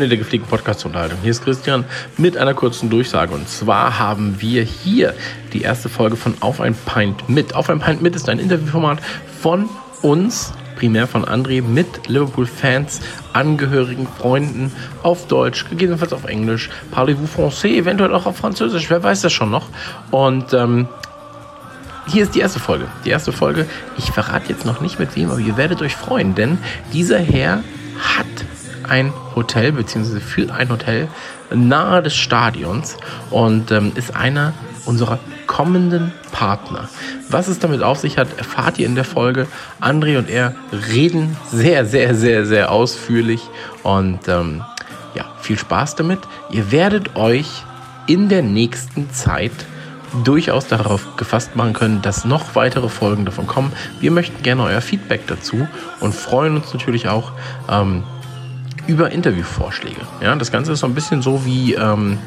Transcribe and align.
Freunde 0.00 0.16
der 0.16 0.24
gepflegten 0.24 0.48
Podcast-Unterhaltung. 0.48 1.18
Hier 1.20 1.30
ist 1.30 1.44
Christian 1.44 1.84
mit 2.16 2.38
einer 2.38 2.54
kurzen 2.54 2.88
Durchsage. 2.88 3.34
Und 3.34 3.50
zwar 3.50 3.98
haben 3.98 4.40
wir 4.40 4.62
hier 4.62 5.12
die 5.52 5.60
erste 5.60 5.90
Folge 5.90 6.16
von 6.16 6.32
Auf 6.40 6.62
ein 6.62 6.74
Pint 6.74 7.28
mit. 7.28 7.54
Auf 7.54 7.68
ein 7.68 7.80
Pint 7.80 8.00
mit 8.00 8.16
ist 8.16 8.30
ein 8.30 8.38
Interviewformat 8.38 8.98
von 9.42 9.68
uns, 10.00 10.54
primär 10.76 11.06
von 11.06 11.26
André, 11.26 11.60
mit 11.60 12.08
Liverpool-Fans, 12.08 13.00
Angehörigen, 13.34 14.08
Freunden 14.18 14.72
auf 15.02 15.26
Deutsch, 15.26 15.68
gegebenenfalls 15.68 16.14
auf 16.14 16.24
Englisch, 16.24 16.70
Parlez-vous 16.92 17.36
français, 17.38 17.76
eventuell 17.76 18.14
auch 18.14 18.24
auf 18.24 18.38
Französisch, 18.38 18.88
wer 18.88 19.02
weiß 19.02 19.20
das 19.20 19.34
schon 19.34 19.50
noch. 19.50 19.68
Und 20.10 20.54
ähm, 20.54 20.88
hier 22.06 22.22
ist 22.22 22.34
die 22.34 22.40
erste 22.40 22.58
Folge. 22.58 22.86
Die 23.04 23.10
erste 23.10 23.32
Folge. 23.32 23.66
Ich 23.98 24.10
verrate 24.12 24.48
jetzt 24.48 24.64
noch 24.64 24.80
nicht 24.80 24.98
mit 24.98 25.14
wem, 25.14 25.28
aber 25.28 25.40
ihr 25.40 25.58
werdet 25.58 25.82
euch 25.82 25.94
freuen, 25.94 26.34
denn 26.34 26.56
dieser 26.90 27.18
Herr 27.18 27.62
hat 28.16 28.29
ein 28.90 29.12
Hotel, 29.36 29.72
beziehungsweise 29.72 30.20
für 30.20 30.52
ein 30.52 30.68
Hotel 30.68 31.08
nahe 31.52 32.02
des 32.02 32.14
Stadions 32.14 32.96
und 33.30 33.70
ähm, 33.70 33.92
ist 33.94 34.14
einer 34.14 34.52
unserer 34.84 35.18
kommenden 35.46 36.12
Partner. 36.32 36.88
Was 37.28 37.48
es 37.48 37.58
damit 37.58 37.82
auf 37.82 37.98
sich 37.98 38.18
hat, 38.18 38.38
erfahrt 38.38 38.78
ihr 38.78 38.86
in 38.86 38.94
der 38.94 39.04
Folge. 39.04 39.46
André 39.80 40.18
und 40.18 40.28
er 40.30 40.54
reden 40.92 41.36
sehr, 41.50 41.84
sehr, 41.84 42.14
sehr, 42.14 42.46
sehr 42.46 42.70
ausführlich 42.70 43.42
und 43.82 44.28
ähm, 44.28 44.62
ja, 45.14 45.24
viel 45.40 45.58
Spaß 45.58 45.96
damit. 45.96 46.20
Ihr 46.50 46.70
werdet 46.70 47.16
euch 47.16 47.64
in 48.06 48.28
der 48.28 48.42
nächsten 48.42 49.10
Zeit 49.10 49.52
durchaus 50.24 50.66
darauf 50.66 51.16
gefasst 51.16 51.54
machen 51.56 51.72
können, 51.72 52.02
dass 52.02 52.24
noch 52.24 52.54
weitere 52.54 52.88
Folgen 52.88 53.24
davon 53.24 53.46
kommen. 53.46 53.72
Wir 54.00 54.10
möchten 54.10 54.42
gerne 54.42 54.64
euer 54.64 54.80
Feedback 54.80 55.26
dazu 55.26 55.68
und 56.00 56.14
freuen 56.14 56.56
uns 56.56 56.72
natürlich 56.72 57.08
auch 57.08 57.32
ähm, 57.68 58.02
über 58.90 59.12
Interviewvorschläge. 59.12 60.00
Ja, 60.20 60.34
das 60.34 60.50
Ganze 60.50 60.72
ist 60.72 60.80
so 60.80 60.86
ein 60.86 60.94
bisschen 60.94 61.22
so 61.22 61.44
wie 61.44 61.74
ähm, 61.74 62.18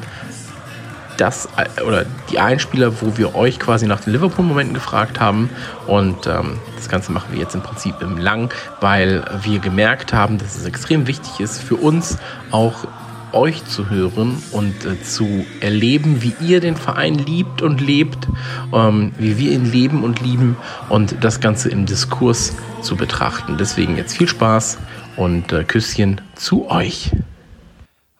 das 1.18 1.48
äh, 1.56 1.82
oder 1.82 2.06
die 2.30 2.38
Einspieler, 2.38 3.02
wo 3.02 3.18
wir 3.18 3.34
euch 3.34 3.58
quasi 3.58 3.86
nach 3.86 4.00
den 4.00 4.14
Liverpool-Momenten 4.14 4.74
gefragt 4.74 5.20
haben. 5.20 5.50
Und 5.86 6.26
ähm, 6.26 6.58
das 6.76 6.88
Ganze 6.88 7.12
machen 7.12 7.28
wir 7.32 7.40
jetzt 7.40 7.54
im 7.54 7.60
Prinzip 7.60 8.00
im 8.00 8.16
Lang, 8.16 8.52
weil 8.80 9.22
wir 9.42 9.58
gemerkt 9.58 10.14
haben, 10.14 10.38
dass 10.38 10.56
es 10.56 10.64
extrem 10.64 11.06
wichtig 11.06 11.40
ist 11.40 11.62
für 11.62 11.76
uns 11.76 12.16
auch 12.50 12.86
euch 13.32 13.64
zu 13.66 13.90
hören 13.90 14.40
und 14.52 14.84
äh, 14.84 15.02
zu 15.02 15.44
erleben, 15.60 16.22
wie 16.22 16.34
ihr 16.40 16.60
den 16.60 16.76
Verein 16.76 17.14
liebt 17.14 17.62
und 17.62 17.80
lebt, 17.80 18.28
ähm, 18.72 19.12
wie 19.18 19.38
wir 19.38 19.50
ihn 19.50 19.70
leben 19.70 20.04
und 20.04 20.20
lieben 20.20 20.56
und 20.88 21.16
das 21.20 21.40
Ganze 21.40 21.68
im 21.68 21.84
Diskurs 21.84 22.54
zu 22.80 22.96
betrachten. 22.96 23.56
Deswegen 23.58 23.96
jetzt 23.96 24.16
viel 24.16 24.28
Spaß 24.28 24.78
und 25.16 25.52
äh, 25.52 25.64
Küsschen 25.64 26.20
zu 26.34 26.70
euch. 26.70 27.10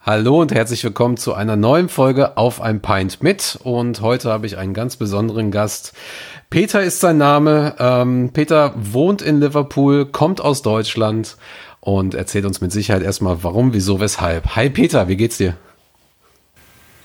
Hallo 0.03 0.43
und 0.43 0.53
herzlich 0.53 0.84
willkommen 0.84 1.16
zu 1.16 1.32
einer 1.32 1.56
neuen 1.56 1.88
Folge 1.88 2.37
auf 2.37 2.60
ein 2.60 2.82
Pint 2.82 3.22
mit. 3.22 3.59
Und 3.65 4.03
heute 4.03 4.31
habe 4.31 4.47
ich 4.47 4.59
einen 4.59 4.75
ganz 4.75 4.97
besonderen 4.97 5.50
Gast. 5.50 5.94
Peter 6.50 6.82
ist 6.82 7.00
sein 7.00 7.16
Name. 7.16 7.75
Ähm, 7.78 8.31
Peter 8.32 8.75
wohnt 8.77 9.22
in 9.22 9.41
Liverpool, 9.41 10.06
kommt 10.06 10.43
aus 10.43 10.60
Deutschland 10.60 11.37
und 11.81 12.15
erzählt 12.15 12.44
uns 12.44 12.60
mit 12.60 12.71
Sicherheit 12.71 13.03
erstmal 13.03 13.43
warum, 13.43 13.72
wieso, 13.72 13.99
weshalb. 13.99 14.56
Hi 14.56 14.69
Peter, 14.69 15.09
wie 15.09 15.16
geht's 15.16 15.38
dir? 15.38 15.56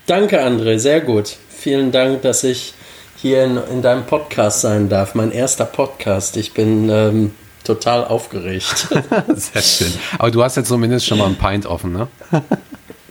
Danke 0.06 0.44
André, 0.44 0.78
sehr 0.78 1.00
gut. 1.00 1.36
Vielen 1.48 1.92
Dank, 1.92 2.22
dass 2.22 2.44
ich 2.44 2.74
hier 3.16 3.44
in, 3.44 3.58
in 3.70 3.82
deinem 3.82 4.04
Podcast 4.04 4.60
sein 4.60 4.88
darf. 4.88 5.14
Mein 5.14 5.30
erster 5.30 5.64
Podcast. 5.64 6.36
Ich 6.36 6.52
bin 6.52 6.88
ähm, 6.90 7.32
total 7.74 8.04
aufgeregt. 8.04 8.88
Sehr 9.34 9.62
schön. 9.62 9.92
Aber 10.18 10.30
du 10.30 10.42
hast 10.42 10.56
jetzt 10.56 10.68
zumindest 10.68 11.06
schon 11.06 11.18
mal 11.18 11.26
ein 11.26 11.36
Pint 11.36 11.66
offen, 11.66 11.92
ne? 11.92 12.08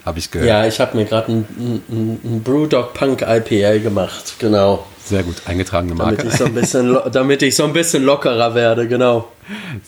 habe 0.04 0.18
ich 0.18 0.30
gehört. 0.30 0.48
Ja, 0.48 0.66
ich 0.66 0.80
habe 0.80 0.96
mir 0.96 1.04
gerade 1.04 1.32
ein, 1.32 1.46
ein, 1.88 2.20
ein 2.24 2.42
Brewdog 2.42 2.94
Punk 2.94 3.22
IPA 3.22 3.78
gemacht, 3.78 4.34
genau. 4.38 4.86
Sehr 5.04 5.22
gut, 5.22 5.36
eingetragene 5.46 5.94
Marke. 5.94 6.16
Damit 6.18 6.32
ich, 6.32 6.38
so 6.38 6.44
ein 6.44 6.54
bisschen, 6.54 6.98
damit 7.12 7.42
ich 7.42 7.56
so 7.56 7.64
ein 7.64 7.72
bisschen 7.72 8.04
lockerer 8.04 8.54
werde, 8.54 8.86
genau. 8.86 9.28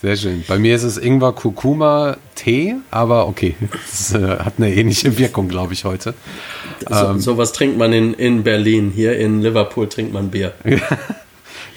Sehr 0.01 0.17
schön. 0.17 0.45
Bei 0.49 0.59
mir 0.59 0.75
ist 0.75 0.83
es 0.83 0.99
Ingwer 0.99 1.33
Kurkuma 1.33 2.17
Tee, 2.35 2.77
aber 2.91 3.29
okay, 3.29 3.55
das 3.71 4.15
äh, 4.15 4.39
hat 4.39 4.55
eine 4.59 4.75
ähnliche 4.75 5.17
Wirkung, 5.19 5.49
glaube 5.49 5.75
ich, 5.75 5.85
heute. 5.85 6.15
So, 6.89 6.95
ähm, 6.95 7.21
sowas 7.21 7.53
trinkt 7.53 7.79
man 7.79 7.93
in, 7.93 8.15
in 8.15 8.43
Berlin. 8.43 8.91
Hier 8.95 9.17
in 9.19 9.43
Liverpool 9.43 9.89
trinkt 9.89 10.13
man 10.13 10.31
Bier. 10.31 10.53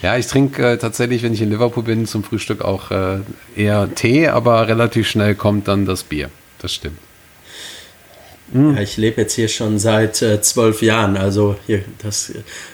Ja, 0.06 0.16
ich 0.16 0.28
trinke 0.28 0.64
äh, 0.64 0.78
tatsächlich, 0.78 1.24
wenn 1.24 1.32
ich 1.32 1.42
in 1.42 1.50
Liverpool 1.50 1.82
bin, 1.82 2.06
zum 2.06 2.22
Frühstück 2.22 2.62
auch 2.62 2.92
äh, 2.92 3.18
eher 3.56 3.92
Tee, 3.92 4.28
aber 4.28 4.68
relativ 4.68 5.08
schnell 5.08 5.34
kommt 5.34 5.66
dann 5.66 5.84
das 5.84 6.04
Bier. 6.04 6.30
Das 6.60 6.72
stimmt. 6.72 6.98
Ja, 8.54 8.80
ich 8.80 8.96
lebe 8.96 9.22
jetzt 9.22 9.34
hier 9.34 9.48
schon 9.48 9.80
seit 9.80 10.22
äh, 10.22 10.40
zwölf 10.40 10.80
Jahren. 10.80 11.16
Also 11.16 11.56
hier, 11.66 11.82
das, 11.98 12.32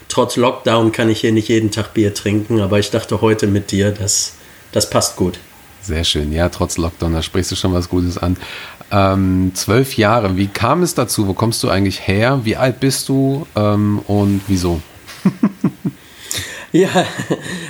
trotz 0.09 0.37
Lockdown 0.37 0.93
kann 0.93 1.09
ich 1.09 1.23
hier 1.23 1.33
nicht 1.33 1.49
jeden 1.49 1.71
Tag 1.71 1.95
Bier 1.95 2.13
trinken, 2.13 2.61
aber 2.61 2.79
ich 2.79 2.91
dachte 2.91 3.23
heute 3.23 3.47
mit 3.47 3.71
dir, 3.71 3.93
das, 3.93 4.35
das 4.73 4.91
passt 4.91 5.17
gut. 5.17 5.39
Sehr 5.81 6.05
schön. 6.05 6.33
Ja, 6.33 6.51
trotz 6.51 6.77
Lockdown, 6.77 7.15
da 7.15 7.23
sprichst 7.23 7.51
du 7.51 7.57
schon 7.57 7.73
was 7.73 7.89
Gutes 7.89 8.19
an. 8.19 8.37
Ähm, 8.91 9.53
zwölf 9.55 9.97
Jahre, 9.97 10.37
wie 10.37 10.49
kam 10.49 10.83
es 10.83 10.95
dazu? 10.95 11.27
Wo 11.27 11.33
kommst 11.33 11.63
du 11.63 11.71
eigentlich 11.71 12.07
her? 12.07 12.41
Wie 12.45 12.57
alt 12.57 12.79
bist 12.79 13.09
du 13.09 13.47
ähm, 13.57 14.01
und 14.07 14.43
wieso? 14.49 14.83
Ja, 16.73 16.89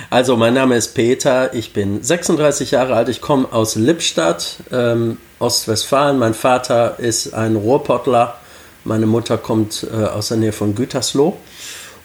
also 0.09 0.37
mein 0.37 0.53
Name 0.53 0.77
ist 0.77 0.95
Peter, 0.95 1.53
ich 1.53 1.73
bin 1.73 2.01
36 2.01 2.71
Jahre 2.71 2.95
alt, 2.95 3.09
ich 3.09 3.19
komme 3.19 3.51
aus 3.51 3.75
Lippstadt, 3.75 4.59
ähm, 4.71 5.17
Ostwestfalen. 5.39 6.17
Mein 6.17 6.33
Vater 6.33 6.99
ist 6.99 7.33
ein 7.33 7.57
Ruhrpottler, 7.57 8.35
meine 8.85 9.05
Mutter 9.05 9.37
kommt 9.37 9.85
äh, 9.91 10.05
aus 10.05 10.29
der 10.29 10.37
Nähe 10.37 10.53
von 10.53 10.73
Gütersloh. 10.73 11.35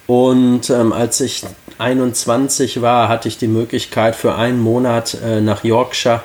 Und 0.09 0.71
ähm, 0.71 0.93
als 0.93 1.21
ich 1.21 1.45
21 1.79 2.83
war, 2.83 3.09
hatte 3.09 3.29
ich 3.29 3.39
die 3.39 3.47
Möglichkeit 3.47 4.17
für 4.17 4.35
einen 4.35 4.59
Monat 4.59 5.19
äh, 5.25 5.41
nach 5.41 5.63
Yorkshire, 5.63 6.23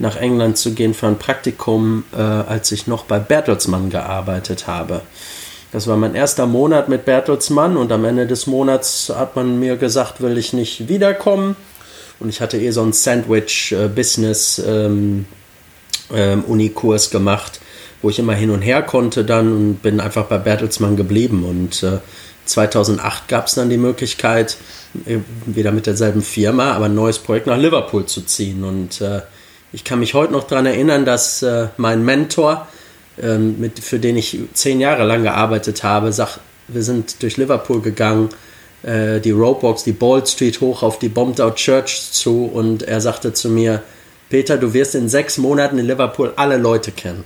nach 0.00 0.16
England 0.16 0.58
zu 0.58 0.72
gehen 0.72 0.94
für 0.94 1.06
ein 1.06 1.18
Praktikum, 1.18 2.02
äh, 2.12 2.20
als 2.20 2.72
ich 2.72 2.88
noch 2.88 3.04
bei 3.04 3.20
Bertelsmann 3.20 3.90
gearbeitet 3.90 4.66
habe. 4.66 5.02
Das 5.76 5.86
war 5.86 5.96
mein 5.98 6.14
erster 6.14 6.46
Monat 6.46 6.88
mit 6.88 7.04
Bertelsmann 7.04 7.76
und 7.76 7.92
am 7.92 8.06
Ende 8.06 8.26
des 8.26 8.46
Monats 8.46 9.12
hat 9.14 9.36
man 9.36 9.60
mir 9.60 9.76
gesagt, 9.76 10.22
will 10.22 10.38
ich 10.38 10.54
nicht 10.54 10.88
wiederkommen. 10.88 11.54
Und 12.18 12.30
ich 12.30 12.40
hatte 12.40 12.56
eh 12.56 12.70
so 12.70 12.80
einen 12.80 12.94
Sandwich-Business-Unikurs 12.94 14.58
ähm, 16.08 16.08
ähm, 16.08 16.98
gemacht, 17.12 17.60
wo 18.00 18.08
ich 18.08 18.18
immer 18.18 18.32
hin 18.32 18.48
und 18.48 18.62
her 18.62 18.82
konnte 18.84 19.26
dann 19.26 19.52
und 19.52 19.82
bin 19.82 20.00
einfach 20.00 20.24
bei 20.24 20.38
Bertelsmann 20.38 20.96
geblieben. 20.96 21.44
Und 21.44 21.82
äh, 21.82 21.98
2008 22.46 23.28
gab 23.28 23.48
es 23.48 23.54
dann 23.56 23.68
die 23.68 23.76
Möglichkeit, 23.76 24.56
äh, 25.04 25.18
wieder 25.44 25.72
mit 25.72 25.84
derselben 25.84 26.22
Firma, 26.22 26.72
aber 26.72 26.86
ein 26.86 26.94
neues 26.94 27.18
Projekt 27.18 27.48
nach 27.48 27.58
Liverpool 27.58 28.06
zu 28.06 28.22
ziehen. 28.22 28.64
Und 28.64 29.02
äh, 29.02 29.20
ich 29.74 29.84
kann 29.84 29.98
mich 29.98 30.14
heute 30.14 30.32
noch 30.32 30.44
daran 30.44 30.64
erinnern, 30.64 31.04
dass 31.04 31.42
äh, 31.42 31.66
mein 31.76 32.02
Mentor, 32.02 32.66
ähm, 33.22 33.58
mit, 33.58 33.78
für 33.80 33.98
den 33.98 34.16
ich 34.16 34.38
zehn 34.52 34.80
Jahre 34.80 35.04
lang 35.04 35.22
gearbeitet 35.22 35.82
habe, 35.82 36.12
sagt, 36.12 36.40
wir 36.68 36.82
sind 36.82 37.22
durch 37.22 37.36
Liverpool 37.36 37.80
gegangen, 37.80 38.28
äh, 38.82 39.20
die 39.20 39.30
Roadwalks, 39.30 39.84
die 39.84 39.92
Ball 39.92 40.26
Street 40.26 40.60
hoch 40.60 40.82
auf 40.82 40.98
die 40.98 41.08
Bombed 41.08 41.40
Out 41.40 41.56
Church 41.56 42.10
zu 42.12 42.44
und 42.44 42.82
er 42.82 43.00
sagte 43.00 43.32
zu 43.32 43.48
mir, 43.48 43.82
Peter, 44.28 44.56
du 44.56 44.74
wirst 44.74 44.94
in 44.94 45.08
sechs 45.08 45.38
Monaten 45.38 45.78
in 45.78 45.86
Liverpool 45.86 46.32
alle 46.36 46.56
Leute 46.56 46.90
kennen. 46.90 47.24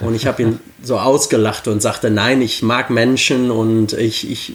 Und 0.00 0.14
ich 0.14 0.26
habe 0.26 0.42
ihn 0.42 0.60
so 0.82 0.98
ausgelacht 0.98 1.68
und 1.68 1.80
sagte, 1.80 2.10
nein, 2.10 2.40
ich 2.42 2.62
mag 2.62 2.90
Menschen 2.90 3.50
und 3.50 3.92
ich, 3.92 4.30
ich 4.30 4.54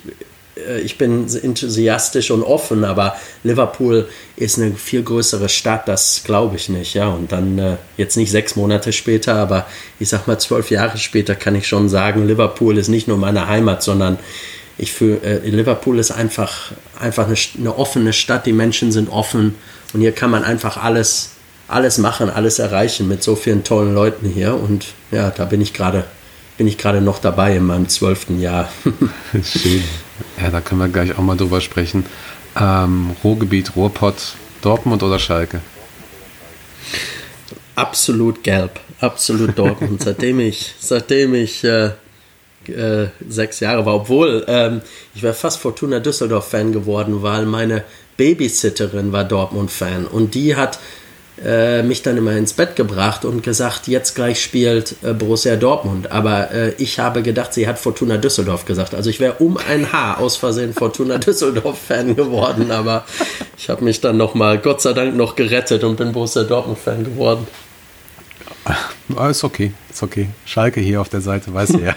ich 0.84 0.98
bin 0.98 1.28
enthusiastisch 1.28 2.31
und 2.31 2.44
offen, 2.44 2.84
aber 2.86 3.16
Liverpool 3.44 4.07
ist 4.38 4.57
eine 4.57 4.74
viel 4.75 5.04
größere 5.04 5.50
Stadt, 5.50 5.88
das 5.88 6.22
glaube 6.24 6.56
ich 6.56 6.69
nicht. 6.69 6.94
Ja, 6.94 7.10
und 7.10 7.31
dann 7.31 7.60
äh, 7.60 7.75
jetzt 7.98 8.16
nicht 8.16 8.31
sechs 8.31 8.56
Monate 8.56 8.94
später, 8.94 9.36
aber 9.36 9.66
ich 10.00 10.10
sag 10.10 10.28
mal 10.28 10.40
zwölf 10.40 10.72
Jahre 10.72 10.98
später 10.98 11.36
kann 11.36 11.56
ich 11.56 11.68
schon 11.68 11.90
sagen, 11.90 12.28
Liverpool 12.28 12.78
ist 12.78 12.88
nicht 12.88 13.07
nur 13.07 13.18
meine 13.18 13.48
Heimat, 13.48 13.84
sondern 13.84 14.18
ich 14.78 14.94
fühle, 14.94 15.22
äh, 15.22 15.50
Liverpool 15.50 16.00
ist 16.00 16.12
einfach, 16.12 16.72
einfach 17.00 17.28
eine, 17.28 17.36
eine 17.58 17.78
offene 17.78 18.13
Stadt, 18.13 18.46
die 18.46 18.54
Menschen 18.54 18.92
sind 18.92 19.10
offen 19.10 19.56
und 19.94 20.01
hier 20.01 20.13
kann 20.13 20.31
man 20.31 20.44
einfach 20.44 20.81
alles, 20.81 21.31
alles 21.68 21.98
machen, 21.98 22.30
alles 22.30 22.60
erreichen 22.60 23.08
mit 23.08 23.24
so 23.24 23.36
vielen 23.36 23.63
tollen 23.63 23.94
Leuten 23.94 24.30
hier 24.30 24.56
und 24.56 24.86
ja, 25.12 25.31
da 25.31 25.46
bin 25.46 25.62
ich 25.62 25.74
gerade 25.74 26.06
bin 26.58 26.68
ich 26.68 26.78
gerade 26.78 27.01
noch 27.01 27.19
dabei 27.19 27.58
in 27.58 27.66
meinem 27.66 27.90
zwölften 27.90 28.40
Jahr. 28.40 28.69
Schön. 29.44 29.84
Ja, 30.41 30.50
da 30.50 30.62
können 30.62 30.81
wir 30.81 30.88
gleich 30.88 31.17
auch 31.17 31.23
mal 31.23 31.38
drüber 31.38 31.62
sprechen. 31.62 32.06
Ähm, 32.59 33.15
Ruhrgebiet, 33.23 33.75
Ruhrpott, 33.75 34.35
Dortmund 34.62 35.03
oder 35.03 35.19
Schalke? 35.19 35.62
Absolut 37.75 38.44
gelb, 38.44 38.79
absolut 39.01 39.57
Dortmund. 39.57 40.01
seitdem 40.03 40.39
ich, 40.39 40.73
seitdem 40.79 41.33
ich 41.35 41.63
äh, 41.63 41.91
äh, 42.69 43.07
sechs 43.27 43.59
Jahre 43.59 43.85
war, 43.85 43.95
obwohl 43.95 44.45
ähm, 44.47 44.81
ich 45.13 45.23
wäre 45.23 45.33
fast 45.33 45.59
Fortuna 45.59 46.00
Düsseldorf-Fan 46.00 46.71
geworden, 46.71 47.21
weil 47.21 47.45
meine 47.45 47.83
Babysitterin 48.17 49.12
war 49.12 49.25
Dortmund-Fan 49.25 50.06
und 50.07 50.35
die 50.35 50.56
hat 50.56 50.79
äh, 51.44 51.84
mich 51.84 52.02
dann 52.02 52.18
immer 52.18 52.32
ins 52.32 52.54
Bett 52.54 52.76
gebracht 52.76 53.26
und 53.26 53.44
gesagt, 53.44 53.88
jetzt 53.88 54.16
gleich 54.16 54.42
spielt 54.42 54.96
äh, 55.04 55.14
Borussia 55.14 55.56
Dortmund. 55.58 56.12
Aber 56.12 56.52
äh, 56.52 56.74
ich 56.78 57.00
habe 57.00 57.22
gedacht, 57.24 57.54
sie 57.54 57.68
hat 57.68 57.78
Fortuna 57.78 58.18
Düsseldorf 58.18 58.66
gesagt. 58.66 58.96
Also 58.96 59.10
ich 59.10 59.20
wäre 59.20 59.36
um 59.40 59.58
ein 59.58 59.92
Haar 59.92 60.20
aus 60.20 60.38
Versehen 60.38 60.74
Fortuna 60.74 61.18
Düsseldorf-Fan 61.20 62.16
geworden, 62.16 62.72
aber 62.72 63.06
ich 63.58 63.70
habe 63.70 63.84
mich 63.84 64.00
dann 64.02 64.18
nochmal, 64.18 64.60
Gott 64.60 64.82
sei 64.82 64.94
Dank, 64.94 65.16
noch 65.16 65.36
gerettet 65.36 65.84
und 65.84 65.98
bin 65.98 66.14
Borussia 66.14 66.44
Dortmund-Fan 66.44 67.04
geworden. 67.04 67.48
Ah, 69.16 69.30
ist 69.30 69.44
okay, 69.44 69.74
ist 69.92 70.02
okay. 70.02 70.30
Schalke 70.46 70.80
hier 70.80 71.02
auf 71.02 71.10
der 71.10 71.22
Seite, 71.22 71.54
weiß 71.54 71.70
du 71.70 71.80
ja. 71.84 71.96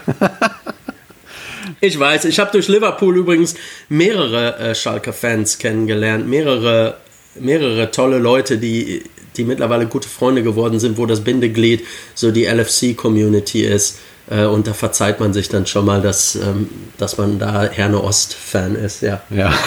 ich 1.80 1.98
weiß, 1.98 2.26
ich 2.26 2.38
habe 2.38 2.50
durch 2.50 2.68
Liverpool 2.68 3.16
übrigens 3.16 3.54
mehrere 3.88 4.58
äh, 4.58 4.74
Schalke-Fans 4.74 5.58
kennengelernt, 5.58 6.28
mehrere, 6.28 6.96
mehrere 7.36 7.90
tolle 7.90 8.18
Leute, 8.18 8.58
die, 8.58 9.02
die 9.38 9.44
mittlerweile 9.44 9.86
gute 9.86 10.08
Freunde 10.08 10.42
geworden 10.42 10.80
sind, 10.80 10.98
wo 10.98 11.06
das 11.06 11.22
Bindeglied 11.22 11.84
so 12.14 12.30
die 12.30 12.44
LFC-Community 12.44 13.64
ist. 13.64 13.98
Äh, 14.30 14.44
und 14.44 14.66
da 14.66 14.74
verzeiht 14.74 15.20
man 15.20 15.32
sich 15.32 15.48
dann 15.48 15.66
schon 15.66 15.86
mal, 15.86 16.02
dass, 16.02 16.34
ähm, 16.34 16.68
dass 16.98 17.16
man 17.16 17.38
da 17.38 17.64
Herne 17.64 18.02
Ost-Fan 18.02 18.74
ist. 18.74 19.02
Ja, 19.02 19.22
ja. 19.30 19.52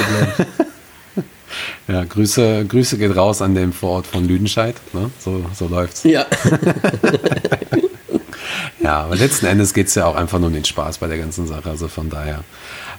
Ja, 1.88 2.06
Grüße, 2.06 2.66
Grüße 2.66 2.98
geht 2.98 3.16
raus 3.16 3.42
an 3.42 3.56
dem 3.56 3.74
Vorort 3.74 4.08
von 4.08 4.26
Lüdenscheid. 4.26 4.76
Ne? 4.94 5.12
So, 5.20 5.44
so 5.54 5.68
läuft's. 5.68 6.04
Ja. 6.04 6.26
ja, 8.80 9.02
aber 9.02 9.16
letzten 9.16 9.48
Endes 9.48 9.74
geht 9.74 9.88
es 9.88 9.96
ja 9.96 10.06
auch 10.06 10.16
einfach 10.16 10.40
nur 10.40 10.48
um 10.48 10.54
den 10.54 10.64
Spaß 10.64 11.00
bei 11.00 11.08
der 11.08 11.18
ganzen 11.18 11.48
Sache. 11.48 11.70
Also 11.70 11.90
von 11.90 12.10
daher. 12.10 12.44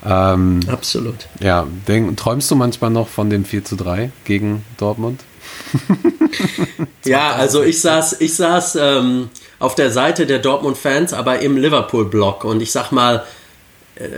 Ähm, 0.04 0.60
Absolut. 0.66 1.28
Ja, 1.40 1.66
denk, 1.88 2.16
träumst 2.16 2.50
du 2.50 2.56
manchmal 2.56 2.90
noch 2.90 3.08
von 3.08 3.30
dem 3.30 3.44
4 3.44 3.64
zu 3.64 3.76
3 3.76 4.10
gegen 4.24 4.64
Dortmund? 4.76 5.20
ja, 7.04 7.32
also 7.32 7.62
ich 7.62 7.80
saß, 7.80 8.20
ich 8.20 8.34
saß 8.34 8.76
ähm, 8.80 9.30
auf 9.58 9.74
der 9.74 9.90
Seite 9.90 10.26
der 10.26 10.38
Dortmund-Fans, 10.38 11.12
aber 11.12 11.40
im 11.40 11.56
Liverpool-Block. 11.56 12.44
Und 12.44 12.62
ich 12.62 12.72
sag 12.72 12.92
mal, 12.92 13.24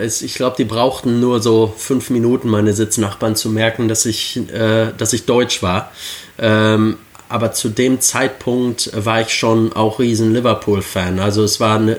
ich 0.00 0.34
glaube, 0.34 0.56
die 0.56 0.64
brauchten 0.64 1.20
nur 1.20 1.42
so 1.42 1.72
fünf 1.76 2.10
Minuten, 2.10 2.48
meine 2.48 2.72
Sitznachbarn, 2.72 3.36
zu 3.36 3.50
merken, 3.50 3.88
dass 3.88 4.06
ich, 4.06 4.36
äh, 4.52 4.92
dass 4.96 5.12
ich 5.12 5.26
deutsch 5.26 5.62
war. 5.62 5.90
Ähm, 6.38 6.98
aber 7.28 7.52
zu 7.52 7.68
dem 7.68 8.00
Zeitpunkt 8.00 8.90
war 8.94 9.22
ich 9.22 9.30
schon 9.30 9.72
auch 9.72 9.98
riesen 9.98 10.32
Liverpool-Fan. 10.32 11.18
Also 11.18 11.42
es 11.42 11.58
war 11.58 11.80
ne, 11.80 11.96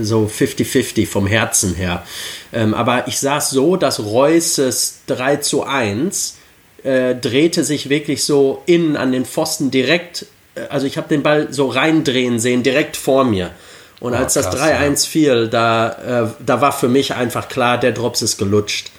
so 0.00 0.30
50-50 0.32 1.06
vom 1.06 1.26
Herzen 1.26 1.74
her. 1.74 2.04
Ähm, 2.52 2.74
aber 2.74 3.08
ich 3.08 3.18
saß 3.18 3.50
so, 3.50 3.76
dass 3.76 3.98
Reusses 3.98 5.00
3 5.06 5.36
zu 5.36 5.64
1 5.64 6.37
äh, 6.84 7.14
drehte 7.14 7.64
sich 7.64 7.88
wirklich 7.88 8.24
so 8.24 8.62
innen 8.66 8.96
an 8.96 9.12
den 9.12 9.24
Pfosten 9.24 9.70
direkt, 9.70 10.26
äh, 10.54 10.60
also 10.68 10.86
ich 10.86 10.96
habe 10.96 11.08
den 11.08 11.22
Ball 11.22 11.52
so 11.52 11.68
reindrehen 11.68 12.38
sehen, 12.38 12.62
direkt 12.62 12.96
vor 12.96 13.24
mir. 13.24 13.50
Und 14.00 14.12
oh, 14.12 14.16
als 14.16 14.34
das 14.34 14.48
3-1 14.48 14.60
ja. 14.60 14.96
fiel, 14.96 15.48
da, 15.48 16.26
äh, 16.26 16.44
da 16.44 16.60
war 16.60 16.72
für 16.72 16.88
mich 16.88 17.14
einfach 17.14 17.48
klar, 17.48 17.78
der 17.78 17.92
Drops 17.92 18.22
ist 18.22 18.38
gelutscht. 18.38 18.92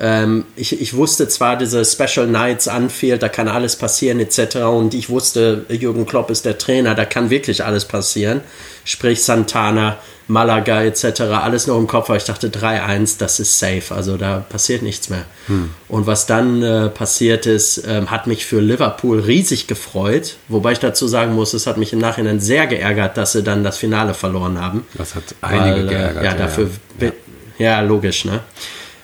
Ähm, 0.00 0.44
ich, 0.54 0.80
ich 0.80 0.94
wusste 0.94 1.28
zwar, 1.28 1.56
diese 1.56 1.84
Special 1.84 2.26
Nights 2.26 2.68
anfiel, 2.68 3.18
da 3.18 3.28
kann 3.28 3.48
alles 3.48 3.76
passieren 3.76 4.20
etc. 4.20 4.56
Und 4.56 4.94
ich 4.94 5.10
wusste, 5.10 5.66
Jürgen 5.68 6.06
Klopp 6.06 6.30
ist 6.30 6.44
der 6.44 6.56
Trainer, 6.56 6.94
da 6.94 7.04
kann 7.04 7.30
wirklich 7.30 7.64
alles 7.64 7.84
passieren. 7.84 8.40
Sprich 8.84 9.22
Santana, 9.22 9.98
Malaga 10.28 10.82
etc. 10.82 11.22
alles 11.22 11.66
noch 11.66 11.78
im 11.78 11.86
Kopf, 11.86 12.10
aber 12.10 12.16
ich 12.18 12.24
dachte 12.24 12.48
3-1, 12.48 13.18
das 13.18 13.40
ist 13.40 13.58
safe, 13.58 13.94
also 13.94 14.16
da 14.16 14.40
passiert 14.40 14.82
nichts 14.82 15.08
mehr. 15.08 15.24
Hm. 15.46 15.70
Und 15.88 16.06
was 16.06 16.26
dann 16.26 16.62
äh, 16.62 16.90
passiert 16.90 17.46
ist, 17.46 17.78
äh, 17.78 18.06
hat 18.06 18.26
mich 18.26 18.44
für 18.44 18.60
Liverpool 18.60 19.20
riesig 19.20 19.66
gefreut, 19.66 20.36
wobei 20.48 20.72
ich 20.72 20.80
dazu 20.80 21.08
sagen 21.08 21.34
muss, 21.34 21.54
es 21.54 21.66
hat 21.66 21.78
mich 21.78 21.94
im 21.94 21.98
Nachhinein 21.98 22.40
sehr 22.40 22.66
geärgert, 22.66 23.16
dass 23.16 23.32
sie 23.32 23.42
dann 23.42 23.64
das 23.64 23.78
Finale 23.78 24.12
verloren 24.12 24.60
haben. 24.60 24.86
Das 24.94 25.14
hat 25.14 25.34
einige 25.40 25.76
weil, 25.76 25.86
äh, 25.86 25.88
geärgert. 25.88 26.24
Ja, 26.24 26.34
dafür, 26.34 26.70
ja. 27.00 27.10
ja 27.58 27.80
logisch, 27.80 28.26
ne? 28.26 28.40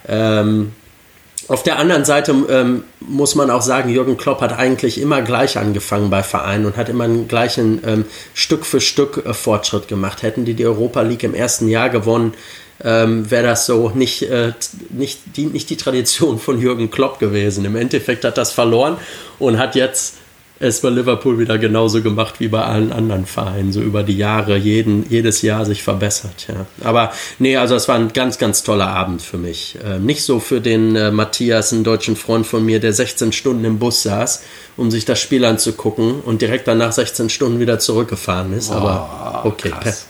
Ähm, 0.07 0.73
auf 1.49 1.63
der 1.63 1.79
anderen 1.79 2.05
Seite 2.05 2.35
ähm, 2.49 2.85
muss 3.01 3.35
man 3.35 3.51
auch 3.51 3.63
sagen, 3.63 3.91
Jürgen 3.91 4.17
Klopp 4.17 4.41
hat 4.41 4.59
eigentlich 4.59 5.01
immer 5.01 5.23
gleich 5.23 5.59
angefangen 5.59 6.11
bei 6.11 6.23
Vereinen 6.23 6.67
und 6.67 6.77
hat 6.77 6.89
immer 6.89 7.05
einen 7.05 7.29
gleichen 7.29 7.83
ähm, 7.87 8.05
Stück 8.33 8.65
für 8.65 8.81
Stück 8.81 9.25
äh, 9.25 9.35
Fortschritt 9.35 9.89
gemacht. 9.89 10.23
Hätten 10.23 10.45
die 10.45 10.55
die 10.55 10.67
Europa 10.67 11.03
League 11.03 11.23
im 11.23 11.35
ersten 11.35 11.69
Jahr 11.69 11.91
gewonnen, 11.91 12.35
ähm, 12.83 13.31
wäre 13.31 13.45
das 13.45 13.67
so 13.67 13.91
nicht, 13.95 14.23
äh, 14.23 14.53
nicht, 14.91 15.21
die, 15.37 15.47
nicht 15.47 15.71
die 15.71 15.77
Tradition 15.77 16.39
von 16.39 16.61
Jürgen 16.61 16.91
Klopp 16.91 17.19
gewesen. 17.19 17.65
Im 17.65 17.77
Endeffekt 17.77 18.25
hat 18.25 18.39
das 18.39 18.53
verloren 18.53 18.97
und 19.39 19.59
hat 19.59 19.75
jetzt 19.75 20.15
es 20.61 20.81
bei 20.81 20.89
Liverpool 20.89 21.39
wieder 21.39 21.59
genauso 21.59 22.01
gemacht 22.01 22.37
wie 22.39 22.47
bei 22.47 22.63
allen 22.63 22.93
anderen 22.93 23.27
Vereinen, 23.27 23.73
so 23.73 23.81
über 23.81 24.05
die 24.05 24.17
Jahre, 24.17 24.57
jeden, 24.57 25.09
jedes 25.11 25.43
Jahr 25.43 25.65
sich 25.65 25.83
verbessert. 25.83 26.47
Ja. 26.49 26.67
Aber 26.87 27.13
nee, 27.41 27.57
also 27.57 27.75
es 27.75 27.89
war 27.89 27.97
ein 27.97 28.13
ganz, 28.13 28.39
ganz 28.39 28.63
toller 28.63 28.87
Abend 28.87 29.21
für 29.21 29.37
mich. 29.37 29.77
Äh, 29.85 29.99
nicht 29.99 30.23
so 30.23 30.39
für 30.39 30.61
den 30.61 30.95
äh, 30.95 31.11
Matthias, 31.11 31.73
einen 31.73 31.83
deutschen 31.83 32.15
Freund 32.15 32.47
von 32.47 32.65
mir, 32.65 32.79
der 32.79 32.93
16 32.93 33.33
Stunden 33.33 33.65
im 33.65 33.81
Bus 33.81 34.05
saß, 34.05 34.43
um 34.77 34.93
sich 34.93 35.05
das 35.05 35.21
Spiel 35.21 35.45
anzugucken 35.45 36.21
und 36.21 36.41
direkt 36.41 36.69
danach 36.69 36.93
16 36.93 37.31
Stunden 37.31 37.59
wieder 37.59 37.81
zurückgefahren 37.81 38.53
ist. 38.53 38.71
Oh, 38.71 38.75
Aber 38.75 39.43
okay, 39.45 39.71
krass. 39.71 40.07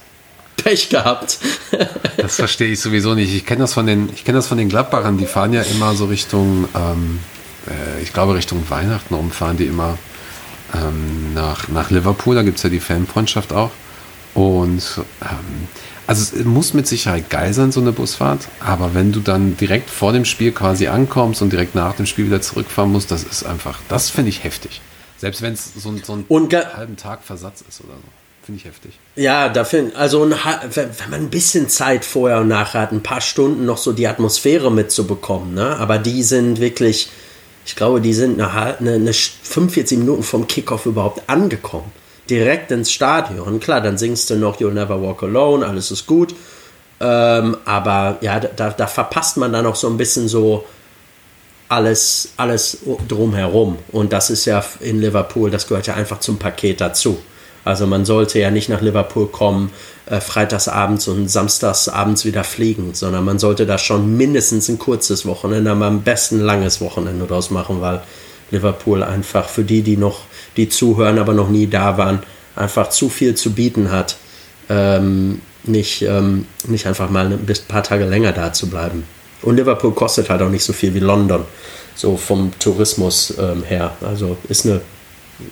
Pech 0.57 0.91
gehabt. 0.91 1.39
das 2.19 2.37
verstehe 2.37 2.69
ich 2.69 2.81
sowieso 2.81 3.15
nicht. 3.15 3.35
Ich 3.35 3.47
kenne 3.47 3.61
das 3.63 3.73
von 3.73 3.87
den, 3.87 4.11
ich 4.15 4.25
kenne 4.25 4.39
das 4.39 4.47
von 4.47 4.59
den 4.59 4.69
Gladbachern. 4.69 5.17
Die 5.17 5.27
fahren 5.27 5.55
ja 5.55 5.63
immer 5.63 5.95
so 5.95 6.05
Richtung, 6.05 6.69
ähm, 6.75 7.21
äh, 7.67 8.03
ich 8.03 8.13
glaube 8.13 8.35
Richtung 8.35 8.63
Weihnachten 8.69 9.15
rumfahren 9.15 9.57
die 9.57 9.67
immer 9.67 9.99
ähm, 10.75 11.35
nach, 11.35 11.69
nach 11.69 11.91
Liverpool. 11.91 12.35
Da 12.35 12.43
gibt 12.43 12.59
es 12.59 12.63
ja 12.63 12.71
die 12.71 12.81
Fanfreundschaft 12.81 13.53
auch. 13.53 13.71
Und 14.35 14.83
ähm, 15.23 15.69
also 16.07 16.37
es 16.37 16.45
muss 16.45 16.75
mit 16.75 16.87
Sicherheit 16.87 17.31
geil 17.31 17.55
sein, 17.55 17.73
so 17.73 17.81
eine 17.81 17.93
Busfahrt. 17.93 18.49
Aber 18.61 18.95
wenn 18.95 19.13
du 19.13 19.21
dann 19.21 19.57
direkt 19.57 19.89
vor 19.89 20.13
dem 20.13 20.25
Spiel 20.25 20.53
quasi 20.53 20.89
ankommst 20.89 21.41
und 21.41 21.51
direkt 21.51 21.75
nach 21.75 21.95
dem 21.95 22.07
Spiel 22.07 22.27
wieder 22.27 22.43
zurückfahren 22.43 22.93
musst, 22.93 23.11
das 23.11 23.23
ist 23.23 23.45
einfach, 23.45 23.79
das 23.89 24.11
finde 24.11 24.31
ich 24.31 24.45
heftig. 24.45 24.81
Selbst 25.19 25.41
wenn 25.41 25.55
es 25.55 25.73
so, 25.75 25.95
so 26.03 26.15
ein 26.17 26.49
halben 26.77 26.97
Tag 26.97 27.23
Versatz 27.23 27.65
ist 27.67 27.81
oder 27.81 27.95
so. 27.95 28.09
Finde 28.45 28.61
ich 28.61 28.67
heftig. 28.67 28.99
Ja, 29.17 29.49
dafür, 29.49 29.93
also 29.95 30.23
ein, 30.23 30.35
wenn 30.75 30.91
man 31.09 31.21
ein 31.21 31.31
bisschen 31.31 31.71
Zeit 31.71 32.05
vorher 32.05 32.41
und 32.41 32.49
nachher 32.49 32.83
hat, 32.83 32.93
ein 32.93 33.03
paar 33.03 33.23
Stunden 33.23 33.65
noch 33.65 33.79
so 33.79 33.93
die 33.93 34.07
Atmosphäre 34.07 34.71
mitzubekommen, 34.71 35.55
ne? 35.55 35.79
Aber 35.79 35.97
die 35.97 36.23
sind 36.23 36.61
wirklich, 36.61 37.09
ich 37.67 37.77
glaube, 37.77 38.01
die 38.01 38.15
sind 38.15 38.41
eine, 38.41 38.79
eine, 38.79 38.95
eine 38.95 39.13
45 39.13 39.99
Minuten 39.99 40.23
vom 40.23 40.47
Kickoff 40.47 40.87
überhaupt 40.87 41.23
angekommen. 41.29 41.93
Direkt 42.29 42.71
ins 42.71 42.91
Stadion. 42.93 43.61
Klar, 43.61 43.81
dann 43.81 43.99
singst 43.99 44.31
du 44.31 44.37
noch 44.37 44.59
You'll 44.59 44.73
Never 44.73 45.03
Walk 45.03 45.23
Alone, 45.23 45.67
alles 45.67 45.91
ist 45.91 46.07
gut. 46.07 46.35
Ähm, 47.01 47.57
aber 47.65 48.19
ja, 48.21 48.41
da, 48.41 48.71
da 48.71 48.87
verpasst 48.87 49.37
man 49.37 49.53
dann 49.53 49.67
auch 49.67 49.77
so 49.77 49.89
ein 49.89 49.97
bisschen 49.97 50.29
so 50.29 50.65
alles, 51.69 52.33
alles 52.37 52.79
drumherum. 53.09 53.79
Und 53.93 54.13
das 54.13 54.31
ist 54.31 54.45
ja 54.45 54.65
in 54.81 55.01
Liverpool, 55.01 55.51
das 55.51 55.67
gehört 55.67 55.87
ja 55.87 55.95
einfach 55.95 56.21
zum 56.21 56.39
Paket 56.39 56.81
dazu. 56.81 57.19
Also 57.65 57.87
man 57.87 58.05
sollte 58.05 58.39
ja 58.39 58.51
nicht 58.51 58.69
nach 58.69 58.83
Liverpool 58.83 59.27
kommen, 59.29 59.71
äh, 60.07 60.21
freitagsabends 60.21 61.09
und 61.09 61.29
samstagsabends 61.29 62.25
wieder 62.25 62.45
fliegen, 62.45 62.93
sondern 62.93 63.25
man 63.25 63.39
sollte 63.39 63.65
da 63.65 63.79
schon 63.79 64.17
mindestens 64.17 64.69
ein 64.69 64.79
kurzes 64.79 65.25
Wochenende, 65.25 65.71
aber 65.71 65.87
am 65.87 66.03
besten 66.03 66.41
ein 66.41 66.45
langes 66.45 66.81
Wochenende 66.81 67.27
draus 67.27 67.51
machen, 67.51 67.81
weil 67.81 68.03
Liverpool 68.51 69.03
einfach 69.03 69.49
für 69.49 69.65
die, 69.65 69.83
die 69.83 69.97
noch, 69.97 70.21
die 70.57 70.69
zuhören, 70.69 71.19
aber 71.19 71.33
noch 71.33 71.49
nie 71.49 71.67
da 71.67 71.97
waren, 71.97 72.23
einfach 72.55 72.91
zu 72.91 73.09
viel 73.09 73.35
zu 73.35 73.53
bieten 73.53 73.91
hat, 73.91 74.17
ähm, 74.69 75.41
nicht, 75.65 76.03
ähm, 76.03 76.47
nicht 76.69 76.87
einfach 76.87 77.09
mal 77.09 77.27
ein 77.27 77.47
paar 77.67 77.83
Tage 77.83 78.05
länger 78.05 78.33
da 78.33 78.53
zu 78.53 78.69
bleiben. 78.69 79.05
Und 79.41 79.57
Liverpool 79.57 79.93
kostet 79.93 80.29
halt 80.29 80.43
auch 80.43 80.51
nicht 80.51 80.65
so 80.65 80.75
viel 80.75 80.95
wie 80.95 81.01
London, 81.01 81.45
so 81.95 82.17
vom 82.19 82.53
Tourismus 82.59 83.35
ähm, 83.39 83.63
her. 83.63 83.93
Also 84.03 84.37
ist 84.49 84.67
eine, 84.67 84.83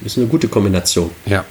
ist 0.04 0.18
eine 0.18 0.26
gute 0.26 0.48
Kombination. 0.48 1.10
Ja, 1.24 1.44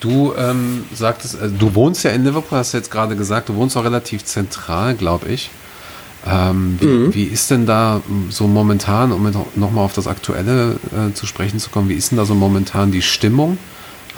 Du 0.00 0.34
ähm, 0.36 0.84
sagtest, 0.94 1.40
also 1.40 1.54
du 1.56 1.74
wohnst 1.74 2.04
ja 2.04 2.10
in 2.10 2.24
Liverpool, 2.24 2.58
hast 2.58 2.72
du 2.72 2.78
jetzt 2.78 2.90
gerade 2.90 3.16
gesagt, 3.16 3.48
du 3.48 3.54
wohnst 3.54 3.76
auch 3.76 3.84
relativ 3.84 4.24
zentral, 4.24 4.94
glaube 4.94 5.28
ich. 5.28 5.50
Ähm, 6.26 6.76
wie, 6.80 6.86
mhm. 6.86 7.14
wie, 7.14 7.24
ist 7.24 7.50
denn 7.50 7.64
da 7.64 8.02
so 8.28 8.46
momentan, 8.46 9.12
um 9.12 9.30
nochmal 9.54 9.84
auf 9.84 9.94
das 9.94 10.06
Aktuelle 10.06 10.76
äh, 10.92 11.14
zu 11.14 11.26
sprechen 11.26 11.58
zu 11.58 11.70
kommen, 11.70 11.88
wie 11.88 11.94
ist 11.94 12.10
denn 12.10 12.18
da 12.18 12.26
so 12.26 12.34
momentan 12.34 12.92
die 12.92 13.02
Stimmung? 13.02 13.56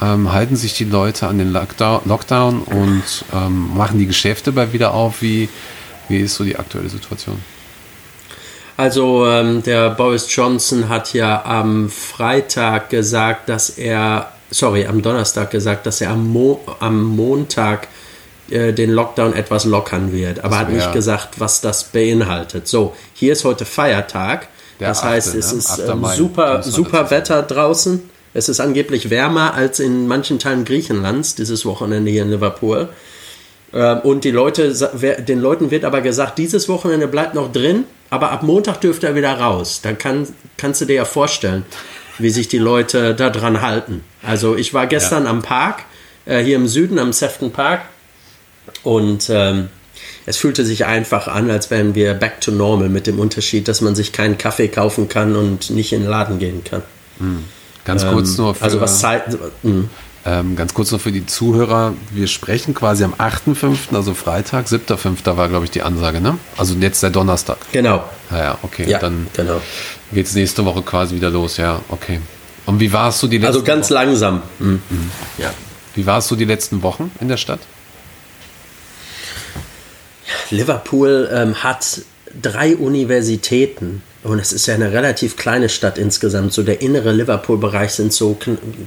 Ähm, 0.00 0.32
halten 0.32 0.56
sich 0.56 0.75
die 0.75 0.85
Leute 0.85 1.28
an 1.28 1.38
den 1.38 1.52
Lockdown, 1.52 2.00
Lockdown 2.06 2.62
und 2.62 3.04
ähm, 3.32 3.76
machen 3.76 3.99
die 3.99 4.06
Geschäfte 4.06 4.50
bei 4.50 4.73
wieder 4.73 4.94
auf? 4.94 5.23
Wie, 5.23 5.49
wie 6.09 6.18
ist 6.18 6.35
so 6.35 6.44
die 6.44 6.56
aktuelle 6.56 6.88
Situation? 6.88 7.38
Also 8.76 9.26
ähm, 9.26 9.62
der 9.62 9.90
Boris 9.90 10.26
Johnson 10.35 10.88
hat 10.88 11.12
ja 11.12 11.44
am 11.44 11.88
Freitag 11.88 12.90
gesagt, 12.90 13.49
dass 13.49 13.71
er 13.71 14.32
sorry, 14.52 14.87
am 14.87 15.02
Donnerstag 15.02 15.50
gesagt, 15.50 15.87
dass 15.87 16.00
er 16.00 16.11
am, 16.11 16.28
Mo 16.28 16.61
am 16.78 17.02
Montag 17.02 17.88
äh, 18.50 18.73
den 18.73 18.90
Lockdown 18.90 19.35
etwas 19.35 19.64
lockern 19.64 20.12
wird, 20.12 20.44
aber 20.44 20.59
hat 20.59 20.71
nicht 20.71 20.92
gesagt, 20.92 21.40
was 21.40 21.61
das 21.61 21.85
beinhaltet. 21.85 22.68
So, 22.68 22.94
hier 23.14 23.32
ist 23.32 23.44
heute 23.44 23.64
Feiertag. 23.64 24.49
Der 24.78 24.88
das 24.88 25.00
8. 25.00 25.04
heißt, 25.04 25.35
es 25.35 25.52
ne? 25.52 25.59
ist 25.59 25.78
ähm, 25.78 26.04
super, 26.14 26.62
super 26.62 27.11
Wetter 27.11 27.42
draußen. 27.42 28.02
Es 28.35 28.49
ist 28.49 28.61
angeblich 28.61 29.11
wärmer 29.11 29.54
als 29.54 29.78
in 29.80 30.09
manchen 30.09 30.38
Teilen 30.38 30.64
Griechenlands 30.64 31.35
dieses 31.35 31.64
Wochenende 31.64 32.11
hier 32.11 32.23
in 32.23 32.30
Liverpool. 32.30 32.88
Ähm, 33.75 34.00
und 34.00 34.25
die 34.25 34.30
Leute, 34.30 34.73
den 35.26 35.40
Leuten 35.40 35.71
wird 35.71 35.85
aber 35.85 36.00
gesagt, 36.00 36.38
dieses 36.38 36.68
Wochenende 36.68 37.09
bleibt 37.09 37.35
noch 37.35 37.52
drin, 37.52 37.85
aber 38.11 38.30
ab 38.30 38.42
Montag 38.42 38.80
dürfte 38.80 39.06
er 39.06 39.14
wieder 39.14 39.38
raus. 39.38 39.80
Dann 39.82 39.99
kann, 39.99 40.26
kannst 40.56 40.80
du 40.80 40.85
dir 40.85 40.97
ja 40.97 41.04
vorstellen, 41.04 41.64
wie 42.19 42.31
sich 42.31 42.49
die 42.49 42.59
Leute 42.59 43.14
da 43.14 43.31
dran 43.31 43.62
halten. 43.62 44.04
Also 44.23 44.57
ich 44.57 44.75
war 44.75 44.87
gestern 44.87 45.25
ja. 45.25 45.31
am 45.31 45.42
Park, 45.42 45.85
äh, 46.26 46.42
hier 46.42 46.57
im 46.57 46.69
Süden, 46.69 46.99
am 46.99 47.12
Sefton 47.12 47.52
Park. 47.52 47.83
Und 48.83 49.28
ähm, 49.31 49.69
es 50.26 50.37
fühlte 50.37 50.64
sich 50.64 50.87
einfach 50.87 51.28
an, 51.28 51.50
als 51.50 51.71
wären 51.71 51.95
wir 51.95 52.14
back 52.14 52.40
to 52.40 52.52
normal 52.52 52.88
mit 52.88 53.07
dem 53.07 53.19
Unterschied, 53.19 53.69
dass 53.69 53.81
man 53.81 53.95
sich 53.95 54.12
keinen 54.12 54.38
Kaffee 54.38 54.69
kaufen 54.69 55.09
kann 55.09 55.37
und 55.37 55.71
nicht 55.71 55.92
in 55.92 56.02
den 56.02 56.11
Laden 56.11 56.38
gehen 56.38 56.62
kann. 56.64 56.83
Mhm. 57.19 57.45
Ganz 57.85 58.07
kurz 58.07 58.31
ähm, 58.31 58.45
nur 58.45 58.54
für, 58.54 58.62
also 58.62 58.81
was 58.81 59.00
Zeit, 59.00 59.37
mh. 59.62 59.85
Ähm, 60.25 60.54
ganz 60.54 60.73
kurz 60.73 60.92
noch 60.92 61.00
für 61.00 61.11
die 61.11 61.26
Zuhörer, 61.26 61.95
wir 62.12 62.28
sprechen 62.28 62.75
quasi 62.75 63.02
am 63.02 63.14
8.5., 63.14 63.92
also 63.92 64.14
Freitag, 64.14 64.66
7.5. 64.66 65.37
war, 65.37 65.49
glaube 65.49 65.64
ich, 65.64 65.73
die 65.73 65.83
Ansage, 65.83 66.21
ne? 66.21 66.38
Also 66.57 66.75
jetzt 66.75 67.02
der 67.02 67.11
Donnerstag. 67.11 67.57
Genau. 67.73 68.04
Ja, 68.31 68.38
ja 68.38 68.59
okay. 68.62 68.88
Ja, 68.88 69.00
dann 69.00 69.26
genau. 69.33 69.61
Geht 70.12 70.26
es 70.26 70.35
nächste 70.35 70.64
Woche 70.64 70.83
quasi 70.83 71.14
wieder 71.14 71.31
los, 71.31 71.57
ja, 71.57 71.81
okay. 71.88 72.21
Und 72.66 72.78
wie 72.81 72.92
warst 72.92 73.23
du 73.23 73.26
die 73.26 73.38
letzten 73.38 73.47
Also 73.54 73.62
ganz 73.64 73.87
Wochen? 73.87 73.95
langsam. 73.95 74.42
Mhm. 74.59 74.83
Mhm. 74.88 75.11
Ja. 75.38 75.52
Wie 75.95 76.07
warst 76.07 76.31
du 76.31 76.37
die 76.37 76.45
letzten 76.45 76.83
Wochen 76.83 77.11
in 77.21 77.28
der 77.28 77.37
Stadt? 77.37 77.61
Liverpool 80.50 81.28
ähm, 81.33 81.62
hat 81.62 82.02
drei 82.40 82.76
Universitäten 82.76 84.02
und 84.23 84.38
es 84.38 84.52
ist 84.52 84.66
ja 84.66 84.75
eine 84.75 84.92
relativ 84.92 85.37
kleine 85.37 85.69
Stadt 85.69 85.99
insgesamt. 85.99 86.52
So 86.52 86.62
der 86.62 86.81
innere 86.81 87.12
Liverpool-Bereich 87.12 87.92
sind 87.92 88.12
so 88.12 88.38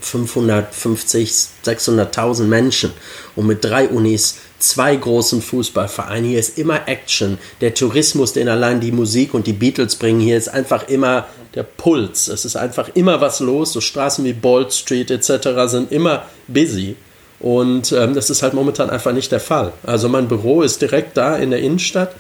550, 0.02 1.32
600.000 1.66 2.44
Menschen. 2.44 2.94
Und 3.36 3.46
mit 3.48 3.64
drei 3.64 3.90
Unis, 3.90 4.38
zwei 4.60 4.96
großen 4.96 5.42
Fußballvereinen. 5.42 6.30
Hier 6.30 6.40
ist 6.40 6.58
immer 6.58 6.88
Action. 6.88 7.38
Der 7.62 7.74
Tourismus, 7.74 8.34
den 8.34 8.50
allein 8.50 8.80
die 8.80 8.92
Musik 8.92 9.34
und 9.34 9.48
die 9.48 9.54
Beatles 9.54 9.96
bringen, 9.96 10.20
hier 10.20 10.38
ist 10.38 10.48
einfach 10.48 10.88
immer 10.88 11.28
der 11.56 11.64
Puls. 11.64 12.28
Es 12.28 12.46
ist 12.46 12.56
einfach 12.56 12.90
immer 12.94 13.22
was 13.22 13.40
los. 13.40 13.74
So 13.74 13.82
Straßen 13.82 14.24
wie 14.26 14.34
Bald 14.34 14.74
Street 14.74 15.12
etc. 15.12 15.50
sind 15.68 15.92
immer 15.92 16.26
busy. 16.48 16.96
Und 17.40 17.92
ähm, 17.92 18.14
das 18.14 18.30
ist 18.30 18.44
halt 18.44 18.54
momentan 18.54 18.90
einfach 18.90 19.14
nicht 19.14 19.32
der 19.32 19.40
Fall. 19.40 19.74
Also 19.84 20.10
mein 20.10 20.28
Büro 20.28 20.62
ist 20.62 20.82
direkt 20.82 21.18
da 21.18 21.36
in 21.36 21.52
der 21.52 21.60
Innenstadt 21.60 22.16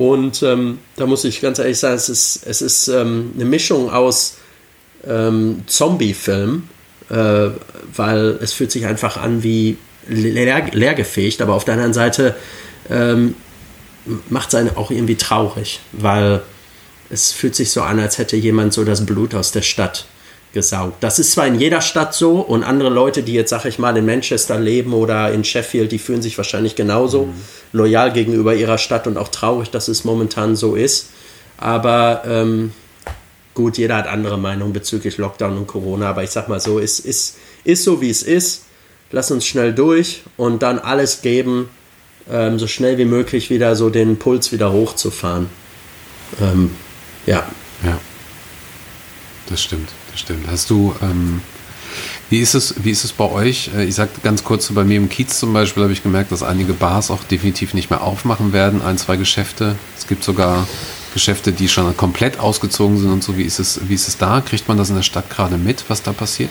und 0.00 0.42
ähm, 0.42 0.78
da 0.96 1.04
muss 1.04 1.24
ich 1.24 1.42
ganz 1.42 1.58
ehrlich 1.58 1.78
sagen, 1.78 1.96
es 1.96 2.08
ist, 2.08 2.46
es 2.46 2.62
ist 2.62 2.88
ähm, 2.88 3.32
eine 3.34 3.44
Mischung 3.44 3.90
aus 3.90 4.36
ähm, 5.06 5.62
Zombie-Film, 5.66 6.70
äh, 7.10 7.48
weil 7.94 8.38
es 8.40 8.54
fühlt 8.54 8.72
sich 8.72 8.86
einfach 8.86 9.18
an 9.18 9.42
wie 9.42 9.76
leer, 10.10 10.66
leergefegt, 10.72 11.40
aber 11.40 11.54
auf 11.54 11.64
der 11.64 11.74
anderen 11.74 11.94
Seite 11.94 12.36
ähm, 12.90 13.34
macht 14.28 14.48
es 14.48 14.54
einen 14.54 14.76
auch 14.76 14.90
irgendwie 14.90 15.16
traurig, 15.16 15.80
weil 15.92 16.42
es 17.10 17.32
fühlt 17.32 17.54
sich 17.54 17.70
so 17.70 17.82
an, 17.82 17.98
als 17.98 18.18
hätte 18.18 18.36
jemand 18.36 18.72
so 18.72 18.84
das 18.84 19.04
Blut 19.04 19.34
aus 19.34 19.52
der 19.52 19.62
Stadt 19.62 20.06
gesaugt. 20.52 21.02
Das 21.02 21.18
ist 21.18 21.32
zwar 21.32 21.46
in 21.46 21.58
jeder 21.58 21.80
Stadt 21.80 22.14
so 22.14 22.40
und 22.40 22.64
andere 22.64 22.88
Leute, 22.88 23.22
die 23.22 23.34
jetzt, 23.34 23.50
sag 23.50 23.64
ich 23.66 23.78
mal, 23.78 23.96
in 23.96 24.04
Manchester 24.04 24.58
leben 24.58 24.92
oder 24.92 25.32
in 25.32 25.44
Sheffield, 25.44 25.92
die 25.92 25.98
fühlen 25.98 26.22
sich 26.22 26.36
wahrscheinlich 26.36 26.74
genauso 26.74 27.26
mhm. 27.26 27.34
loyal 27.72 28.12
gegenüber 28.12 28.54
ihrer 28.54 28.78
Stadt 28.78 29.06
und 29.06 29.16
auch 29.16 29.28
traurig, 29.28 29.70
dass 29.70 29.88
es 29.88 30.04
momentan 30.04 30.56
so 30.56 30.74
ist. 30.74 31.10
Aber 31.56 32.22
ähm, 32.26 32.72
gut, 33.54 33.78
jeder 33.78 33.96
hat 33.96 34.08
andere 34.08 34.38
Meinungen 34.38 34.72
bezüglich 34.72 35.18
Lockdown 35.18 35.56
und 35.56 35.66
Corona, 35.66 36.10
aber 36.10 36.24
ich 36.24 36.30
sag 36.30 36.48
mal 36.48 36.60
so, 36.60 36.80
es 36.80 36.98
ist, 36.98 37.36
ist 37.62 37.84
so, 37.84 38.00
wie 38.00 38.10
es 38.10 38.22
ist. 38.22 38.64
Lass 39.12 39.30
uns 39.30 39.46
schnell 39.46 39.74
durch 39.74 40.22
und 40.36 40.62
dann 40.62 40.78
alles 40.78 41.22
geben, 41.22 41.68
ähm, 42.30 42.58
so 42.58 42.66
schnell 42.66 42.98
wie 42.98 43.04
möglich 43.04 43.50
wieder 43.50 43.74
so 43.76 43.90
den 43.90 44.18
Puls 44.18 44.52
wieder 44.52 44.72
hochzufahren. 44.72 45.48
Ähm, 46.40 46.70
ja. 47.26 47.44
Ja. 47.84 47.98
Das 49.48 49.62
stimmt 49.62 49.88
das 50.10 50.20
stimmt. 50.20 50.46
Hast 50.50 50.70
du, 50.70 50.94
ähm, 51.02 51.40
wie 52.28 52.40
ist 52.40 52.54
es, 52.54 52.74
wie 52.84 52.90
ist 52.90 53.04
es 53.04 53.12
bei 53.12 53.28
euch? 53.30 53.70
Äh, 53.74 53.84
ich 53.84 53.94
sage 53.94 54.10
ganz 54.22 54.44
kurz, 54.44 54.70
bei 54.72 54.84
mir 54.84 54.96
im 54.96 55.08
Kiez 55.08 55.38
zum 55.38 55.52
Beispiel 55.52 55.82
habe 55.82 55.92
ich 55.92 56.02
gemerkt, 56.02 56.32
dass 56.32 56.42
einige 56.42 56.72
Bars 56.72 57.10
auch 57.10 57.24
definitiv 57.24 57.74
nicht 57.74 57.90
mehr 57.90 58.02
aufmachen 58.02 58.52
werden, 58.52 58.82
ein, 58.82 58.98
zwei 58.98 59.16
Geschäfte. 59.16 59.76
Es 59.98 60.06
gibt 60.06 60.24
sogar 60.24 60.66
Geschäfte, 61.14 61.52
die 61.52 61.68
schon 61.68 61.96
komplett 61.96 62.38
ausgezogen 62.38 62.98
sind 62.98 63.10
und 63.10 63.24
so. 63.24 63.36
Wie 63.36 63.42
ist 63.42 63.58
es, 63.58 63.80
wie 63.88 63.94
ist 63.94 64.08
es 64.08 64.18
da? 64.18 64.40
Kriegt 64.40 64.68
man 64.68 64.76
das 64.76 64.90
in 64.90 64.96
der 64.96 65.02
Stadt 65.02 65.30
gerade 65.30 65.58
mit, 65.58 65.84
was 65.88 66.02
da 66.02 66.12
passiert? 66.12 66.50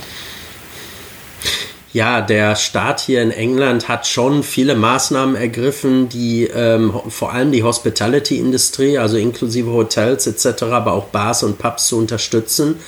Ja, 1.91 2.21
der 2.21 2.55
Staat 2.55 2.99
hier 2.99 3.23
in 3.23 3.31
England 3.31 3.87
hat 3.87 4.05
schon 4.05 4.43
viele 4.43 4.75
Maßnahmen 4.75 5.35
ergriffen, 5.35 6.07
die 6.07 6.43
ähm, 6.43 6.93
vor 7.09 7.33
allem 7.33 7.51
die 7.51 7.63
Hospitality-Industrie, 7.63 8.99
also 8.99 9.17
inklusive 9.17 9.71
Hotels 9.71 10.27
etc., 10.27 10.63
aber 10.63 10.93
auch 10.93 11.05
Bars 11.05 11.41
und 11.41 11.57
Pubs 11.57 11.87
zu 11.87 11.97
unterstützen. 11.97 12.79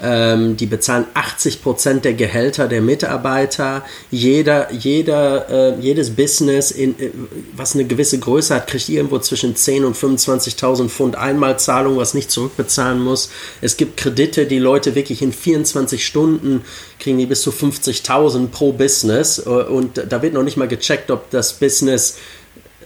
Ähm, 0.00 0.56
die 0.56 0.66
bezahlen 0.66 1.06
80 1.14 1.60
Prozent 1.60 2.04
der 2.04 2.14
Gehälter 2.14 2.68
der 2.68 2.80
Mitarbeiter. 2.80 3.84
Jeder, 4.12 4.72
jeder, 4.72 5.48
äh, 5.50 5.80
jedes 5.80 6.10
Business, 6.14 6.70
in, 6.70 6.98
äh, 7.00 7.10
was 7.56 7.74
eine 7.74 7.84
gewisse 7.84 8.18
Größe 8.18 8.54
hat, 8.54 8.68
kriegt 8.68 8.88
irgendwo 8.88 9.18
zwischen 9.18 9.56
10 9.56 9.84
und 9.84 9.96
25.000 9.96 10.88
Pfund 10.88 11.16
Einmalzahlung, 11.16 11.96
was 11.96 12.14
nicht 12.14 12.30
zurückbezahlen 12.30 13.02
muss. 13.02 13.30
Es 13.60 13.76
gibt 13.76 13.96
Kredite, 13.96 14.46
die 14.46 14.60
Leute 14.60 14.94
wirklich 14.94 15.20
in 15.20 15.32
24 15.32 16.06
Stunden 16.06 16.64
kriegen 17.00 17.18
die 17.18 17.26
bis 17.26 17.42
zu 17.42 17.50
50.000 17.50 18.48
pro 18.48 18.72
Business. 18.72 19.38
Äh, 19.38 19.48
und 19.50 20.02
da 20.08 20.22
wird 20.22 20.34
noch 20.34 20.44
nicht 20.44 20.56
mal 20.56 20.68
gecheckt, 20.68 21.10
ob 21.10 21.30
das 21.30 21.54
Business 21.54 22.18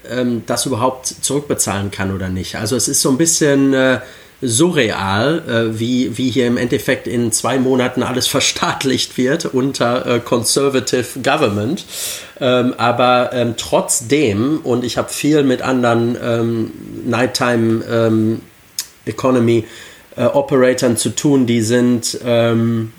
ähm, 0.08 0.42
das 0.46 0.66
überhaupt 0.66 1.06
zurückbezahlen 1.06 1.90
kann 1.90 2.14
oder 2.14 2.28
nicht. 2.28 2.56
Also 2.56 2.76
es 2.76 2.88
ist 2.88 3.00
so 3.00 3.10
ein 3.10 3.18
bisschen 3.18 3.74
äh, 3.74 4.00
surreal, 4.42 5.42
äh, 5.48 5.78
wie, 5.78 6.18
wie 6.18 6.30
hier 6.30 6.48
im 6.48 6.56
Endeffekt 6.56 7.06
in 7.06 7.30
zwei 7.32 7.58
Monaten 7.58 8.02
alles 8.02 8.26
verstaatlicht 8.28 9.16
wird 9.16 9.46
unter 9.46 10.06
äh, 10.06 10.20
Conservative 10.20 11.20
Government. 11.22 11.86
Ähm, 12.40 12.74
aber 12.76 13.30
ähm, 13.32 13.54
trotzdem, 13.56 14.60
und 14.64 14.84
ich 14.84 14.98
habe 14.98 15.08
viel 15.08 15.44
mit 15.44 15.62
anderen 15.62 16.18
ähm, 16.22 16.72
Nighttime 17.06 17.84
ähm, 17.84 18.40
Economy 19.04 19.64
äh, 20.16 20.24
Operatoren 20.24 20.96
zu 20.96 21.10
tun, 21.10 21.46
die 21.46 21.62
sind 21.62 22.18
ähm, 22.24 22.92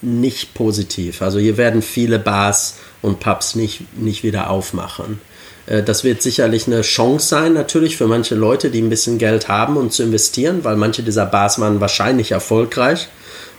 nicht 0.00 0.54
positiv. 0.54 1.22
Also 1.22 1.38
hier 1.38 1.56
werden 1.56 1.82
viele 1.82 2.18
Bars 2.18 2.78
und 3.02 3.20
Pubs 3.20 3.54
nicht, 3.54 3.96
nicht 3.96 4.22
wieder 4.22 4.50
aufmachen. 4.50 5.20
Äh, 5.68 5.82
das 5.82 6.04
wird 6.04 6.22
sicherlich 6.22 6.66
eine 6.66 6.82
Chance 6.82 7.28
sein, 7.28 7.52
natürlich 7.52 7.96
für 7.96 8.06
manche 8.06 8.34
Leute, 8.34 8.70
die 8.70 8.80
ein 8.80 8.88
bisschen 8.88 9.18
Geld 9.18 9.48
haben 9.48 9.76
und 9.76 9.84
um 9.84 9.90
zu 9.90 10.02
investieren, 10.02 10.64
weil 10.64 10.76
manche 10.76 11.02
dieser 11.02 11.26
Bars 11.26 11.60
waren 11.60 11.80
wahrscheinlich 11.80 12.32
erfolgreich 12.32 13.08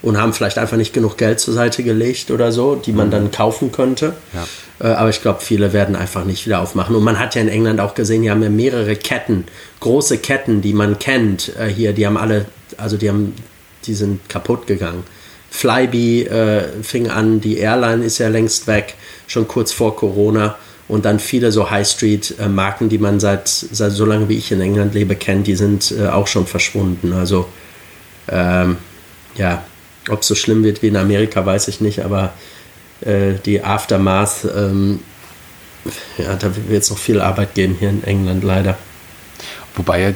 und 0.01 0.17
haben 0.17 0.33
vielleicht 0.33 0.57
einfach 0.57 0.77
nicht 0.77 0.93
genug 0.93 1.17
Geld 1.17 1.39
zur 1.39 1.53
Seite 1.53 1.83
gelegt 1.83 2.31
oder 2.31 2.51
so, 2.51 2.75
die 2.75 2.93
man 2.93 3.11
dann 3.11 3.31
kaufen 3.31 3.71
könnte. 3.71 4.13
Ja. 4.33 4.47
Äh, 4.87 4.93
aber 4.93 5.09
ich 5.09 5.21
glaube, 5.21 5.41
viele 5.41 5.73
werden 5.73 5.95
einfach 5.95 6.23
nicht 6.23 6.45
wieder 6.45 6.61
aufmachen. 6.61 6.95
Und 6.95 7.03
man 7.03 7.19
hat 7.19 7.35
ja 7.35 7.41
in 7.41 7.49
England 7.49 7.79
auch 7.79 7.95
gesehen, 7.95 8.21
die 8.21 8.31
haben 8.31 8.43
ja 8.43 8.49
mehrere 8.49 8.95
Ketten, 8.95 9.45
große 9.81 10.19
Ketten, 10.19 10.61
die 10.61 10.73
man 10.73 10.99
kennt 10.99 11.53
äh, 11.59 11.67
hier, 11.67 11.93
die 11.93 12.05
haben 12.05 12.17
alle, 12.17 12.45
also 12.77 12.97
die 12.97 13.09
haben, 13.09 13.35
die 13.85 13.93
sind 13.93 14.27
kaputt 14.29 14.67
gegangen. 14.67 15.03
Flybe 15.51 16.29
äh, 16.29 16.83
fing 16.83 17.09
an, 17.09 17.41
die 17.41 17.57
Airline 17.57 18.05
ist 18.05 18.19
ja 18.19 18.29
längst 18.29 18.67
weg, 18.67 18.93
schon 19.27 19.47
kurz 19.47 19.73
vor 19.73 19.95
Corona 19.95 20.55
und 20.89 21.05
dann 21.05 21.19
viele 21.19 21.51
so 21.51 21.69
High 21.69 21.87
Street-Marken, 21.87 22.89
die 22.89 22.97
man 22.97 23.19
seit, 23.19 23.47
seit 23.47 23.91
so 23.93 24.05
lange 24.05 24.27
wie 24.27 24.37
ich 24.37 24.51
in 24.51 24.59
England 24.59 24.95
lebe 24.95 25.15
kennt, 25.15 25.47
die 25.47 25.55
sind 25.55 25.93
äh, 25.97 26.07
auch 26.07 26.27
schon 26.27 26.47
verschwunden. 26.47 27.13
Also 27.13 27.47
ähm, 28.27 28.77
ja, 29.35 29.63
ob 30.09 30.21
es 30.21 30.27
so 30.27 30.35
schlimm 30.35 30.63
wird 30.63 30.81
wie 30.81 30.87
in 30.87 30.97
Amerika, 30.97 31.45
weiß 31.45 31.67
ich 31.67 31.79
nicht, 31.79 32.03
aber 32.03 32.33
äh, 33.01 33.33
die 33.45 33.63
Aftermath, 33.63 34.47
ähm, 34.55 34.99
ja, 36.17 36.35
da 36.35 36.51
wird 36.67 36.83
es 36.83 36.89
noch 36.89 36.97
viel 36.97 37.21
Arbeit 37.21 37.53
geben 37.53 37.77
hier 37.79 37.89
in 37.89 38.03
England 38.03 38.43
leider. 38.43 38.75
Wobei, 39.75 40.15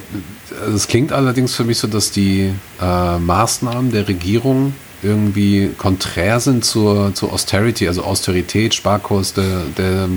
also 0.59 0.75
es 0.75 0.87
klingt 0.87 1.11
allerdings 1.13 1.53
für 1.53 1.63
mich 1.63 1.77
so, 1.77 1.87
dass 1.87 2.09
die 2.09 2.51
äh, 2.81 3.17
Maßnahmen 3.19 3.91
der 3.91 4.07
Regierung 4.07 4.73
irgendwie 5.03 5.69
konträr 5.77 6.39
sind 6.39 6.65
zur, 6.65 7.13
zur 7.13 7.33
Austerity, 7.33 7.87
also 7.87 8.03
Austerität, 8.03 8.73
Sparkurs 8.73 9.33
der, 9.33 9.61
der 9.77 10.09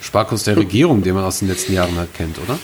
Sparkurs 0.00 0.44
der 0.44 0.56
Regierung, 0.56 1.02
den 1.02 1.14
man 1.14 1.24
aus 1.24 1.40
den 1.40 1.48
letzten 1.48 1.72
Jahren 1.72 1.96
halt 1.96 2.14
kennt, 2.14 2.38
oder? 2.38 2.58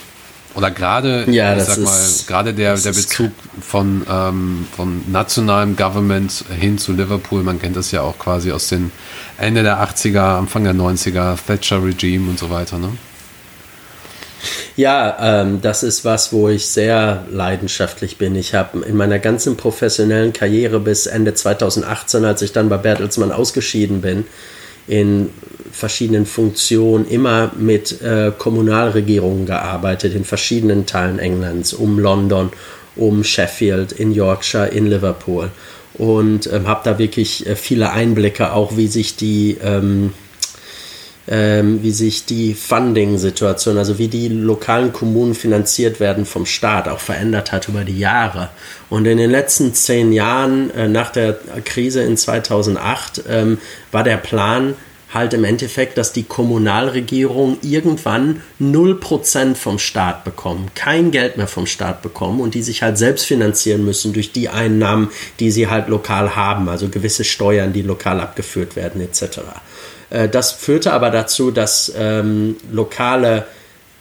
Oder 0.55 0.71
gerade, 0.71 1.25
ja, 1.31 1.57
ich 1.57 1.63
sag 1.65 1.79
mal, 1.79 1.99
gerade 2.27 2.53
der, 2.53 2.77
der 2.77 2.93
Bezug 2.93 3.33
von, 3.61 4.07
ähm, 4.09 4.67
von 4.77 5.03
nationalem 5.11 5.77
Government 5.77 6.45
hin 6.59 6.77
zu 6.77 6.93
Liverpool, 6.93 7.43
man 7.43 7.59
kennt 7.59 7.77
das 7.77 7.91
ja 7.91 8.03
auch 8.03 8.19
quasi 8.19 8.53
aus 8.53 8.69
den 8.69 8.93
Ende 9.39 9.63
der 9.63 9.83
80er, 9.83 10.39
Anfang 10.39 10.65
der 10.65 10.75
90er, 10.75 11.39
Thatcher-Regime 11.47 12.29
und 12.29 12.39
so 12.39 12.51
weiter, 12.51 12.79
ne? 12.79 12.91
Ja, 14.77 15.43
ähm, 15.43 15.61
das 15.61 15.83
ist 15.83 16.05
was, 16.05 16.33
wo 16.33 16.49
ich 16.49 16.67
sehr 16.67 17.27
leidenschaftlich 17.31 18.17
bin. 18.17 18.35
Ich 18.37 18.55
habe 18.55 18.85
in 18.85 18.97
meiner 18.97 19.19
ganzen 19.19 19.57
professionellen 19.57 20.33
Karriere 20.33 20.81
bis 20.81 21.07
Ende 21.07 21.35
2018, 21.35 22.25
als 22.25 22.43
ich 22.43 22.53
dann 22.53 22.69
bei 22.69 22.79
Bertelsmann 22.79 23.33
ausgeschieden 23.33 24.01
bin, 24.01 24.25
in 24.87 25.31
verschiedenen 25.71 26.27
Funktionen 26.27 27.07
immer 27.07 27.53
mit 27.57 28.03
äh, 28.03 28.33
Kommunalregierungen 28.37 29.47
gearbeitet, 29.47 30.15
in 30.15 30.25
verschiedenen 30.25 30.87
Teilen 30.87 31.19
Englands, 31.19 31.73
um 31.73 31.99
London, 31.99 32.51
um 32.97 33.25
Sheffield, 33.25 33.93
in 33.93 34.13
Yorkshire, 34.13 34.69
in 34.69 34.87
Liverpool. 34.87 35.51
Und 35.95 36.51
ähm, 36.53 36.67
habe 36.67 36.81
da 36.85 36.99
wirklich 36.99 37.47
äh, 37.47 37.57
viele 37.57 37.93
Einblicke, 37.93 38.53
auch 38.53 38.77
wie 38.77 38.87
sich 38.87 39.17
die 39.17 39.59
ähm, 39.63 40.13
ähm, 41.29 41.83
wie 41.83 41.93
sich 41.93 42.27
die 42.27 42.55
Funding-Situation, 42.55 43.79
also 43.79 43.99
wie 43.99 44.09
die 44.09 44.29
lokalen 44.29 44.93
Kommunen 44.93 45.35
finanziert 45.35 46.01
werden 46.01 46.27
vom 46.27 46.47
Staat, 46.47 46.89
auch 46.89 47.01
verändert 47.01 47.53
hat 47.53 47.69
über 47.69 47.85
die 47.85 47.99
Jahre. 47.99 48.51
Und 48.91 49.07
in 49.07 49.19
den 49.19 49.31
letzten 49.31 49.73
zehn 49.75 50.13
Jahren 50.13 50.71
äh, 50.71 50.89
nach 50.89 51.11
der 51.11 51.39
Krise 51.65 52.03
in 52.03 52.17
2008 52.17 53.23
ähm, 53.29 53.59
war 53.91 54.03
der 54.03 54.17
Plan, 54.17 54.75
halt 55.13 55.35
im 55.35 55.45
Endeffekt, 55.45 55.99
dass 55.99 56.13
die 56.13 56.23
Kommunalregierung 56.23 57.59
irgendwann 57.63 58.43
0% 58.61 59.55
vom 59.55 59.79
Staat 59.79 60.25
bekommen, 60.25 60.71
kein 60.75 61.11
Geld 61.11 61.37
mehr 61.37 61.47
vom 61.47 61.67
Staat 61.67 62.03
bekommen 62.03 62.41
und 62.41 62.55
die 62.55 62.63
sich 62.63 62.83
halt 62.83 62.99
selbst 62.99 63.27
finanzieren 63.27 63.85
müssen 63.85 64.13
durch 64.13 64.33
die 64.33 64.49
Einnahmen, 64.49 65.11
die 65.39 65.51
sie 65.51 65.69
halt 65.69 65.89
lokal 65.89 66.35
haben, 66.35 66.69
also 66.69 66.89
gewisse 66.89 67.25
Steuern, 67.25 67.73
die 67.73 67.83
lokal 67.83 68.21
abgeführt 68.21 68.77
werden 68.77 69.01
etc. 69.01 69.41
Äh, 70.13 70.29
das 70.29 70.53
führte 70.53 70.93
aber 70.93 71.11
dazu, 71.11 71.51
dass 71.51 71.93
ähm, 71.97 72.57
lokale 72.71 73.47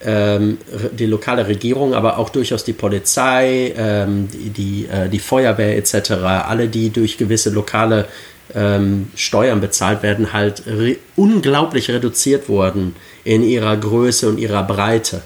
ähm, 0.03 0.57
die 0.93 1.05
lokale 1.05 1.47
Regierung, 1.47 1.93
aber 1.93 2.17
auch 2.17 2.29
durchaus 2.29 2.63
die 2.63 2.73
Polizei, 2.73 3.71
ähm, 3.77 4.29
die, 4.31 4.49
die, 4.49 4.87
äh, 4.87 5.09
die, 5.09 5.19
Feuerwehr 5.19 5.77
etc., 5.77 6.11
alle, 6.11 6.69
die 6.69 6.89
durch 6.89 7.19
gewisse 7.19 7.51
lokale 7.51 8.07
ähm, 8.55 9.11
Steuern 9.15 9.61
bezahlt 9.61 10.01
werden, 10.01 10.33
halt 10.33 10.63
re 10.65 10.97
unglaublich 11.15 11.91
reduziert 11.91 12.49
wurden 12.49 12.95
in 13.23 13.43
ihrer 13.43 13.77
Größe 13.77 14.27
und 14.27 14.39
ihrer 14.39 14.63
Breite. 14.63 15.21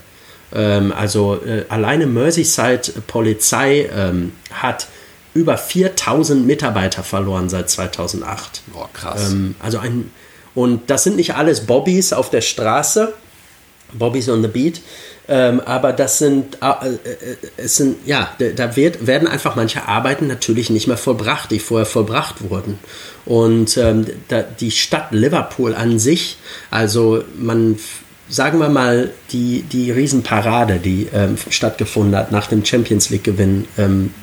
Also 0.52 1.42
äh, 1.46 1.66
alleine 1.68 2.06
Merseyside 2.06 3.02
Polizei 3.08 3.90
hat 4.52 4.88
über 5.34 5.58
4000 5.58 6.46
Mitarbeiter 6.46 7.04
verloren 7.04 7.50
seit 7.50 7.70
2008. 7.70 8.62
Boah, 8.72 8.90
krass. 8.94 9.34
Also 9.60 9.80
ein 9.80 10.12
und 10.56 10.90
das 10.90 11.04
sind 11.04 11.18
nicht 11.18 11.36
alles 11.36 11.68
Bobbys 11.68 12.14
auf 12.14 12.30
der 12.30 12.42
Straße, 12.42 13.14
Bobbys 13.94 14.30
on 14.30 14.42
the 14.42 14.48
Beat, 14.48 14.82
ähm, 15.28 15.60
aber 15.62 15.92
das 15.92 16.20
sind, 16.20 16.58
äh, 16.62 16.88
äh, 16.88 17.38
es 17.58 17.78
sind, 17.78 17.98
ja, 18.06 18.30
da 18.38 18.76
wird, 18.76 19.08
werden 19.08 19.28
einfach 19.28 19.56
manche 19.56 19.88
Arbeiten 19.88 20.28
natürlich 20.28 20.70
nicht 20.70 20.88
mehr 20.88 20.98
vollbracht, 20.98 21.50
die 21.52 21.60
vorher 21.60 21.86
vollbracht 21.86 22.50
wurden. 22.50 22.80
Und 23.26 23.76
ähm, 23.78 24.06
da, 24.28 24.44
die 24.44 24.72
Stadt 24.72 25.12
Liverpool 25.12 25.74
an 25.74 25.98
sich, 25.98 26.38
also 26.70 27.24
man, 27.38 27.80
sagen 28.30 28.60
wir 28.60 28.70
mal, 28.70 29.12
die, 29.32 29.64
die 29.64 29.90
Riesenparade, 29.92 30.78
die 30.78 31.08
ähm, 31.12 31.38
stattgefunden 31.50 32.16
hat 32.16 32.32
nach 32.32 32.48
dem 32.48 32.64
Champions 32.64 33.10
League-Gewinn 33.10 33.68
ähm, 33.80 34.14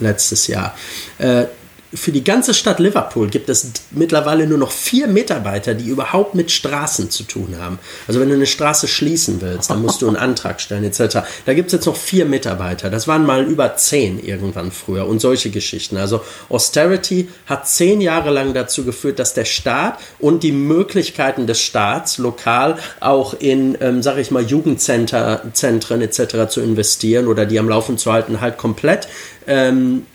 letztes 0.00 0.48
Jahr, 0.48 0.74
äh, 1.18 1.44
für 1.92 2.12
die 2.12 2.22
ganze 2.22 2.54
Stadt 2.54 2.78
Liverpool 2.78 3.28
gibt 3.28 3.48
es 3.48 3.72
mittlerweile 3.90 4.46
nur 4.46 4.58
noch 4.58 4.70
vier 4.70 5.08
Mitarbeiter, 5.08 5.74
die 5.74 5.88
überhaupt 5.88 6.34
mit 6.34 6.50
Straßen 6.50 7.10
zu 7.10 7.24
tun 7.24 7.56
haben. 7.58 7.78
Also 8.06 8.20
wenn 8.20 8.28
du 8.28 8.36
eine 8.36 8.46
Straße 8.46 8.86
schließen 8.86 9.40
willst, 9.40 9.70
dann 9.70 9.82
musst 9.82 10.02
du 10.02 10.06
einen 10.06 10.16
Antrag 10.16 10.60
stellen 10.60 10.84
etc. 10.84 11.18
Da 11.46 11.54
gibt 11.54 11.66
es 11.66 11.72
jetzt 11.72 11.86
noch 11.86 11.96
vier 11.96 12.26
Mitarbeiter. 12.26 12.90
Das 12.90 13.08
waren 13.08 13.26
mal 13.26 13.44
über 13.44 13.76
zehn 13.76 14.22
irgendwann 14.24 14.70
früher 14.70 15.06
und 15.06 15.20
solche 15.20 15.50
Geschichten. 15.50 15.96
Also 15.96 16.22
Austerity 16.48 17.28
hat 17.46 17.68
zehn 17.68 18.00
Jahre 18.00 18.30
lang 18.30 18.54
dazu 18.54 18.84
geführt, 18.84 19.18
dass 19.18 19.34
der 19.34 19.44
Staat 19.44 19.98
und 20.20 20.44
die 20.44 20.52
Möglichkeiten 20.52 21.48
des 21.48 21.60
Staats 21.60 22.18
lokal 22.18 22.76
auch 23.00 23.34
in, 23.38 23.76
ähm, 23.80 24.02
sag 24.02 24.18
ich 24.18 24.30
mal, 24.30 24.44
Jugendzentren 24.44 26.00
etc. 26.02 26.48
zu 26.48 26.60
investieren 26.60 27.26
oder 27.26 27.46
die 27.46 27.58
am 27.58 27.68
Laufen 27.68 27.98
zu 27.98 28.12
halten, 28.12 28.40
halt 28.40 28.58
komplett 28.58 29.08
ähm, 29.46 30.06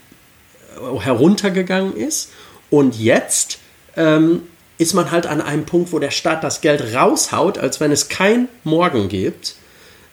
heruntergegangen 1.00 1.96
ist. 1.96 2.30
Und 2.70 2.98
jetzt 2.98 3.58
ähm, 3.96 4.42
ist 4.78 4.94
man 4.94 5.10
halt 5.10 5.26
an 5.26 5.40
einem 5.40 5.64
Punkt, 5.64 5.92
wo 5.92 5.98
der 5.98 6.10
Staat 6.10 6.44
das 6.44 6.60
Geld 6.60 6.94
raushaut, 6.94 7.58
als 7.58 7.80
wenn 7.80 7.92
es 7.92 8.08
kein 8.08 8.48
Morgen 8.64 9.08
gibt. 9.08 9.56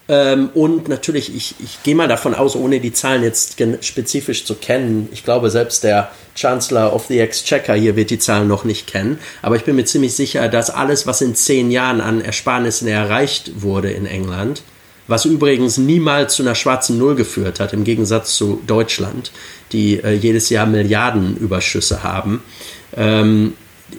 Ähm, 0.10 0.50
und 0.54 0.90
natürlich, 0.90 1.34
ich, 1.34 1.56
ich 1.64 1.82
gehe 1.84 1.96
mal 1.96 2.10
davon 2.10 2.36
aus, 2.36 2.56
ohne 2.56 2.82
die 2.82 2.92
Zahlen 2.92 3.24
jetzt 3.24 3.58
spezifisch 3.82 4.46
zu 4.46 4.56
kennen, 4.56 5.08
ich 5.14 5.24
glaube, 5.24 5.50
selbst 5.50 5.84
der 5.84 6.12
Chancellor 6.36 6.94
of 6.94 7.06
the 7.08 7.20
Exchequer 7.20 7.76
hier 7.76 7.96
wird 7.96 8.10
die 8.10 8.20
Zahlen 8.20 8.50
noch 8.50 8.66
nicht 8.66 8.86
kennen, 8.86 9.18
aber 9.42 9.56
ich 9.56 9.64
bin 9.64 9.78
mir 9.78 9.86
ziemlich 9.86 10.14
sicher, 10.14 10.50
dass 10.50 10.70
alles, 10.70 11.08
was 11.08 11.22
in 11.22 11.36
zehn 11.36 11.72
Jahren 11.72 12.02
an 12.02 12.20
Ersparnissen 12.20 12.90
erreicht 12.90 13.62
wurde 13.62 13.92
in 13.92 14.06
England, 14.06 14.64
was 15.14 15.26
übrigens 15.26 15.78
niemals 15.78 16.34
zu 16.34 16.42
einer 16.42 16.56
schwarzen 16.56 16.98
Null 16.98 17.14
geführt 17.14 17.60
hat, 17.60 17.72
im 17.72 17.84
Gegensatz 17.84 18.36
zu 18.36 18.64
Deutschland, 18.66 19.32
die 19.72 20.04
äh, 20.04 20.14
jedes 20.14 20.50
Jahr 20.50 20.66
Milliardenüberschüsse 20.66 22.02
haben. 22.02 22.42
Ähm, 22.98 23.54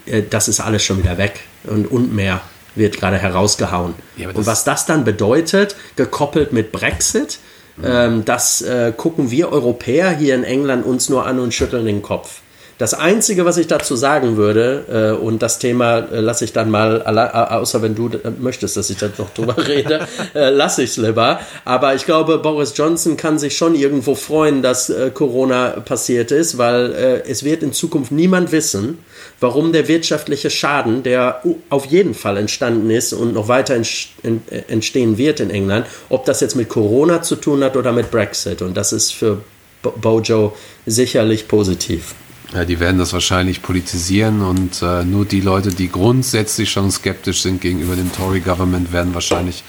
äh, 0.06 0.22
das 0.28 0.48
ist 0.48 0.58
alles 0.58 0.82
schon 0.84 0.98
wieder 0.98 1.16
weg 1.16 1.38
und, 1.68 1.88
und 1.88 2.12
mehr 2.12 2.40
wird 2.74 2.98
gerade 2.98 3.16
herausgehauen. 3.16 3.94
Ja, 4.16 4.30
und 4.30 4.44
was 4.44 4.64
das 4.64 4.86
dann 4.86 5.04
bedeutet, 5.04 5.76
gekoppelt 5.94 6.52
mit 6.52 6.72
Brexit, 6.72 7.38
mhm. 7.76 7.84
ähm, 7.86 8.24
das 8.24 8.62
äh, 8.62 8.92
gucken 8.96 9.30
wir 9.30 9.52
Europäer 9.52 10.10
hier 10.10 10.34
in 10.34 10.42
England 10.42 10.84
uns 10.84 11.08
nur 11.08 11.26
an 11.26 11.38
und 11.38 11.54
schütteln 11.54 11.86
den 11.86 12.02
Kopf. 12.02 12.40
Das 12.84 12.92
Einzige, 12.92 13.46
was 13.46 13.56
ich 13.56 13.66
dazu 13.66 13.96
sagen 13.96 14.36
würde, 14.36 15.16
äh, 15.16 15.18
und 15.18 15.40
das 15.40 15.58
Thema 15.58 16.00
äh, 16.00 16.20
lasse 16.20 16.44
ich 16.44 16.52
dann 16.52 16.70
mal, 16.70 17.00
außer 17.00 17.80
wenn 17.80 17.94
du 17.94 18.08
äh, 18.08 18.30
möchtest, 18.38 18.76
dass 18.76 18.90
ich 18.90 18.98
da 18.98 19.08
noch 19.16 19.30
drüber 19.30 19.56
rede, 19.66 20.06
äh, 20.34 20.50
lasse 20.50 20.82
ich 20.82 20.90
es 20.90 20.96
lieber. 20.98 21.40
Aber 21.64 21.94
ich 21.94 22.04
glaube, 22.04 22.36
Boris 22.36 22.74
Johnson 22.76 23.16
kann 23.16 23.38
sich 23.38 23.56
schon 23.56 23.74
irgendwo 23.74 24.14
freuen, 24.14 24.60
dass 24.60 24.90
äh, 24.90 25.10
Corona 25.14 25.80
passiert 25.80 26.30
ist, 26.30 26.58
weil 26.58 26.92
äh, 26.92 27.22
es 27.26 27.42
wird 27.42 27.62
in 27.62 27.72
Zukunft 27.72 28.12
niemand 28.12 28.52
wissen, 28.52 28.98
warum 29.40 29.72
der 29.72 29.88
wirtschaftliche 29.88 30.50
Schaden, 30.50 31.02
der 31.02 31.40
auf 31.70 31.86
jeden 31.86 32.12
Fall 32.12 32.36
entstanden 32.36 32.90
ist 32.90 33.14
und 33.14 33.32
noch 33.32 33.48
weiter 33.48 33.76
entstehen 34.68 35.16
wird 35.16 35.40
in 35.40 35.48
England, 35.48 35.86
ob 36.10 36.26
das 36.26 36.42
jetzt 36.42 36.54
mit 36.54 36.68
Corona 36.68 37.22
zu 37.22 37.36
tun 37.36 37.64
hat 37.64 37.78
oder 37.78 37.92
mit 37.92 38.10
Brexit. 38.10 38.60
Und 38.60 38.76
das 38.76 38.92
ist 38.92 39.14
für 39.14 39.38
Bojo 39.80 40.54
sicherlich 40.84 41.48
positiv. 41.48 42.14
Ja, 42.52 42.64
die 42.64 42.78
werden 42.78 42.98
das 42.98 43.12
wahrscheinlich 43.12 43.62
politisieren 43.62 44.42
und 44.42 44.82
äh, 44.82 45.04
nur 45.04 45.24
die 45.24 45.40
Leute, 45.40 45.70
die 45.70 45.88
grundsätzlich 45.88 46.70
schon 46.70 46.90
skeptisch 46.90 47.42
sind 47.42 47.60
gegenüber 47.60 47.96
dem 47.96 48.12
Tory-Government, 48.12 48.92
werden 48.92 49.14
wahrscheinlich, 49.14 49.64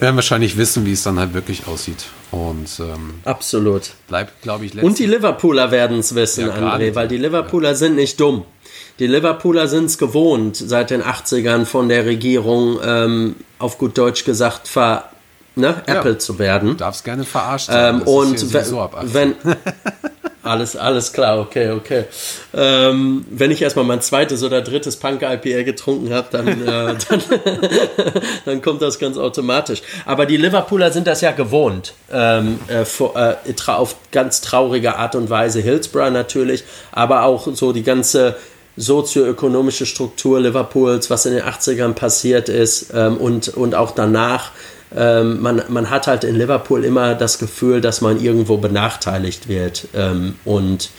werden 0.00 0.16
wahrscheinlich 0.16 0.56
wissen, 0.56 0.84
wie 0.86 0.92
es 0.92 1.02
dann 1.02 1.18
halt 1.18 1.34
wirklich 1.34 1.66
aussieht. 1.68 2.06
Und 2.30 2.80
ähm, 2.80 3.14
absolut. 3.24 3.90
Bleibt, 4.08 4.42
glaube 4.42 4.64
ich, 4.64 4.82
Und 4.82 4.98
die 4.98 5.06
Liverpooler 5.06 5.70
werden 5.70 6.00
es 6.00 6.14
wissen, 6.14 6.48
ja, 6.48 6.54
André, 6.54 6.94
weil 6.94 7.08
die 7.08 7.18
Liverpooler 7.18 7.70
ja. 7.70 7.74
sind 7.74 7.94
nicht 7.94 8.18
dumm. 8.18 8.44
Die 8.98 9.06
Liverpooler 9.06 9.68
sind 9.68 9.84
es 9.84 9.96
gewohnt, 9.96 10.56
seit 10.56 10.90
den 10.90 11.02
80ern 11.02 11.66
von 11.66 11.88
der 11.88 12.04
Regierung 12.04 12.78
ähm, 12.82 13.36
auf 13.58 13.78
gut 13.78 13.96
Deutsch 13.96 14.24
gesagt 14.24 14.66
ver 14.66 15.04
ne, 15.58 15.82
Apple 15.86 16.12
ja. 16.12 16.18
zu 16.18 16.38
werden. 16.38 16.70
Du 16.70 16.74
darfst 16.74 17.04
gerne 17.04 17.24
verarscht 17.24 17.68
ähm, 17.72 18.02
und 18.02 18.38
so 18.38 18.90
wenn 19.02 19.34
Alles, 20.48 20.76
alles 20.76 21.12
klar, 21.12 21.38
okay, 21.40 21.72
okay. 21.72 22.04
Ähm, 22.54 23.26
wenn 23.28 23.50
ich 23.50 23.60
erstmal 23.60 23.84
mein 23.84 24.00
zweites 24.00 24.42
oder 24.42 24.62
drittes 24.62 24.96
Punk 24.96 25.20
IPA 25.20 25.62
getrunken 25.62 26.10
habe, 26.12 26.28
dann, 26.30 26.48
äh, 26.48 26.64
dann, 27.08 27.22
dann, 28.46 28.62
kommt 28.62 28.80
das 28.80 28.98
ganz 28.98 29.18
automatisch. 29.18 29.82
Aber 30.06 30.24
die 30.24 30.38
Liverpooler 30.38 30.90
sind 30.90 31.06
das 31.06 31.20
ja 31.20 31.32
gewohnt. 31.32 31.92
Ähm, 32.10 32.58
äh, 32.68 32.86
vor, 32.86 33.14
äh, 33.14 33.36
auf 33.66 33.96
ganz 34.10 34.40
traurige 34.40 34.96
Art 34.96 35.14
und 35.14 35.28
Weise. 35.28 35.60
Hillsborough 35.60 36.10
natürlich, 36.10 36.64
aber 36.92 37.24
auch 37.24 37.46
so 37.52 37.72
die 37.72 37.82
ganze 37.82 38.36
sozioökonomische 38.78 39.84
Struktur 39.84 40.40
Liverpools, 40.40 41.10
was 41.10 41.26
in 41.26 41.34
den 41.34 41.42
80ern 41.42 41.92
passiert 41.92 42.48
ist 42.48 42.90
ähm, 42.94 43.18
und, 43.18 43.48
und 43.48 43.74
auch 43.74 43.90
danach 43.90 44.52
ähm, 44.96 45.40
man, 45.40 45.62
man 45.68 45.90
hat 45.90 46.06
halt 46.06 46.24
in 46.24 46.36
Liverpool 46.36 46.84
immer 46.84 47.14
das 47.14 47.38
Gefühl, 47.38 47.80
dass 47.80 48.00
man 48.00 48.20
irgendwo 48.20 48.56
benachteiligt 48.56 49.48
wird. 49.48 49.88
Ähm, 49.94 50.36
und 50.44 50.90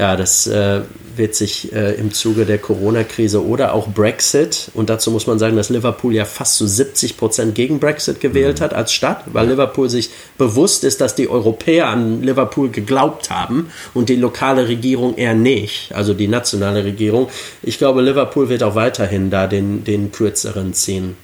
ja, 0.00 0.16
das 0.16 0.46
äh, 0.46 0.80
wird 1.14 1.34
sich 1.34 1.74
äh, 1.74 1.92
im 1.96 2.10
Zuge 2.14 2.46
der 2.46 2.56
Corona-Krise 2.56 3.44
oder 3.44 3.74
auch 3.74 3.88
Brexit, 3.88 4.70
und 4.72 4.88
dazu 4.88 5.10
muss 5.10 5.26
man 5.26 5.38
sagen, 5.38 5.56
dass 5.56 5.68
Liverpool 5.68 6.14
ja 6.14 6.24
fast 6.24 6.54
zu 6.54 6.66
70 6.66 7.18
Prozent 7.18 7.54
gegen 7.54 7.80
Brexit 7.80 8.18
gewählt 8.18 8.60
mhm. 8.60 8.64
hat 8.64 8.72
als 8.72 8.94
Stadt, 8.94 9.24
weil 9.26 9.48
Liverpool 9.48 9.90
sich 9.90 10.08
bewusst 10.38 10.84
ist, 10.84 11.02
dass 11.02 11.16
die 11.16 11.28
Europäer 11.28 11.88
an 11.88 12.22
Liverpool 12.22 12.70
geglaubt 12.70 13.28
haben 13.28 13.70
und 13.92 14.08
die 14.08 14.16
lokale 14.16 14.68
Regierung 14.68 15.18
eher 15.18 15.34
nicht, 15.34 15.94
also 15.94 16.14
die 16.14 16.28
nationale 16.28 16.82
Regierung. 16.82 17.28
Ich 17.62 17.76
glaube, 17.76 18.00
Liverpool 18.00 18.48
wird 18.48 18.62
auch 18.62 18.76
weiterhin 18.76 19.28
da 19.28 19.46
den, 19.46 19.84
den 19.84 20.12
kürzeren 20.12 20.72
ziehen. 20.72 21.14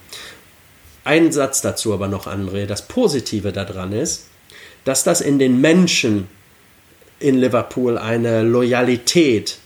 Ein 1.07 1.31
Satz 1.31 1.61
dazu 1.61 1.95
aber 1.95 2.09
noch, 2.09 2.27
André. 2.27 2.67
Das 2.67 2.83
Positive 2.83 3.53
daran 3.53 3.93
ist, 3.93 4.25
dass 4.85 5.05
das 5.05 5.21
in 5.21 5.39
den 5.39 5.61
Menschen 5.61 6.27
in 7.21 7.39
Liverpool 7.39 7.97
eine 7.97 8.43
Loyalität 8.43 9.59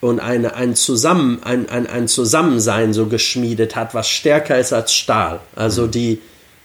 und 0.00 0.18
eine, 0.18 0.54
ein, 0.54 0.74
Zusammen, 0.74 1.40
ein, 1.44 1.68
ein, 1.68 1.86
ein 1.86 2.08
Zusammensein 2.08 2.94
so 2.94 3.04
geschmiedet 3.04 3.76
hat, 3.76 3.92
was 3.92 4.08
stärker 4.08 4.58
ist 4.58 4.72
als 4.72 4.94
Stahl. 4.94 5.40
Also 5.54 5.86
die, 5.86 6.22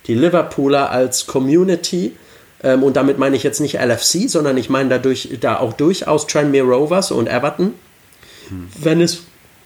die 0.07 0.13
Liverpooler 0.13 0.89
als 0.89 1.27
Community, 1.27 2.13
ähm, 2.63 2.81
und 2.81 2.95
damit 2.95 3.19
meine 3.19 3.35
ich 3.35 3.43
jetzt 3.43 3.59
nicht 3.59 3.77
LFC, 3.77 4.29
sondern 4.29 4.55
ich 4.55 4.69
meine 4.69 4.87
dadurch, 4.87 5.37
da 5.41 5.59
auch 5.59 5.73
durchaus 5.73 6.27
Tranmere 6.27 6.63
Rovers 6.65 7.11
und 7.11 7.27
Everton, 7.27 7.73
hm. 8.47 8.69
wenn 8.79 9.01
es 9.01 9.23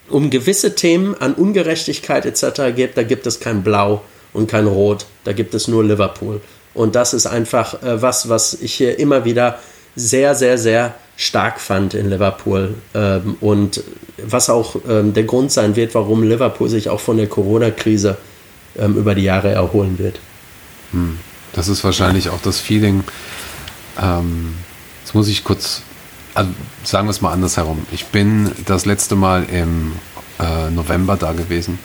um 0.10 0.32
gewisse 0.32 0.74
Themen 0.74 1.14
an 1.14 1.36
Ungerechtigkeit 1.36 2.26
etc. 2.26 2.76
geht, 2.76 2.98
da 2.98 3.04
gibt 3.04 3.28
es 3.28 3.40
kein 3.40 3.62
Blau 3.62 4.02
und 4.38 4.48
kein 4.48 4.68
Rot, 4.68 5.08
da 5.24 5.34
gibt 5.34 5.54
es 5.56 5.68
nur 5.68 5.84
Liverpool. 5.84 6.42
Und 6.74 6.96
das 6.96 7.14
ist 7.14 7.26
einfach 7.26 7.82
äh, 7.82 8.02
was, 8.02 8.30
was 8.30 8.54
ich 8.54 8.76
hier 8.76 9.00
immer 9.00 9.26
wieder 9.26 9.58
sehr, 9.96 10.36
sehr, 10.36 10.60
sehr 10.60 10.94
stark 11.16 11.60
fand 11.60 11.96
in 11.96 12.08
Liverpool 12.08 12.76
ähm, 12.94 13.36
und 13.42 13.84
was 14.24 14.52
auch 14.52 14.76
ähm, 14.88 15.14
der 15.14 15.24
Grund 15.24 15.52
sein 15.52 15.76
wird, 15.76 15.96
warum 15.96 16.22
Liverpool 16.22 16.70
sich 16.70 16.90
auch 16.90 17.00
von 17.00 17.18
der 17.18 17.28
Corona-Krise 17.28 18.18
ähm, 18.78 18.96
über 18.96 19.16
die 19.16 19.24
Jahre 19.24 19.50
erholen 19.50 19.98
wird. 19.98 20.20
Hm. 20.92 21.18
Das 21.54 21.68
ist 21.68 21.84
wahrscheinlich 21.84 22.30
auch 22.30 22.42
das 22.44 22.60
Feeling. 22.60 23.04
Ähm, 24.00 24.54
jetzt 25.04 25.16
muss 25.16 25.28
ich 25.28 25.44
kurz, 25.44 25.82
also 26.36 26.52
sagen 26.84 27.08
wir 27.08 27.12
es 27.12 27.22
mal 27.22 27.32
andersherum. 27.32 27.88
Ich 27.92 28.06
bin 28.06 28.52
das 28.68 28.86
letzte 28.86 29.16
Mal 29.16 29.46
im 29.52 29.94
äh, 30.40 30.70
November 30.70 31.18
da 31.18 31.32
gewesen 31.32 31.80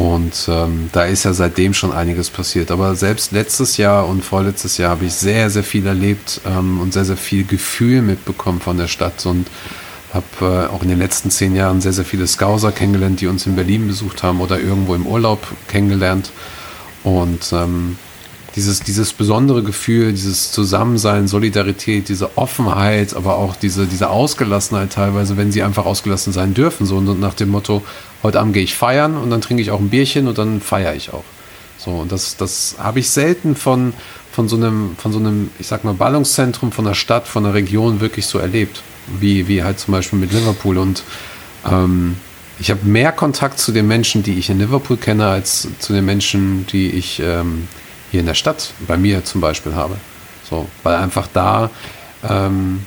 und 0.00 0.48
ähm, 0.48 0.88
da 0.92 1.04
ist 1.04 1.24
ja 1.24 1.34
seitdem 1.34 1.74
schon 1.74 1.92
einiges 1.92 2.30
passiert. 2.30 2.70
Aber 2.70 2.94
selbst 2.94 3.32
letztes 3.32 3.76
Jahr 3.76 4.08
und 4.08 4.24
vorletztes 4.24 4.78
Jahr 4.78 4.92
habe 4.92 5.04
ich 5.04 5.12
sehr, 5.12 5.50
sehr 5.50 5.62
viel 5.62 5.86
erlebt 5.86 6.40
ähm, 6.46 6.80
und 6.80 6.94
sehr, 6.94 7.04
sehr 7.04 7.18
viel 7.18 7.44
Gefühl 7.44 8.00
mitbekommen 8.00 8.62
von 8.62 8.78
der 8.78 8.88
Stadt. 8.88 9.26
Und 9.26 9.48
habe 10.14 10.24
äh, 10.40 10.74
auch 10.74 10.82
in 10.82 10.88
den 10.88 10.98
letzten 10.98 11.30
zehn 11.30 11.54
Jahren 11.54 11.82
sehr, 11.82 11.92
sehr 11.92 12.06
viele 12.06 12.26
Scouser 12.26 12.72
kennengelernt, 12.72 13.20
die 13.20 13.26
uns 13.26 13.44
in 13.44 13.56
Berlin 13.56 13.88
besucht 13.88 14.22
haben 14.22 14.40
oder 14.40 14.58
irgendwo 14.58 14.94
im 14.94 15.06
Urlaub 15.06 15.46
kennengelernt. 15.68 16.32
Und 17.04 17.52
ähm, 17.52 17.98
dieses, 18.56 18.80
dieses 18.80 19.12
besondere 19.12 19.62
Gefühl, 19.62 20.12
dieses 20.12 20.50
Zusammensein, 20.50 21.28
Solidarität, 21.28 22.08
diese 22.08 22.38
Offenheit, 22.38 23.14
aber 23.14 23.36
auch 23.36 23.54
diese, 23.54 23.86
diese 23.86 24.08
Ausgelassenheit 24.08 24.94
teilweise, 24.94 25.36
wenn 25.36 25.52
sie 25.52 25.62
einfach 25.62 25.84
ausgelassen 25.84 26.32
sein 26.32 26.54
dürfen. 26.54 26.86
So 26.86 27.02
nach 27.02 27.34
dem 27.34 27.50
Motto, 27.50 27.82
heute 28.22 28.40
Abend 28.40 28.54
gehe 28.54 28.62
ich 28.62 28.74
feiern 28.74 29.16
und 29.16 29.30
dann 29.30 29.40
trinke 29.40 29.62
ich 29.62 29.70
auch 29.70 29.80
ein 29.80 29.90
Bierchen 29.90 30.28
und 30.28 30.38
dann 30.38 30.60
feiere 30.60 30.94
ich 30.94 31.12
auch. 31.12 31.24
So, 31.78 31.92
und 31.92 32.12
das, 32.12 32.36
das 32.36 32.76
habe 32.78 33.00
ich 33.00 33.08
selten 33.08 33.56
von, 33.56 33.94
von 34.32 34.48
so 34.48 34.56
einem, 34.56 34.96
von 34.98 35.12
so 35.12 35.18
einem, 35.18 35.50
ich 35.58 35.66
sag 35.66 35.84
mal, 35.84 35.94
Ballungszentrum, 35.94 36.72
von 36.72 36.84
der 36.84 36.94
Stadt, 36.94 37.26
von 37.26 37.44
der 37.44 37.54
Region 37.54 38.00
wirklich 38.00 38.26
so 38.26 38.38
erlebt. 38.38 38.82
Wie, 39.18 39.48
wie 39.48 39.62
halt 39.62 39.80
zum 39.80 39.92
Beispiel 39.92 40.18
mit 40.18 40.32
Liverpool. 40.32 40.78
Und 40.78 41.02
ähm, 41.66 42.16
ich 42.58 42.70
habe 42.70 42.84
mehr 42.84 43.12
Kontakt 43.12 43.58
zu 43.58 43.72
den 43.72 43.88
Menschen, 43.88 44.22
die 44.22 44.38
ich 44.38 44.50
in 44.50 44.58
Liverpool 44.58 44.98
kenne, 44.98 45.26
als 45.26 45.66
zu 45.78 45.92
den 45.92 46.04
Menschen, 46.04 46.66
die 46.66 46.90
ich 46.90 47.20
ähm, 47.20 47.66
hier 48.10 48.20
in 48.20 48.26
der 48.26 48.34
Stadt, 48.34 48.72
bei 48.86 48.96
mir 48.96 49.24
zum 49.24 49.40
Beispiel 49.40 49.74
habe. 49.74 49.96
So, 50.48 50.68
weil 50.82 50.96
einfach 50.96 51.28
da 51.32 51.70
ähm, 52.28 52.84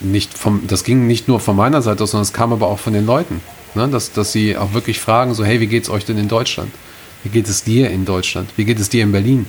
nicht 0.00 0.38
vom, 0.38 0.66
das 0.66 0.84
ging 0.84 1.06
nicht 1.06 1.28
nur 1.28 1.40
von 1.40 1.56
meiner 1.56 1.82
Seite 1.82 2.04
aus, 2.04 2.12
sondern 2.12 2.22
es 2.22 2.32
kam 2.32 2.52
aber 2.52 2.68
auch 2.68 2.78
von 2.78 2.92
den 2.92 3.04
Leuten. 3.04 3.40
Ne? 3.78 3.88
Dass, 3.88 4.12
dass 4.12 4.32
sie 4.32 4.56
auch 4.56 4.74
wirklich 4.74 5.00
fragen, 5.00 5.34
so, 5.34 5.44
hey, 5.44 5.60
wie 5.60 5.68
geht 5.68 5.84
es 5.84 5.88
euch 5.88 6.04
denn 6.04 6.18
in 6.18 6.28
Deutschland? 6.28 6.70
Wie 7.22 7.30
geht 7.30 7.48
es 7.48 7.64
dir 7.64 7.90
in 7.90 8.04
Deutschland? 8.04 8.50
Wie 8.56 8.64
geht 8.64 8.78
es 8.78 8.88
dir 8.88 9.02
in 9.02 9.12
Berlin? 9.12 9.46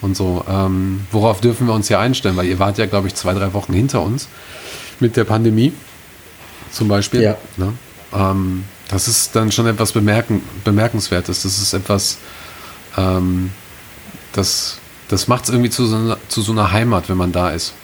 Und 0.00 0.16
so, 0.16 0.44
ähm, 0.48 1.06
worauf 1.10 1.40
dürfen 1.40 1.66
wir 1.66 1.74
uns 1.74 1.88
hier 1.88 1.98
einstellen? 1.98 2.36
Weil 2.36 2.46
ihr 2.46 2.58
wart 2.58 2.78
ja, 2.78 2.86
glaube 2.86 3.08
ich, 3.08 3.14
zwei, 3.14 3.34
drei 3.34 3.52
Wochen 3.52 3.72
hinter 3.72 4.02
uns 4.02 4.28
mit 5.00 5.16
der 5.16 5.24
Pandemie 5.24 5.72
zum 6.70 6.88
Beispiel. 6.88 7.22
Ja. 7.22 7.36
Ne? 7.56 7.72
Ähm, 8.12 8.64
das 8.88 9.06
ist 9.06 9.34
dann 9.36 9.52
schon 9.52 9.66
etwas 9.66 9.92
bemerken, 9.92 10.42
Bemerkenswertes. 10.64 11.42
Das 11.42 11.58
ist 11.58 11.72
etwas, 11.72 12.18
ähm, 12.96 13.50
das, 14.32 14.78
das 15.08 15.28
macht 15.28 15.44
es 15.44 15.50
irgendwie 15.50 15.70
zu 15.70 15.86
so, 15.86 15.96
einer, 15.96 16.18
zu 16.28 16.42
so 16.42 16.52
einer 16.52 16.72
Heimat, 16.72 17.08
wenn 17.08 17.16
man 17.16 17.32
da 17.32 17.50
ist. 17.50 17.74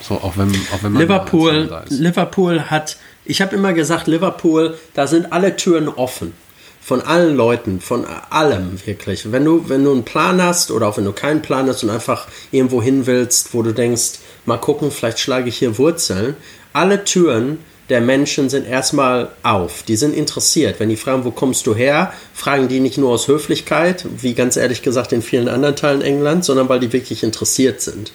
So, 0.00 0.14
auch 0.14 0.36
wenn, 0.36 0.50
auch 0.72 0.82
wenn 0.82 0.92
man 0.92 1.02
Liverpool, 1.02 1.68
da 1.68 1.80
ist. 1.80 1.92
Liverpool 1.92 2.62
hat, 2.62 2.96
ich 3.24 3.40
habe 3.40 3.54
immer 3.54 3.72
gesagt, 3.72 4.06
Liverpool, 4.06 4.76
da 4.94 5.06
sind 5.06 5.32
alle 5.32 5.56
Türen 5.56 5.88
offen. 5.88 6.32
Von 6.80 7.00
allen 7.00 7.36
Leuten, 7.36 7.80
von 7.80 8.04
allem 8.30 8.84
wirklich. 8.84 9.30
Wenn 9.30 9.44
du, 9.44 9.68
wenn 9.68 9.84
du 9.84 9.92
einen 9.92 10.04
Plan 10.04 10.42
hast 10.42 10.72
oder 10.72 10.88
auch 10.88 10.96
wenn 10.96 11.04
du 11.04 11.12
keinen 11.12 11.40
Plan 11.40 11.68
hast 11.68 11.84
und 11.84 11.90
einfach 11.90 12.26
irgendwo 12.50 12.82
hin 12.82 13.06
willst, 13.06 13.54
wo 13.54 13.62
du 13.62 13.72
denkst, 13.72 14.18
mal 14.46 14.56
gucken, 14.56 14.90
vielleicht 14.90 15.20
schlage 15.20 15.48
ich 15.48 15.58
hier 15.58 15.78
Wurzeln. 15.78 16.36
Alle 16.72 17.04
Türen 17.04 17.58
der 17.88 18.00
Menschen 18.00 18.48
sind 18.48 18.66
erstmal 18.66 19.28
auf. 19.42 19.84
Die 19.84 19.96
sind 19.96 20.14
interessiert. 20.14 20.80
Wenn 20.80 20.88
die 20.88 20.96
fragen, 20.96 21.24
wo 21.24 21.30
kommst 21.30 21.66
du 21.66 21.74
her, 21.74 22.12
fragen 22.34 22.66
die 22.66 22.80
nicht 22.80 22.98
nur 22.98 23.10
aus 23.10 23.28
Höflichkeit, 23.28 24.06
wie 24.16 24.34
ganz 24.34 24.56
ehrlich 24.56 24.82
gesagt 24.82 25.12
in 25.12 25.22
vielen 25.22 25.48
anderen 25.48 25.76
Teilen 25.76 26.02
Englands, 26.02 26.46
sondern 26.46 26.68
weil 26.68 26.80
die 26.80 26.92
wirklich 26.92 27.22
interessiert 27.22 27.80
sind. 27.80 28.12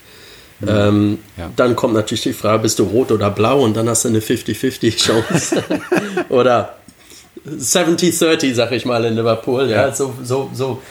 Mhm. 0.59 0.67
Ähm, 0.69 1.19
ja. 1.37 1.51
Dann 1.55 1.75
kommt 1.75 1.93
natürlich 1.93 2.23
die 2.23 2.33
Frage, 2.33 2.63
bist 2.63 2.79
du 2.79 2.83
rot 2.83 3.11
oder 3.11 3.29
blau? 3.29 3.63
Und 3.63 3.77
dann 3.77 3.87
hast 3.87 4.05
du 4.05 4.09
eine 4.09 4.19
50-50 4.19 4.97
Chance. 4.97 5.63
oder 6.29 6.75
70-30, 7.47 8.53
sag 8.53 8.71
ich 8.71 8.85
mal, 8.85 9.05
in 9.05 9.15
Liverpool. 9.15 9.69
Ja, 9.69 9.87
ja. 9.87 9.91
So, 9.93 10.13
so, 10.23 10.49
so, 10.53 10.81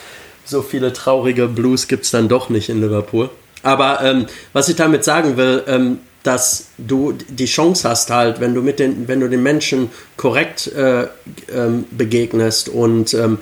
so 0.44 0.62
viele 0.62 0.92
traurige 0.92 1.48
Blues 1.48 1.88
gibt 1.88 2.04
es 2.04 2.10
dann 2.10 2.28
doch 2.28 2.48
nicht 2.48 2.68
in 2.68 2.80
Liverpool. 2.80 3.30
Aber 3.62 4.00
ähm, 4.02 4.26
was 4.52 4.68
ich 4.68 4.76
damit 4.76 5.02
sagen 5.02 5.36
will, 5.36 5.64
ähm, 5.66 5.98
dass 6.22 6.68
du 6.78 7.12
die 7.12 7.46
Chance 7.46 7.88
hast 7.88 8.10
halt, 8.10 8.40
wenn 8.40 8.54
du 8.54 8.62
mit 8.62 8.78
den, 8.78 9.08
wenn 9.08 9.20
du 9.20 9.28
den 9.28 9.42
Menschen 9.42 9.90
korrekt 10.16 10.66
äh, 10.72 11.06
ähm, 11.52 11.84
begegnest 11.90 12.68
und, 12.68 13.14
ähm, 13.14 13.38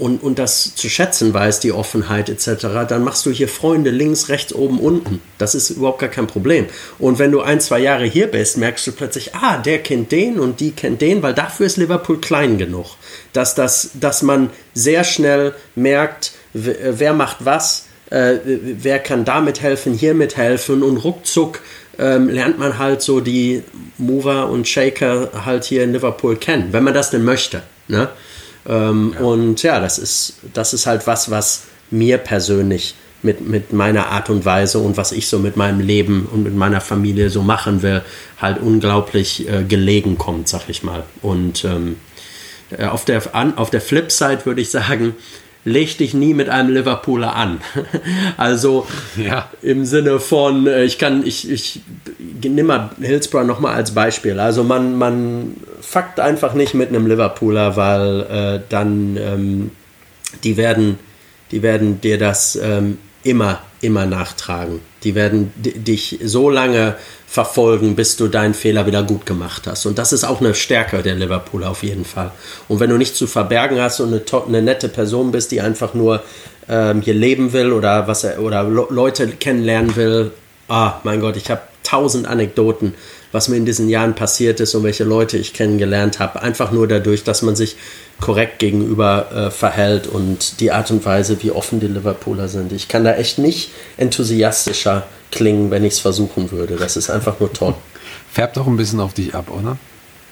und, 0.00 0.22
und 0.22 0.38
das 0.38 0.74
zu 0.74 0.88
schätzen 0.88 1.34
weißt, 1.34 1.62
die 1.62 1.72
Offenheit 1.72 2.28
etc., 2.28 2.66
dann 2.88 3.04
machst 3.04 3.26
du 3.26 3.30
hier 3.30 3.48
Freunde 3.48 3.90
links, 3.90 4.28
rechts, 4.28 4.54
oben, 4.54 4.80
unten. 4.80 5.20
Das 5.38 5.54
ist 5.54 5.70
überhaupt 5.70 6.00
gar 6.00 6.08
kein 6.08 6.26
Problem. 6.26 6.66
Und 6.98 7.18
wenn 7.18 7.30
du 7.30 7.40
ein, 7.40 7.60
zwei 7.60 7.80
Jahre 7.80 8.04
hier 8.04 8.26
bist, 8.26 8.56
merkst 8.56 8.86
du 8.86 8.92
plötzlich, 8.92 9.34
ah, 9.34 9.58
der 9.58 9.78
kennt 9.78 10.10
den 10.10 10.40
und 10.40 10.60
die 10.60 10.72
kennt 10.72 11.02
den, 11.02 11.22
weil 11.22 11.34
dafür 11.34 11.66
ist 11.66 11.76
Liverpool 11.76 12.20
klein 12.20 12.58
genug, 12.58 12.96
dass, 13.32 13.54
das, 13.54 13.90
dass 13.94 14.22
man 14.22 14.50
sehr 14.74 15.04
schnell 15.04 15.54
merkt, 15.74 16.32
wer 16.52 17.12
macht 17.12 17.36
was, 17.40 17.86
äh, 18.10 18.38
wer 18.44 18.98
kann 18.98 19.24
damit 19.24 19.60
helfen, 19.60 19.92
hier 19.94 20.14
mithelfen 20.14 20.82
und 20.82 20.96
ruckzuck 20.96 21.60
ähm, 21.98 22.28
lernt 22.28 22.58
man 22.58 22.78
halt 22.78 23.02
so 23.02 23.20
die 23.20 23.62
Mover 23.98 24.48
und 24.48 24.66
Shaker 24.66 25.30
halt 25.44 25.64
hier 25.64 25.84
in 25.84 25.92
Liverpool 25.92 26.36
kennen, 26.36 26.72
wenn 26.72 26.82
man 26.82 26.94
das 26.94 27.10
denn 27.10 27.24
möchte. 27.24 27.62
Ne? 27.88 28.08
Ähm, 28.68 29.14
ja. 29.14 29.24
Und 29.24 29.62
ja, 29.62 29.80
das 29.80 29.98
ist, 29.98 30.34
das 30.52 30.72
ist 30.74 30.86
halt 30.86 31.06
was, 31.06 31.30
was 31.30 31.64
mir 31.90 32.18
persönlich 32.18 32.94
mit, 33.22 33.46
mit 33.46 33.72
meiner 33.72 34.08
Art 34.08 34.30
und 34.30 34.44
Weise 34.44 34.78
und 34.78 34.96
was 34.96 35.12
ich 35.12 35.28
so 35.28 35.38
mit 35.38 35.56
meinem 35.56 35.80
Leben 35.80 36.28
und 36.32 36.42
mit 36.42 36.54
meiner 36.54 36.80
Familie 36.80 37.30
so 37.30 37.42
machen 37.42 37.82
will, 37.82 38.02
halt 38.40 38.60
unglaublich 38.60 39.48
äh, 39.48 39.64
gelegen 39.64 40.16
kommt, 40.16 40.48
sag 40.48 40.68
ich 40.68 40.82
mal. 40.82 41.04
Und 41.20 41.64
ähm, 41.64 41.96
äh, 42.70 42.86
auf 42.86 43.04
der, 43.04 43.34
an, 43.34 43.56
auf 43.58 43.70
der 43.70 43.80
Flipside 43.80 44.46
würde 44.46 44.60
ich 44.60 44.70
sagen, 44.70 45.14
leg 45.64 45.98
dich 45.98 46.14
nie 46.14 46.34
mit 46.34 46.48
einem 46.48 46.72
Liverpooler 46.74 47.34
an. 47.36 47.60
also 48.36 48.86
ja. 49.16 49.50
im 49.62 49.84
Sinne 49.84 50.18
von, 50.20 50.66
äh, 50.66 50.84
ich 50.84 50.98
kann, 50.98 51.26
ich, 51.26 51.50
ich 51.50 51.80
nehme 52.42 52.64
mal 52.64 52.90
Hillsborough 53.00 53.46
nochmal 53.46 53.74
als 53.74 53.92
Beispiel. 53.92 54.40
Also 54.40 54.64
man, 54.64 54.96
man 54.96 55.56
fuckt 55.80 56.20
einfach 56.20 56.54
nicht 56.54 56.74
mit 56.74 56.88
einem 56.88 57.06
Liverpooler, 57.06 57.76
weil 57.76 58.20
äh, 58.20 58.60
dann 58.68 59.16
ähm, 59.16 59.70
die 60.44 60.56
werden, 60.56 60.98
die 61.50 61.62
werden 61.62 62.00
dir 62.00 62.18
das 62.18 62.56
ähm, 62.56 62.98
immer, 63.22 63.60
immer 63.80 64.06
nachtragen. 64.06 64.80
Die 65.04 65.14
werden 65.14 65.52
dich 65.56 66.18
so 66.22 66.50
lange 66.50 66.96
verfolgen, 67.30 67.94
bis 67.94 68.16
du 68.16 68.26
deinen 68.26 68.54
Fehler 68.54 68.86
wieder 68.86 69.04
gut 69.04 69.24
gemacht 69.24 69.68
hast. 69.68 69.86
Und 69.86 69.98
das 69.98 70.12
ist 70.12 70.24
auch 70.24 70.40
eine 70.40 70.52
Stärke 70.52 71.00
der 71.02 71.14
Liverpool 71.14 71.62
auf 71.62 71.84
jeden 71.84 72.04
Fall. 72.04 72.32
Und 72.66 72.80
wenn 72.80 72.90
du 72.90 72.96
nichts 72.96 73.18
zu 73.18 73.28
verbergen 73.28 73.80
hast 73.80 74.00
und 74.00 74.08
eine, 74.12 74.22
eine 74.48 74.62
nette 74.62 74.88
Person 74.88 75.30
bist, 75.30 75.52
die 75.52 75.60
einfach 75.60 75.94
nur 75.94 76.24
ähm, 76.68 77.02
hier 77.02 77.14
leben 77.14 77.52
will 77.52 77.72
oder 77.72 78.08
was 78.08 78.24
oder 78.24 78.64
Leute 78.64 79.28
kennenlernen 79.28 79.94
will, 79.94 80.32
ah, 80.68 80.94
mein 81.04 81.20
Gott, 81.20 81.36
ich 81.36 81.50
habe 81.50 81.62
tausend 81.84 82.26
Anekdoten 82.26 82.94
was 83.32 83.48
mir 83.48 83.56
in 83.56 83.64
diesen 83.64 83.88
Jahren 83.88 84.14
passiert 84.14 84.60
ist 84.60 84.74
und 84.74 84.82
welche 84.82 85.04
Leute 85.04 85.36
ich 85.36 85.52
kennengelernt 85.52 86.18
habe. 86.18 86.42
Einfach 86.42 86.72
nur 86.72 86.88
dadurch, 86.88 87.24
dass 87.24 87.42
man 87.42 87.56
sich 87.56 87.76
korrekt 88.20 88.58
gegenüber 88.58 89.30
äh, 89.32 89.50
verhält 89.50 90.06
und 90.06 90.60
die 90.60 90.72
Art 90.72 90.90
und 90.90 91.04
Weise, 91.04 91.42
wie 91.42 91.52
offen 91.52 91.80
die 91.80 91.86
Liverpooler 91.86 92.48
sind. 92.48 92.72
Ich 92.72 92.88
kann 92.88 93.04
da 93.04 93.14
echt 93.14 93.38
nicht 93.38 93.70
enthusiastischer 93.96 95.06
klingen, 95.30 95.70
wenn 95.70 95.84
ich 95.84 95.94
es 95.94 95.98
versuchen 96.00 96.50
würde. 96.50 96.76
Das 96.76 96.96
ist 96.96 97.10
einfach 97.10 97.40
nur 97.40 97.52
toll. 97.52 97.74
Färbt 98.32 98.58
auch 98.58 98.66
ein 98.66 98.76
bisschen 98.76 99.00
auf 99.00 99.14
dich 99.14 99.34
ab, 99.34 99.50
oder? 99.50 99.76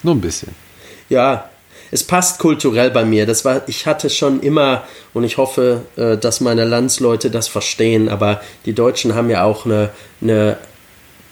Nur 0.03 0.15
ein 0.15 0.21
bisschen. 0.21 0.55
Ja, 1.09 1.49
es 1.91 2.03
passt 2.03 2.39
kulturell 2.39 2.91
bei 2.91 3.03
mir. 3.03 3.25
Das 3.25 3.45
war, 3.45 3.61
ich 3.67 3.85
hatte 3.85 4.09
schon 4.09 4.41
immer, 4.41 4.83
und 5.13 5.23
ich 5.23 5.37
hoffe, 5.37 5.81
äh, 5.95 6.17
dass 6.17 6.41
meine 6.41 6.65
Landsleute 6.65 7.31
das 7.31 7.47
verstehen, 7.47 8.09
aber 8.09 8.41
die 8.65 8.73
Deutschen 8.73 9.15
haben 9.15 9.29
ja 9.29 9.43
auch 9.43 9.65
eine, 9.65 9.89
eine, 10.21 10.57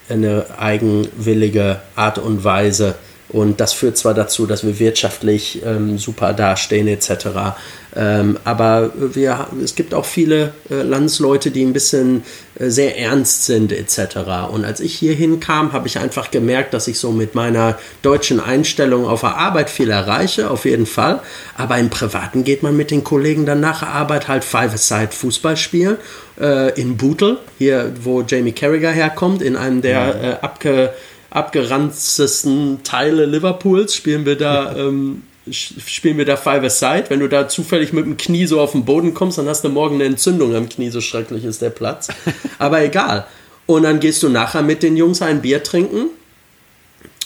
eine 0.10 0.46
eigenwillige 0.58 1.82
Art 1.96 2.18
und 2.18 2.44
Weise, 2.44 2.96
und 3.30 3.60
das 3.60 3.74
führt 3.74 3.98
zwar 3.98 4.14
dazu, 4.14 4.46
dass 4.46 4.66
wir 4.66 4.80
wirtschaftlich 4.80 5.62
ähm, 5.66 5.98
super 5.98 6.34
dastehen 6.34 6.88
etc. 6.88 7.58
Ähm, 7.94 8.38
aber 8.46 8.92
wir, 8.96 9.48
es 9.62 9.76
gibt 9.76 9.94
auch 9.94 10.06
viele 10.06 10.54
äh, 10.70 10.76
Landsleute, 10.82 11.52
die 11.52 11.66
ein 11.66 11.74
bisschen 11.74 12.24
äh, 12.58 12.70
sehr 12.70 12.98
ernst 12.98 13.46
sind 13.46 13.74
etc. 13.74 14.18
Und 14.52 14.64
als 14.64 14.80
ich 14.80 14.96
hier 14.96 15.14
hinkam, 15.14 15.74
habe 15.74 15.88
ich 15.88 16.00
einfach 16.00 16.32
gemerkt, 16.32 16.74
dass 16.74 16.88
ich 16.88 17.00
so 17.00 17.12
mit 17.12 17.36
meiner 17.36 17.78
deutschen 18.02 18.40
Einstellung 18.40 19.06
auf 19.06 19.22
der 19.22 19.36
Arbeit 19.36 19.70
viel 19.70 19.90
erreiche, 19.90 20.50
auf 20.50 20.64
jeden 20.64 20.86
Fall. 20.86 21.20
Aber 21.58 21.78
im 21.78 21.90
Privaten 21.90 22.46
geht 22.46 22.64
man 22.64 22.78
mit 22.78 22.92
den 22.92 23.04
Kollegen 23.04 23.46
dann 23.46 23.60
nach 23.60 23.80
der 23.80 23.90
Arbeit 23.90 24.30
halt 24.30 24.46
Five-A-Side 24.46 25.12
Fußball 25.12 25.58
spielen. 25.58 25.98
Äh, 26.40 26.80
in 26.80 26.96
Bootle, 26.96 27.40
hier 27.58 27.92
wo 28.04 28.22
Jamie 28.22 28.54
Carragher 28.54 28.92
herkommt, 28.92 29.42
in 29.42 29.58
einem 29.58 29.82
der. 29.82 30.24
Äh, 30.24 30.46
abge 30.46 30.94
abgeranztesten 31.30 32.84
Teile 32.84 33.26
Liverpools 33.26 33.96
spielen 33.96 34.26
wir 34.26 34.38
da, 34.38 34.76
ähm, 34.76 35.24
spielen 35.50 36.18
wir 36.18 36.26
da 36.26 36.38
Five-A-Side. 36.38 37.06
Wenn 37.10 37.20
du 37.20 37.30
da 37.30 37.48
zufällig 37.48 37.94
mit 37.94 38.06
dem 38.06 38.18
Knie 38.18 38.46
so 38.46 38.60
auf 38.60 38.72
den 38.72 38.86
Boden 38.86 39.14
kommst, 39.14 39.38
dann 39.38 39.48
hast 39.48 39.64
du 39.64 39.70
morgen 39.70 39.96
eine 39.96 40.06
Entzündung 40.06 40.56
am 40.56 40.70
Knie, 40.70 40.90
so 40.90 41.02
schrecklich 41.02 41.44
ist 41.44 41.62
der 41.62 41.70
Platz. 41.70 42.08
Aber 42.60 42.82
egal. 42.84 43.26
Und 43.66 43.84
dann 43.84 44.00
gehst 44.00 44.24
du 44.24 44.30
nachher 44.30 44.62
mit 44.62 44.84
den 44.84 44.96
Jungs 44.96 45.22
ein 45.22 45.42
Bier 45.42 45.62
trinken 45.64 46.10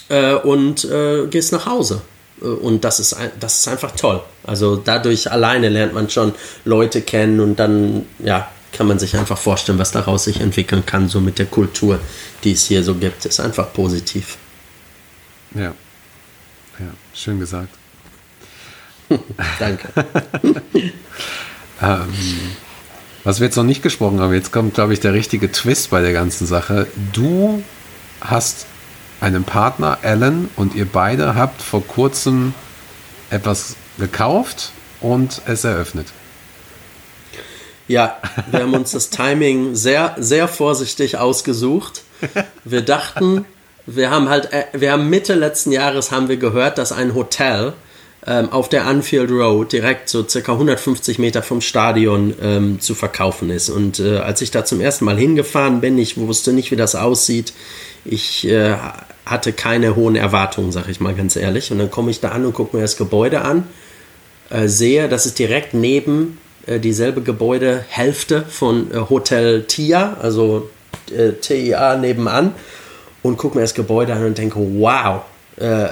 äh, 0.09 0.33
und 0.33 0.83
äh, 0.85 1.27
gehst 1.27 1.51
nach 1.51 1.65
Hause. 1.67 2.01
Äh, 2.41 2.45
und 2.45 2.83
das 2.83 2.99
ist, 2.99 3.15
das 3.39 3.59
ist 3.59 3.67
einfach 3.67 3.91
toll. 3.91 4.21
Also 4.43 4.75
dadurch 4.75 5.31
alleine 5.31 5.69
lernt 5.69 5.93
man 5.93 6.09
schon 6.09 6.33
Leute 6.65 7.01
kennen 7.01 7.39
und 7.39 7.59
dann, 7.59 8.05
ja, 8.19 8.49
kann 8.71 8.87
man 8.87 8.99
sich 8.99 9.17
einfach 9.17 9.37
vorstellen, 9.37 9.79
was 9.79 9.91
daraus 9.91 10.23
sich 10.23 10.39
entwickeln 10.39 10.85
kann, 10.85 11.09
so 11.09 11.19
mit 11.19 11.39
der 11.39 11.45
Kultur, 11.45 11.99
die 12.43 12.53
es 12.53 12.65
hier 12.65 12.83
so 12.83 12.95
gibt. 12.95 13.25
Ist 13.25 13.39
einfach 13.39 13.73
positiv. 13.73 14.37
Ja. 15.53 15.73
Ja, 16.79 16.87
schön 17.13 17.39
gesagt. 17.39 17.69
Danke. 19.59 19.89
ähm, 21.81 22.07
was 23.23 23.39
wir 23.39 23.47
jetzt 23.47 23.55
noch 23.55 23.63
nicht 23.63 23.83
gesprochen 23.83 24.19
haben, 24.19 24.33
jetzt 24.33 24.51
kommt, 24.51 24.73
glaube 24.73 24.93
ich, 24.93 24.99
der 24.99 25.13
richtige 25.13 25.51
Twist 25.51 25.91
bei 25.91 26.01
der 26.01 26.13
ganzen 26.13 26.47
Sache. 26.47 26.87
Du 27.13 27.61
hast 28.19 28.65
einen 29.19 29.43
Partner, 29.43 29.99
Alan, 30.01 30.49
und 30.55 30.73
ihr 30.73 30.85
beide 30.85 31.35
habt 31.35 31.61
vor 31.61 31.85
kurzem 31.85 32.53
etwas 33.29 33.75
gekauft 33.99 34.71
und 35.01 35.41
es 35.45 35.63
eröffnet. 35.63 36.07
Ja, 37.91 38.15
wir 38.49 38.61
haben 38.61 38.73
uns 38.73 38.91
das 38.91 39.09
Timing 39.09 39.75
sehr, 39.75 40.15
sehr 40.17 40.47
vorsichtig 40.47 41.17
ausgesucht. 41.17 42.03
Wir 42.63 42.83
dachten, 42.83 43.43
wir 43.85 44.09
haben 44.11 44.29
halt, 44.29 44.53
äh, 44.53 44.63
wir 44.71 44.93
haben 44.93 45.09
Mitte 45.09 45.33
letzten 45.33 45.73
Jahres 45.73 46.09
haben 46.09 46.29
wir 46.29 46.37
gehört, 46.37 46.77
dass 46.77 46.93
ein 46.93 47.15
Hotel 47.15 47.73
ähm, 48.25 48.49
auf 48.49 48.69
der 48.69 48.85
Anfield 48.85 49.29
Road 49.29 49.73
direkt 49.73 50.07
so 50.07 50.25
circa 50.25 50.53
150 50.53 51.19
Meter 51.19 51.43
vom 51.43 51.59
Stadion 51.59 52.33
ähm, 52.41 52.79
zu 52.79 52.95
verkaufen 52.95 53.49
ist. 53.49 53.69
Und 53.69 53.99
äh, 53.99 54.19
als 54.19 54.41
ich 54.41 54.51
da 54.51 54.63
zum 54.63 54.79
ersten 54.79 55.03
Mal 55.03 55.17
hingefahren 55.17 55.81
bin, 55.81 55.97
ich 55.97 56.15
wusste 56.15 56.53
nicht, 56.53 56.71
wie 56.71 56.77
das 56.77 56.95
aussieht. 56.95 57.51
Ich 58.05 58.47
äh, 58.47 58.73
hatte 59.25 59.51
keine 59.51 59.97
hohen 59.97 60.15
Erwartungen, 60.15 60.71
sag 60.71 60.87
ich 60.87 61.01
mal 61.01 61.13
ganz 61.13 61.35
ehrlich. 61.35 61.73
Und 61.73 61.79
dann 61.79 61.91
komme 61.91 62.11
ich 62.11 62.21
da 62.21 62.29
an 62.29 62.45
und 62.45 62.53
gucke 62.53 62.77
mir 62.77 62.83
das 62.83 62.95
Gebäude 62.95 63.41
an, 63.41 63.67
äh, 64.49 64.69
sehe, 64.69 65.09
dass 65.09 65.25
es 65.25 65.33
direkt 65.33 65.73
neben 65.73 66.37
äh, 66.67 66.79
dieselbe 66.79 67.21
Gebäudehälfte 67.21 68.43
von 68.43 68.91
äh, 68.91 68.97
Hotel 69.09 69.63
TIA, 69.63 70.17
also 70.21 70.69
äh, 71.15 71.33
TIA 71.33 71.97
nebenan, 71.97 72.53
und 73.23 73.37
gucke 73.37 73.57
mir 73.57 73.61
das 73.61 73.73
Gebäude 73.73 74.13
an 74.13 74.25
und 74.25 74.37
denke, 74.37 74.59
wow, 74.59 75.21
äh, 75.57 75.87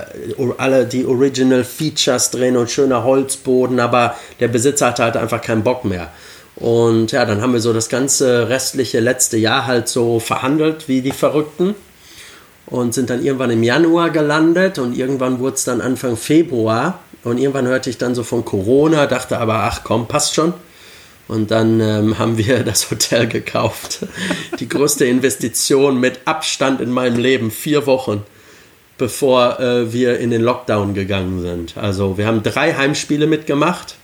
alle 0.58 0.86
die 0.86 1.06
Original 1.06 1.64
Features 1.64 2.32
drin 2.32 2.58
und 2.58 2.70
schöner 2.70 3.04
Holzboden, 3.04 3.80
aber 3.80 4.16
der 4.40 4.48
Besitzer 4.48 4.88
hatte 4.88 5.04
halt 5.04 5.18
einfach 5.18 5.42
keinen 5.42 5.64
Bock 5.64 5.86
mehr. 5.86 6.12
Und 6.56 7.12
ja, 7.12 7.26
dann 7.26 7.42
haben 7.42 7.54
wir 7.54 7.62
so 7.62 7.72
das 7.72 7.88
ganze 7.88 8.50
restliche 8.50 9.00
letzte 9.00 9.38
Jahr 9.38 9.66
halt 9.66 9.88
so 9.88 10.20
verhandelt 10.20 10.88
wie 10.88 11.02
die 11.02 11.12
Verrückten 11.12 11.76
und 12.66 12.94
sind 12.94 13.10
dann 13.10 13.24
irgendwann 13.24 13.52
im 13.52 13.64
Januar 13.64 14.10
gelandet 14.10 14.78
und 14.78 14.98
irgendwann 14.98 15.40
wurde 15.40 15.56
es 15.56 15.64
dann 15.64 15.82
Anfang 15.82 16.18
Februar 16.18 17.00
und 17.24 17.38
irgendwann 17.38 17.68
hörte 17.68 17.90
ich 17.90 17.98
dann 17.98 18.16
so 18.16 18.24
von 18.24 18.46
Corona, 18.46 19.08
dachte 19.08 19.40
aber, 19.40 19.64
ach 19.64 19.84
komm, 19.84 20.08
passt 20.08 20.36
schon. 20.36 20.54
Und 21.28 21.52
dann 21.52 21.80
ähm, 21.80 22.18
haben 22.20 22.38
wir 22.38 22.64
das 22.64 22.90
Hotel 22.90 23.28
gekauft. 23.28 24.00
Die 24.60 24.68
größte 24.68 25.06
Investition 25.06 26.00
mit 26.00 26.22
Abstand 26.26 26.82
in 26.82 26.92
meinem 26.92 27.18
Leben, 27.18 27.52
vier 27.52 27.86
Wochen, 27.86 28.24
bevor 28.98 29.60
äh, 29.60 29.94
wir 29.94 30.20
in 30.20 30.32
den 30.32 30.42
Lockdown 30.42 30.94
gegangen 30.94 31.42
sind. 31.42 31.78
Also 31.78 32.18
wir 32.18 32.26
haben 32.26 32.44
drei 32.44 32.74
Heimspiele 32.74 33.28
mitgemacht 33.28 33.96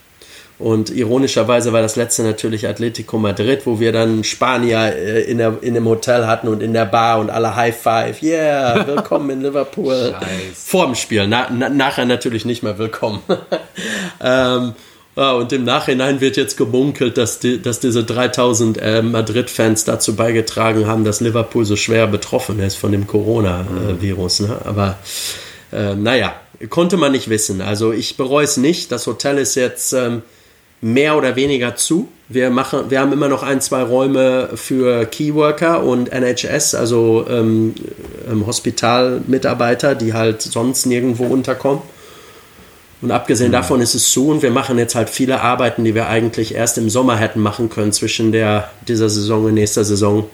und 0.58 0.88
ironischerweise 0.88 1.72
war 1.74 1.82
das 1.82 1.96
letzte 1.96 2.22
natürlich 2.22 2.66
Atletico 2.66 3.18
Madrid, 3.18 3.66
wo 3.66 3.78
wir 3.78 3.92
dann 3.92 4.24
Spanier 4.24 4.94
äh, 4.96 5.22
in, 5.22 5.38
der, 5.38 5.58
in 5.60 5.74
dem 5.74 5.86
Hotel 5.86 6.26
hatten 6.26 6.48
und 6.48 6.62
in 6.62 6.72
der 6.72 6.86
Bar 6.86 7.20
und 7.20 7.28
alle 7.28 7.54
High 7.54 7.76
Five. 7.76 8.22
Yeah, 8.22 8.86
willkommen 8.86 9.28
in 9.28 9.42
Liverpool. 9.42 10.14
Vor 10.54 10.86
dem 10.86 10.94
Spiel. 10.94 11.26
Na, 11.26 11.48
na, 11.52 11.68
nachher 11.68 12.06
natürlich 12.06 12.46
nicht 12.46 12.62
mehr 12.62 12.78
willkommen. 12.78 13.20
ähm, 14.22 14.72
ja, 15.14 15.32
und 15.32 15.52
im 15.52 15.64
Nachhinein 15.64 16.22
wird 16.22 16.38
jetzt 16.38 16.56
gemunkelt, 16.56 17.18
dass, 17.18 17.38
die, 17.38 17.60
dass 17.60 17.80
diese 17.80 18.04
3000 18.04 18.78
äh, 18.78 19.02
Madrid-Fans 19.02 19.84
dazu 19.84 20.16
beigetragen 20.16 20.86
haben, 20.86 21.04
dass 21.04 21.20
Liverpool 21.20 21.66
so 21.66 21.76
schwer 21.76 22.06
betroffen 22.06 22.60
ist 22.60 22.76
von 22.76 22.92
dem 22.92 23.06
Corona-Virus. 23.06 24.40
Ne? 24.40 24.58
Aber 24.64 24.98
äh, 25.72 25.94
naja, 25.94 26.34
konnte 26.70 26.96
man 26.96 27.12
nicht 27.12 27.28
wissen. 27.28 27.60
Also 27.60 27.92
ich 27.92 28.16
bereue 28.16 28.44
es 28.44 28.56
nicht. 28.56 28.92
Das 28.92 29.06
Hotel 29.06 29.38
ist 29.38 29.54
jetzt 29.54 29.92
ähm, 29.92 30.22
mehr 30.80 31.16
oder 31.16 31.36
weniger 31.36 31.76
zu. 31.76 32.08
Wir, 32.28 32.50
machen, 32.50 32.90
wir 32.90 33.00
haben 33.00 33.12
immer 33.12 33.28
noch 33.28 33.42
ein, 33.42 33.60
zwei 33.60 33.82
Räume 33.82 34.50
für 34.54 35.06
Keyworker 35.06 35.84
und 35.84 36.10
NHS, 36.12 36.74
also 36.74 37.24
ähm, 37.28 37.74
ähm, 38.30 38.46
Hospitalmitarbeiter, 38.46 39.94
die 39.94 40.12
halt 40.12 40.42
sonst 40.42 40.86
nirgendwo 40.86 41.24
unterkommen. 41.26 41.82
Und 43.02 43.10
abgesehen 43.10 43.50
mhm. 43.50 43.54
davon 43.54 43.80
ist 43.80 43.94
es 43.94 44.10
zu 44.10 44.28
und 44.28 44.42
wir 44.42 44.50
machen 44.50 44.78
jetzt 44.78 44.94
halt 44.94 45.10
viele 45.10 45.40
Arbeiten, 45.40 45.84
die 45.84 45.94
wir 45.94 46.08
eigentlich 46.08 46.54
erst 46.54 46.78
im 46.78 46.90
Sommer 46.90 47.16
hätten 47.16 47.40
machen 47.40 47.68
können, 47.68 47.92
zwischen 47.92 48.32
der, 48.32 48.70
dieser 48.88 49.08
Saison 49.08 49.44
und 49.44 49.54
nächster 49.54 49.84
Saison. 49.84 50.28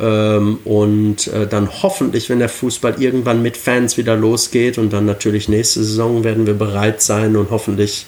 Ähm, 0.00 0.60
und 0.64 1.26
äh, 1.26 1.46
dann 1.46 1.68
hoffentlich, 1.82 2.30
wenn 2.30 2.38
der 2.38 2.48
Fußball 2.48 3.02
irgendwann 3.02 3.42
mit 3.42 3.56
Fans 3.56 3.98
wieder 3.98 4.16
losgeht 4.16 4.78
und 4.78 4.92
dann 4.92 5.04
natürlich 5.04 5.48
nächste 5.48 5.82
Saison 5.82 6.24
werden 6.24 6.46
wir 6.46 6.54
bereit 6.54 7.02
sein 7.02 7.36
und 7.36 7.50
hoffentlich 7.50 8.06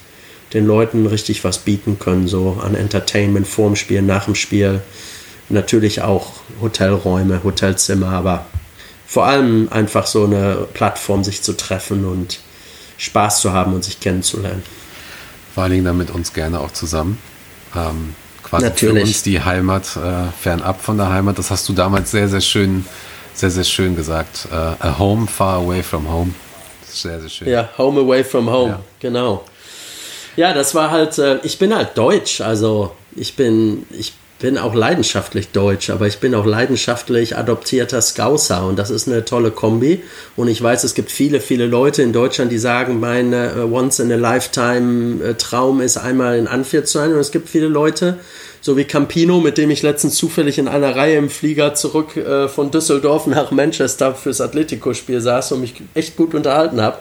den 0.55 0.67
Leuten 0.67 1.07
richtig 1.07 1.45
was 1.45 1.59
bieten 1.59 1.99
können, 1.99 2.29
so 2.29 2.59
an 2.63 2.75
Entertainment 2.75 3.47
vorm 3.47 3.77
Spiel, 3.77 4.03
nach 4.03 4.27
dem 4.27 4.37
Spiel. 4.37 4.81
Natürlich 5.49 6.01
auch 6.01 6.33
Hotelräume, 6.63 7.43
Hotelzimmer, 7.45 8.09
aber 8.11 8.47
vor 9.07 9.27
allem 9.27 9.69
einfach 9.71 10.07
so 10.07 10.25
eine 10.25 10.67
Plattform, 10.73 11.23
sich 11.25 11.43
zu 11.43 11.57
treffen 11.57 12.05
und 12.07 12.39
Spaß 12.97 13.41
zu 13.41 13.53
haben 13.53 13.75
und 13.75 13.85
sich 13.85 14.01
kennenzulernen. 14.01 14.63
Vor 15.55 15.65
allen 15.65 15.73
Dingen 15.73 15.85
dann 15.85 15.99
mit 15.99 16.11
uns 16.11 16.33
gerne 16.33 16.61
auch 16.61 16.73
zusammen. 16.73 17.19
Ähm, 17.77 18.15
quasi 18.43 18.65
Natürlich. 18.65 18.95
für 18.95 19.09
uns 19.09 19.23
die 19.23 19.41
Heimat 19.43 19.97
äh, 19.97 20.31
fernab 20.41 20.81
von 20.81 20.97
der 20.97 21.11
Heimat. 21.11 21.39
Das 21.39 21.51
hast 21.51 21.69
du 21.69 21.73
damals 21.73 22.11
sehr, 22.13 22.29
sehr 22.29 22.41
schön, 22.41 22.87
sehr, 23.35 23.51
sehr 23.51 23.65
schön 23.65 23.97
gesagt. 23.97 24.49
Äh, 24.51 24.55
a 24.55 24.99
home 24.99 25.27
far 25.27 25.57
away 25.57 25.83
from 25.83 26.11
home. 26.11 26.35
Sehr, 26.87 27.21
sehr 27.21 27.29
schön. 27.29 27.49
Ja, 27.49 27.69
home 27.77 28.01
away 28.01 28.23
from 28.23 28.49
home, 28.49 28.71
ja. 28.71 28.81
genau. 29.01 29.45
Ja, 30.37 30.53
das 30.53 30.75
war 30.75 30.91
halt, 30.91 31.19
äh, 31.19 31.39
ich 31.43 31.59
bin 31.59 31.75
halt 31.75 31.97
deutsch, 31.97 32.41
also 32.41 32.93
ich 33.15 33.37
bin, 33.37 33.87
ich 33.97 34.15
bin 34.41 34.59
auch 34.59 34.75
leidenschaftlich 34.75 35.53
deutsch, 35.53 35.91
aber 35.91 36.07
ich 36.07 36.19
bin 36.19 36.35
auch 36.35 36.45
leidenschaftlich 36.45 37.37
adoptierter 37.37 38.03
Scouser 38.03 38.67
und 38.67 38.79
das 38.79 38.91
ist 38.91 39.09
eine 39.09 39.25
tolle 39.25 39.53
Kombi. 39.53 40.03
Und 40.37 40.49
ich 40.49 40.61
weiß, 40.61 40.85
es 40.85 40.95
gibt 40.95 41.13
viele, 41.13 41.41
viele 41.41 41.67
Leute 41.67 42.03
in 42.03 42.13
Deutschland, 42.13 42.51
die 42.51 42.59
sagen, 42.59 43.01
mein 43.01 43.33
äh, 43.33 43.53
Once 43.71 44.01
in 44.01 44.13
a 44.13 44.17
Lifetime 44.17 45.25
äh, 45.25 45.85
ist 45.85 45.97
einmal 45.97 46.37
in 46.37 46.49
Anfield 46.49 46.89
zu 46.89 46.99
sein. 46.99 47.13
Und 47.13 47.21
es 47.21 47.31
gibt 47.31 47.49
viele 47.49 47.69
Leute, 47.69 48.19
so 48.61 48.77
wie 48.77 48.85
Campino, 48.85 49.41
mit 49.41 49.57
dem 49.57 49.71
ich 49.71 49.83
letztens 49.83 50.17
zufällig 50.17 50.59
in 50.59 50.69
einer 50.69 50.97
Reihe 50.97 51.17
im 51.17 51.31
Flieger 51.31 51.75
zurück 51.75 52.17
äh, 52.17 52.49
von 52.49 52.71
Düsseldorf 52.71 53.27
nach 53.27 53.51
Manchester 53.53 54.15
fürs 54.15 54.41
Atletico-Spiel 54.41 55.21
saß 55.21 55.53
und 55.53 55.61
mich 55.61 55.75
echt 55.95 56.17
gut 56.17 56.35
unterhalten 56.35 56.81
habe, 56.81 56.99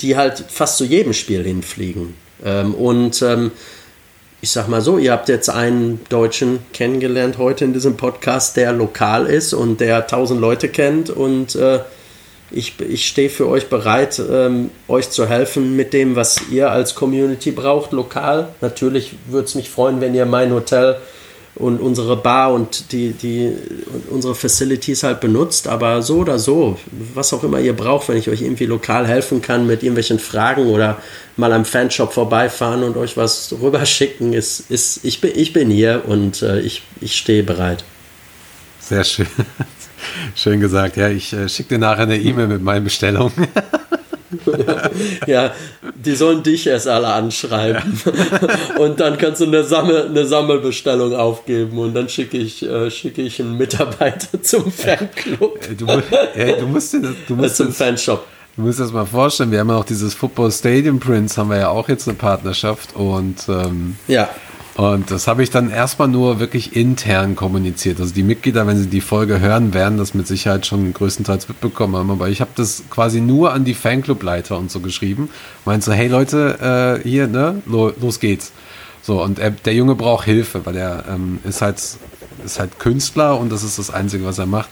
die 0.00 0.16
halt 0.16 0.44
fast 0.48 0.78
zu 0.78 0.84
jedem 0.84 1.12
Spiel 1.12 1.42
hinfliegen. 1.42 2.25
Ähm, 2.44 2.74
und 2.74 3.22
ähm, 3.22 3.52
ich 4.40 4.50
sag 4.50 4.68
mal 4.68 4.80
so, 4.80 4.98
ihr 4.98 5.12
habt 5.12 5.28
jetzt 5.28 5.48
einen 5.48 6.00
Deutschen 6.08 6.60
kennengelernt 6.72 7.38
heute 7.38 7.64
in 7.64 7.72
diesem 7.72 7.96
Podcast, 7.96 8.56
der 8.56 8.72
lokal 8.72 9.26
ist 9.26 9.54
und 9.54 9.80
der 9.80 10.06
tausend 10.06 10.40
Leute 10.40 10.68
kennt 10.68 11.10
und 11.10 11.56
äh, 11.56 11.80
ich, 12.50 12.78
ich 12.80 13.06
stehe 13.06 13.28
für 13.28 13.48
euch 13.48 13.68
bereit, 13.68 14.20
ähm, 14.30 14.70
euch 14.88 15.10
zu 15.10 15.26
helfen 15.28 15.74
mit 15.74 15.92
dem, 15.92 16.14
was 16.14 16.48
ihr 16.50 16.70
als 16.70 16.94
Community 16.94 17.50
braucht, 17.50 17.92
lokal. 17.92 18.50
Natürlich 18.60 19.16
würde 19.26 19.46
es 19.46 19.54
mich 19.56 19.68
freuen, 19.68 20.00
wenn 20.00 20.14
ihr 20.14 20.26
mein 20.26 20.52
Hotel 20.52 20.96
und 21.56 21.80
unsere 21.80 22.16
Bar 22.16 22.52
und 22.52 22.92
die, 22.92 23.12
die 23.12 23.50
und 23.92 24.08
unsere 24.10 24.34
Facilities 24.34 25.02
halt 25.02 25.20
benutzt, 25.20 25.68
aber 25.68 26.02
so 26.02 26.18
oder 26.18 26.38
so, 26.38 26.78
was 27.14 27.32
auch 27.32 27.42
immer 27.44 27.58
ihr 27.60 27.72
braucht, 27.72 28.08
wenn 28.08 28.18
ich 28.18 28.28
euch 28.28 28.42
irgendwie 28.42 28.66
lokal 28.66 29.06
helfen 29.06 29.40
kann 29.40 29.66
mit 29.66 29.82
irgendwelchen 29.82 30.18
Fragen 30.18 30.66
oder 30.66 30.98
mal 31.36 31.52
am 31.52 31.64
Fanshop 31.64 32.12
vorbeifahren 32.12 32.82
und 32.82 32.96
euch 32.96 33.16
was 33.16 33.54
rüberschicken, 33.60 34.34
ist, 34.34 34.70
ist 34.70 35.04
ich, 35.04 35.20
bin, 35.22 35.32
ich 35.34 35.54
bin 35.54 35.70
hier 35.70 36.02
und 36.06 36.42
äh, 36.42 36.60
ich, 36.60 36.82
ich 37.00 37.16
stehe 37.16 37.42
bereit. 37.42 37.84
Sehr 38.78 39.04
schön. 39.04 39.26
Schön 40.34 40.60
gesagt. 40.60 40.96
Ja, 40.96 41.08
ich 41.08 41.32
äh, 41.32 41.48
schicke 41.48 41.70
dir 41.70 41.78
nachher 41.78 42.02
eine 42.02 42.18
E-Mail 42.18 42.48
mit 42.48 42.62
meinen 42.62 42.84
Bestellungen. 42.84 43.32
ja, 45.26 45.52
die 45.94 46.14
sollen 46.14 46.42
dich 46.42 46.66
erst 46.66 46.88
alle 46.88 47.08
anschreiben. 47.08 48.00
Ja. 48.04 48.78
Und 48.78 49.00
dann 49.00 49.18
kannst 49.18 49.40
du 49.40 49.46
eine, 49.46 49.64
Sammel, 49.64 50.06
eine 50.06 50.26
Sammelbestellung 50.26 51.14
aufgeben 51.14 51.78
und 51.78 51.94
dann 51.94 52.08
schicke 52.08 52.36
ich, 52.36 52.62
äh, 52.62 52.90
schicke 52.90 53.22
ich 53.22 53.40
einen 53.40 53.56
Mitarbeiter 53.56 54.40
zum 54.42 54.70
Fanclub. 54.70 55.60
Du, 55.76 55.86
ey, 56.34 56.56
du 56.58 56.66
musst, 56.66 56.94
du 56.94 57.34
musst 57.34 57.56
zum 57.56 57.72
Fanshop. 57.72 58.24
Du 58.56 58.62
musst 58.62 58.80
das 58.80 58.92
mal 58.92 59.04
vorstellen, 59.04 59.50
wir 59.50 59.60
haben 59.60 59.68
ja 59.68 59.76
auch 59.76 59.84
dieses 59.84 60.14
Football 60.14 60.50
Stadium 60.50 60.98
Prince, 60.98 61.38
haben 61.38 61.50
wir 61.50 61.58
ja 61.58 61.68
auch 61.68 61.88
jetzt 61.88 62.08
eine 62.08 62.16
Partnerschaft 62.16 62.96
und 62.96 63.36
ähm, 63.48 63.96
ja. 64.08 64.30
Und 64.76 65.10
das 65.10 65.26
habe 65.26 65.42
ich 65.42 65.48
dann 65.48 65.70
erstmal 65.70 66.08
nur 66.08 66.38
wirklich 66.38 66.76
intern 66.76 67.34
kommuniziert. 67.34 67.98
Also 67.98 68.12
die 68.12 68.22
Mitglieder, 68.22 68.66
wenn 68.66 68.76
sie 68.76 68.88
die 68.88 69.00
Folge 69.00 69.40
hören, 69.40 69.72
werden 69.72 69.96
das 69.96 70.12
mit 70.12 70.26
Sicherheit 70.26 70.66
schon 70.66 70.92
größtenteils 70.92 71.48
mitbekommen 71.48 71.96
haben. 71.96 72.10
Aber 72.10 72.28
ich 72.28 72.42
habe 72.42 72.50
das 72.56 72.82
quasi 72.90 73.22
nur 73.22 73.54
an 73.54 73.64
die 73.64 73.72
Fanclubleiter 73.72 74.58
und 74.58 74.70
so 74.70 74.80
geschrieben. 74.80 75.30
Meinte 75.64 75.86
so, 75.86 75.92
hey 75.92 76.08
Leute, 76.08 77.00
äh, 77.02 77.08
hier, 77.08 77.26
ne, 77.26 77.62
los 77.64 78.20
geht's. 78.20 78.52
So, 79.00 79.22
und 79.22 79.38
er, 79.38 79.50
der 79.50 79.72
Junge 79.72 79.94
braucht 79.94 80.26
Hilfe, 80.26 80.66
weil 80.66 80.76
er 80.76 81.04
ähm, 81.08 81.38
ist 81.44 81.62
halt 81.62 81.78
ist 82.44 82.58
halt 82.58 82.78
Künstler 82.78 83.38
und 83.38 83.50
das 83.50 83.62
ist 83.62 83.78
das 83.78 83.90
Einzige, 83.90 84.24
was 84.24 84.38
er 84.38 84.46
macht. 84.46 84.68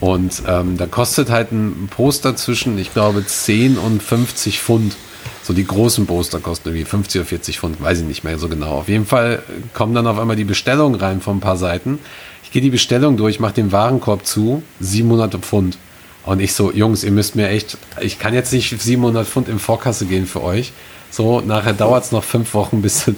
Und 0.00 0.42
ähm, 0.46 0.76
da 0.76 0.86
kostet 0.86 1.30
halt 1.30 1.52
ein 1.52 1.88
Poster 1.90 2.36
zwischen, 2.36 2.78
ich 2.78 2.92
glaube, 2.92 3.24
10 3.24 3.78
und 3.78 4.02
50 4.02 4.60
Pfund. 4.60 4.96
So 5.42 5.52
die 5.52 5.66
großen 5.66 6.06
Poster 6.06 6.40
kosten 6.40 6.68
irgendwie 6.68 6.84
50 6.84 7.20
oder 7.20 7.28
40 7.28 7.58
Pfund, 7.58 7.82
weiß 7.82 8.00
ich 8.00 8.04
nicht 8.04 8.24
mehr 8.24 8.38
so 8.38 8.48
genau. 8.48 8.72
Auf 8.72 8.88
jeden 8.88 9.06
Fall 9.06 9.42
kommen 9.72 9.94
dann 9.94 10.06
auf 10.06 10.18
einmal 10.18 10.36
die 10.36 10.44
Bestellungen 10.44 10.98
rein 10.98 11.20
von 11.20 11.38
ein 11.38 11.40
paar 11.40 11.56
Seiten. 11.56 11.98
Ich 12.44 12.50
gehe 12.50 12.62
die 12.62 12.70
Bestellung 12.70 13.16
durch, 13.16 13.40
mache 13.40 13.54
den 13.54 13.72
Warenkorb 13.72 14.26
zu, 14.26 14.62
700 14.80 15.34
Pfund. 15.36 15.78
Und 16.24 16.40
ich 16.40 16.54
so, 16.54 16.72
Jungs, 16.72 17.04
ihr 17.04 17.12
müsst 17.12 17.36
mir 17.36 17.48
echt, 17.48 17.78
ich 18.00 18.18
kann 18.18 18.34
jetzt 18.34 18.52
nicht 18.52 18.80
700 18.80 19.26
Pfund 19.26 19.48
in 19.48 19.58
Vorkasse 19.58 20.06
gehen 20.06 20.26
für 20.26 20.42
euch. 20.42 20.72
So, 21.10 21.40
nachher 21.40 21.72
dauert 21.72 22.04
es 22.04 22.12
noch 22.12 22.24
fünf 22.24 22.52
Wochen, 22.54 22.82
bis 22.82 23.08
ich 23.08 23.14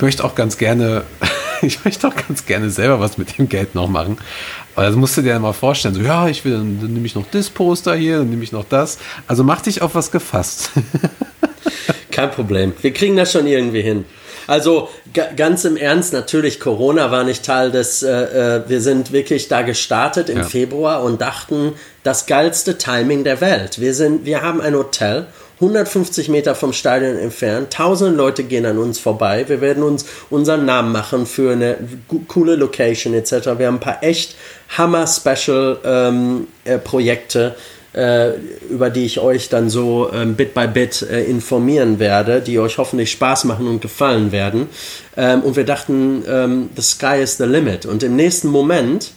möchte 0.00 0.24
auch 0.24 0.34
ganz 0.34 0.58
gerne, 0.58 1.02
ich 1.62 1.84
möchte 1.84 2.06
auch 2.08 2.14
ganz 2.14 2.46
gerne 2.46 2.70
selber 2.70 3.00
was 3.00 3.18
mit 3.18 3.38
dem 3.38 3.48
Geld 3.48 3.74
noch 3.74 3.88
machen. 3.88 4.18
Aber 4.76 4.86
das 4.86 4.94
musst 4.94 5.16
du 5.16 5.22
dir 5.22 5.38
mal 5.38 5.52
vorstellen. 5.52 5.94
So, 5.94 6.00
ja, 6.00 6.28
ich 6.28 6.44
will, 6.44 6.52
dann, 6.52 6.80
dann 6.80 6.92
nehme 6.92 7.06
ich 7.06 7.14
noch 7.14 7.26
das 7.30 7.50
Poster 7.50 7.94
hier, 7.96 8.18
dann 8.18 8.30
nehme 8.30 8.44
ich 8.44 8.52
noch 8.52 8.64
das. 8.68 8.98
Also 9.26 9.42
mach 9.42 9.60
dich 9.60 9.82
auf 9.82 9.94
was 9.94 10.10
gefasst. 10.10 10.70
Kein 12.12 12.30
Problem. 12.30 12.72
Wir 12.80 12.92
kriegen 12.92 13.16
das 13.16 13.32
schon 13.32 13.46
irgendwie 13.46 13.82
hin. 13.82 14.04
Also 14.48 14.88
ganz 15.36 15.66
im 15.66 15.76
Ernst, 15.76 16.14
natürlich, 16.14 16.58
Corona 16.58 17.10
war 17.10 17.22
nicht 17.22 17.44
Teil 17.44 17.70
des, 17.70 18.02
äh, 18.02 18.56
äh, 18.56 18.62
wir 18.66 18.80
sind 18.80 19.12
wirklich 19.12 19.48
da 19.48 19.60
gestartet 19.60 20.30
im 20.30 20.38
ja. 20.38 20.44
Februar 20.44 21.02
und 21.02 21.20
dachten, 21.20 21.74
das 22.02 22.24
geilste 22.24 22.78
Timing 22.78 23.24
der 23.24 23.42
Welt. 23.42 23.78
Wir, 23.78 23.92
sind, 23.92 24.24
wir 24.24 24.40
haben 24.40 24.62
ein 24.62 24.74
Hotel 24.74 25.26
150 25.60 26.28
Meter 26.28 26.54
vom 26.54 26.72
Stadion 26.72 27.16
entfernt. 27.16 27.72
Tausende 27.72 28.16
Leute 28.16 28.44
gehen 28.44 28.64
an 28.64 28.78
uns 28.78 28.98
vorbei. 28.98 29.44
Wir 29.48 29.60
werden 29.60 29.82
uns 29.82 30.06
unseren 30.30 30.64
Namen 30.64 30.92
machen 30.92 31.26
für 31.26 31.52
eine 31.52 31.76
coole 32.28 32.56
Location 32.56 33.12
etc. 33.14 33.58
Wir 33.58 33.66
haben 33.66 33.76
ein 33.76 33.80
paar 33.80 34.02
echt 34.02 34.36
Hammer-Special-Projekte. 34.76 37.46
Ähm, 37.46 37.52
äh, 37.94 38.32
über 38.70 38.90
die 38.90 39.06
ich 39.06 39.18
euch 39.18 39.48
dann 39.48 39.70
so 39.70 40.10
ähm, 40.12 40.34
Bit 40.34 40.54
by 40.54 40.66
Bit 40.66 41.02
äh, 41.02 41.24
informieren 41.24 41.98
werde, 41.98 42.40
die 42.40 42.58
euch 42.58 42.78
hoffentlich 42.78 43.10
Spaß 43.10 43.44
machen 43.44 43.66
und 43.66 43.80
gefallen 43.80 44.30
werden. 44.30 44.68
Ähm, 45.16 45.42
und 45.42 45.56
wir 45.56 45.64
dachten, 45.64 46.22
ähm, 46.28 46.70
the 46.76 46.82
sky 46.82 47.20
is 47.22 47.38
the 47.38 47.44
limit. 47.44 47.86
Und 47.86 48.02
im 48.02 48.14
nächsten 48.14 48.48
Moment 48.48 49.12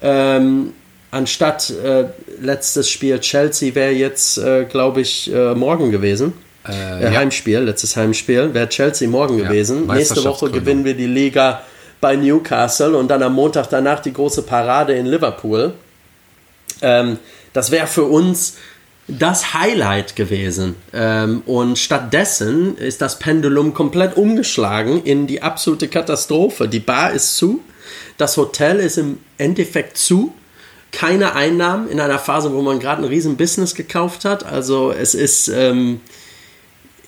ähm, 0.00 0.72
anstatt 1.12 1.70
äh, 1.70 2.06
letztes 2.40 2.90
Spiel 2.90 3.20
Chelsea 3.20 3.76
wäre 3.76 3.92
jetzt, 3.92 4.38
äh, 4.38 4.64
glaube 4.64 5.02
ich, 5.02 5.32
äh, 5.32 5.54
morgen 5.54 5.92
gewesen. 5.92 6.32
Äh, 6.66 7.04
ja. 7.04 7.10
Heimspiel, 7.12 7.60
letztes 7.60 7.96
Heimspiel, 7.96 8.52
wäre 8.54 8.68
Chelsea 8.68 9.08
morgen 9.08 9.38
ja, 9.38 9.44
gewesen. 9.44 9.86
Nächste 9.86 10.24
Woche 10.24 10.50
gewinnen 10.50 10.84
wir 10.84 10.94
die 10.94 11.06
Liga 11.06 11.62
bei 12.00 12.16
Newcastle 12.16 12.96
und 12.96 13.08
dann 13.08 13.22
am 13.22 13.34
Montag 13.34 13.68
danach 13.68 14.00
die 14.00 14.12
große 14.12 14.42
Parade 14.42 14.94
in 14.94 15.06
Liverpool. 15.06 15.74
Ähm, 16.80 17.18
das 17.52 17.70
wäre 17.70 17.86
für 17.86 18.04
uns 18.04 18.56
das 19.06 19.52
Highlight 19.52 20.16
gewesen. 20.16 20.76
Ähm, 20.94 21.42
und 21.46 21.78
stattdessen 21.78 22.76
ist 22.78 23.02
das 23.02 23.18
Pendulum 23.18 23.74
komplett 23.74 24.16
umgeschlagen 24.16 25.02
in 25.02 25.26
die 25.26 25.42
absolute 25.42 25.88
Katastrophe. 25.88 26.68
Die 26.68 26.80
Bar 26.80 27.12
ist 27.12 27.36
zu, 27.36 27.60
das 28.16 28.36
Hotel 28.36 28.78
ist 28.78 28.96
im 28.96 29.18
Endeffekt 29.36 29.98
zu 29.98 30.32
keine 30.92 31.34
Einnahmen 31.34 31.88
in 31.88 31.98
einer 31.98 32.18
Phase, 32.18 32.52
wo 32.52 32.62
man 32.62 32.78
gerade 32.78 33.02
ein 33.02 33.08
riesen 33.08 33.36
Business 33.36 33.74
gekauft 33.74 34.24
hat. 34.24 34.44
Also 34.44 34.92
es 34.92 35.14
ist, 35.14 35.48
ähm, 35.48 36.00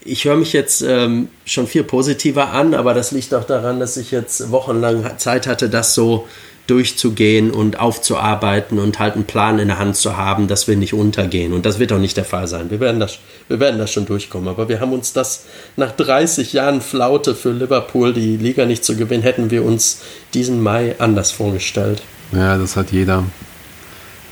ich 0.05 0.25
höre 0.25 0.37
mich 0.37 0.53
jetzt 0.53 0.83
ähm, 0.83 1.29
schon 1.45 1.67
viel 1.67 1.85
positiver 1.85 2.51
an, 2.51 2.75
aber 2.75 2.95
das 2.95 3.13
liegt 3.13 3.33
auch 3.35 3.45
daran, 3.45 3.79
dass 3.79 3.97
ich 3.97 4.11
jetzt 4.11 4.51
wochenlang 4.51 5.19
Zeit 5.19 5.47
hatte, 5.47 5.69
das 5.69 5.95
so 5.95 6.27
durchzugehen 6.67 7.51
und 7.51 7.79
aufzuarbeiten 7.79 8.79
und 8.79 8.99
halt 8.99 9.15
einen 9.15 9.25
Plan 9.25 9.59
in 9.59 9.69
der 9.69 9.79
Hand 9.79 9.97
zu 9.97 10.17
haben, 10.17 10.49
dass 10.49 10.67
wir 10.67 10.77
nicht 10.77 10.95
untergehen. 10.95 11.53
Und 11.53 11.67
das 11.67 11.79
wird 11.79 11.93
auch 11.93 11.99
nicht 11.99 12.17
der 12.17 12.25
Fall 12.25 12.49
sein. 12.49 12.71
Wir 12.71 12.81
werden 12.81 13.01
das, 13.01 13.19
wir 13.49 13.61
werden 13.61 13.79
das 13.79 13.93
schon 13.93 14.07
durchkommen. 14.07 14.49
Aber 14.49 14.69
wir 14.71 14.81
haben 14.81 14.95
uns 14.95 15.13
das 15.13 15.45
nach 15.77 15.93
30 15.93 16.55
Jahren 16.55 16.81
Flaute 16.81 17.35
für 17.35 17.53
Liverpool, 17.53 18.15
die 18.15 18.39
Liga 18.39 18.65
nicht 18.65 18.83
zu 18.83 18.97
gewinnen, 18.97 19.23
hätten 19.23 19.51
wir 19.51 19.63
uns 19.63 20.01
diesen 20.33 20.63
Mai 20.63 20.97
anders 20.99 21.33
vorgestellt. 21.33 22.03
Ja, 22.33 22.57
das 22.57 22.77
hat 22.77 22.93
jeder. 22.93 23.25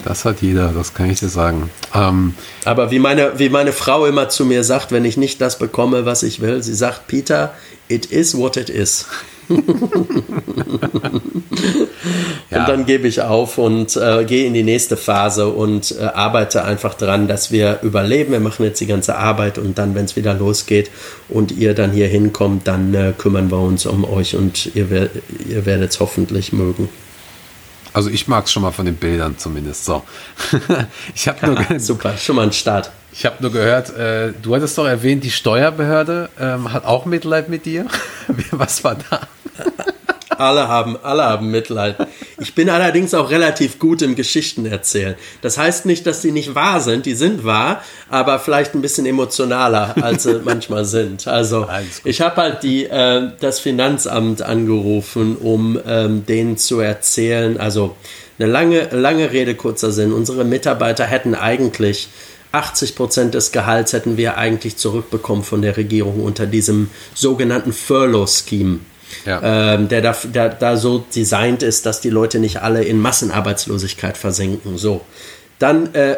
Das 0.04 0.24
hat 0.24 0.42
jeder, 0.42 0.72
das 0.72 0.94
kann 0.94 1.10
ich 1.10 1.20
dir 1.20 1.28
sagen. 1.28 1.70
Ähm, 1.94 2.34
Aber 2.64 2.90
wie 2.90 2.98
meine, 2.98 3.38
wie 3.38 3.48
meine 3.48 3.72
Frau 3.72 4.06
immer 4.06 4.28
zu 4.28 4.44
mir 4.44 4.64
sagt, 4.64 4.92
wenn 4.92 5.05
ich 5.05 5.16
nicht 5.16 5.40
das 5.40 5.59
bekomme, 5.59 6.05
was 6.07 6.22
ich 6.22 6.40
will, 6.40 6.62
sie 6.62 6.74
sagt, 6.74 7.07
Peter, 7.07 7.55
it 7.88 8.07
is 8.07 8.36
what 8.36 8.57
it 8.57 8.68
is. 8.68 9.07
und 9.48 9.64
ja. 12.50 12.66
dann 12.66 12.86
gebe 12.86 13.07
ich 13.07 13.20
auf 13.20 13.59
und 13.59 13.96
äh, 13.96 14.24
gehe 14.24 14.46
in 14.46 14.55
die 14.55 14.62
nächste 14.62 14.96
Phase 14.96 15.48
und 15.48 15.94
äh, 15.98 16.05
arbeite 16.05 16.64
einfach 16.64 16.94
dran, 16.94 17.28
dass 17.28 17.50
wir 17.50 17.80
überleben. 17.82 18.32
Wir 18.32 18.40
machen 18.40 18.64
jetzt 18.64 18.80
die 18.80 18.86
ganze 18.86 19.16
Arbeit 19.16 19.59
und 19.59 19.78
dann, 19.78 19.94
wenn 19.94 20.05
es 20.05 20.16
wieder 20.16 20.34
losgeht 20.34 20.90
und 21.28 21.53
ihr 21.53 21.74
dann 21.74 21.92
hier 21.92 22.09
hinkommt, 22.09 22.66
dann 22.66 22.94
äh, 22.94 23.12
kümmern 23.16 23.50
wir 23.50 23.59
uns 23.59 23.84
um 23.84 24.05
euch 24.05 24.36
und 24.36 24.74
ihr, 24.74 25.11
ihr 25.48 25.66
werdet 25.66 25.90
es 25.90 26.00
hoffentlich 26.00 26.53
mögen. 26.53 26.88
Also 27.93 28.11
ich 28.11 28.28
mag 28.28 28.47
es 28.47 28.53
schon 28.53 28.62
mal 28.62 28.72
von 28.72 28.86
den 28.86 28.97
Bildern 28.97 29.38
zumindest. 29.38 29.84
So. 29.84 30.03
ich 31.14 31.28
habe 31.28 31.47
nur 31.47 31.80
super, 31.80 32.16
schon 32.16 32.36
mal 32.36 32.47
ein 32.47 32.53
Start. 32.53 32.90
Ich 33.12 33.26
habe 33.26 33.36
nur 33.40 33.53
gehört, 33.53 33.95
äh, 33.97 34.32
du 34.40 34.55
hattest 34.55 34.78
doch 34.78 34.86
erwähnt, 34.86 35.22
die 35.22 35.30
Steuerbehörde 35.30 36.30
ähm, 36.40 36.72
hat 36.72 36.86
auch 36.86 37.05
Mitleid 37.05 37.51
mit 37.51 37.66
dir. 37.66 37.86
Was 38.51 38.82
war 38.84 38.97
da? 39.11 39.20
Alle 40.43 40.66
haben, 40.66 40.99
alle 41.03 41.22
haben 41.22 41.51
Mitleid. 41.53 41.97
Ich 42.40 42.57
bin 42.57 42.68
allerdings 42.68 43.14
auch 43.14 43.30
relativ 43.30 43.78
gut 43.78 44.03
im 44.03 44.16
Geschichten 44.16 44.66
erzählen. 44.66 45.14
Das 45.40 45.57
heißt 45.57 45.86
nicht, 45.86 46.05
dass 46.05 46.20
die 46.20 46.32
nicht 46.32 46.57
wahr 46.57 46.80
sind. 46.80 47.07
Die 47.07 47.14
sind 47.14 47.45
wahr, 47.45 47.82
aber 48.11 48.40
vielleicht 48.40 48.74
ein 48.74 48.82
bisschen 48.82 49.07
emotionaler, 49.07 49.95
als 50.03 50.24
sie 50.24 50.40
manchmal 50.45 50.84
sind. 50.84 51.28
Also 51.28 51.68
ich 52.03 52.20
habe 52.20 52.36
halt 52.40 52.64
die, 52.64 52.86
äh, 52.86 53.30
das 53.38 53.61
Finanzamt 53.61 54.43
angerufen, 54.43 55.36
um 55.36 55.78
ähm, 55.86 56.26
denen 56.26 56.57
zu 56.57 56.80
erzählen. 56.80 57.59
Also 57.61 57.95
eine 58.38 58.51
lange, 58.51 58.88
lange 58.90 59.30
Rede, 59.30 59.55
kurzer 59.55 59.93
Sinn. 59.93 60.12
Unsere 60.12 60.45
Mitarbeiter 60.45 61.05
hätten 61.05 61.36
eigentlich 61.36 62.09
80 62.51 62.97
Prozent 62.97 63.34
des 63.34 63.53
Gehalts 63.53 63.93
hätten 63.93 64.16
wir 64.16 64.36
eigentlich 64.36 64.76
zurückbekommen 64.76 65.43
von 65.43 65.62
der 65.62 65.76
Regierung 65.76 66.20
unter 66.20 66.47
diesem 66.47 66.90
sogenannten 67.14 67.72
Furlough-Scheme 67.72 68.80
ja. 69.26 69.74
ähm, 69.74 69.88
der, 69.88 70.00
da, 70.00 70.16
der 70.24 70.48
da 70.50 70.76
so 70.76 71.04
designt 71.14 71.62
ist, 71.62 71.86
dass 71.86 72.00
die 72.00 72.10
Leute 72.10 72.38
nicht 72.38 72.62
alle 72.62 72.84
in 72.84 73.00
Massenarbeitslosigkeit 73.00 74.16
versenken. 74.16 74.78
So. 74.78 75.02
Dann, 75.58 75.94
äh, 75.94 76.16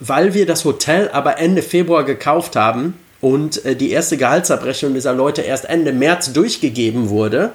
weil 0.00 0.34
wir 0.34 0.46
das 0.46 0.64
Hotel 0.64 1.10
aber 1.12 1.38
Ende 1.38 1.62
Februar 1.62 2.04
gekauft 2.04 2.56
haben 2.56 2.94
und 3.20 3.64
äh, 3.64 3.76
die 3.76 3.90
erste 3.90 4.16
Gehaltsabrechnung 4.16 4.94
dieser 4.94 5.12
Leute 5.12 5.42
erst 5.42 5.66
Ende 5.66 5.92
März 5.92 6.32
durchgegeben 6.32 7.08
wurde, 7.08 7.52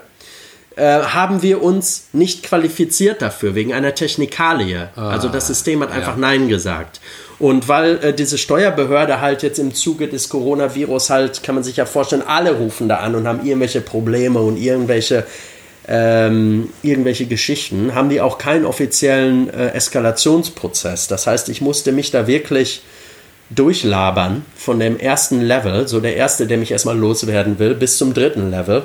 äh, 0.76 1.02
haben 1.02 1.42
wir 1.42 1.62
uns 1.62 2.08
nicht 2.14 2.44
qualifiziert 2.44 3.22
dafür, 3.22 3.56
wegen 3.56 3.74
einer 3.74 3.94
Technikalie. 3.94 4.90
Ah, 4.96 5.10
also 5.10 5.30
das 5.30 5.48
System 5.48 5.82
hat 5.82 5.92
einfach 5.92 6.14
ja. 6.14 6.20
Nein 6.20 6.48
gesagt. 6.48 7.02
Und 7.42 7.68
weil 7.68 7.98
äh, 8.04 8.14
diese 8.14 8.38
Steuerbehörde 8.38 9.20
halt 9.20 9.42
jetzt 9.42 9.58
im 9.58 9.74
Zuge 9.74 10.08
des 10.08 10.30
Coronavirus 10.30 11.10
halt, 11.10 11.42
kann 11.42 11.56
man 11.56 11.64
sich 11.64 11.76
ja 11.76 11.88
vorstellen, 11.88 12.22
alle 12.22 12.54
rufen 12.54 12.88
da 12.88 12.98
an 12.98 13.16
und 13.16 13.28
haben 13.28 13.44
irgendwelche 13.44 13.82
Probleme 13.82 14.40
und 14.40 14.58
irgendwelche 14.58 15.26
ähm, 15.88 16.70
irgendwelche 16.84 17.26
Geschichten, 17.26 17.96
haben 17.96 18.10
die 18.10 18.22
auch 18.22 18.38
keinen 18.38 18.66
offiziellen 18.66 19.50
äh, 19.50 19.70
Eskalationsprozess. 19.70 21.08
Das 21.08 21.26
heißt, 21.26 21.50
ich 21.50 21.62
musste 21.62 21.92
mich 21.92 22.12
da 22.12 22.28
wirklich 22.28 22.84
durchlabern 23.50 24.46
von 24.56 24.80
dem 24.80 25.00
ersten 25.00 25.42
Level, 25.42 25.88
so 25.88 26.00
der 26.00 26.16
erste, 26.16 26.46
der 26.46 26.60
mich 26.60 26.72
erstmal 26.72 26.96
loswerden 26.96 27.58
will, 27.58 27.74
bis 27.74 27.98
zum 27.98 28.14
dritten 28.14 28.52
Level 28.52 28.84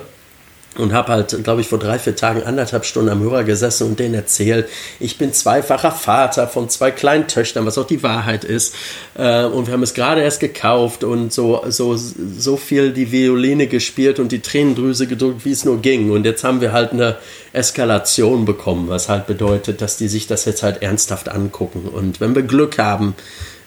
und 0.78 0.92
habe 0.92 1.12
halt, 1.12 1.44
glaube 1.44 1.60
ich, 1.60 1.68
vor 1.68 1.78
drei, 1.78 1.98
vier 1.98 2.16
Tagen 2.16 2.42
anderthalb 2.42 2.84
Stunden 2.84 3.10
am 3.10 3.20
Hörer 3.20 3.44
gesessen 3.44 3.86
und 3.86 3.98
denen 3.98 4.14
erzählt, 4.14 4.68
ich 5.00 5.18
bin 5.18 5.32
zweifacher 5.32 5.92
Vater 5.92 6.48
von 6.48 6.68
zwei 6.68 6.90
kleinen 6.90 7.28
Töchtern, 7.28 7.66
was 7.66 7.78
auch 7.78 7.86
die 7.86 8.02
Wahrheit 8.02 8.44
ist. 8.44 8.74
Äh, 9.16 9.44
und 9.44 9.66
wir 9.66 9.74
haben 9.74 9.82
es 9.82 9.94
gerade 9.94 10.22
erst 10.22 10.40
gekauft 10.40 11.04
und 11.04 11.32
so, 11.32 11.64
so, 11.68 11.96
so 11.96 12.56
viel 12.56 12.92
die 12.92 13.12
Violine 13.12 13.66
gespielt 13.66 14.18
und 14.18 14.32
die 14.32 14.40
Tränendrüse 14.40 15.06
gedrückt, 15.06 15.44
wie 15.44 15.52
es 15.52 15.64
nur 15.64 15.80
ging. 15.80 16.10
Und 16.10 16.24
jetzt 16.24 16.44
haben 16.44 16.60
wir 16.60 16.72
halt 16.72 16.92
eine 16.92 17.16
Eskalation 17.52 18.44
bekommen, 18.44 18.88
was 18.88 19.08
halt 19.08 19.26
bedeutet, 19.26 19.80
dass 19.80 19.96
die 19.96 20.08
sich 20.08 20.26
das 20.26 20.44
jetzt 20.44 20.62
halt 20.62 20.82
ernsthaft 20.82 21.28
angucken. 21.28 21.88
Und 21.92 22.20
wenn 22.20 22.34
wir 22.34 22.42
Glück 22.42 22.78
haben, 22.78 23.14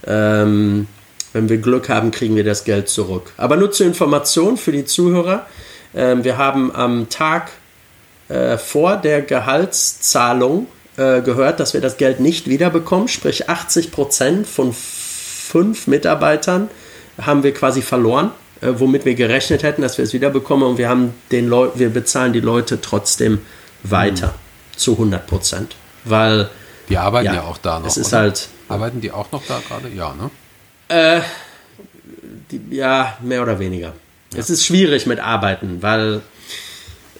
ähm, 0.06 0.88
wenn 1.34 1.50
wir 1.50 1.58
Glück 1.58 1.90
haben, 1.90 2.12
kriegen 2.12 2.36
wir 2.36 2.44
das 2.44 2.64
Geld 2.64 2.90
zurück. 2.90 3.34
Aber 3.38 3.56
nur 3.56 3.72
zur 3.72 3.86
Information 3.86 4.58
für 4.58 4.72
die 4.72 4.86
Zuhörer. 4.86 5.46
Ähm, 5.94 6.24
wir 6.24 6.38
haben 6.38 6.74
am 6.76 7.10
Tag 7.10 7.52
äh, 8.30 8.58
vor 8.58 8.98
der 8.98 9.22
Gehaltszahlung 9.22 10.68
äh, 10.98 11.22
gehört, 11.22 11.60
dass 11.60 11.74
wir 11.74 11.82
das 11.82 11.98
Geld 11.98 12.20
nicht 12.20 12.48
wiederbekommen, 12.48 13.08
sprich 13.08 13.50
80 13.50 13.92
Prozent 13.92 14.48
von 14.48 14.74
fünf 14.74 15.88
Mitarbeitern 15.88 16.70
haben 17.20 17.44
wir 17.44 17.54
quasi 17.54 17.82
verloren, 17.82 18.32
äh, 18.62 18.68
womit 18.76 19.06
wir 19.06 19.16
gerechnet 19.16 19.64
hätten, 19.64 19.82
dass 19.82 19.98
wir 19.98 20.04
es 20.04 20.14
wiederbekommen 20.14 20.68
und 20.68 20.78
wir 20.78 20.90
haben 20.90 21.14
den 21.32 21.48
Leu 21.48 21.70
wir 21.76 21.90
bezahlen 21.90 22.34
die 22.34 22.40
Leute 22.40 22.82
trotzdem 22.82 23.40
weiter 23.84 24.28
mhm. 24.28 24.78
zu 24.78 24.92
100 24.94 25.26
Prozent, 25.26 25.76
weil 26.04 26.50
die 26.90 26.98
arbeiten 26.98 27.28
ja, 27.28 27.36
ja 27.36 27.44
auch 27.44 27.58
da 27.58 27.80
noch. 27.80 27.88
Es 27.88 27.98
ist 27.98 28.14
oder? 28.14 28.24
halt 28.24 28.50
arbeiten 28.68 29.02
die 29.02 29.12
auch 29.12 29.32
noch 29.32 29.44
da 29.48 29.60
gerade, 29.68 29.90
ja, 29.90 30.14
ne? 30.14 30.30
Äh, 30.90 31.22
die, 32.52 32.76
ja, 32.76 33.18
mehr 33.22 33.42
oder 33.42 33.60
weniger. 33.60 33.94
Ja. 34.34 34.40
Es 34.40 34.50
ist 34.50 34.66
schwierig 34.66 35.06
mit 35.06 35.20
Arbeiten, 35.20 35.82
weil 35.82 36.22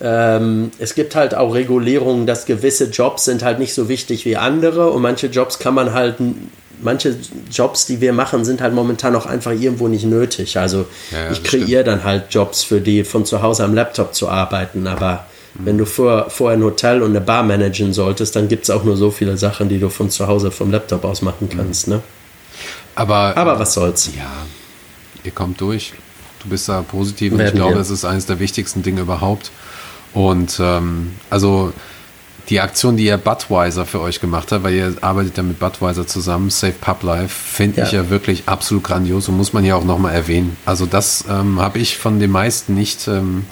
ähm, 0.02 0.72
es 0.80 0.96
gibt 0.96 1.16
halt 1.16 1.36
auch 1.36 1.54
Regulierungen, 1.54 2.26
dass 2.26 2.46
gewisse 2.46 2.86
Jobs 2.86 3.26
sind 3.26 3.44
halt 3.44 3.60
nicht 3.60 3.74
so 3.74 3.90
wichtig 3.90 4.26
wie 4.26 4.38
andere 4.38 4.92
und 4.92 5.02
manche 5.02 5.28
Jobs 5.28 5.60
kann 5.60 5.74
man 5.74 5.94
halt, 5.94 6.16
manche 6.82 7.16
Jobs, 7.52 7.86
die 7.86 8.00
wir 8.00 8.14
machen, 8.14 8.46
sind 8.46 8.62
halt 8.62 8.74
momentan 8.74 9.16
auch 9.16 9.26
einfach 9.26 9.52
irgendwo 9.52 9.88
nicht 9.88 10.06
nötig. 10.06 10.58
Also 10.58 10.86
ja, 11.12 11.32
ich 11.32 11.44
kreiere 11.44 11.84
dann 11.84 12.04
halt 12.04 12.26
Jobs 12.30 12.64
für 12.64 12.80
die, 12.80 13.04
von 13.04 13.26
zu 13.26 13.42
Hause 13.42 13.66
am 13.66 13.74
Laptop 13.74 14.14
zu 14.14 14.30
arbeiten, 14.30 14.88
aber 14.88 15.26
mhm. 15.56 15.66
wenn 15.66 15.78
du 15.78 15.86
vor, 15.86 16.30
vorher 16.30 16.58
ein 16.58 16.64
Hotel 16.64 17.02
und 17.02 17.10
eine 17.10 17.22
Bar 17.22 17.44
managen 17.44 17.92
solltest, 17.92 18.36
dann 18.36 18.48
gibt 18.48 18.64
es 18.64 18.70
auch 18.70 18.86
nur 18.86 18.96
so 18.96 19.12
viele 19.12 19.36
Sachen, 19.36 19.68
die 19.68 19.80
du 19.80 19.90
von 19.90 20.10
zu 20.10 20.28
Hause 20.28 20.52
vom 20.52 20.72
Laptop 20.72 21.04
aus 21.04 21.22
machen 21.22 21.50
kannst. 21.50 21.88
Mhm. 21.88 21.96
Ne? 21.96 22.02
Aber, 22.96 23.36
aber 23.36 23.60
was 23.60 23.74
soll's. 23.74 24.10
Ja, 24.18 24.32
ihr 25.24 25.32
kommt 25.32 25.60
durch. 25.60 25.94
Du 26.44 26.50
bist 26.50 26.70
da 26.70 26.82
positiv 26.82 27.34
und 27.34 27.42
ich 27.42 27.54
glaube, 27.54 27.74
wir. 27.74 27.78
das 27.78 27.90
ist 27.90 28.06
eines 28.06 28.26
der 28.26 28.40
wichtigsten 28.40 28.82
Dinge 28.82 29.02
überhaupt. 29.02 29.52
Und 30.14 30.60
ähm, 30.60 31.14
also 31.30 31.74
die 32.50 32.60
Aktion, 32.62 32.98
die 32.98 33.06
ihr 33.06 33.18
Budweiser 33.18 33.86
für 33.86 34.02
euch 34.02 34.20
gemacht 34.20 34.52
habt, 34.52 34.64
weil 34.64 34.74
ihr 34.74 34.96
arbeitet 35.02 35.38
ja 35.38 35.44
mit 35.44 35.60
Budweiser 35.60 36.08
zusammen, 36.08 36.50
Save 36.50 36.74
Pub 36.82 37.04
Life, 37.04 37.30
finde 37.30 37.82
ja. 37.82 37.86
ich 37.86 37.92
ja 37.92 38.10
wirklich 38.10 38.44
absolut 38.48 38.84
grandios 38.84 39.30
und 39.30 39.38
muss 39.38 39.54
man 39.54 39.64
ja 39.64 39.76
auch 39.76 39.84
nochmal 39.84 40.16
erwähnen. 40.16 40.58
Also 40.66 40.86
das 40.86 41.26
ähm, 41.30 41.60
habe 41.60 41.78
ich 41.80 41.98
von 41.98 42.20
den 42.20 42.32
meisten 42.32 42.74
nicht, 42.74 43.08
ähm, 43.08 43.46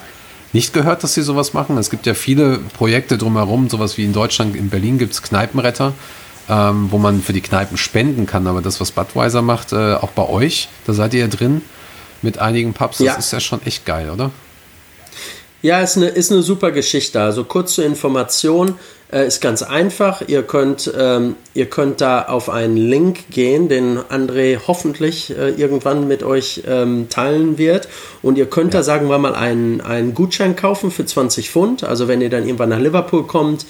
nicht 0.51 0.73
gehört, 0.73 1.03
dass 1.03 1.13
sie 1.13 1.21
sowas 1.21 1.53
machen. 1.53 1.77
Es 1.77 1.91
gibt 1.91 2.07
ja 2.07 2.15
viele 2.15 2.57
Projekte 2.57 3.17
drumherum, 3.19 3.69
sowas 3.69 3.97
wie 3.97 4.05
in 4.05 4.13
Deutschland, 4.13 4.55
in 4.55 4.69
Berlin 4.69 4.97
gibt 4.97 5.13
es 5.13 5.21
Kneipenretter, 5.21 5.93
ähm, 6.49 6.87
wo 6.89 6.97
man 6.97 7.21
für 7.21 7.33
die 7.33 7.41
Kneipen 7.41 7.77
spenden 7.77 8.25
kann. 8.25 8.47
Aber 8.47 8.61
das, 8.61 8.81
was 8.81 8.91
Budweiser 8.91 9.43
macht, 9.43 9.73
äh, 9.73 9.93
auch 9.93 10.11
bei 10.11 10.27
euch, 10.27 10.69
da 10.87 10.93
seid 10.93 11.13
ihr 11.13 11.19
ja 11.19 11.27
drin 11.27 11.61
mit 12.21 12.39
einigen 12.39 12.73
Pubs. 12.73 12.97
Das 12.97 13.05
ja. 13.05 13.15
ist 13.15 13.31
ja 13.31 13.39
schon 13.39 13.61
echt 13.65 13.85
geil, 13.85 14.09
oder? 14.09 14.31
Ja, 15.61 15.81
ist 15.81 15.97
eine, 15.97 16.07
ist 16.07 16.31
eine 16.31 16.43
super 16.43 16.71
Geschichte. 16.71 17.19
Also 17.21 17.43
kurz 17.43 17.73
zur 17.73 17.85
Information, 17.85 18.75
äh, 19.11 19.25
ist 19.25 19.41
ganz 19.41 19.63
einfach. 19.63 20.21
Ihr 20.27 20.43
könnt, 20.43 20.91
ähm, 20.97 21.35
ihr 21.53 21.67
könnt 21.67 22.01
da 22.01 22.23
auf 22.23 22.49
einen 22.49 22.77
Link 22.77 23.29
gehen, 23.31 23.69
den 23.69 23.99
André 23.99 24.59
hoffentlich 24.67 25.29
äh, 25.35 25.51
irgendwann 25.51 26.07
mit 26.07 26.23
euch 26.23 26.63
ähm, 26.67 27.07
teilen 27.09 27.57
wird. 27.57 27.87
Und 28.21 28.37
ihr 28.37 28.47
könnt 28.47 28.73
ja. 28.73 28.81
da, 28.81 28.83
sagen 28.83 29.09
wir 29.09 29.17
mal, 29.17 29.35
einen, 29.35 29.81
einen 29.81 30.13
Gutschein 30.13 30.55
kaufen 30.55 30.91
für 30.91 31.05
20 31.05 31.49
Pfund. 31.49 31.83
Also 31.83 32.07
wenn 32.07 32.21
ihr 32.21 32.29
dann 32.29 32.45
irgendwann 32.45 32.69
nach 32.69 32.79
Liverpool 32.79 33.25
kommt, 33.25 33.65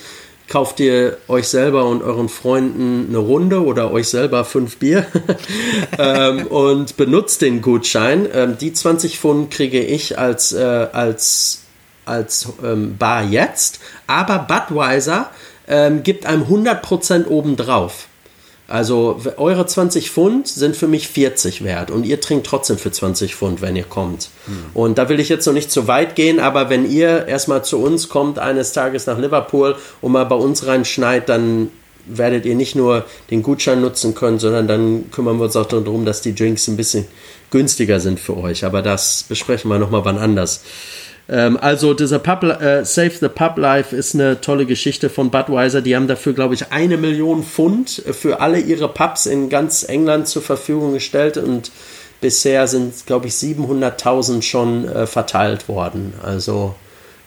kauft 0.47 0.79
ihr 0.79 1.17
euch 1.27 1.47
selber 1.47 1.85
und 1.85 2.01
euren 2.01 2.29
Freunden 2.29 3.07
eine 3.09 3.17
Runde 3.17 3.63
oder 3.63 3.91
euch 3.91 4.09
selber 4.09 4.45
fünf 4.45 4.77
Bier 4.77 5.05
ähm, 5.99 6.47
und 6.47 6.97
benutzt 6.97 7.41
den 7.41 7.61
Gutschein. 7.61 8.27
Ähm, 8.33 8.57
die 8.57 8.73
20 8.73 9.19
Pfund 9.19 9.51
kriege 9.51 9.81
ich 9.81 10.17
als, 10.17 10.53
äh, 10.53 10.87
als, 10.91 11.63
als 12.05 12.49
ähm, 12.63 12.97
Bar 12.97 13.23
jetzt, 13.23 13.79
aber 14.07 14.39
Budweiser 14.39 15.31
ähm, 15.67 16.03
gibt 16.03 16.25
einem 16.25 16.43
100% 16.43 17.27
obendrauf. 17.27 18.07
Also 18.67 19.21
eure 19.37 19.65
20 19.65 20.11
Pfund 20.11 20.47
sind 20.47 20.75
für 20.75 20.89
mich 20.89 21.07
40 21.07 21.63
wert 21.63 21.89
und 21.89 22.05
ihr 22.05 22.19
trinkt 22.19 22.45
trotzdem 22.47 22.77
für 22.77 22.91
20 22.91 23.33
Pfund, 23.33 23.61
wenn 23.61 23.77
ihr 23.77 23.85
kommt. 23.85 24.29
Hm. 24.45 24.57
Und 24.73 24.97
da 24.97 25.07
will 25.07 25.21
ich 25.21 25.29
jetzt 25.29 25.45
noch 25.45 25.53
nicht 25.53 25.71
zu 25.71 25.87
weit 25.87 26.15
gehen, 26.15 26.41
aber 26.41 26.69
wenn 26.69 26.89
ihr 26.89 27.27
erstmal 27.27 27.63
zu 27.63 27.81
uns 27.81 28.09
kommt, 28.09 28.39
eines 28.39 28.73
Tages 28.73 29.05
nach 29.05 29.17
Liverpool 29.17 29.75
und 30.01 30.11
mal 30.11 30.25
bei 30.25 30.35
uns 30.35 30.65
reinschneit, 30.65 31.29
dann 31.29 31.69
werdet 32.05 32.45
ihr 32.45 32.55
nicht 32.55 32.75
nur 32.75 33.05
den 33.31 33.41
Gutschein 33.41 33.81
nutzen 33.81 34.15
können, 34.15 34.39
sondern 34.39 34.67
dann 34.67 35.11
kümmern 35.11 35.37
wir 35.37 35.45
uns 35.45 35.55
auch 35.55 35.65
darum, 35.65 36.05
dass 36.05 36.21
die 36.21 36.35
Drinks 36.35 36.67
ein 36.67 36.77
bisschen 36.77 37.05
günstiger 37.51 37.99
sind 37.99 38.19
für 38.19 38.35
euch. 38.37 38.65
Aber 38.65 38.81
das 38.81 39.23
besprechen 39.23 39.69
wir 39.69 39.79
nochmal 39.79 40.03
wann 40.05 40.17
anders. 40.17 40.61
Ähm, 41.29 41.57
also 41.59 41.93
dieser 41.93 42.19
Pub, 42.19 42.43
äh, 42.43 42.85
Save 42.85 43.11
the 43.19 43.27
Pub 43.27 43.57
Life 43.57 43.95
ist 43.95 44.15
eine 44.15 44.39
tolle 44.41 44.65
Geschichte 44.65 45.09
von 45.09 45.29
Budweiser. 45.29 45.81
Die 45.81 45.95
haben 45.95 46.07
dafür, 46.07 46.33
glaube 46.33 46.53
ich, 46.53 46.71
eine 46.71 46.97
Million 46.97 47.43
Pfund 47.43 48.03
für 48.11 48.39
alle 48.39 48.59
ihre 48.59 48.87
Pubs 48.87 49.25
in 49.25 49.49
ganz 49.49 49.83
England 49.83 50.27
zur 50.27 50.41
Verfügung 50.41 50.93
gestellt 50.93 51.37
und 51.37 51.71
bisher 52.21 52.67
sind, 52.67 53.05
glaube 53.05 53.27
ich, 53.27 53.33
700.000 53.33 54.41
schon 54.41 54.87
äh, 54.87 55.05
verteilt 55.05 55.67
worden. 55.67 56.13
Also 56.23 56.75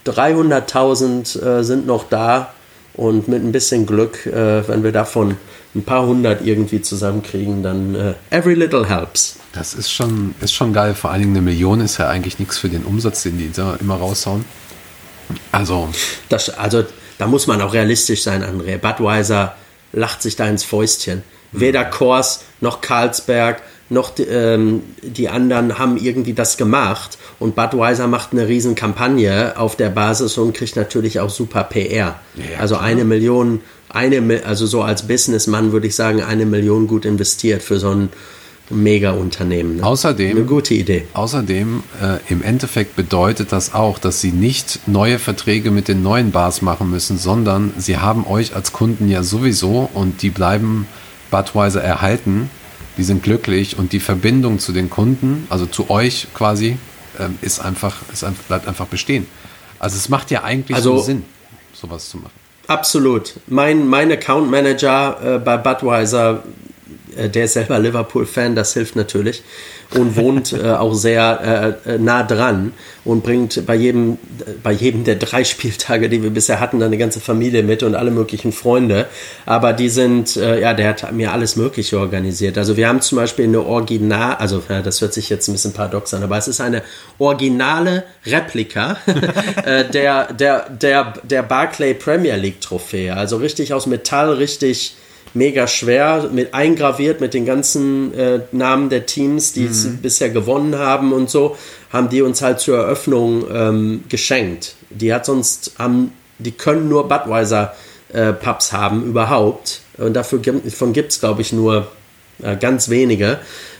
300.000 0.07 1.61
äh, 1.61 1.63
sind 1.63 1.87
noch 1.87 2.09
da 2.09 2.53
und 2.95 3.29
mit 3.29 3.43
ein 3.43 3.53
bisschen 3.53 3.87
Glück, 3.87 4.27
äh, 4.27 4.67
wenn 4.69 4.83
wir 4.83 4.93
davon 4.93 5.37
ein 5.75 5.85
paar 5.85 6.07
hundert 6.07 6.45
irgendwie 6.45 6.83
zusammenkriegen, 6.83 7.63
dann 7.63 7.95
äh, 7.95 8.15
every 8.31 8.55
little 8.55 8.89
helps. 8.89 9.37
Das 9.53 9.75
ist 9.75 9.91
schon, 9.91 10.35
ist 10.41 10.53
schon 10.53 10.73
geil. 10.73 10.95
Vor 10.95 11.11
allen 11.11 11.21
Dingen 11.23 11.37
eine 11.37 11.43
Million 11.43 11.81
ist 11.81 11.99
ja 11.99 12.09
eigentlich 12.09 12.39
nichts 12.39 12.59
für 12.59 12.69
den 12.69 12.85
Umsatz, 12.85 13.23
den 13.23 13.39
die 13.39 13.51
da 13.53 13.77
immer 13.77 13.97
raushauen. 13.97 14.45
Also. 15.53 15.89
Das, 16.29 16.51
also, 16.51 16.85
da 17.19 17.27
muss 17.27 17.47
man 17.47 17.61
auch 17.61 17.73
realistisch 17.73 18.23
sein, 18.23 18.43
André. 18.43 18.79
Budweiser 18.79 19.55
lacht 19.93 20.23
sich 20.23 20.37
da 20.37 20.47
ins 20.47 20.65
Fäustchen. 20.65 21.23
Weder 21.53 21.85
Kors 21.85 22.45
noch 22.61 22.81
Carlsberg 22.81 23.63
noch 23.91 24.11
die, 24.11 24.23
ähm, 24.23 24.83
die 25.03 25.29
anderen 25.29 25.79
haben 25.79 25.97
irgendwie 25.97 26.33
das 26.33 26.57
gemacht. 26.57 27.19
Und 27.39 27.55
Budweiser 27.57 28.07
macht 28.07 28.33
eine 28.33 28.49
riesen 28.49 28.75
Kampagne 28.75 29.55
auf 29.57 29.77
der 29.77 29.91
Basis 29.91 30.39
und 30.39 30.55
kriegt 30.55 30.77
natürlich 30.77 31.21
auch 31.21 31.31
super 31.31 31.65
PR. 31.65 32.21
Ja, 32.37 32.61
also 32.61 32.77
klar. 32.77 32.87
eine 32.87 33.05
Million, 33.05 33.61
eine, 33.89 34.45
also 34.45 34.67
so 34.67 34.83
als 34.83 35.07
Businessmann 35.07 35.73
würde 35.73 35.89
ich 35.89 35.97
sagen, 35.97 36.23
eine 36.23 36.47
Million 36.47 36.87
gut 36.87 37.05
investiert 37.05 37.63
für 37.63 37.79
so 37.79 37.91
ein 37.91 38.09
Mega-Unternehmen. 38.71 39.77
Ne? 39.77 39.83
Außerdem, 39.85 40.31
eine 40.31 40.47
gute 40.47 40.75
Idee. 40.75 41.07
Außerdem, 41.13 41.83
äh, 42.01 42.33
im 42.33 42.43
Endeffekt 42.43 42.97
bedeutet 42.97 43.51
das 43.51 43.75
auch, 43.75 43.99
dass 43.99 44.21
sie 44.21 44.31
nicht 44.31 44.87
neue 44.87 45.19
Verträge 45.19 45.71
mit 45.73 45.89
den 45.89 46.03
neuen 46.03 46.31
Bars 46.31 46.63
machen 46.63 46.89
müssen, 46.91 47.19
sondern 47.19 47.73
sie 47.79 47.99
haben 47.99 48.25
euch 48.27 48.55
als 48.55 48.73
Kunden 48.73 49.09
ja 49.09 49.23
sowieso 49.25 49.91
und 49.93 50.23
die 50.23 50.31
bleiben 50.31 50.87
Budweiser 51.31 51.83
erhalten. 51.83 52.51
Die 53.01 53.05
sind 53.05 53.23
glücklich 53.23 53.79
und 53.79 53.95
die 53.95 53.99
Verbindung 53.99 54.59
zu 54.59 54.73
den 54.73 54.91
Kunden, 54.91 55.47
also 55.49 55.65
zu 55.65 55.89
euch 55.89 56.27
quasi, 56.35 56.77
äh, 57.19 57.29
ist 57.41 57.59
einfach, 57.59 57.97
ist 58.13 58.25
einfach, 58.25 58.43
bleibt 58.45 58.69
einfach 58.69 58.87
bestehen. 58.89 59.27
Also 59.79 59.97
es 59.97 60.11
macht 60.11 60.31
ja 60.31 60.45
eigentlich 60.45 60.77
also, 60.77 60.99
so 60.99 61.05
Sinn, 61.05 61.25
sowas 61.73 62.11
zu 62.11 62.19
machen. 62.19 62.33
Absolut. 62.67 63.37
Mein, 63.47 63.89
mein 63.89 64.13
Account 64.13 64.51
Manager 64.51 65.37
äh, 65.37 65.39
bei 65.39 65.57
Budweiser 65.57 66.43
äh, 67.17 67.31
der 67.31 67.45
ist 67.45 67.55
selber 67.55 67.79
Liverpool-Fan, 67.79 68.55
das 68.55 68.75
hilft 68.75 68.97
natürlich. 68.97 69.43
Und 69.95 70.17
wohnt 70.17 70.53
äh, 70.53 70.71
auch 70.71 70.95
sehr 70.95 71.81
äh, 71.85 71.99
nah 71.99 72.23
dran 72.23 72.73
und 73.05 73.23
bringt 73.23 73.67
bei 73.67 73.75
jedem, 73.75 74.19
bei 74.63 74.73
jedem 74.73 75.05
der 75.05 75.17
drei 75.17 75.43
Spieltage, 75.45 76.09
die 76.09 76.23
wir 76.23 76.31
bisher 76.31 76.61
hatten, 76.61 76.83
eine 76.83 76.99
ganze 76.99 77.21
Familie 77.21 77.63
mit 77.63 77.83
und 77.83 77.95
alle 77.95 78.11
möglichen 78.11 78.53
Freunde. 78.53 79.07
Aber 79.47 79.73
die 79.73 79.89
sind, 79.89 80.37
äh, 80.37 80.61
ja, 80.61 80.75
der 80.75 80.91
hat 80.91 81.13
mir 81.13 81.33
alles 81.33 81.57
Mögliche 81.57 81.99
organisiert. 81.99 82.57
Also 82.57 82.77
wir 82.77 82.89
haben 82.89 83.01
zum 83.01 83.17
Beispiel 83.17 83.47
eine 83.47 83.63
Original, 83.63 84.37
also 84.37 84.63
ja, 84.69 84.81
das 84.83 85.01
hört 85.01 85.13
sich 85.13 85.29
jetzt 85.29 85.49
ein 85.49 85.53
bisschen 85.53 85.73
paradox 85.73 86.15
an, 86.15 86.23
aber 86.23 86.39
es 86.39 86.47
ist 86.47 86.61
eine 86.61 86.83
originale 87.19 88.05
Replika 88.27 88.99
äh, 89.65 89.85
der, 89.87 90.33
der, 90.33 90.71
der, 90.71 91.15
der 91.25 91.43
Barclay 91.43 91.95
Premier 91.95 92.37
League 92.37 92.61
Trophäe. 92.61 93.17
Also 93.17 93.39
richtig 93.39 93.75
aus 93.75 93.87
Metall, 93.87 94.35
richtig 94.35 94.95
mega 95.35 95.67
schwer, 95.67 96.29
mit 96.33 96.55
eingraviert 96.55 97.21
mit 97.21 97.35
den 97.35 97.47
ganzen 97.47 98.13
äh, 98.15 98.41
Namen 98.53 98.89
der 98.91 99.07
Teams, 99.07 99.53
die 99.53 99.69
mhm. 99.69 99.99
bisher 100.03 100.31
gewonnen 100.31 100.77
haben 100.77 101.13
und 101.13 101.31
so, 101.31 101.57
haben 101.91 102.09
die 102.09 102.23
uns 102.23 102.43
halt 102.43 102.61
zur 102.61 102.79
Eröffnung 102.79 103.45
ähm, 103.53 104.05
geschenkt. 104.09 104.75
Die 104.91 105.13
hat 105.15 105.27
sonst, 105.27 105.73
haben, 105.79 106.13
die 106.39 106.53
können 106.53 106.89
nur 106.89 107.09
Budweiser 107.09 107.75
äh, 108.13 108.33
Pubs 108.33 108.73
haben 108.73 109.05
überhaupt. 109.07 109.81
Und 109.99 110.15
dafür 110.15 110.41
davon 110.41 110.93
gibt 110.93 111.13
es, 111.13 111.21
glaube 111.21 111.43
ich, 111.43 111.53
nur 111.53 111.89
äh, 112.43 112.57
ganz 112.57 112.89
wenige, 112.89 113.39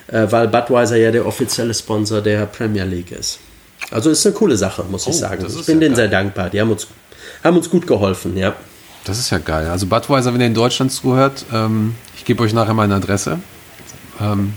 äh, 0.09 0.27
weil 0.31 0.49
Budweiser 0.49 0.97
ja 0.97 1.11
der 1.11 1.27
offizielle 1.27 1.75
Sponsor 1.75 2.21
der 2.21 2.47
Premier 2.47 2.85
League 2.85 3.13
ist. 3.13 3.39
Also 3.91 4.11
ist 4.11 4.25
eine 4.27 4.35
coole 4.35 4.57
Sache, 4.57 4.85
muss 4.89 5.07
oh, 5.07 5.11
ich 5.11 5.17
sagen. 5.17 5.45
Ich 5.47 5.67
bin 5.67 5.77
ja 5.77 5.81
denen 5.81 5.95
geil. 5.95 5.97
sehr 5.97 6.09
dankbar. 6.09 6.51
Die 6.51 6.61
haben 6.61 6.71
uns, 6.71 6.87
haben 7.43 7.57
uns 7.57 7.69
gut 7.71 7.87
geholfen, 7.87 8.37
ja. 8.37 8.55
Das 9.05 9.19
ist 9.19 9.31
ja 9.31 9.39
geil. 9.39 9.69
Also 9.69 9.87
Budweiser, 9.87 10.33
wenn 10.35 10.41
ihr 10.41 10.47
in 10.47 10.55
Deutschland 10.55 10.93
zuhört, 10.93 11.45
ähm, 11.53 11.95
ich 12.17 12.25
gebe 12.25 12.43
euch 12.43 12.53
nachher 12.53 12.75
meine 12.75 12.95
Adresse. 12.95 13.39
Ähm, 14.21 14.55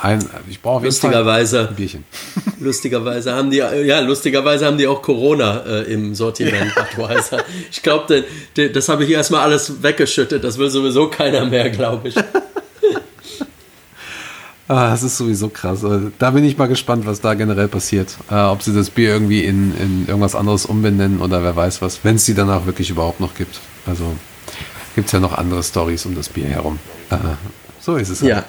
ein, 0.00 0.28
ich 0.48 0.60
brauche 0.60 0.84
lustigerweise 0.84 1.68
ein 1.68 1.76
Bierchen. 1.76 2.04
Lustigerweise 2.58 3.34
haben 3.34 3.50
die 3.50 3.58
ja 3.58 4.00
lustigerweise 4.00 4.66
haben 4.66 4.76
die 4.76 4.88
auch 4.88 5.00
Corona 5.00 5.62
äh, 5.64 5.92
im 5.92 6.14
Sortiment 6.16 6.74
Budweiser. 6.74 7.44
ich 7.70 7.82
glaube, 7.82 8.24
das 8.54 8.88
habe 8.88 9.04
ich 9.04 9.10
erstmal 9.10 9.42
alles 9.42 9.82
weggeschüttet. 9.82 10.42
Das 10.42 10.58
will 10.58 10.70
sowieso 10.70 11.08
keiner 11.08 11.44
mehr, 11.44 11.70
glaube 11.70 12.08
ich. 12.08 12.16
Ah, 14.72 14.88
das 14.88 15.02
ist 15.02 15.18
sowieso 15.18 15.50
krass. 15.50 15.84
Also, 15.84 16.10
da 16.18 16.30
bin 16.30 16.44
ich 16.44 16.56
mal 16.56 16.66
gespannt, 16.66 17.04
was 17.04 17.20
da 17.20 17.34
generell 17.34 17.68
passiert. 17.68 18.16
Äh, 18.30 18.36
ob 18.36 18.62
sie 18.62 18.72
das 18.72 18.88
Bier 18.88 19.10
irgendwie 19.10 19.44
in, 19.44 19.76
in 19.78 20.06
irgendwas 20.06 20.34
anderes 20.34 20.64
umbenennen 20.64 21.20
oder 21.20 21.44
wer 21.44 21.54
weiß 21.54 21.82
was, 21.82 22.02
wenn 22.04 22.16
es 22.16 22.24
die 22.24 22.32
danach 22.32 22.64
wirklich 22.64 22.88
überhaupt 22.88 23.20
noch 23.20 23.34
gibt. 23.34 23.60
Also 23.84 24.04
gibt 24.94 25.08
es 25.08 25.12
ja 25.12 25.20
noch 25.20 25.36
andere 25.36 25.62
Stories 25.62 26.06
um 26.06 26.14
das 26.14 26.30
Bier 26.30 26.46
herum. 26.46 26.78
Äh, 27.10 27.16
so 27.80 27.96
ist 27.96 28.08
es. 28.08 28.22
Halt. 28.22 28.30
Ja. 28.30 28.44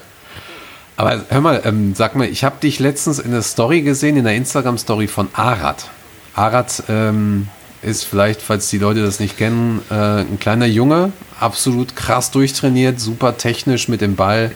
Aber 0.95 1.25
hör 1.27 1.41
mal, 1.41 1.61
ähm, 1.65 1.93
sag 1.93 2.15
mal, 2.15 2.29
ich 2.29 2.45
habe 2.45 2.55
dich 2.61 2.79
letztens 2.79 3.19
in 3.19 3.31
der 3.31 3.41
Story 3.41 3.81
gesehen, 3.81 4.15
in 4.15 4.23
der 4.23 4.35
Instagram-Story 4.35 5.07
von 5.07 5.27
Arad. 5.33 5.89
Arad 6.35 6.83
ähm, 6.87 7.49
ist 7.81 8.05
vielleicht, 8.05 8.41
falls 8.41 8.69
die 8.69 8.77
Leute 8.77 9.03
das 9.03 9.19
nicht 9.19 9.37
kennen, 9.37 9.81
äh, 9.91 10.21
ein 10.21 10.39
kleiner 10.39 10.67
Junge, 10.67 11.11
absolut 11.37 11.97
krass 11.97 12.31
durchtrainiert, 12.31 13.01
super 13.01 13.35
technisch 13.35 13.89
mit 13.89 13.99
dem 13.99 14.15
Ball. 14.15 14.53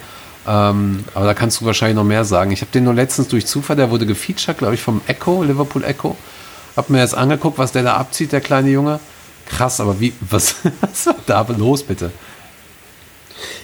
Ähm, 0.48 1.04
aber 1.14 1.26
da 1.26 1.34
kannst 1.34 1.60
du 1.60 1.66
wahrscheinlich 1.66 1.96
noch 1.96 2.04
mehr 2.04 2.24
sagen. 2.24 2.52
Ich 2.52 2.62
habe 2.62 2.72
den 2.72 2.86
nur 2.86 2.94
letztens 2.94 3.28
durch 3.28 3.46
Zufall, 3.46 3.76
der 3.76 3.92
wurde 3.92 4.06
gefeatured, 4.06 4.58
glaube 4.58 4.76
ich, 4.76 4.82
vom 4.82 5.02
Echo, 5.08 5.44
Liverpool 5.44 5.84
Echo. 5.84 6.16
Hab 6.76 6.90
mir 6.90 7.00
jetzt 7.00 7.16
angeguckt, 7.16 7.58
was 7.58 7.72
der 7.72 7.84
da 7.84 7.96
abzieht, 7.96 8.32
der 8.32 8.42
kleine 8.42 8.70
Junge. 8.70 9.00
Krass, 9.46 9.80
aber 9.80 10.00
wie, 10.00 10.14
was, 10.22 10.56
was 10.82 11.08
war 11.08 11.16
da 11.26 11.46
los, 11.58 11.84
bitte? 11.84 12.12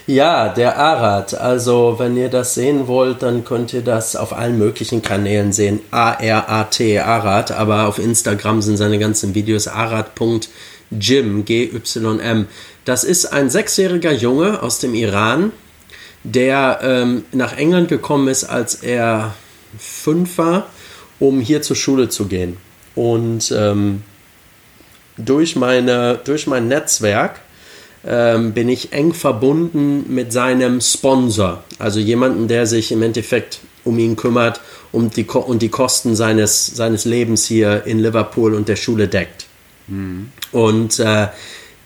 Ja, 0.05 0.49
der 0.49 0.77
Arad. 0.77 1.33
Also, 1.33 1.95
wenn 1.97 2.17
ihr 2.17 2.29
das 2.29 2.53
sehen 2.55 2.87
wollt, 2.87 3.23
dann 3.23 3.45
könnt 3.45 3.71
ihr 3.71 3.81
das 3.81 4.17
auf 4.17 4.33
allen 4.33 4.57
möglichen 4.57 5.01
Kanälen 5.01 5.53
sehen. 5.53 5.79
A-R-A-T, 5.91 6.99
Arad. 6.99 7.51
Aber 7.51 7.87
auf 7.87 7.99
Instagram 7.99 8.61
sind 8.61 8.75
seine 8.77 8.99
ganzen 8.99 9.33
Videos 9.33 9.69
arad.gym, 9.69 11.45
G-Y-M. 11.45 12.47
Das 12.83 13.03
ist 13.05 13.27
ein 13.27 13.49
sechsjähriger 13.49 14.11
Junge 14.11 14.61
aus 14.61 14.79
dem 14.79 14.93
Iran, 14.93 15.53
der 16.23 16.79
ähm, 16.81 17.25
nach 17.31 17.57
England 17.57 17.89
gekommen 17.89 18.27
ist, 18.27 18.45
als 18.45 18.75
er 18.75 19.33
fünf 19.77 20.37
war, 20.37 20.69
um 21.19 21.39
hier 21.39 21.61
zur 21.61 21.75
Schule 21.75 22.09
zu 22.09 22.25
gehen. 22.25 22.57
Und 22.95 23.53
ähm, 23.55 24.03
durch, 25.17 25.55
meine, 25.55 26.19
durch 26.23 26.47
mein 26.47 26.67
Netzwerk 26.67 27.41
ähm, 28.05 28.53
bin 28.53 28.69
ich 28.69 28.93
eng 28.93 29.13
verbunden 29.13 30.13
mit 30.13 30.33
seinem 30.33 30.81
Sponsor, 30.81 31.63
also 31.79 31.99
jemanden, 31.99 32.47
der 32.47 32.67
sich 32.67 32.91
im 32.91 33.01
Endeffekt 33.01 33.59
um 33.83 33.97
ihn 33.99 34.15
kümmert 34.15 34.61
und 34.91 35.17
die, 35.17 35.25
und 35.25 35.61
die 35.61 35.69
Kosten 35.69 36.15
seines, 36.15 36.67
seines 36.67 37.05
Lebens 37.05 37.45
hier 37.45 37.85
in 37.85 37.99
Liverpool 37.99 38.53
und 38.53 38.67
der 38.69 38.75
Schule 38.75 39.07
deckt. 39.07 39.45
Mhm. 39.87 40.31
Und 40.51 40.99
äh, 40.99 41.27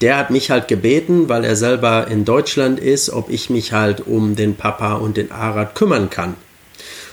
der 0.01 0.17
hat 0.17 0.29
mich 0.29 0.51
halt 0.51 0.67
gebeten, 0.67 1.29
weil 1.29 1.43
er 1.43 1.55
selber 1.55 2.07
in 2.07 2.25
Deutschland 2.25 2.79
ist, 2.79 3.09
ob 3.09 3.29
ich 3.29 3.49
mich 3.49 3.73
halt 3.73 4.05
um 4.05 4.35
den 4.35 4.55
Papa 4.55 4.93
und 4.93 5.17
den 5.17 5.31
Arad 5.31 5.75
kümmern 5.75 6.09
kann. 6.09 6.35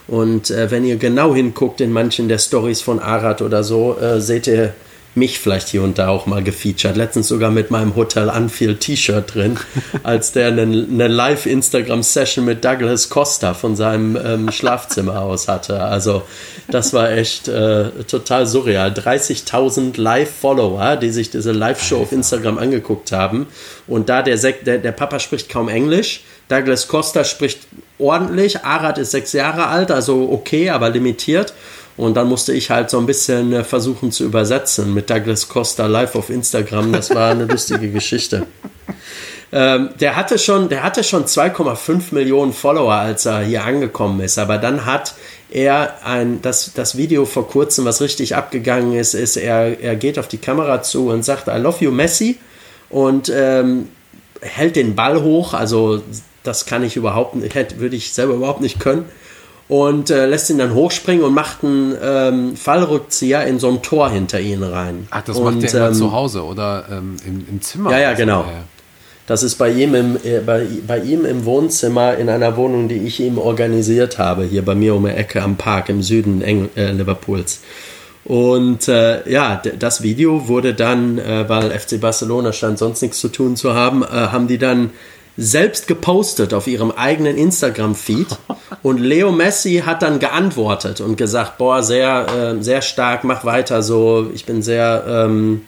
Und 0.06 0.50
äh, 0.50 0.70
wenn 0.70 0.84
ihr 0.84 0.96
genau 0.96 1.34
hinguckt 1.34 1.80
in 1.80 1.92
manchen 1.92 2.28
der 2.28 2.38
Stories 2.38 2.82
von 2.82 2.98
Arad 2.98 3.40
oder 3.40 3.64
so, 3.64 3.96
äh, 3.98 4.20
seht 4.20 4.46
ihr 4.46 4.74
mich 5.14 5.38
vielleicht 5.38 5.68
hier 5.68 5.82
und 5.82 5.98
da 5.98 6.08
auch 6.08 6.26
mal 6.26 6.42
gefeatured. 6.42 6.96
Letztens 6.96 7.28
sogar 7.28 7.50
mit 7.50 7.70
meinem 7.70 7.94
Hotel 7.94 8.28
Anfield 8.28 8.80
T-Shirt 8.80 9.34
drin, 9.34 9.58
als 10.02 10.32
der 10.32 10.48
eine, 10.48 10.62
eine 10.62 11.08
Live-Instagram-Session 11.08 12.44
mit 12.44 12.64
Douglas 12.64 13.08
Costa 13.08 13.54
von 13.54 13.76
seinem 13.76 14.16
ähm, 14.16 14.50
Schlafzimmer 14.50 15.20
aus 15.22 15.48
hatte. 15.48 15.80
Also 15.80 16.22
das 16.68 16.92
war 16.92 17.12
echt 17.12 17.48
äh, 17.48 17.90
total 18.08 18.46
surreal. 18.46 18.90
30.000 18.90 20.00
Live-Follower, 20.00 20.96
die 20.96 21.10
sich 21.10 21.30
diese 21.30 21.52
Live-Show 21.52 22.02
auf 22.02 22.12
Instagram 22.12 22.58
angeguckt 22.58 23.12
haben. 23.12 23.46
Und 23.86 24.08
da 24.08 24.22
der, 24.22 24.38
Sek 24.38 24.64
der, 24.64 24.78
der 24.78 24.92
Papa 24.92 25.20
spricht 25.20 25.48
kaum 25.48 25.68
Englisch, 25.68 26.22
Douglas 26.48 26.88
Costa 26.88 27.24
spricht 27.24 27.60
ordentlich, 27.98 28.64
Arad 28.64 28.98
ist 28.98 29.12
sechs 29.12 29.32
Jahre 29.32 29.66
alt, 29.66 29.90
also 29.90 30.28
okay, 30.30 30.70
aber 30.70 30.90
limitiert. 30.90 31.54
Und 31.96 32.14
dann 32.14 32.28
musste 32.28 32.52
ich 32.52 32.70
halt 32.70 32.90
so 32.90 32.98
ein 32.98 33.06
bisschen 33.06 33.52
äh, 33.52 33.64
versuchen 33.64 34.10
zu 34.10 34.24
übersetzen 34.24 34.92
mit 34.92 35.10
Douglas 35.10 35.48
Costa 35.48 35.86
live 35.86 36.16
auf 36.16 36.30
Instagram. 36.30 36.92
Das 36.92 37.14
war 37.14 37.30
eine 37.30 37.44
lustige 37.46 37.90
Geschichte. 37.90 38.46
Ähm, 39.52 39.90
der 40.00 40.16
hatte 40.16 40.38
schon, 40.38 40.68
der 40.68 40.82
hatte 40.82 41.04
schon 41.04 41.24
2,5 41.26 42.12
Millionen 42.12 42.52
Follower, 42.52 42.94
als 42.94 43.26
er 43.26 43.40
hier 43.40 43.64
angekommen 43.64 44.20
ist. 44.20 44.38
Aber 44.38 44.58
dann 44.58 44.84
hat 44.84 45.14
er 45.50 46.04
ein, 46.04 46.42
das, 46.42 46.72
das 46.74 46.96
Video 46.96 47.24
vor 47.26 47.46
kurzem, 47.46 47.84
was 47.84 48.00
richtig 48.00 48.34
abgegangen 48.34 48.94
ist, 48.94 49.14
ist, 49.14 49.36
er, 49.36 49.80
er 49.80 49.94
geht 49.94 50.18
auf 50.18 50.26
die 50.26 50.38
Kamera 50.38 50.82
zu 50.82 51.08
und 51.10 51.24
sagt, 51.24 51.46
I 51.46 51.60
love 51.60 51.84
you, 51.84 51.92
Messi. 51.92 52.38
Und 52.90 53.30
ähm, 53.32 53.88
hält 54.40 54.74
den 54.74 54.96
Ball 54.96 55.22
hoch. 55.22 55.54
Also, 55.54 56.02
das 56.42 56.66
kann 56.66 56.82
ich 56.82 56.96
überhaupt 56.96 57.36
nicht, 57.36 57.78
würde 57.78 57.94
ich 57.94 58.12
selber 58.12 58.34
überhaupt 58.34 58.60
nicht 58.60 58.80
können 58.80 59.04
und 59.68 60.10
äh, 60.10 60.26
lässt 60.26 60.50
ihn 60.50 60.58
dann 60.58 60.74
hochspringen 60.74 61.24
und 61.24 61.32
macht 61.32 61.64
einen 61.64 61.96
ähm, 62.02 62.56
Fallrückzieher 62.56 63.46
in 63.46 63.58
so 63.58 63.68
ein 63.68 63.82
Tor 63.82 64.10
hinter 64.10 64.40
ihn 64.40 64.62
rein. 64.62 65.06
Ach, 65.10 65.22
das 65.22 65.38
und, 65.38 65.44
macht 65.44 65.72
der 65.72 65.88
ähm, 65.88 65.94
zu 65.94 66.12
Hause 66.12 66.44
oder 66.44 66.84
ähm, 66.90 67.16
im, 67.26 67.46
im, 67.48 67.60
Zimmer? 67.62 67.90
Ja, 67.90 67.98
ja, 67.98 68.12
genau. 68.12 68.44
Das 69.26 69.42
ist 69.42 69.54
bei 69.54 69.70
ihm, 69.70 69.94
im, 69.94 70.16
äh, 70.22 70.40
bei, 70.40 70.66
bei 70.86 70.98
ihm 70.98 71.24
im 71.24 71.46
Wohnzimmer 71.46 72.16
in 72.16 72.28
einer 72.28 72.58
Wohnung, 72.58 72.88
die 72.88 72.98
ich 72.98 73.20
ihm 73.20 73.38
organisiert 73.38 74.18
habe, 74.18 74.44
hier 74.44 74.62
bei 74.62 74.74
mir 74.74 74.94
um 74.94 75.06
die 75.06 75.12
Ecke 75.12 75.42
am 75.42 75.56
Park 75.56 75.88
im 75.88 76.02
Süden 76.02 76.42
Eng 76.42 76.68
äh, 76.76 76.92
Liverpools. 76.92 77.60
Und 78.24 78.88
äh, 78.88 79.30
ja, 79.30 79.62
das 79.78 80.02
Video 80.02 80.48
wurde 80.48 80.74
dann, 80.74 81.18
äh, 81.18 81.48
weil 81.48 81.70
FC 81.70 82.00
Barcelona 82.00 82.52
stand 82.52 82.78
sonst 82.78 83.02
nichts 83.02 83.20
zu 83.20 83.28
tun 83.28 83.54
zu 83.56 83.74
haben, 83.74 84.02
äh, 84.02 84.06
haben 84.06 84.46
die 84.48 84.56
dann 84.56 84.90
selbst 85.36 85.86
gepostet 85.86 86.54
auf 86.54 86.66
ihrem 86.66 86.90
eigenen 86.90 87.36
Instagram-Feed. 87.36 88.26
Und 88.82 88.98
Leo 88.98 89.32
Messi 89.32 89.82
hat 89.84 90.02
dann 90.02 90.18
geantwortet 90.18 91.00
und 91.00 91.16
gesagt, 91.16 91.56
boah, 91.56 91.82
sehr, 91.82 92.26
äh, 92.28 92.62
sehr 92.62 92.82
stark, 92.82 93.24
mach 93.24 93.44
weiter 93.44 93.82
so, 93.82 94.30
ich 94.34 94.44
bin 94.44 94.62
sehr, 94.62 95.04
ähm, 95.08 95.62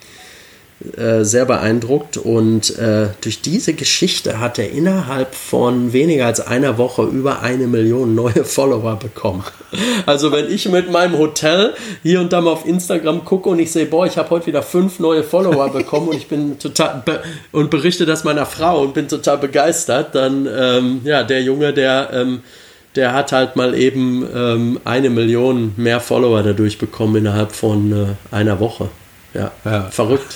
äh, 0.95 1.25
sehr 1.25 1.47
beeindruckt 1.47 2.19
und 2.19 2.79
äh, 2.79 3.09
durch 3.23 3.41
diese 3.41 3.73
Geschichte 3.73 4.41
hat 4.41 4.59
er 4.59 4.71
innerhalb 4.71 5.35
von 5.35 5.95
weniger 5.95 6.27
als 6.27 6.47
einer 6.47 6.77
Woche 6.77 7.05
über 7.05 7.41
eine 7.41 7.67
Million 7.67 8.15
neue 8.15 8.45
Follower 8.45 8.97
bekommen. 8.97 9.43
Also 10.05 10.33
wenn 10.33 10.53
ich 10.53 10.69
mit 10.69 10.93
meinem 10.93 11.17
Hotel 11.17 11.73
hier 12.03 12.21
und 12.21 12.31
da 12.31 12.43
mal 12.43 12.51
auf 12.51 12.67
Instagram 12.67 13.25
gucke 13.25 13.49
und 13.49 13.59
ich 13.59 13.73
sehe, 13.73 13.87
boah, 13.87 14.05
ich 14.05 14.19
habe 14.19 14.29
heute 14.29 14.49
wieder 14.49 14.63
fünf 14.63 14.99
neue 14.99 15.23
Follower 15.23 15.71
bekommen 15.71 16.09
und 16.09 16.17
ich 16.17 16.29
bin 16.29 16.59
total 16.59 17.03
be 17.03 17.23
und 17.53 17.71
berichte 17.71 18.05
das 18.05 18.25
meiner 18.25 18.45
Frau 18.45 18.83
und 18.83 18.93
bin 18.93 19.09
total 19.09 19.39
begeistert, 19.39 20.15
dann 20.15 20.47
ähm, 20.47 21.01
ja, 21.05 21.23
der 21.23 21.43
Junge, 21.43 21.73
der 21.73 22.11
ähm, 22.13 22.43
der 22.97 23.15
hat 23.15 23.33
halt 23.33 23.57
mal 23.57 23.75
eben 23.75 24.27
ähm, 24.35 24.81
eine 24.85 25.09
Million 25.09 25.73
mehr 25.77 26.01
Follower 26.01 26.43
dadurch 26.43 26.77
bekommen 26.77 27.17
innerhalb 27.17 27.53
von 27.53 27.93
äh, 27.93 28.35
einer 28.35 28.61
Woche. 28.61 28.91
Ja, 29.37 29.53
ja. 29.65 29.83
verrückt. 29.91 30.35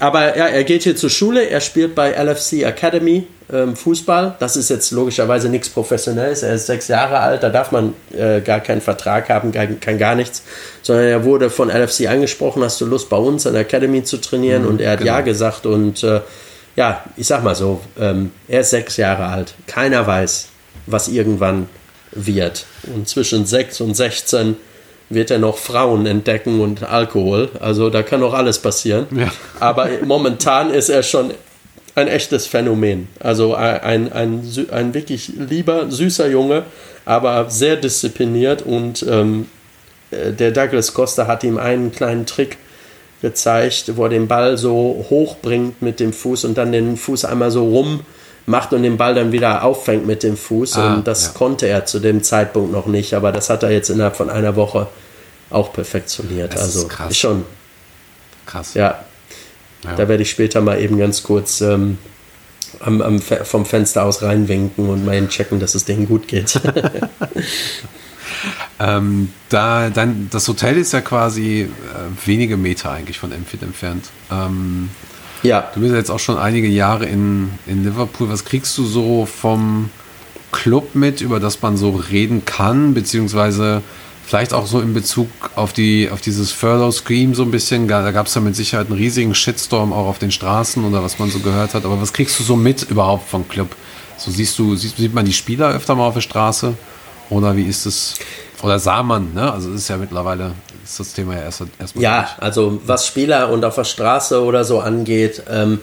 Aber 0.00 0.36
ja, 0.36 0.48
er 0.48 0.64
geht 0.64 0.82
hier 0.82 0.96
zur 0.96 1.10
Schule, 1.10 1.48
er 1.48 1.60
spielt 1.60 1.94
bei 1.94 2.10
LFC 2.10 2.64
Academy 2.64 3.28
ähm, 3.52 3.76
Fußball. 3.76 4.34
Das 4.40 4.56
ist 4.56 4.68
jetzt 4.68 4.90
logischerweise 4.90 5.48
nichts 5.48 5.68
Professionelles. 5.68 6.42
Er 6.42 6.54
ist 6.54 6.66
sechs 6.66 6.88
Jahre 6.88 7.20
alt, 7.20 7.44
da 7.44 7.50
darf 7.50 7.70
man 7.70 7.94
äh, 8.12 8.40
gar 8.40 8.58
keinen 8.58 8.80
Vertrag 8.80 9.28
haben, 9.28 9.52
kein 9.52 9.98
gar 9.98 10.16
nichts. 10.16 10.42
Sondern 10.82 11.06
er 11.06 11.24
wurde 11.24 11.50
von 11.50 11.70
LFC 11.70 12.08
angesprochen, 12.08 12.64
hast 12.64 12.80
du 12.80 12.86
Lust 12.86 13.10
bei 13.10 13.16
uns 13.16 13.46
an 13.46 13.52
der 13.52 13.62
Academy 13.62 14.02
zu 14.02 14.16
trainieren? 14.16 14.62
Mhm, 14.62 14.68
und 14.68 14.80
er 14.80 14.92
hat 14.92 14.98
genau. 15.00 15.12
ja 15.12 15.20
gesagt 15.20 15.66
und 15.66 16.02
äh, 16.02 16.20
ja, 16.74 17.04
ich 17.16 17.28
sag 17.28 17.44
mal 17.44 17.54
so, 17.54 17.80
ähm, 18.00 18.32
er 18.48 18.62
ist 18.62 18.70
sechs 18.70 18.96
Jahre 18.96 19.26
alt. 19.26 19.54
Keiner 19.68 20.04
weiß, 20.04 20.48
was 20.86 21.06
irgendwann 21.06 21.68
wird. 22.10 22.66
Und 22.92 23.08
zwischen 23.08 23.46
sechs 23.46 23.80
und 23.80 23.94
16 23.94 24.56
wird 25.14 25.30
er 25.30 25.38
noch 25.38 25.58
Frauen 25.58 26.06
entdecken 26.06 26.60
und 26.60 26.82
Alkohol. 26.82 27.50
Also 27.60 27.90
da 27.90 28.02
kann 28.02 28.20
noch 28.20 28.34
alles 28.34 28.58
passieren. 28.58 29.06
Ja. 29.10 29.30
Aber 29.60 29.88
momentan 30.04 30.70
ist 30.70 30.88
er 30.88 31.02
schon 31.02 31.32
ein 31.94 32.08
echtes 32.08 32.46
Phänomen. 32.46 33.08
Also 33.20 33.54
ein, 33.54 34.12
ein, 34.12 34.42
ein 34.70 34.94
wirklich 34.94 35.32
lieber, 35.36 35.90
süßer 35.90 36.28
Junge, 36.28 36.64
aber 37.04 37.50
sehr 37.50 37.76
diszipliniert. 37.76 38.62
Und 38.62 39.04
ähm, 39.08 39.46
äh, 40.10 40.32
der 40.32 40.52
Douglas 40.52 40.94
Costa 40.94 41.26
hat 41.26 41.44
ihm 41.44 41.58
einen 41.58 41.92
kleinen 41.92 42.26
Trick 42.26 42.58
gezeigt, 43.20 43.96
wo 43.96 44.04
er 44.04 44.10
den 44.10 44.26
Ball 44.26 44.56
so 44.56 45.06
hoch 45.10 45.36
bringt 45.36 45.80
mit 45.80 46.00
dem 46.00 46.12
Fuß 46.12 46.44
und 46.44 46.58
dann 46.58 46.72
den 46.72 46.96
Fuß 46.96 47.24
einmal 47.24 47.50
so 47.50 47.68
rum 47.68 48.00
macht 48.46 48.72
und 48.72 48.82
den 48.82 48.96
Ball 48.96 49.14
dann 49.14 49.32
wieder 49.32 49.64
auffängt 49.64 50.06
mit 50.06 50.22
dem 50.22 50.36
Fuß. 50.36 50.76
Ah, 50.76 50.94
und 50.94 51.06
das 51.06 51.26
ja. 51.26 51.32
konnte 51.32 51.66
er 51.66 51.86
zu 51.86 52.00
dem 52.00 52.22
Zeitpunkt 52.22 52.72
noch 52.72 52.86
nicht, 52.86 53.14
aber 53.14 53.32
das 53.32 53.50
hat 53.50 53.62
er 53.62 53.70
jetzt 53.70 53.90
innerhalb 53.90 54.16
von 54.16 54.30
einer 54.30 54.56
Woche 54.56 54.88
auch 55.50 55.72
perfektioniert. 55.72 56.54
Das 56.54 56.62
also 56.62 56.82
ist 56.82 56.88
krass. 56.88 57.16
schon 57.16 57.44
krass. 58.46 58.74
Ja. 58.74 59.04
ja. 59.84 59.94
Da 59.96 60.08
werde 60.08 60.22
ich 60.22 60.30
später 60.30 60.60
mal 60.60 60.80
eben 60.80 60.98
ganz 60.98 61.22
kurz 61.22 61.60
ähm, 61.60 61.98
am, 62.80 63.00
am, 63.00 63.20
vom 63.20 63.66
Fenster 63.66 64.04
aus 64.04 64.22
reinwinken 64.22 64.88
und 64.88 65.04
mal 65.04 65.14
eben 65.14 65.28
checken, 65.28 65.60
dass 65.60 65.74
es 65.74 65.84
denen 65.84 66.06
gut 66.06 66.28
geht. 66.28 66.60
ähm, 68.80 69.32
da, 69.48 69.90
dann, 69.90 70.28
das 70.30 70.48
Hotel 70.48 70.78
ist 70.78 70.92
ja 70.92 71.00
quasi 71.00 71.62
äh, 71.62 72.26
wenige 72.26 72.56
Meter 72.56 72.90
eigentlich 72.90 73.18
von 73.18 73.32
Emfit 73.32 73.62
entfernt. 73.62 74.06
Ähm, 74.30 74.90
ja. 75.42 75.70
Du 75.74 75.80
bist 75.80 75.94
jetzt 75.94 76.10
auch 76.10 76.18
schon 76.18 76.38
einige 76.38 76.68
Jahre 76.68 77.06
in, 77.06 77.50
in 77.66 77.84
Liverpool. 77.84 78.28
Was 78.28 78.44
kriegst 78.44 78.76
du 78.78 78.84
so 78.84 79.26
vom 79.26 79.90
Club 80.52 80.94
mit, 80.94 81.20
über 81.20 81.40
das 81.40 81.62
man 81.62 81.76
so 81.76 81.90
reden 81.90 82.44
kann, 82.44 82.94
beziehungsweise 82.94 83.82
vielleicht 84.24 84.54
auch 84.54 84.66
so 84.66 84.80
in 84.80 84.94
Bezug 84.94 85.28
auf, 85.56 85.72
die, 85.72 86.10
auf 86.10 86.20
dieses 86.20 86.52
Furlough 86.52 87.02
Scheme 87.06 87.34
so 87.34 87.42
ein 87.42 87.50
bisschen? 87.50 87.88
Da 87.88 88.10
gab 88.10 88.26
es 88.26 88.34
ja 88.34 88.40
mit 88.40 88.56
Sicherheit 88.56 88.86
einen 88.86 88.96
riesigen 88.96 89.34
Shitstorm 89.34 89.92
auch 89.92 90.06
auf 90.06 90.18
den 90.18 90.30
Straßen 90.30 90.84
oder 90.84 91.02
was 91.02 91.18
man 91.18 91.30
so 91.30 91.40
gehört 91.40 91.74
hat. 91.74 91.84
Aber 91.84 92.00
was 92.00 92.12
kriegst 92.12 92.38
du 92.38 92.44
so 92.44 92.56
mit 92.56 92.82
überhaupt 92.82 93.28
vom 93.28 93.48
Club? 93.48 93.74
So 94.18 94.30
siehst 94.30 94.58
du, 94.58 94.76
sieht, 94.76 94.96
sieht 94.96 95.14
man 95.14 95.24
die 95.24 95.32
Spieler 95.32 95.70
öfter 95.70 95.94
mal 95.94 96.06
auf 96.06 96.14
der 96.14 96.20
Straße? 96.20 96.74
Oder 97.30 97.56
wie 97.56 97.64
ist 97.64 97.86
es? 97.86 98.14
Oder 98.62 98.78
sah 98.78 99.02
man, 99.02 99.32
ne? 99.34 99.50
Also 99.52 99.70
es 99.70 99.82
ist 99.82 99.88
ja 99.88 99.96
mittlerweile 99.96 100.52
ist 100.84 101.00
das 101.00 101.12
Thema 101.12 101.34
ja 101.36 101.42
erst 101.42 101.62
erstmal. 101.78 102.02
Ja, 102.02 102.22
durch. 102.22 102.42
also 102.42 102.80
was 102.84 103.06
Spieler 103.06 103.50
und 103.50 103.64
auf 103.64 103.74
der 103.74 103.84
Straße 103.84 104.42
oder 104.42 104.64
so 104.64 104.80
angeht, 104.80 105.42
ähm, 105.50 105.80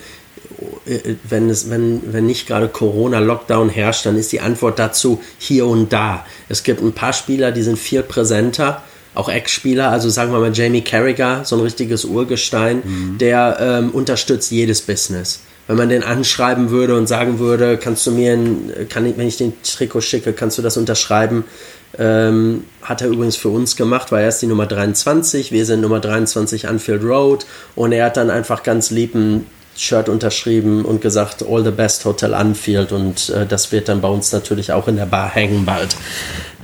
wenn, 1.24 1.48
es, 1.48 1.70
wenn, 1.70 2.12
wenn 2.12 2.26
nicht 2.26 2.46
gerade 2.46 2.68
Corona-Lockdown 2.68 3.68
herrscht, 3.68 4.06
dann 4.06 4.16
ist 4.16 4.32
die 4.32 4.40
Antwort 4.40 4.78
dazu 4.78 5.20
hier 5.38 5.66
und 5.66 5.92
da. 5.92 6.24
Es 6.48 6.62
gibt 6.62 6.82
ein 6.82 6.92
paar 6.92 7.12
Spieler, 7.12 7.52
die 7.52 7.62
sind 7.62 7.78
viel 7.78 8.02
präsenter, 8.02 8.82
auch 9.14 9.28
Ex-Spieler, 9.28 9.90
also 9.90 10.08
sagen 10.08 10.32
wir 10.32 10.38
mal 10.38 10.52
Jamie 10.52 10.82
Carragher, 10.82 11.44
so 11.44 11.56
ein 11.56 11.62
richtiges 11.62 12.04
Urgestein, 12.04 12.82
mhm. 12.84 13.18
der 13.18 13.56
ähm, 13.60 13.90
unterstützt 13.90 14.50
jedes 14.50 14.82
Business. 14.82 15.40
Wenn 15.66 15.76
man 15.76 15.88
den 15.88 16.02
anschreiben 16.02 16.70
würde 16.70 16.96
und 16.96 17.06
sagen 17.06 17.38
würde, 17.38 17.76
kannst 17.76 18.06
du 18.06 18.10
mir, 18.10 18.32
ein, 18.32 18.88
kann 18.88 19.06
ich, 19.06 19.16
wenn 19.16 19.28
ich 19.28 19.36
den 19.36 19.52
Trikot 19.62 20.00
schicke, 20.00 20.32
kannst 20.32 20.58
du 20.58 20.62
das 20.62 20.76
unterschreiben, 20.76 21.44
ähm, 21.98 22.64
hat 22.82 23.02
er 23.02 23.08
übrigens 23.08 23.36
für 23.36 23.48
uns 23.48 23.76
gemacht, 23.76 24.12
weil 24.12 24.22
er 24.22 24.28
ist 24.28 24.42
die 24.42 24.46
Nummer 24.46 24.66
23, 24.66 25.52
wir 25.52 25.66
sind 25.66 25.80
Nummer 25.80 26.00
23 26.00 26.68
Anfield 26.68 27.02
Road 27.02 27.46
und 27.74 27.92
er 27.92 28.06
hat 28.06 28.16
dann 28.16 28.30
einfach 28.30 28.62
ganz 28.62 28.90
lieb 28.90 29.14
ein 29.14 29.46
Shirt 29.76 30.08
unterschrieben 30.08 30.84
und 30.84 31.00
gesagt, 31.00 31.44
All 31.48 31.64
the 31.64 31.70
best 31.70 32.04
Hotel 32.04 32.34
Anfield 32.34 32.92
und 32.92 33.30
äh, 33.30 33.46
das 33.46 33.72
wird 33.72 33.88
dann 33.88 34.00
bei 34.00 34.08
uns 34.08 34.30
natürlich 34.32 34.72
auch 34.72 34.88
in 34.88 34.96
der 34.96 35.06
Bar 35.06 35.30
hängen 35.34 35.64
bald. 35.64 35.96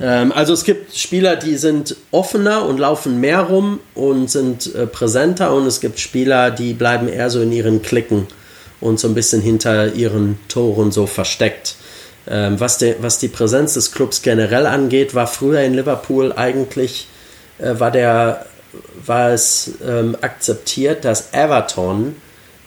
Ähm, 0.01 0.33
also 0.33 0.53
es 0.53 0.65
gibt 0.65 0.95
Spieler, 0.95 1.37
die 1.37 1.57
sind 1.57 1.97
offener 2.11 2.67
und 2.67 2.79
laufen 2.79 3.21
mehr 3.21 3.41
rum 3.41 3.81
und 3.95 4.31
sind 4.31 4.75
äh, 4.75 4.87
präsenter 4.87 5.55
und 5.55 5.67
es 5.67 5.81
gibt 5.81 5.99
Spieler, 5.99 6.51
die 6.51 6.75
bleiben 6.75 7.09
eher 7.09 7.31
so 7.31 7.41
in 7.41 7.53
ihren 7.53 7.81
Klicken 7.81 8.27
und 8.81 9.01
so 9.01 9.09
ein 9.09 9.15
bisschen 9.15 9.41
hinter 9.41 9.95
ihren 9.95 10.39
Toren 10.49 10.93
so 10.93 11.07
versteckt. 11.07 11.77
Ähm, 12.29 12.59
was, 12.59 12.79
de, 12.79 12.97
was 13.01 13.19
die 13.19 13.29
Präsenz 13.29 13.75
des 13.75 13.93
Clubs 13.93 14.23
generell 14.23 14.67
angeht, 14.67 15.15
war 15.15 15.27
früher 15.27 15.61
in 15.61 15.75
Liverpool 15.75 16.33
eigentlich, 16.33 17.09
äh, 17.59 17.79
war, 17.79 17.91
der, 17.91 18.47
war 19.05 19.31
es 19.31 19.73
ähm, 19.87 20.17
akzeptiert, 20.21 21.05
dass 21.05 21.33
Everton 21.33 22.17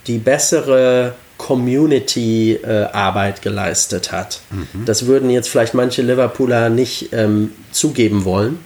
die 0.07 0.18
bessere 0.18 1.14
Community-Arbeit 1.38 3.39
äh, 3.39 3.41
geleistet 3.41 4.12
hat. 4.12 4.41
Mhm. 4.49 4.86
Das 4.86 5.07
würden 5.07 5.30
jetzt 5.30 5.49
vielleicht 5.49 5.74
manche 5.74 6.01
Liverpooler 6.01 6.70
nicht 6.70 7.14
ähm, 7.14 7.51
zugeben 7.72 8.26
wollen 8.26 8.60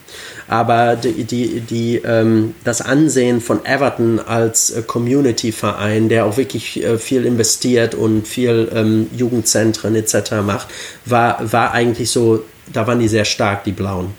aber 0.47 0.95
die, 0.95 1.23
die, 1.23 1.61
die, 1.61 1.97
ähm, 1.97 2.55
das 2.63 2.81
Ansehen 2.81 3.41
von 3.41 3.65
Everton 3.65 4.19
als 4.19 4.71
äh, 4.71 4.81
Community-Verein, 4.81 6.09
der 6.09 6.25
auch 6.25 6.37
wirklich 6.37 6.83
äh, 6.83 6.97
viel 6.97 7.25
investiert 7.25 7.95
und 7.95 8.27
viel 8.27 8.69
ähm, 8.73 9.07
Jugendzentren 9.15 9.95
etc. 9.95 10.41
macht, 10.45 10.67
war, 11.05 11.51
war 11.51 11.71
eigentlich 11.71 12.11
so, 12.11 12.43
da 12.71 12.87
waren 12.87 12.99
die 12.99 13.07
sehr 13.07 13.25
stark, 13.25 13.63
die 13.63 13.71
Blauen. 13.71 14.13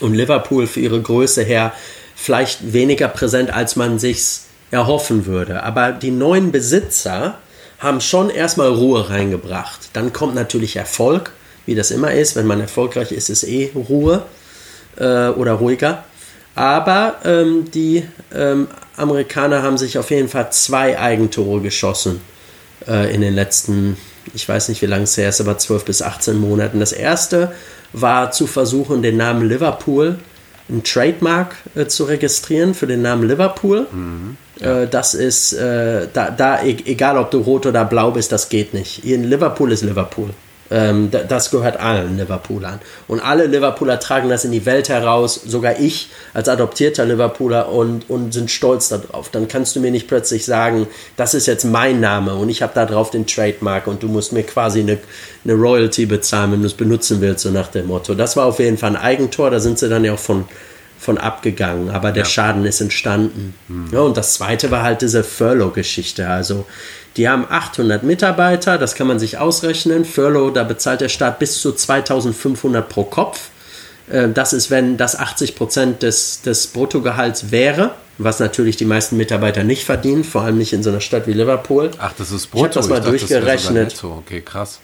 Und 0.00 0.14
Liverpool 0.14 0.66
für 0.66 0.80
ihre 0.80 1.00
Größe 1.00 1.42
her 1.42 1.72
vielleicht 2.14 2.72
weniger 2.72 3.08
präsent, 3.08 3.52
als 3.52 3.76
man 3.76 3.98
sich 3.98 4.40
erhoffen 4.70 5.26
würde. 5.26 5.62
Aber 5.62 5.92
die 5.92 6.10
neuen 6.10 6.50
Besitzer 6.50 7.38
haben 7.78 8.00
schon 8.00 8.30
erstmal 8.30 8.68
Ruhe 8.68 9.10
reingebracht. 9.10 9.90
Dann 9.92 10.12
kommt 10.12 10.34
natürlich 10.34 10.76
Erfolg, 10.76 11.32
wie 11.66 11.74
das 11.74 11.90
immer 11.90 12.12
ist. 12.12 12.36
Wenn 12.36 12.46
man 12.46 12.60
erfolgreich 12.60 13.12
ist, 13.12 13.28
ist 13.28 13.44
eh 13.44 13.70
Ruhe 13.74 14.24
äh, 14.96 15.28
oder 15.28 15.52
ruhiger. 15.54 16.04
Aber 16.54 17.16
ähm, 17.24 17.70
die 17.70 18.04
ähm, 18.34 18.68
Amerikaner 18.96 19.62
haben 19.62 19.76
sich 19.76 19.98
auf 19.98 20.10
jeden 20.10 20.28
Fall 20.28 20.50
zwei 20.52 20.98
Eigentore 20.98 21.60
geschossen 21.60 22.20
äh, 22.88 23.14
in 23.14 23.20
den 23.20 23.34
letzten, 23.34 23.96
ich 24.34 24.48
weiß 24.48 24.70
nicht 24.70 24.80
wie 24.80 24.86
lange 24.86 25.04
es 25.04 25.16
her 25.16 25.28
ist, 25.28 25.40
aber 25.40 25.58
12 25.58 25.84
bis 25.84 26.02
18 26.02 26.38
Monaten. 26.38 26.80
Das 26.80 26.92
erste 26.92 27.52
war 27.92 28.30
zu 28.30 28.46
versuchen, 28.46 29.02
den 29.02 29.18
Namen 29.18 29.46
Liverpool, 29.46 30.18
ein 30.68 30.82
Trademark 30.82 31.56
äh, 31.74 31.86
zu 31.86 32.04
registrieren 32.04 32.74
für 32.74 32.86
den 32.86 33.02
Namen 33.02 33.28
Liverpool. 33.28 33.86
Mhm, 33.92 34.36
ja. 34.58 34.82
Äh, 34.82 34.88
das 34.88 35.14
ist, 35.14 35.52
äh, 35.52 36.08
da, 36.12 36.30
da, 36.30 36.62
e-, 36.62 36.76
egal 36.86 37.18
ob 37.18 37.30
du 37.30 37.38
rot 37.38 37.66
oder 37.66 37.84
blau 37.84 38.12
bist, 38.12 38.32
das 38.32 38.48
geht 38.48 38.74
nicht. 38.74 39.04
In 39.04 39.24
Liverpool 39.24 39.72
ist 39.72 39.82
Liverpool. 39.82 40.30
Ähm, 40.70 41.10
das 41.10 41.50
gehört 41.50 41.78
allen 41.78 42.16
Liverpoolern. 42.16 42.80
Und 43.06 43.20
alle 43.20 43.46
Liverpooler 43.46 44.00
tragen 44.00 44.28
das 44.28 44.44
in 44.44 44.52
die 44.52 44.66
Welt 44.66 44.88
heraus, 44.88 45.40
sogar 45.46 45.78
ich 45.78 46.08
als 46.34 46.48
adoptierter 46.48 47.04
Liverpooler 47.04 47.70
und, 47.70 48.10
und 48.10 48.32
sind 48.32 48.50
stolz 48.50 48.88
darauf. 48.88 49.30
Dann 49.30 49.48
kannst 49.48 49.76
du 49.76 49.80
mir 49.80 49.90
nicht 49.90 50.08
plötzlich 50.08 50.44
sagen, 50.44 50.88
das 51.16 51.34
ist 51.34 51.46
jetzt 51.46 51.64
mein 51.64 52.00
Name 52.00 52.34
und 52.34 52.48
ich 52.48 52.62
habe 52.62 52.72
da 52.74 52.84
drauf 52.84 53.10
den 53.10 53.26
Trademark 53.26 53.86
und 53.86 54.02
du 54.02 54.08
musst 54.08 54.32
mir 54.32 54.42
quasi 54.42 54.80
eine, 54.80 54.98
eine 55.44 55.54
Royalty 55.54 56.06
bezahlen, 56.06 56.52
wenn 56.52 56.60
du 56.60 56.66
es 56.66 56.74
benutzen 56.74 57.20
willst, 57.20 57.42
so 57.44 57.50
nach 57.50 57.68
dem 57.68 57.86
Motto. 57.86 58.14
Das 58.14 58.36
war 58.36 58.46
auf 58.46 58.58
jeden 58.58 58.78
Fall 58.78 58.90
ein 58.90 59.02
Eigentor, 59.02 59.50
da 59.50 59.60
sind 59.60 59.78
sie 59.78 59.88
dann 59.88 60.04
ja 60.04 60.14
auch 60.14 60.18
von, 60.18 60.46
von 60.98 61.18
abgegangen, 61.18 61.90
aber 61.90 62.10
der 62.10 62.24
ja. 62.24 62.28
Schaden 62.28 62.64
ist 62.64 62.80
entstanden. 62.80 63.54
Mhm. 63.68 63.88
Ja, 63.92 64.00
und 64.00 64.16
das 64.16 64.34
zweite 64.34 64.70
war 64.72 64.82
halt 64.82 65.02
diese 65.02 65.22
Furlough-Geschichte. 65.22 66.28
Also 66.28 66.66
die 67.16 67.28
haben 67.28 67.46
800 67.48 68.02
Mitarbeiter, 68.02 68.78
das 68.78 68.94
kann 68.94 69.06
man 69.06 69.18
sich 69.18 69.38
ausrechnen. 69.38 70.04
Furlough, 70.04 70.52
da 70.52 70.64
bezahlt 70.64 71.00
der 71.00 71.08
Staat 71.08 71.38
bis 71.38 71.60
zu 71.60 71.72
2500 71.72 72.88
pro 72.88 73.04
Kopf. 73.04 73.50
Äh, 74.10 74.28
das 74.28 74.52
ist, 74.52 74.70
wenn 74.70 74.96
das 74.96 75.18
80 75.18 75.56
Prozent 75.56 76.02
des, 76.02 76.42
des 76.42 76.68
Bruttogehalts 76.68 77.50
wäre, 77.50 77.94
was 78.18 78.40
natürlich 78.40 78.76
die 78.76 78.84
meisten 78.84 79.16
Mitarbeiter 79.16 79.64
nicht 79.64 79.84
verdienen, 79.84 80.24
vor 80.24 80.42
allem 80.42 80.58
nicht 80.58 80.72
in 80.72 80.82
so 80.82 80.90
einer 80.90 81.00
Stadt 81.00 81.26
wie 81.26 81.32
Liverpool. 81.32 81.90
Ach, 81.98 82.12
das 82.16 82.30
ist 82.30 82.48
Brutto. 82.48 82.66
Ich 82.66 82.76
habe 82.76 82.88
das 82.88 82.88
mal 82.88 83.14
ich 83.14 83.20
durchgerechnet. 83.20 83.92
Das 83.92 84.04
okay, 84.04 84.40
krass. 84.40 84.80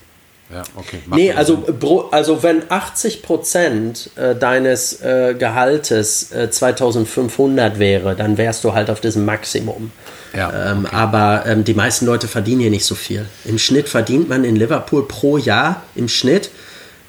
Ja, 0.52 0.62
okay. 0.76 0.98
Nee, 1.06 1.32
also, 1.32 1.64
also 2.10 2.42
wenn 2.42 2.62
80 2.68 3.22
Prozent 3.22 4.10
äh, 4.16 4.34
deines 4.34 5.00
äh, 5.00 5.34
Gehaltes 5.38 6.30
äh, 6.32 6.50
2500 6.50 7.78
wäre, 7.78 8.14
dann 8.14 8.36
wärst 8.36 8.64
du 8.64 8.74
halt 8.74 8.90
auf 8.90 9.00
diesem 9.00 9.24
Maximum. 9.24 9.92
Ja, 10.36 10.72
ähm, 10.72 10.86
aber 10.86 11.44
ähm, 11.46 11.64
die 11.64 11.74
meisten 11.74 12.06
Leute 12.06 12.28
verdienen 12.28 12.60
hier 12.60 12.70
nicht 12.70 12.84
so 12.84 12.94
viel. 12.94 13.26
Im 13.44 13.58
Schnitt 13.58 13.88
verdient 13.88 14.28
man 14.28 14.44
in 14.44 14.56
Liverpool 14.56 15.06
pro 15.06 15.38
Jahr 15.38 15.82
im 15.94 16.08
Schnitt 16.08 16.50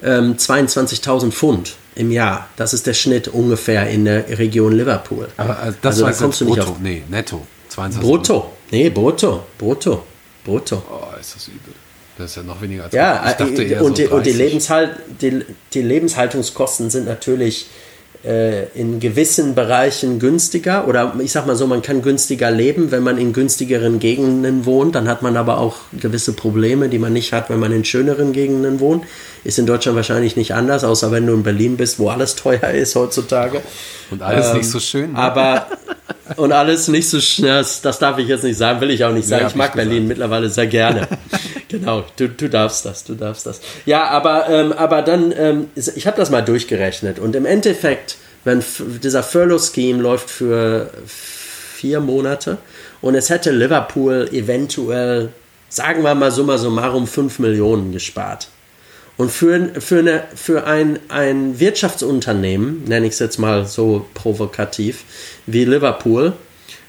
ähm, 0.01 0.35
22.000 0.37 1.31
Pfund 1.31 1.75
im 1.95 2.11
Jahr. 2.11 2.47
Das 2.55 2.73
ist 2.73 2.87
der 2.87 2.93
Schnitt 2.93 3.27
ungefähr 3.27 3.89
in 3.89 4.05
der 4.05 4.37
Region 4.39 4.73
Liverpool. 4.73 5.27
Aber 5.37 5.53
äh, 5.53 5.73
das 5.81 6.01
also, 6.01 6.05
da 6.05 6.11
kommst 6.11 6.41
du 6.41 6.45
nicht 6.45 6.57
brutto. 6.57 6.71
auf. 6.71 6.79
Nee, 6.79 7.03
netto. 7.09 7.45
22 7.69 8.09
brutto. 8.09 8.51
Nee, 8.71 8.89
brutto. 8.89 9.43
Brutto. 9.57 10.03
Brutto. 10.43 10.83
Oh, 10.89 11.19
ist 11.19 11.35
das 11.35 11.47
übel. 11.47 11.73
Das 12.17 12.31
ist 12.31 12.35
ja 12.37 12.43
noch 12.43 12.61
weniger 12.61 12.83
als 12.83 12.93
ja, 12.93 13.23
ich 13.27 13.37
dachte 13.37 13.63
äh, 13.63 13.71
eher 13.71 13.81
und, 13.81 13.97
so 13.97 14.03
die, 14.03 14.07
und 14.07 14.25
die, 14.25 14.31
Lebenshalt, 14.31 14.91
die, 15.21 15.43
die 15.73 15.81
Lebenshaltungskosten 15.81 16.89
sind 16.89 17.07
natürlich 17.07 17.67
äh, 18.23 18.67
in 18.69 18.99
gewissen 18.99 19.55
Bereichen 19.55 20.19
günstiger 20.19 20.87
oder 20.87 21.15
ich 21.19 21.31
sag 21.31 21.45
mal 21.45 21.55
so, 21.55 21.67
man 21.67 21.81
kann 21.81 22.01
günstiger 22.01 22.51
leben, 22.51 22.91
wenn 22.91 23.03
man 23.03 23.17
in 23.17 23.33
günstigeren 23.33 23.99
Gegenden 23.99 24.65
wohnt, 24.65 24.95
dann 24.95 25.07
hat 25.07 25.21
man 25.21 25.35
aber 25.37 25.57
auch 25.57 25.77
gewisse 25.91 26.33
Probleme, 26.33 26.87
die 26.87 26.99
man 26.99 27.13
nicht 27.13 27.33
hat, 27.33 27.49
wenn 27.49 27.59
man 27.59 27.71
in 27.71 27.83
schöneren 27.83 28.31
Gegenden 28.31 28.79
wohnt. 28.79 29.05
Ist 29.43 29.59
in 29.59 29.65
Deutschland 29.65 29.95
wahrscheinlich 29.95 30.35
nicht 30.35 30.53
anders, 30.53 30.83
außer 30.83 31.11
wenn 31.11 31.27
du 31.27 31.33
in 31.33 31.43
Berlin 31.43 31.77
bist, 31.77 31.99
wo 31.99 32.09
alles 32.09 32.35
teuer 32.35 32.69
ist 32.73 32.95
heutzutage. 32.95 33.61
Und 34.09 34.21
alles 34.21 34.49
ähm, 34.49 34.57
nicht 34.57 34.69
so 34.69 34.79
schön. 34.79 35.13
Ne? 35.13 35.19
Aber 35.19 35.67
und 36.37 36.51
alles 36.51 36.87
nicht 36.87 37.09
so 37.09 37.19
schnell, 37.19 37.59
das, 37.59 37.81
das, 37.81 37.99
darf 37.99 38.17
ich 38.17 38.27
jetzt 38.27 38.43
nicht 38.43 38.57
sagen, 38.57 38.79
will 38.81 38.91
ich 38.91 39.03
auch 39.03 39.11
nicht 39.11 39.27
sagen. 39.27 39.43
Nee, 39.43 39.49
ich 39.49 39.55
mag 39.55 39.69
ich 39.69 39.75
Berlin 39.75 40.07
mittlerweile 40.07 40.49
sehr 40.49 40.67
gerne. 40.67 41.07
genau, 41.67 42.05
du, 42.15 42.29
du 42.29 42.49
darfst 42.49 42.85
das, 42.85 43.03
du 43.03 43.15
darfst 43.15 43.45
das. 43.45 43.59
Ja, 43.85 44.05
aber, 44.05 44.49
ähm, 44.49 44.71
aber 44.71 45.01
dann, 45.01 45.33
ähm, 45.37 45.67
ich 45.75 46.07
habe 46.07 46.17
das 46.17 46.29
mal 46.29 46.41
durchgerechnet 46.41 47.19
und 47.19 47.35
im 47.35 47.45
Endeffekt, 47.45 48.17
wenn 48.43 48.63
dieser 49.03 49.23
Furlough-Scheme 49.23 50.01
läuft 50.01 50.29
für 50.29 50.89
vier 51.05 51.99
Monate 51.99 52.57
und 53.01 53.15
es 53.15 53.29
hätte 53.29 53.51
Liverpool 53.51 54.29
eventuell, 54.31 55.29
sagen 55.69 56.03
wir 56.03 56.15
mal 56.15 56.31
summa 56.31 56.57
summarum, 56.57 57.07
5 57.07 57.39
Millionen 57.39 57.91
gespart. 57.91 58.47
Und 59.15 59.31
für, 59.31 59.69
für, 59.79 59.99
eine, 59.99 60.23
für 60.35 60.65
ein, 60.65 60.99
ein 61.09 61.59
Wirtschaftsunternehmen, 61.59 62.85
nenne 62.85 63.05
ich 63.05 63.13
es 63.13 63.19
jetzt 63.19 63.37
mal 63.37 63.65
so 63.65 64.05
provokativ, 64.13 65.03
wie 65.45 65.65
Liverpool, 65.65 66.33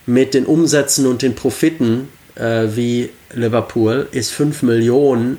mit 0.06 0.34
den 0.34 0.46
Umsätzen 0.46 1.06
und 1.06 1.22
den 1.22 1.34
Profiten 1.34 2.08
äh, 2.34 2.68
wie 2.74 3.10
Liverpool, 3.32 4.08
ist 4.10 4.32
5 4.32 4.62
Millionen 4.62 5.38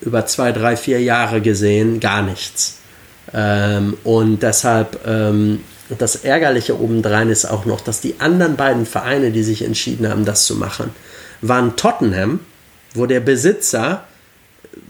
über 0.00 0.26
zwei, 0.26 0.52
drei, 0.52 0.76
vier 0.76 1.00
Jahre 1.00 1.40
gesehen 1.40 2.00
gar 2.00 2.22
nichts. 2.22 2.78
Ähm, 3.34 3.96
und 4.04 4.42
deshalb, 4.42 5.06
ähm, 5.06 5.60
das 5.98 6.16
Ärgerliche 6.16 6.80
obendrein 6.80 7.28
ist 7.28 7.44
auch 7.44 7.66
noch, 7.66 7.80
dass 7.80 8.00
die 8.00 8.16
anderen 8.18 8.56
beiden 8.56 8.86
Vereine, 8.86 9.30
die 9.30 9.42
sich 9.42 9.62
entschieden 9.62 10.08
haben, 10.08 10.24
das 10.24 10.46
zu 10.46 10.56
machen, 10.56 10.90
waren 11.40 11.76
Tottenham, 11.76 12.40
wo 12.94 13.06
der 13.06 13.20
Besitzer 13.20 14.04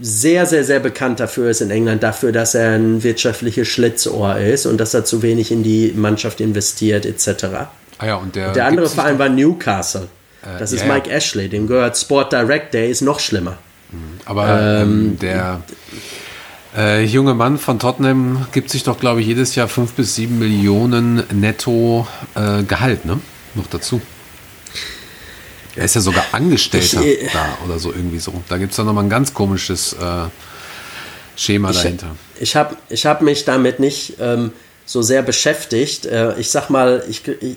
sehr, 0.00 0.46
sehr, 0.46 0.64
sehr 0.64 0.80
bekannt 0.80 1.20
dafür 1.20 1.50
ist 1.50 1.60
in 1.60 1.70
England, 1.70 2.02
dafür, 2.02 2.32
dass 2.32 2.54
er 2.54 2.72
ein 2.72 3.02
wirtschaftliches 3.02 3.68
Schlitzohr 3.68 4.36
ist 4.36 4.66
und 4.66 4.78
dass 4.78 4.94
er 4.94 5.04
zu 5.04 5.22
wenig 5.22 5.50
in 5.50 5.62
die 5.62 5.92
Mannschaft 5.94 6.40
investiert, 6.40 7.06
etc. 7.06 7.44
Ah 7.98 8.06
ja, 8.06 8.14
und 8.16 8.34
der, 8.34 8.52
der 8.52 8.66
andere 8.66 8.88
Verein 8.88 9.18
war 9.18 9.28
Newcastle. 9.28 10.08
Äh, 10.42 10.58
das 10.58 10.72
ist 10.72 10.82
ja, 10.82 10.92
Mike 10.92 11.08
ja. 11.08 11.16
Ashley, 11.16 11.48
dem 11.48 11.66
gehört 11.66 11.96
Sport 11.96 12.32
Direct, 12.32 12.74
der 12.74 12.88
ist 12.88 13.00
noch 13.00 13.20
schlimmer. 13.20 13.58
Mhm. 13.90 13.98
Aber 14.24 14.60
ähm, 14.60 14.82
ähm, 14.82 15.18
der 15.20 15.62
äh, 16.76 17.04
junge 17.04 17.34
Mann 17.34 17.58
von 17.58 17.78
Tottenham 17.78 18.46
gibt 18.52 18.70
sich 18.70 18.84
doch, 18.84 18.98
glaube 18.98 19.20
ich, 19.20 19.26
jedes 19.26 19.54
Jahr 19.54 19.68
fünf 19.68 19.92
bis 19.92 20.14
sieben 20.14 20.38
Millionen 20.38 21.22
netto 21.32 22.06
äh, 22.34 22.62
Gehalt, 22.62 23.04
ne? 23.04 23.20
Noch 23.54 23.66
dazu. 23.66 24.00
Er 25.76 25.84
ist 25.84 25.94
ja 25.94 26.00
sogar 26.00 26.24
Angestellter 26.32 27.00
ich, 27.00 27.22
äh, 27.22 27.28
da 27.32 27.58
oder 27.64 27.78
so 27.78 27.92
irgendwie 27.92 28.18
so. 28.18 28.32
Da 28.48 28.58
gibt 28.58 28.72
es 28.72 28.76
dann 28.76 28.86
nochmal 28.86 29.04
ein 29.04 29.10
ganz 29.10 29.32
komisches 29.32 29.94
äh, 29.94 30.28
Schema 31.36 31.70
ich, 31.70 31.76
dahinter. 31.76 32.16
Ich 32.38 32.56
habe 32.56 32.76
ich 32.88 33.06
hab 33.06 33.22
mich 33.22 33.44
damit 33.44 33.80
nicht 33.80 34.14
ähm, 34.20 34.52
so 34.84 35.02
sehr 35.02 35.22
beschäftigt. 35.22 36.06
Äh, 36.06 36.38
ich 36.38 36.50
sag 36.50 36.68
mal, 36.68 37.04
ich, 37.08 37.26
ich, 37.26 37.56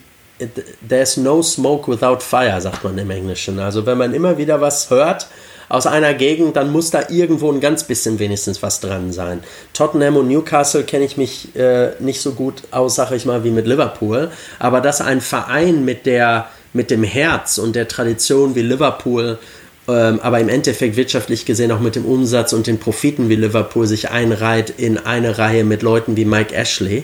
there's 0.88 1.18
no 1.18 1.42
smoke 1.42 1.92
without 1.92 2.20
fire, 2.22 2.60
sagt 2.62 2.84
man 2.84 2.98
im 2.98 3.10
Englischen. 3.10 3.60
Also 3.60 3.86
wenn 3.86 3.98
man 3.98 4.14
immer 4.14 4.38
wieder 4.38 4.62
was 4.62 4.90
hört 4.90 5.28
aus 5.68 5.88
einer 5.88 6.14
Gegend, 6.14 6.56
dann 6.56 6.72
muss 6.72 6.92
da 6.92 7.10
irgendwo 7.10 7.52
ein 7.52 7.60
ganz 7.60 7.84
bisschen 7.86 8.20
wenigstens 8.20 8.62
was 8.62 8.80
dran 8.80 9.12
sein. 9.12 9.44
Tottenham 9.74 10.18
und 10.18 10.28
Newcastle 10.28 10.84
kenne 10.84 11.06
ich 11.06 11.18
mich 11.18 11.56
äh, 11.56 11.92
nicht 12.00 12.22
so 12.22 12.34
gut 12.34 12.64
aus, 12.72 12.96
sag 12.96 13.12
ich 13.12 13.26
mal, 13.26 13.44
wie 13.44 13.52
mit 13.52 13.66
Liverpool. 13.66 14.32
Aber 14.60 14.82
dass 14.82 15.02
ein 15.02 15.22
Verein 15.22 15.84
mit 15.84 16.06
der 16.06 16.50
mit 16.76 16.92
dem 16.92 17.04
Herz 17.04 17.58
und 17.58 17.76
der 17.76 17.88
Tradition 17.88 18.54
wie 18.54 18.62
Liverpool, 18.62 19.40
ähm, 19.88 20.20
aber 20.22 20.40
im 20.40 20.50
Endeffekt 20.50 20.96
wirtschaftlich 20.96 21.46
gesehen 21.46 21.72
auch 21.72 21.80
mit 21.80 21.96
dem 21.96 22.06
Umsatz 22.06 22.54
und 22.54 22.68
den 22.68 22.80
Profiten 22.80 23.30
wie 23.30 23.36
Liverpool 23.36 23.88
sich 23.88 24.12
einreiht 24.12 24.74
in 24.78 24.98
eine 24.98 25.38
Reihe 25.38 25.64
mit 25.64 25.82
Leuten 25.82 26.18
wie 26.18 26.26
Mike 26.26 26.54
Ashley 26.54 27.04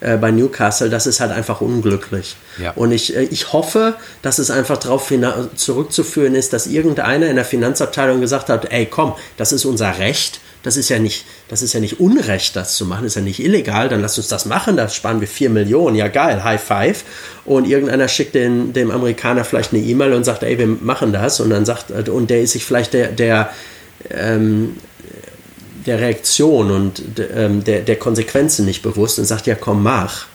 äh, 0.00 0.16
bei 0.16 0.30
Newcastle, 0.30 0.88
das 0.88 1.06
ist 1.06 1.20
halt 1.20 1.30
einfach 1.30 1.60
unglücklich. 1.60 2.36
Ja. 2.58 2.72
Und 2.72 2.92
ich, 2.92 3.14
äh, 3.14 3.22
ich 3.24 3.52
hoffe, 3.52 3.94
dass 4.22 4.38
es 4.38 4.50
einfach 4.50 4.78
darauf 4.78 5.12
zurückzuführen 5.56 6.34
ist, 6.34 6.52
dass 6.52 6.66
irgendeiner 6.66 7.28
in 7.28 7.36
der 7.36 7.44
Finanzabteilung 7.44 8.20
gesagt 8.20 8.48
hat, 8.48 8.72
ey 8.72 8.86
komm, 8.86 9.14
das 9.36 9.52
ist 9.52 9.64
unser 9.64 9.98
Recht, 9.98 10.40
das 10.62 10.76
ist 10.76 10.88
ja 10.88 10.98
nicht, 10.98 11.24
das 11.48 11.62
ist 11.62 11.72
ja 11.72 11.80
nicht 11.80 12.00
Unrecht, 12.00 12.54
das 12.56 12.76
zu 12.76 12.86
machen, 12.86 13.04
das 13.04 13.12
ist 13.12 13.16
ja 13.16 13.22
nicht 13.22 13.40
illegal, 13.40 13.88
dann 13.88 14.00
lass 14.00 14.16
uns 14.16 14.28
das 14.28 14.46
machen, 14.46 14.76
da 14.76 14.88
sparen 14.88 15.20
wir 15.20 15.28
4 15.28 15.50
Millionen, 15.50 15.96
ja 15.96 16.08
geil, 16.08 16.44
High 16.44 16.62
Five. 16.62 17.04
Und 17.44 17.66
irgendeiner 17.66 18.08
schickt 18.08 18.34
den, 18.34 18.72
dem 18.72 18.90
Amerikaner 18.90 19.44
vielleicht 19.44 19.72
eine 19.72 19.82
E-Mail 19.82 20.12
und 20.12 20.24
sagt, 20.24 20.42
ey, 20.44 20.58
wir 20.58 20.66
machen 20.66 21.12
das. 21.12 21.40
Und 21.40 21.50
dann 21.50 21.64
sagt, 21.64 21.90
und 21.90 22.30
der 22.30 22.42
ist 22.42 22.52
sich 22.52 22.64
vielleicht 22.64 22.94
der, 22.94 23.08
der, 23.08 23.50
ähm, 24.10 24.76
der 25.86 25.98
Reaktion 25.98 26.70
und 26.70 27.02
ähm, 27.34 27.64
der, 27.64 27.80
der 27.80 27.96
Konsequenzen 27.96 28.64
nicht 28.64 28.82
bewusst 28.82 29.18
und 29.18 29.24
sagt, 29.24 29.46
ja 29.46 29.56
komm, 29.56 29.82
mach. 29.82 30.26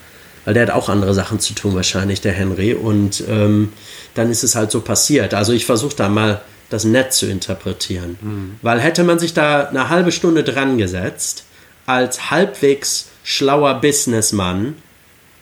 Weil 0.43 0.53
der 0.53 0.63
hat 0.63 0.71
auch 0.71 0.89
andere 0.89 1.13
Sachen 1.13 1.39
zu 1.39 1.53
tun 1.53 1.75
wahrscheinlich, 1.75 2.21
der 2.21 2.34
Henry. 2.34 2.73
Und 2.73 3.23
ähm, 3.30 3.71
dann 4.13 4.30
ist 4.30 4.43
es 4.43 4.55
halt 4.55 4.71
so 4.71 4.82
passiert. 4.82 5.34
Also 5.34 5.53
ich 5.53 5.65
versuche 5.65 5.95
da 5.95 6.09
mal 6.09 6.41
das 6.70 6.84
nett 6.84 7.13
zu 7.13 7.26
interpretieren. 7.28 8.18
Mhm. 8.22 8.55
Weil 8.61 8.80
hätte 8.80 9.03
man 9.03 9.20
sich 9.20 9.34
da 9.34 9.68
eine 9.68 9.89
halbe 9.89 10.11
Stunde 10.11 10.43
dran 10.43 10.78
gesetzt, 10.78 11.45
als 11.86 12.30
halbwegs 12.32 13.07
schlauer 13.24 13.76
Businessman, 13.76 14.76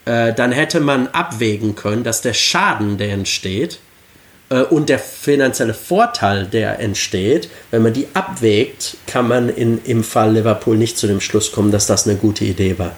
äh, 0.04 0.32
dann 0.32 0.52
hätte 0.52 0.80
man 0.80 1.08
abwägen 1.08 1.74
können, 1.74 2.04
dass 2.04 2.20
der 2.20 2.34
Schaden, 2.34 2.98
der 2.98 3.12
entsteht, 3.12 3.80
äh, 4.48 4.62
und 4.62 4.88
der 4.88 4.98
finanzielle 4.98 5.74
Vorteil, 5.74 6.46
der 6.46 6.78
entsteht, 6.78 7.50
wenn 7.70 7.82
man 7.82 7.92
die 7.92 8.06
abwägt, 8.14 8.96
kann 9.06 9.28
man 9.28 9.48
in, 9.48 9.82
im 9.84 10.04
Fall 10.04 10.34
Liverpool 10.34 10.76
nicht 10.76 10.98
zu 10.98 11.06
dem 11.06 11.20
Schluss 11.20 11.52
kommen, 11.52 11.72
dass 11.72 11.86
das 11.86 12.06
eine 12.06 12.16
gute 12.16 12.44
Idee 12.44 12.78
war. 12.78 12.92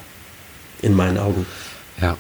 In 0.83 0.95
meinen 0.95 1.18
Augen. 1.18 1.47
Ja. 2.01 2.16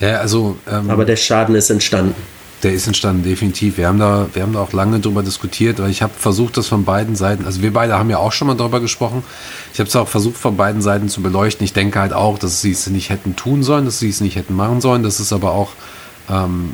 Ja, 0.00 0.20
also. 0.20 0.56
Ähm, 0.68 0.90
Aber 0.90 1.04
der 1.04 1.16
Schaden 1.16 1.54
ist 1.54 1.70
entstanden. 1.70 2.14
Der 2.62 2.72
ist 2.72 2.86
entstanden, 2.86 3.24
definitiv. 3.24 3.76
Wir 3.76 3.88
haben 3.88 3.98
da, 3.98 4.28
wir 4.32 4.42
haben 4.42 4.52
da 4.52 4.60
auch 4.60 4.72
lange 4.72 5.00
drüber 5.00 5.22
diskutiert, 5.24 5.80
weil 5.80 5.90
ich 5.90 6.00
habe 6.00 6.12
versucht, 6.16 6.56
das 6.56 6.68
von 6.68 6.84
beiden 6.84 7.16
Seiten, 7.16 7.44
also 7.44 7.60
wir 7.60 7.72
beide 7.72 7.98
haben 7.98 8.08
ja 8.08 8.18
auch 8.18 8.30
schon 8.30 8.46
mal 8.46 8.56
darüber 8.56 8.80
gesprochen. 8.80 9.24
Ich 9.72 9.80
habe 9.80 9.88
es 9.88 9.96
auch 9.96 10.08
versucht, 10.08 10.36
von 10.36 10.56
beiden 10.56 10.80
Seiten 10.80 11.08
zu 11.08 11.22
beleuchten. 11.22 11.64
Ich 11.64 11.72
denke 11.72 11.98
halt 11.98 12.12
auch, 12.12 12.38
dass 12.38 12.60
sie 12.60 12.70
es 12.70 12.88
nicht 12.88 13.10
hätten 13.10 13.34
tun 13.34 13.64
sollen, 13.64 13.84
dass 13.84 13.98
sie 13.98 14.08
es 14.08 14.20
nicht 14.20 14.36
hätten 14.36 14.54
machen 14.54 14.80
sollen. 14.80 15.02
Das 15.02 15.18
ist 15.18 15.32
aber 15.32 15.52
auch 15.52 15.70
ähm, 16.30 16.72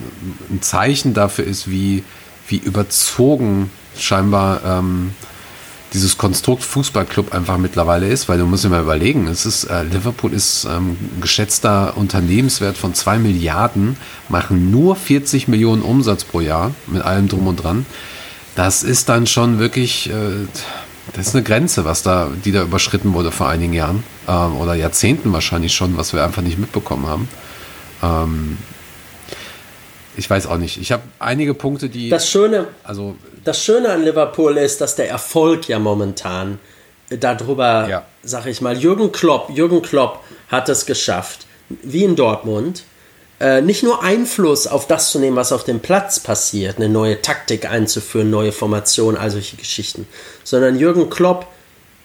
ein 0.51 0.61
Zeichen 0.61 1.15
dafür 1.15 1.47
ist, 1.47 1.71
wie, 1.71 2.05
wie 2.49 2.57
überzogen 2.57 3.71
scheinbar 3.97 4.61
ähm, 4.65 5.13
dieses 5.93 6.19
Konstrukt 6.19 6.63
Fußballclub 6.63 7.33
einfach 7.33 7.57
mittlerweile 7.59 8.09
ist, 8.09 8.29
weil 8.29 8.39
du 8.39 8.47
musst 8.47 8.65
dir 8.65 8.69
mal 8.69 8.83
überlegen, 8.83 9.27
es 9.27 9.47
ist, 9.47 9.65
äh, 9.65 9.85
Liverpool 9.85 10.33
ist 10.33 10.67
ähm, 10.71 10.97
geschätzter 11.21 11.97
Unternehmenswert 11.97 12.77
von 12.77 12.95
2 12.95 13.19
Milliarden, 13.19 13.97
machen 14.29 14.71
nur 14.71 14.97
40 14.97 15.49
Millionen 15.49 15.83
Umsatz 15.83 16.25
pro 16.25 16.41
Jahr 16.41 16.73
mit 16.87 17.03
allem 17.03 17.29
drum 17.29 17.47
und 17.47 17.63
dran. 17.63 17.87
Das 18.55 18.83
ist 18.83 19.09
dann 19.09 19.27
schon 19.27 19.59
wirklich, 19.59 20.11
äh, 20.11 20.47
das 21.15 21.29
ist 21.29 21.35
eine 21.35 21.45
Grenze, 21.45 21.85
was 21.85 22.03
da, 22.03 22.29
die 22.45 22.53
da 22.53 22.63
überschritten 22.63 23.15
wurde 23.15 23.31
vor 23.31 23.49
einigen 23.49 23.73
Jahren 23.73 24.05
äh, 24.27 24.33
oder 24.33 24.75
Jahrzehnten 24.75 25.33
wahrscheinlich 25.33 25.73
schon, 25.75 25.97
was 25.97 26.13
wir 26.13 26.23
einfach 26.23 26.43
nicht 26.43 26.59
mitbekommen 26.59 27.07
haben. 27.07 27.29
Ähm, 28.03 28.59
ich 30.19 30.29
weiß 30.29 30.47
auch 30.47 30.59
nicht. 30.59 30.79
Ich 30.79 30.93
habe 30.93 31.03
einige 31.19 31.55
Punkte, 31.55 31.89
die. 31.89 32.09
Das 32.09 32.29
Schöne, 32.29 32.67
also, 32.83 33.15
das 33.45 33.63
Schöne 33.63 33.91
an 33.91 34.05
Liverpool 34.05 34.57
ist, 34.59 34.81
dass 34.81 34.97
der 34.97 35.09
Erfolg 35.09 35.69
ja 35.69 35.79
momentan 35.79 36.59
darüber, 37.09 37.89
ja. 37.89 38.05
sag 38.23 38.47
ich 38.47 38.61
mal, 38.61 38.77
Jürgen 38.77 39.13
Klopp, 39.13 39.51
Jürgen 39.51 39.81
Klopp 39.81 40.21
hat 40.49 40.69
es 40.69 40.85
geschafft, 40.85 41.47
wie 41.69 42.05
in 42.05 42.17
Dortmund, 42.17 42.83
äh, 43.41 43.63
nicht 43.63 43.83
nur 43.83 44.03
Einfluss 44.03 44.67
auf 44.67 44.87
das 44.87 45.11
zu 45.13 45.19
nehmen, 45.19 45.37
was 45.37 45.53
auf 45.53 45.65
dem 45.65 45.81
Platz 45.81 46.21
passiert, 46.21 46.77
eine 46.77 46.89
neue 46.89 47.23
Taktik 47.23 47.71
einzuführen, 47.71 48.29
neue 48.29 48.53
Formation, 48.53 49.17
all 49.17 49.31
solche 49.31 49.57
Geschichten, 49.57 50.07
sondern 50.45 50.79
Jürgen 50.79 51.09
Klopp 51.09 51.47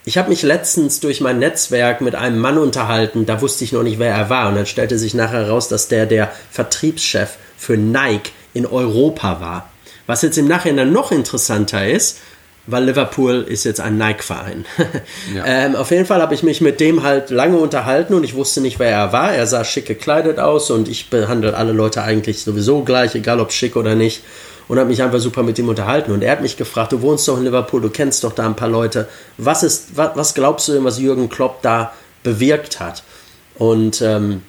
ich 0.05 0.17
habe 0.17 0.29
mich 0.29 0.41
letztens 0.43 0.99
durch 0.99 1.21
mein 1.21 1.39
Netzwerk 1.39 2.01
mit 2.01 2.13
einem 2.15 2.37
Mann 2.37 2.57
unterhalten, 2.57 3.25
da 3.25 3.41
wusste 3.41 3.63
ich 3.63 3.71
noch 3.71 3.83
nicht, 3.83 3.99
wer 3.99 4.13
er 4.13 4.29
war. 4.29 4.49
Und 4.49 4.55
dann 4.55 4.65
stellte 4.65 4.97
sich 4.97 5.13
nachher 5.13 5.45
heraus, 5.45 5.69
dass 5.69 5.87
der 5.87 6.05
der 6.05 6.29
Vertriebschef 6.51 7.37
für 7.63 7.77
Nike 7.77 8.31
in 8.53 8.65
Europa 8.65 9.39
war. 9.39 9.69
Was 10.05 10.21
jetzt 10.21 10.37
im 10.37 10.47
Nachhinein 10.47 10.91
noch 10.91 11.11
interessanter 11.11 11.87
ist, 11.87 12.19
weil 12.67 12.85
Liverpool 12.85 13.45
ist 13.47 13.63
jetzt 13.63 13.79
ein 13.79 13.97
Nike-Verein. 13.97 14.65
Ja. 15.33 15.43
ähm, 15.45 15.75
auf 15.75 15.89
jeden 15.91 16.05
Fall 16.05 16.21
habe 16.21 16.33
ich 16.33 16.43
mich 16.43 16.59
mit 16.61 16.79
dem 16.79 17.03
halt 17.03 17.29
lange 17.29 17.57
unterhalten 17.57 18.13
und 18.13 18.23
ich 18.23 18.35
wusste 18.35 18.61
nicht, 18.61 18.77
wer 18.79 18.89
er 18.91 19.13
war. 19.13 19.33
Er 19.33 19.47
sah 19.47 19.63
schick 19.63 19.85
gekleidet 19.85 20.37
aus 20.37 20.69
und 20.69 20.87
ich 20.87 21.09
behandle 21.09 21.55
alle 21.55 21.71
Leute 21.71 22.03
eigentlich 22.03 22.43
sowieso 22.43 22.83
gleich, 22.83 23.15
egal 23.15 23.39
ob 23.39 23.51
schick 23.51 23.75
oder 23.75 23.95
nicht. 23.95 24.23
und 24.67 24.77
habe 24.77 24.89
mich 24.89 25.01
einfach 25.01 25.19
super 25.19 25.43
mit 25.43 25.57
ihm 25.57 25.69
unterhalten. 25.69 26.11
Und 26.11 26.21
er 26.21 26.33
hat 26.33 26.41
mich 26.41 26.57
gefragt, 26.57 26.91
du 26.91 27.01
wohnst 27.01 27.27
doch 27.27 27.37
in 27.37 27.43
Liverpool, 27.45 27.81
du 27.81 27.89
kennst 27.89 28.23
doch 28.23 28.33
da 28.33 28.45
ein 28.45 28.55
paar 28.55 28.69
Leute. 28.69 29.07
Was, 29.37 29.63
ist, 29.63 29.95
was, 29.95 30.11
was 30.15 30.33
glaubst 30.33 30.67
du 30.67 30.73
denn, 30.73 30.83
was 30.83 30.99
Jürgen 30.99 31.29
Klopp 31.29 31.61
da 31.61 31.93
bewirkt 32.23 32.79
hat? 32.79 33.03
Und 33.55 34.01
ähm, 34.01 34.41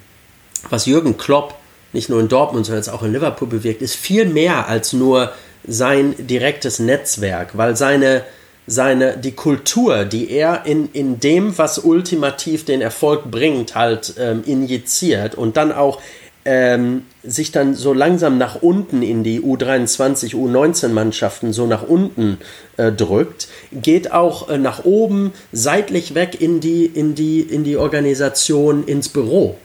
was 0.70 0.86
Jürgen 0.86 1.16
Klopp 1.16 1.54
nicht 1.94 2.08
nur 2.08 2.20
in 2.20 2.28
Dortmund, 2.28 2.66
sondern 2.66 2.82
jetzt 2.82 2.92
auch 2.92 3.02
in 3.02 3.12
Liverpool 3.12 3.48
bewirkt, 3.48 3.80
ist 3.80 3.94
viel 3.94 4.26
mehr 4.26 4.68
als 4.68 4.92
nur 4.92 5.32
sein 5.66 6.14
direktes 6.18 6.78
Netzwerk, 6.78 7.56
weil 7.56 7.76
seine, 7.76 8.22
seine, 8.66 9.16
die 9.16 9.32
Kultur, 9.32 10.04
die 10.04 10.30
er 10.30 10.66
in, 10.66 10.90
in 10.92 11.20
dem, 11.20 11.56
was 11.56 11.78
ultimativ 11.78 12.64
den 12.64 12.80
Erfolg 12.80 13.30
bringt, 13.30 13.74
halt 13.74 14.14
ähm, 14.18 14.42
injiziert 14.44 15.34
und 15.34 15.56
dann 15.56 15.72
auch 15.72 16.00
ähm, 16.44 17.06
sich 17.22 17.52
dann 17.52 17.74
so 17.74 17.94
langsam 17.94 18.36
nach 18.36 18.60
unten 18.60 19.02
in 19.02 19.24
die 19.24 19.40
U23, 19.40 20.34
U19-Mannschaften 20.34 21.54
so 21.54 21.66
nach 21.66 21.82
unten 21.82 22.38
äh, 22.76 22.92
drückt, 22.92 23.48
geht 23.72 24.12
auch 24.12 24.50
äh, 24.50 24.58
nach 24.58 24.84
oben, 24.84 25.32
seitlich 25.52 26.14
weg 26.14 26.38
in 26.38 26.60
die, 26.60 26.84
in, 26.84 27.14
die, 27.14 27.40
in 27.40 27.64
die 27.64 27.78
Organisation, 27.78 28.84
ins 28.84 29.08
Büro 29.08 29.56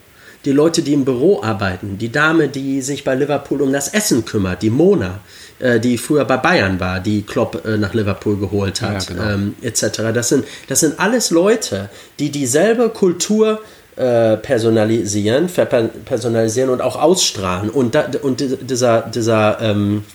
die 0.45 0.51
Leute, 0.51 0.81
die 0.81 0.93
im 0.93 1.05
Büro 1.05 1.41
arbeiten, 1.43 1.97
die 1.97 2.11
Dame, 2.11 2.47
die 2.47 2.81
sich 2.81 3.03
bei 3.03 3.15
Liverpool 3.15 3.61
um 3.61 3.73
das 3.73 3.89
Essen 3.89 4.25
kümmert, 4.25 4.61
die 4.61 4.69
Mona, 4.69 5.19
äh, 5.59 5.79
die 5.79 5.97
früher 5.97 6.25
bei 6.25 6.37
Bayern 6.37 6.79
war, 6.79 6.99
die 6.99 7.23
Klopp 7.23 7.65
äh, 7.65 7.77
nach 7.77 7.93
Liverpool 7.93 8.37
geholt 8.37 8.81
hat, 8.81 9.09
ja, 9.09 9.15
genau. 9.15 9.29
ähm, 9.29 9.55
etc. 9.61 10.13
Das 10.13 10.29
sind, 10.29 10.45
das 10.67 10.79
sind 10.79 10.99
alles 10.99 11.31
Leute, 11.31 11.89
die 12.19 12.29
dieselbe 12.29 12.89
Kultur 12.89 13.59
äh, 13.97 14.37
personalisieren, 14.37 15.49
verpersonalisieren 15.49 16.69
und 16.69 16.81
auch 16.81 16.95
ausstrahlen. 16.95 17.69
Und, 17.69 17.95
da, 17.95 18.05
und 18.21 18.39
dieser, 18.39 19.01
dieser 19.01 19.59
ähm, 19.61 20.05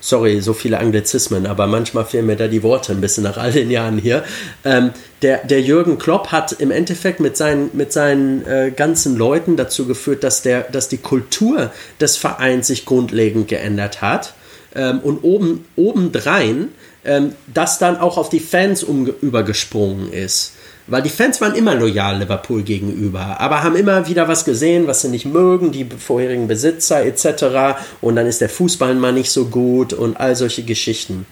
sorry, 0.00 0.40
so 0.40 0.52
viele 0.52 0.78
Anglizismen, 0.78 1.46
aber 1.46 1.66
manchmal 1.66 2.04
fehlen 2.04 2.26
mir 2.26 2.36
da 2.36 2.48
die 2.48 2.62
Worte 2.62 2.92
ein 2.92 3.00
bisschen 3.00 3.24
nach 3.24 3.36
all 3.36 3.52
den 3.52 3.70
Jahren 3.70 3.98
hier. 3.98 4.24
Ähm, 4.64 4.90
der, 5.22 5.44
der 5.44 5.60
Jürgen 5.60 5.98
Klopp 5.98 6.32
hat 6.32 6.52
im 6.52 6.70
Endeffekt 6.70 7.20
mit 7.20 7.36
seinen, 7.36 7.70
mit 7.74 7.92
seinen 7.92 8.46
äh, 8.46 8.72
ganzen 8.74 9.16
Leuten 9.16 9.56
dazu 9.56 9.86
geführt, 9.86 10.24
dass, 10.24 10.42
der, 10.42 10.62
dass 10.62 10.88
die 10.88 10.98
Kultur 10.98 11.70
des 12.00 12.16
Vereins 12.16 12.68
sich 12.68 12.86
grundlegend 12.86 13.48
geändert 13.48 14.00
hat. 14.00 14.34
Ähm, 14.74 15.00
und 15.00 15.24
oben, 15.24 15.66
obendrein 15.76 16.68
ähm, 17.04 17.34
das 17.52 17.78
dann 17.78 17.96
auch 17.96 18.18
auf 18.18 18.28
die 18.28 18.40
Fans 18.40 18.82
übergesprungen 18.82 20.12
ist. 20.12 20.52
Weil 20.90 21.02
die 21.02 21.08
Fans 21.08 21.40
waren 21.40 21.54
immer 21.54 21.76
loyal 21.76 22.18
Liverpool 22.18 22.62
gegenüber, 22.62 23.40
aber 23.40 23.62
haben 23.62 23.76
immer 23.76 24.08
wieder 24.08 24.26
was 24.26 24.44
gesehen, 24.44 24.88
was 24.88 25.02
sie 25.02 25.08
nicht 25.08 25.24
mögen, 25.24 25.70
die 25.70 25.86
vorherigen 25.86 26.48
Besitzer 26.48 27.04
etc. 27.04 27.78
Und 28.00 28.16
dann 28.16 28.26
ist 28.26 28.40
der 28.40 28.48
Fußball 28.48 28.94
mal 28.96 29.12
nicht 29.12 29.30
so 29.30 29.46
gut 29.46 29.92
und 29.92 30.18
all 30.18 30.34
solche 30.34 30.64
Geschichten. 30.64 31.26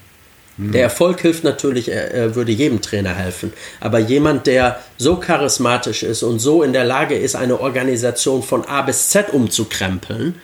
Mhm. 0.58 0.72
Der 0.72 0.82
Erfolg 0.82 1.20
hilft 1.20 1.42
natürlich, 1.42 1.90
er, 1.90 2.36
würde 2.36 2.52
jedem 2.52 2.80
Trainer 2.80 3.14
helfen. 3.14 3.52
Aber 3.80 3.98
jemand, 3.98 4.46
der 4.46 4.78
so 4.96 5.16
charismatisch 5.16 6.04
ist 6.04 6.22
und 6.22 6.38
so 6.38 6.62
in 6.62 6.72
der 6.72 6.84
Lage 6.84 7.16
ist, 7.16 7.34
eine 7.34 7.60
Organisation 7.60 8.44
von 8.44 8.64
A 8.64 8.82
bis 8.82 9.08
Z 9.08 9.32
umzukrempeln, 9.32 10.36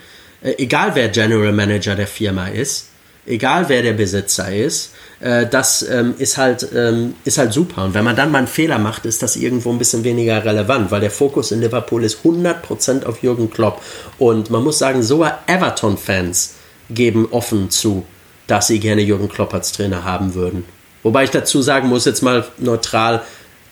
äh, 0.42 0.54
egal 0.58 0.90
wer 0.94 1.08
General 1.08 1.52
Manager 1.52 1.94
der 1.94 2.08
Firma 2.08 2.48
ist, 2.48 2.88
egal 3.26 3.68
wer 3.68 3.82
der 3.82 3.92
Besitzer 3.92 4.52
ist, 4.52 4.92
äh, 5.20 5.46
das 5.46 5.82
ähm, 5.82 6.14
ist, 6.18 6.36
halt, 6.36 6.68
ähm, 6.74 7.14
ist 7.24 7.38
halt 7.38 7.52
super. 7.52 7.84
Und 7.84 7.94
wenn 7.94 8.04
man 8.04 8.16
dann 8.16 8.30
mal 8.30 8.38
einen 8.38 8.46
Fehler 8.46 8.78
macht, 8.78 9.06
ist 9.06 9.22
das 9.22 9.36
irgendwo 9.36 9.70
ein 9.70 9.78
bisschen 9.78 10.04
weniger 10.04 10.44
relevant, 10.44 10.90
weil 10.90 11.00
der 11.00 11.10
Fokus 11.10 11.50
in 11.50 11.60
Liverpool 11.60 12.04
ist 12.04 12.18
100% 12.24 13.04
auf 13.04 13.22
Jürgen 13.22 13.50
Klopp. 13.50 13.82
Und 14.18 14.50
man 14.50 14.62
muss 14.62 14.78
sagen, 14.78 15.02
sogar 15.02 15.40
Everton-Fans 15.46 16.54
geben 16.90 17.28
offen 17.30 17.70
zu, 17.70 18.04
dass 18.46 18.66
sie 18.66 18.80
gerne 18.80 19.02
Jürgen 19.02 19.28
Klopp 19.28 19.54
als 19.54 19.72
Trainer 19.72 20.04
haben 20.04 20.34
würden. 20.34 20.64
Wobei 21.02 21.24
ich 21.24 21.30
dazu 21.30 21.62
sagen 21.62 21.88
muss, 21.88 22.04
jetzt 22.04 22.22
mal 22.22 22.44
neutral, 22.58 23.22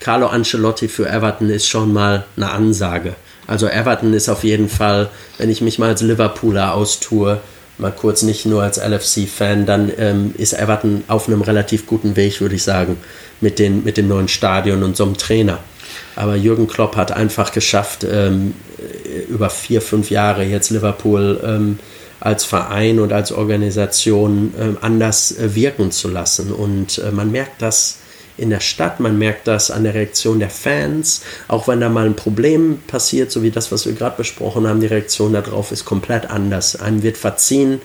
Carlo 0.01 0.27
Ancelotti 0.27 0.89
für 0.89 1.09
Everton 1.09 1.49
ist 1.49 1.69
schon 1.69 1.93
mal 1.93 2.25
eine 2.37 2.51
Ansage. 2.51 3.15
Also 3.47 3.69
Everton 3.69 4.15
ist 4.15 4.29
auf 4.29 4.45
jeden 4.45 4.69
Fall, 4.69 5.09
wenn 5.39 5.51
ich 5.51 5.61
mich 5.61 5.79
mal 5.79 5.89
als 5.91 6.03
Liverpooler 6.03 6.75
austue, 6.75 7.41
mal 7.79 7.93
kurz 7.93 8.23
nicht 8.23 8.47
nur 8.47 8.63
als 8.63 8.79
LFC-Fan, 8.79 9.67
dann 9.67 9.91
ähm, 9.99 10.35
ist 10.37 10.53
Everton 10.53 11.05
auf 11.09 11.29
einem 11.29 11.43
relativ 11.43 11.87
guten 11.87 12.17
Weg, 12.17 12.41
würde 12.41 12.55
ich 12.55 12.63
sagen, 12.63 12.97
mit, 13.41 13.59
den, 13.59 13.85
mit 13.85 13.97
dem 13.97 14.09
neuen 14.09 14.29
Stadion 14.29 14.83
und 14.83 14.97
so 14.97 15.05
einem 15.05 15.17
Trainer. 15.17 15.59
Aber 16.15 16.37
Jürgen 16.37 16.67
Klopp 16.67 16.97
hat 16.97 17.13
einfach 17.13 17.53
geschafft, 17.53 18.05
ähm, 18.05 18.55
über 19.29 19.51
vier, 19.51 19.81
fünf 19.81 20.11
Jahre 20.11 20.45
jetzt 20.45 20.71
Liverpool 20.71 21.41
ähm, 21.45 21.79
als 22.21 22.45
Verein 22.45 23.01
und 23.01 23.13
als 23.13 23.33
Organisation 23.33 24.55
ähm, 24.59 24.79
anders 24.81 25.37
äh, 25.37 25.55
wirken 25.55 25.91
zu 25.91 26.09
lassen. 26.09 26.53
Und 26.53 26.99
äh, 26.99 27.11
man 27.11 27.33
merkt 27.33 27.61
das 27.63 27.99
in 28.43 28.51
der 28.51 28.61
Stadt, 28.61 29.01
man 29.01 29.19
merkt 29.19 29.47
das 29.47 29.71
an 29.71 29.85
der 29.85 29.95
Reaktion 29.95 30.41
der 30.41 30.51
Fans, 30.51 31.23
auch 31.49 31.69
wenn 31.69 31.81
da 31.81 31.89
mal 31.89 32.07
ein 32.07 32.17
Problem 32.17 32.81
passiert, 32.89 33.31
so 33.31 33.43
wie 33.43 33.53
das, 33.53 33.71
was 33.71 33.87
wir 33.87 33.93
gerade 33.93 34.17
besprochen 34.17 34.67
haben, 34.67 34.81
die 34.81 34.87
Reaktion 34.89 35.33
darauf 35.33 35.71
ist 35.71 35.85
komplett 35.85 36.29
anders. 36.29 36.75
Einem 36.77 37.03
wird 37.03 37.17
verziehen 37.17 37.81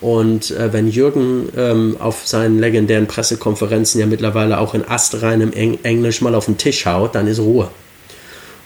und 0.00 0.50
äh, 0.50 0.72
wenn 0.72 0.88
Jürgen 0.88 1.48
ähm, 1.56 1.96
auf 2.00 2.26
seinen 2.26 2.58
legendären 2.58 3.06
Pressekonferenzen 3.06 4.00
ja 4.00 4.06
mittlerweile 4.06 4.58
auch 4.58 4.74
in 4.74 4.86
astreinem 4.86 5.52
Eng 5.52 5.78
Englisch 5.84 6.20
mal 6.20 6.34
auf 6.34 6.46
den 6.46 6.58
Tisch 6.58 6.84
haut, 6.84 7.14
dann 7.14 7.28
ist 7.28 7.38
Ruhe. 7.38 7.70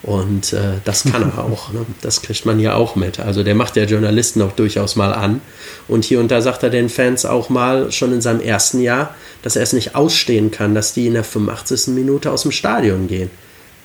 Und 0.03 0.55
äh, 0.55 0.79
das 0.85 1.05
kann 1.05 1.31
er 1.37 1.45
auch. 1.45 1.73
Ne? 1.73 1.85
Das 2.01 2.23
kriegt 2.23 2.47
man 2.47 2.59
ja 2.59 2.75
auch 2.75 2.97
mit. 2.97 3.21
Also 3.21 3.43
der 3.43 3.55
macht 3.55 3.77
der 3.77 3.85
Journalisten 3.85 4.41
auch 4.41 4.53
durchaus 4.53 4.97
mal 4.97 5.13
an. 5.13 5.43
Und 5.89 6.05
hier 6.05 6.21
und 6.21 6.31
da 6.31 6.41
sagt 6.41 6.63
er 6.63 6.71
den 6.71 6.89
Fans 6.89 7.27
auch 7.27 7.51
mal 7.51 7.93
schon 7.93 8.13
in 8.13 8.23
seinem 8.23 8.41
ersten 8.41 8.81
Jahr, 8.81 9.15
dass 9.43 9.57
er 9.57 9.63
es 9.63 9.75
nicht 9.75 9.95
ausstehen 9.95 10.51
kann, 10.51 10.75
dass 10.75 10.95
die 10.95 11.07
in 11.07 11.15
der 11.15 11.25
85. 11.25 11.89
Minute 11.89 12.31
aus 12.31 12.43
dem 12.43 12.53
Stadion 12.53 13.09
gehen. 13.09 13.31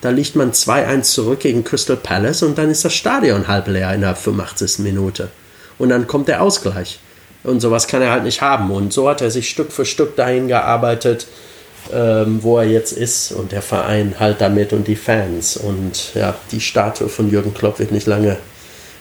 Da 0.00 0.10
liegt 0.10 0.36
man 0.36 0.52
2-1 0.52 1.02
zurück 1.02 1.40
gegen 1.40 1.64
Crystal 1.64 1.96
Palace 1.96 2.42
und 2.42 2.56
dann 2.56 2.70
ist 2.70 2.84
das 2.84 2.94
Stadion 2.94 3.48
halb 3.48 3.66
leer 3.68 3.92
in 3.94 4.02
der 4.02 4.14
85. 4.14 4.78
Minute. 4.78 5.28
Und 5.78 5.90
dann 5.90 6.06
kommt 6.06 6.28
der 6.28 6.42
Ausgleich. 6.42 6.98
Und 7.44 7.60
sowas 7.60 7.86
kann 7.86 8.02
er 8.02 8.10
halt 8.10 8.24
nicht 8.24 8.40
haben. 8.40 8.70
Und 8.70 8.92
so 8.92 9.08
hat 9.08 9.20
er 9.20 9.30
sich 9.30 9.48
Stück 9.48 9.70
für 9.70 9.84
Stück 9.84 10.16
dahin 10.16 10.48
gearbeitet, 10.48 11.26
ähm, 11.92 12.38
wo 12.42 12.58
er 12.58 12.64
jetzt 12.64 12.92
ist 12.92 13.32
und 13.32 13.52
der 13.52 13.62
Verein 13.62 14.16
halt 14.18 14.40
damit 14.40 14.72
und 14.72 14.86
die 14.88 14.96
Fans. 14.96 15.56
Und 15.56 16.14
ja, 16.14 16.34
die 16.52 16.60
Statue 16.60 17.08
von 17.08 17.30
Jürgen 17.30 17.54
Klopp 17.54 17.78
wird 17.78 17.92
nicht 17.92 18.06
lange, 18.06 18.36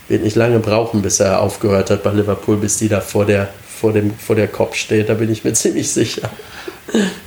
wird 0.08 0.24
nicht 0.24 0.36
lange 0.36 0.60
brauchen, 0.60 1.02
bis 1.02 1.20
er 1.20 1.42
aufgehört 1.42 1.90
hat 1.90 2.04
bei 2.04 2.12
Liverpool, 2.12 2.58
bis 2.58 2.78
die 2.78 2.88
da 2.88 3.02
vor 3.02 3.26
der, 3.26 3.50
vor 3.68 3.94
dem, 3.94 4.14
vor 4.16 4.36
der 4.36 4.48
Kopf 4.48 4.76
steht. 4.76 5.10
Da 5.10 5.14
bin 5.16 5.32
ich 5.32 5.44
mir 5.44 5.54
ziemlich 5.54 5.92
sicher. 5.92 6.30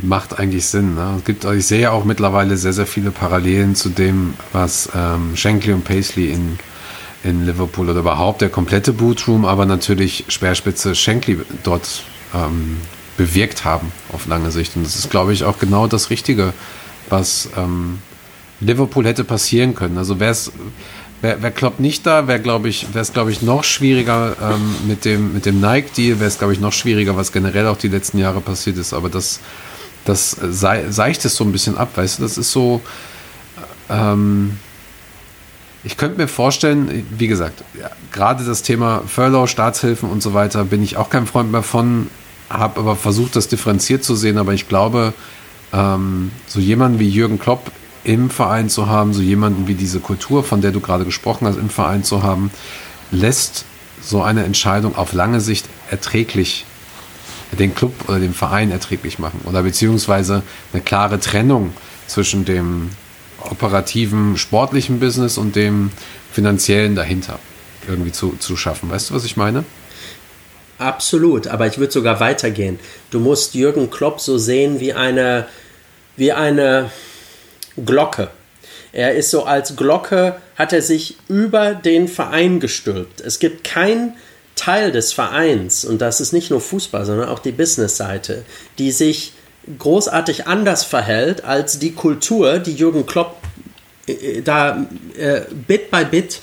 Macht 0.01 0.39
eigentlich 0.39 0.67
Sinn. 0.67 0.95
Ne? 0.95 1.17
Es 1.19 1.25
gibt, 1.25 1.45
ich 1.45 1.67
sehe 1.67 1.91
auch 1.91 2.05
mittlerweile 2.05 2.57
sehr, 2.57 2.73
sehr 2.73 2.87
viele 2.87 3.11
Parallelen 3.11 3.75
zu 3.75 3.89
dem, 3.89 4.35
was 4.53 4.89
ähm, 4.95 5.37
Shankly 5.37 5.73
und 5.73 5.85
Paisley 5.85 6.31
in, 6.31 6.59
in 7.25 7.45
Liverpool 7.45 7.91
oder 7.91 8.01
überhaupt 8.01 8.41
der 8.41 8.51
komplette 8.51 8.93
Bootroom, 8.93 9.45
aber 9.45 9.67
natürlich 9.67 10.25
Speerspitze 10.29 10.95
Shankly 10.95 11.41
dort 11.65 12.05
ähm, 12.35 12.79
bewirkt 13.19 13.67
haben 13.67 13.93
auf 14.13 14.27
lange 14.27 14.51
Sicht. 14.51 14.75
Und 14.77 14.87
das 14.87 14.97
ist, 14.97 15.11
glaube 15.11 15.35
ich, 15.35 15.45
auch 15.45 15.59
genau 15.59 15.87
das 15.87 16.09
Richtige, 16.09 16.55
was 17.11 17.51
ähm, 17.59 17.99
Liverpool 18.61 19.05
hätte 19.05 19.25
passieren 19.25 19.75
können. 19.75 19.99
Also 19.99 20.19
wäre 20.19 20.33
es 20.33 20.53
Wer, 21.21 21.43
wer 21.43 21.51
Klopp 21.51 21.81
nicht 21.81 22.07
da, 22.07 22.29
wäre 22.29 22.39
glaube 22.39 22.69
ich, 22.69 22.87
es 22.95 23.13
glaube 23.13 23.33
ich 23.33 23.43
noch 23.43 23.65
schwieriger 23.65 24.37
ähm, 24.41 24.77
mit 24.87 25.05
dem 25.05 25.35
mit 25.35 25.47
dem 25.47 25.61
Nike 25.61 25.93
Deal, 25.97 26.21
wäre 26.21 26.29
es 26.29 26.39
glaube 26.39 26.53
ich 26.53 26.61
noch 26.61 26.73
schwieriger, 26.73 27.17
was 27.17 27.33
generell 27.33 27.67
auch 27.67 27.77
die 27.77 27.89
letzten 27.89 28.19
Jahre 28.19 28.41
passiert 28.41 28.79
ist. 28.79 28.93
Aber 28.93 29.09
das 29.09 29.41
das 30.05 30.31
sei, 30.31 30.91
seicht 30.91 31.25
es 31.25 31.37
so 31.37 31.45
ein 31.45 31.53
bisschen 31.53 31.77
ab, 31.77 31.91
weißt 31.97 32.19
du? 32.19 32.23
Das 32.23 32.39
ist 32.39 32.53
so. 32.53 32.81
Ähm, 33.91 34.59
ich 35.85 35.97
könnte 35.97 36.19
mir 36.19 36.29
vorstellen, 36.29 37.07
wie 37.11 37.29
gesagt, 37.29 37.63
ja, 37.81 37.91
gerade 38.13 38.45
das 38.45 38.63
Thema 38.63 39.03
Furlough, 39.07 39.49
Staatshilfen 39.49 40.09
und 40.09 40.23
so 40.23 40.35
weiter, 40.35 40.65
bin 40.65 40.83
ich 40.83 40.97
auch 40.97 41.11
kein 41.11 41.27
Freund 41.27 41.53
mehr 41.53 41.63
von 41.63 42.09
habe 42.51 42.81
aber 42.81 42.97
versucht, 42.97 43.37
das 43.37 43.49
differenziert 43.49 44.05
zu 44.05 44.15
sehen, 44.15 44.39
aber 44.39 44.55
ich 44.55 44.69
glaube, 44.69 45.13
ähm, 45.73 46.31
so 46.47 46.61
jemanden 46.61 46.99
wie 46.99 47.09
Jürgen 47.09 47.39
Klopp 47.39 47.71
im 48.05 48.31
Verein 48.31 48.69
zu 48.71 48.87
haben, 48.87 49.13
so 49.13 49.21
jemanden 49.21 49.69
wie 49.69 49.75
diese 49.75 50.01
Kultur, 50.01 50.45
von 50.45 50.61
der 50.61 50.73
du 50.73 50.81
gerade 50.81 51.05
gesprochen 51.05 51.47
hast, 51.47 51.57
im 51.57 51.71
Verein 51.71 52.05
zu 52.05 52.23
haben, 52.23 52.51
lässt 53.11 53.65
so 54.01 54.23
eine 54.23 54.45
Entscheidung 54.45 54.97
auf 54.97 55.13
lange 55.13 55.41
Sicht 55.41 55.67
erträglich 55.91 56.65
den 57.59 57.75
Club 57.75 57.93
oder 58.09 58.19
den 58.19 58.35
Verein 58.35 58.71
erträglich 58.71 59.19
machen 59.19 59.41
oder 59.45 59.63
beziehungsweise 59.63 60.43
eine 60.73 60.83
klare 60.83 61.19
Trennung 61.19 61.73
zwischen 62.07 62.45
dem 62.45 62.91
operativen, 63.41 64.37
sportlichen 64.37 65.01
Business 65.01 65.39
und 65.39 65.57
dem 65.57 65.91
finanziellen 66.33 66.95
dahinter 66.95 67.39
irgendwie 67.89 68.13
zu, 68.13 68.35
zu 68.39 68.57
schaffen. 68.57 68.91
Weißt 68.91 69.11
du, 69.11 69.15
was 69.15 69.25
ich 69.25 69.37
meine? 69.37 69.65
Absolut, 70.79 71.49
aber 71.49 71.67
ich 71.67 71.79
würde 71.79 71.93
sogar 71.93 72.21
weitergehen. 72.21 72.79
Du 73.11 73.19
musst 73.19 73.55
Jürgen 73.55 73.91
Klopp 73.91 74.21
so 74.21 74.39
sehen 74.39 74.79
wie 74.79 74.93
eine, 74.93 75.47
wie 76.17 76.33
eine 76.33 76.91
Glocke. 77.85 78.29
Er 78.93 79.15
ist 79.15 79.31
so 79.31 79.45
als 79.45 79.77
Glocke, 79.77 80.37
hat 80.57 80.73
er 80.73 80.83
sich 80.83 81.17
über 81.29 81.75
den 81.75 82.09
Verein 82.09 82.61
gestülpt. 82.61 83.21
Es 83.21 83.39
gibt 83.39 83.65
kein 83.65 84.15
Teil 84.55 84.93
des 84.93 85.13
Vereins, 85.13 85.85
und 85.85 86.01
das 86.01 86.21
ist 86.21 86.33
nicht 86.33 86.51
nur 86.51 86.61
Fußball, 86.61 87.05
sondern 87.05 87.29
auch 87.29 87.39
die 87.39 87.53
Businessseite, 87.53 88.45
die 88.79 88.93
sich 88.93 89.33
großartig 89.79 90.47
anders 90.47 90.85
verhält 90.85 91.45
als 91.45 91.79
die 91.79 91.93
Kultur, 91.93 92.59
die 92.59 92.75
Jürgen 92.75 93.05
Klopp 93.07 93.37
äh 94.07 94.41
da 94.43 94.87
äh, 95.19 95.43
Bit 95.67 95.91
by 95.91 96.05
Bit 96.05 96.41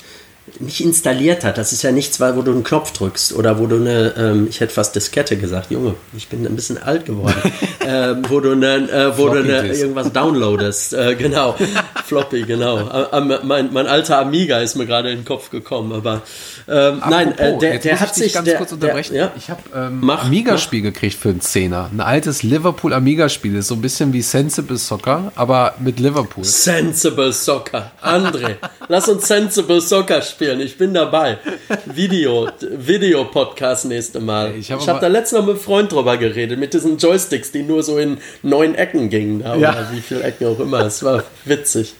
nicht 0.60 0.80
installiert 0.80 1.44
hat. 1.44 1.58
Das 1.58 1.72
ist 1.72 1.82
ja 1.82 1.92
nichts, 1.92 2.20
wo 2.20 2.42
du 2.42 2.52
einen 2.52 2.64
Knopf 2.64 2.92
drückst 2.92 3.34
oder 3.34 3.58
wo 3.58 3.66
du 3.66 3.76
eine, 3.76 4.14
ähm, 4.16 4.46
ich 4.48 4.60
hätte 4.60 4.72
fast 4.72 4.94
Diskette 4.94 5.36
gesagt, 5.36 5.70
Junge, 5.70 5.94
ich 6.16 6.28
bin 6.28 6.46
ein 6.46 6.54
bisschen 6.54 6.82
alt 6.82 7.06
geworden, 7.06 7.34
äh, 7.86 8.14
wo 8.28 8.40
du, 8.40 8.52
eine, 8.52 8.90
äh, 8.90 9.18
wo 9.18 9.28
du 9.28 9.40
eine, 9.40 9.66
irgendwas 9.66 10.12
downloadest. 10.12 10.94
Äh, 10.94 11.16
genau, 11.16 11.56
Floppy, 12.04 12.42
genau. 12.42 12.88
Äh, 12.88 13.20
mein, 13.20 13.72
mein 13.72 13.86
alter 13.86 14.18
Amiga 14.18 14.60
ist 14.60 14.76
mir 14.76 14.86
gerade 14.86 15.10
in 15.10 15.18
den 15.18 15.24
Kopf 15.24 15.50
gekommen, 15.50 15.92
aber 15.92 16.22
ähm, 16.68 17.00
nein, 17.08 17.38
äh, 17.38 17.58
der, 17.58 17.78
der 17.78 18.00
hat 18.00 18.14
sich. 18.14 18.32
ganz 18.32 18.44
der, 18.44 18.58
kurz 18.58 18.72
unterbrechen. 18.72 19.14
Der, 19.14 19.26
ja? 19.26 19.32
Ich 19.36 19.50
habe 19.50 19.62
ähm, 19.74 20.08
ein 20.10 20.18
Amiga-Spiel 20.18 20.82
gekriegt 20.82 21.16
für 21.16 21.28
einen 21.28 21.40
Zehner. 21.40 21.88
Ein 21.92 22.00
altes 22.00 22.42
Liverpool 22.42 22.92
Amiga-Spiel. 22.92 23.54
Ist 23.54 23.68
so 23.68 23.74
ein 23.74 23.80
bisschen 23.80 24.12
wie 24.12 24.22
Sensible 24.22 24.76
Soccer, 24.76 25.32
aber 25.36 25.74
mit 25.78 26.00
Liverpool. 26.00 26.44
Sensible 26.44 27.32
Soccer. 27.32 27.92
André, 28.02 28.56
lass 28.88 29.08
uns 29.08 29.28
Sensible 29.28 29.80
Soccer 29.80 30.22
spielen. 30.22 30.60
Ich 30.60 30.76
bin 30.76 30.92
dabei. 30.92 31.38
Video, 31.86 32.48
Video-Podcast 32.60 33.84
nächste 33.84 34.18
Mal. 34.18 34.54
Ich 34.58 34.72
habe 34.72 34.84
hab 34.84 35.00
da 35.00 35.06
letztens 35.06 35.40
noch 35.40 35.46
mit 35.46 35.56
einem 35.56 35.64
Freund 35.64 35.92
drüber 35.92 36.16
geredet, 36.16 36.58
mit 36.58 36.74
diesen 36.74 36.98
Joysticks, 36.98 37.52
die 37.52 37.62
nur 37.62 37.84
so 37.84 37.98
in 37.98 38.18
neun 38.42 38.74
Ecken 38.74 39.08
gingen. 39.08 39.40
Ja. 39.40 39.54
Oder 39.54 39.88
wie 39.92 40.00
viele 40.00 40.24
Ecken 40.24 40.48
auch 40.48 40.58
immer. 40.58 40.80
Es 40.80 41.02
war 41.04 41.22
witzig. 41.44 41.94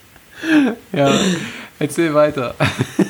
Ja, 0.93 1.13
erzähl 1.79 2.13
weiter. 2.15 2.55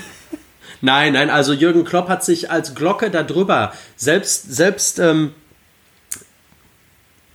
Nein, 0.80 1.14
nein, 1.14 1.30
also 1.30 1.52
Jürgen 1.52 1.84
Klopp 1.84 2.08
hat 2.08 2.24
sich 2.24 2.50
als 2.50 2.74
Glocke 2.74 3.10
darüber 3.10 3.72
selbst, 3.96 4.54
selbst, 4.54 4.98
ähm, 4.98 5.32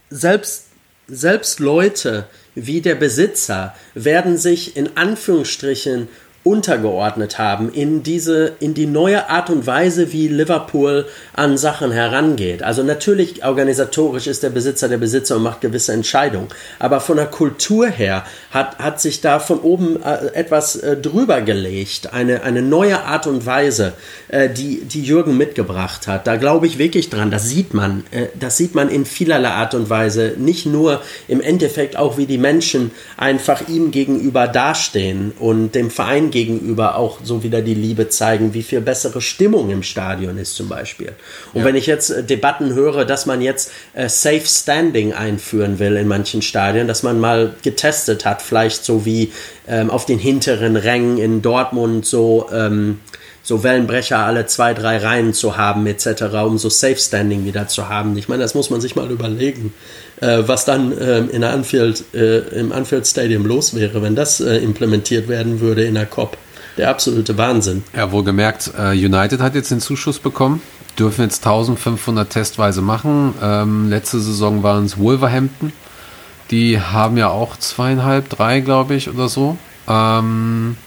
selbst, 0.10 0.68
selbst 1.08 1.60
Leute 1.60 2.28
wie 2.56 2.82
der 2.82 2.96
Besitzer 2.96 3.76
werden 3.94 4.38
sich 4.38 4.76
in 4.76 4.98
Anführungsstrichen 4.98 6.08
untergeordnet 6.44 7.38
haben 7.38 7.72
in 7.72 8.02
diese, 8.02 8.54
in 8.60 8.74
die 8.74 8.88
neue 8.88 9.30
Art 9.30 9.52
und 9.52 9.68
Weise, 9.68 10.12
wie 10.12 10.28
Liverpool 10.28 11.06
an 11.34 11.56
Sachen 11.56 11.92
herangeht. 11.92 12.64
Also 12.64 12.82
natürlich 12.82 13.46
organisatorisch 13.46 14.26
ist 14.26 14.42
der 14.42 14.50
Besitzer 14.50 14.90
der 14.90 14.98
Besitzer 14.98 15.36
und 15.36 15.44
macht 15.44 15.62
gewisse 15.62 15.94
Entscheidungen. 15.94 16.48
Aber 16.80 17.00
von 17.00 17.18
der 17.18 17.28
Kultur 17.28 17.88
her 17.88 18.26
hat, 18.50 18.80
hat 18.80 19.00
sich 19.00 19.22
da 19.22 19.38
von 19.38 19.60
oben 19.60 20.02
äh, 20.02 20.34
etwas 20.34 20.78
äh, 20.78 20.98
drüber 20.98 21.42
gelegt. 21.42 22.12
Eine, 22.12 22.42
eine 22.42 22.64
neue 22.64 23.04
Art 23.04 23.28
und 23.28 23.46
Weise, 23.46 23.94
äh, 24.30 24.50
die, 24.50 24.84
die 24.84 25.04
Jürgen 25.04 25.38
mitgebracht 25.38 26.08
hat. 26.08 26.26
Da 26.26 26.38
glaube 26.38 26.66
ich 26.66 26.80
wirklich 26.80 27.12
dran. 27.12 27.30
Das 27.30 27.48
sieht 27.50 27.74
man. 27.74 28.04
Das 28.40 28.58
sieht 28.58 28.74
man 28.74 28.90
in 28.90 29.06
vielerlei 29.06 29.50
Art 29.50 29.76
und 29.76 29.90
Weise. 29.90 30.34
Nicht 30.38 30.66
nur 30.66 31.02
im 31.28 31.42
Endeffekt 31.42 31.98
auch, 31.98 32.18
wie 32.18 32.26
die 32.26 32.38
Menschen 32.38 32.92
einfach 33.18 33.68
ihm 33.68 33.92
gegenüber 33.92 34.48
dastehen 34.48 35.34
und 35.40 35.76
dem 35.76 35.92
Verein 35.92 36.31
gegenüber 36.32 36.96
auch 36.96 37.20
so 37.24 37.44
wieder 37.44 37.62
die 37.62 37.74
Liebe 37.74 38.10
zeigen, 38.10 38.54
wie 38.54 38.64
viel 38.64 38.82
bessere 38.82 39.22
Stimmung 39.22 39.70
im 39.70 39.84
Stadion 39.84 40.38
ist 40.38 40.56
zum 40.56 40.68
Beispiel. 40.70 41.14
Und 41.54 41.62
ja. 41.62 41.68
wenn 41.68 41.76
ich 41.76 41.86
jetzt 41.86 42.10
äh, 42.10 42.24
Debatten 42.24 42.74
höre, 42.74 43.06
dass 43.06 43.26
man 43.26 43.42
jetzt 43.42 43.72
äh, 43.94 44.10
Safe 44.10 44.46
Standing 44.46 45.14
einführen 45.14 45.78
will 45.80 45.96
in 45.96 46.08
manchen 46.08 46.42
Stadien, 46.42 46.88
dass 46.88 47.04
man 47.04 47.20
mal 47.20 47.56
getestet 47.62 48.26
hat, 48.26 48.42
vielleicht 48.42 48.84
so 48.84 49.06
wie 49.06 49.32
ähm, 49.68 49.90
auf 49.90 50.06
den 50.06 50.18
hinteren 50.18 50.76
Rängen 50.76 51.18
in 51.18 51.42
Dortmund 51.42 52.06
so 52.06 52.50
ähm, 52.52 53.00
so 53.44 53.64
Wellenbrecher 53.64 54.20
alle 54.20 54.46
zwei, 54.46 54.74
drei 54.74 54.98
Reihen 54.98 55.34
zu 55.34 55.58
haben, 55.58 55.86
etc., 55.88 56.24
um 56.46 56.58
so 56.58 56.70
Safe 56.70 56.98
Standing 56.98 57.46
wieder 57.46 57.68
zu 57.68 57.90
haben. 57.90 58.18
Ich 58.18 58.30
meine, 58.30 58.44
das 58.44 58.54
muss 58.54 58.70
man 58.70 58.82
sich 58.82 58.96
mal 58.96 59.10
überlegen, 59.10 59.74
äh, 60.22 60.44
was 60.46 60.66
dann 60.66 60.94
ähm, 61.00 61.30
in 61.30 61.44
Anfield, 61.44 62.04
äh, 62.14 62.40
im 62.60 62.72
Anfield 62.72 63.06
Stadium 63.06 63.46
los 63.46 63.76
wäre, 63.76 64.02
wenn 64.02 64.16
das 64.16 64.40
äh, 64.40 64.58
implementiert 64.58 65.28
werden 65.28 65.60
würde 65.60 65.84
in 65.84 65.96
der 65.96 66.06
COP. 66.06 66.38
Der 66.78 66.90
absolute 66.90 67.38
Wahnsinn. 67.38 67.84
Ja, 67.96 68.12
wohlgemerkt, 68.12 68.72
äh, 68.78 68.92
United 68.92 69.42
hat 69.42 69.56
jetzt 69.56 69.72
den 69.72 69.82
Zuschuss 69.82 70.20
bekommen, 70.20 70.62
dürfen 70.98 71.24
jetzt 71.24 71.46
1500 71.46 72.30
testweise 72.30 72.82
machen. 72.82 73.34
Ähm, 73.42 73.90
letzte 73.90 74.20
Saison 74.22 74.64
waren 74.64 74.86
es 74.86 74.98
Wolverhampton. 74.98 75.74
Die 76.50 76.80
haben 76.80 77.18
ja 77.18 77.30
auch 77.30 77.58
zweieinhalb, 77.58 78.30
drei, 78.30 78.62
glaube 78.62 78.96
ich, 78.96 79.10
oder 79.10 79.28
so. 79.28 79.58
Ähm, 79.88 80.78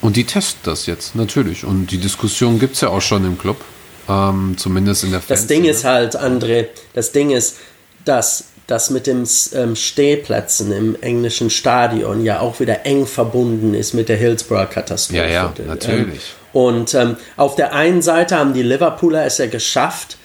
und 0.00 0.16
die 0.16 0.24
testen 0.24 0.60
das 0.64 0.86
jetzt, 0.86 1.16
natürlich. 1.16 1.64
Und 1.64 1.90
die 1.90 1.98
Diskussion 1.98 2.58
gibt 2.58 2.74
es 2.76 2.82
ja 2.82 2.88
auch 2.88 3.00
schon 3.00 3.24
im 3.24 3.36
Club. 3.38 3.60
Ähm, 4.08 4.54
zumindest 4.56 5.04
in 5.04 5.10
der 5.10 5.20
Fans 5.20 5.40
Das 5.40 5.46
Ding 5.46 5.64
ist 5.64 5.84
halt, 5.84 6.18
André, 6.18 6.68
das 6.94 7.12
Ding 7.12 7.30
ist, 7.30 7.56
dass 8.04 8.44
das 8.68 8.90
mit 8.90 9.06
den 9.06 9.26
ähm, 9.54 9.74
Stehplätzen 9.74 10.72
im 10.72 10.96
englischen 11.00 11.50
Stadion 11.50 12.22
ja 12.22 12.40
auch 12.40 12.60
wieder 12.60 12.84
eng 12.84 13.06
verbunden 13.06 13.74
ist 13.74 13.94
mit 13.94 14.08
der 14.08 14.16
Hillsborough-Katastrophe. 14.18 15.22
Ja, 15.22 15.26
ja, 15.26 15.54
natürlich. 15.66 16.06
Ähm, 16.06 16.60
und 16.60 16.94
ähm, 16.94 17.16
auf 17.36 17.56
der 17.56 17.72
einen 17.72 18.02
Seite 18.02 18.36
haben 18.36 18.52
die 18.52 18.62
Liverpooler 18.62 19.24
es 19.24 19.38
ja 19.38 19.46
geschafft, 19.46 20.18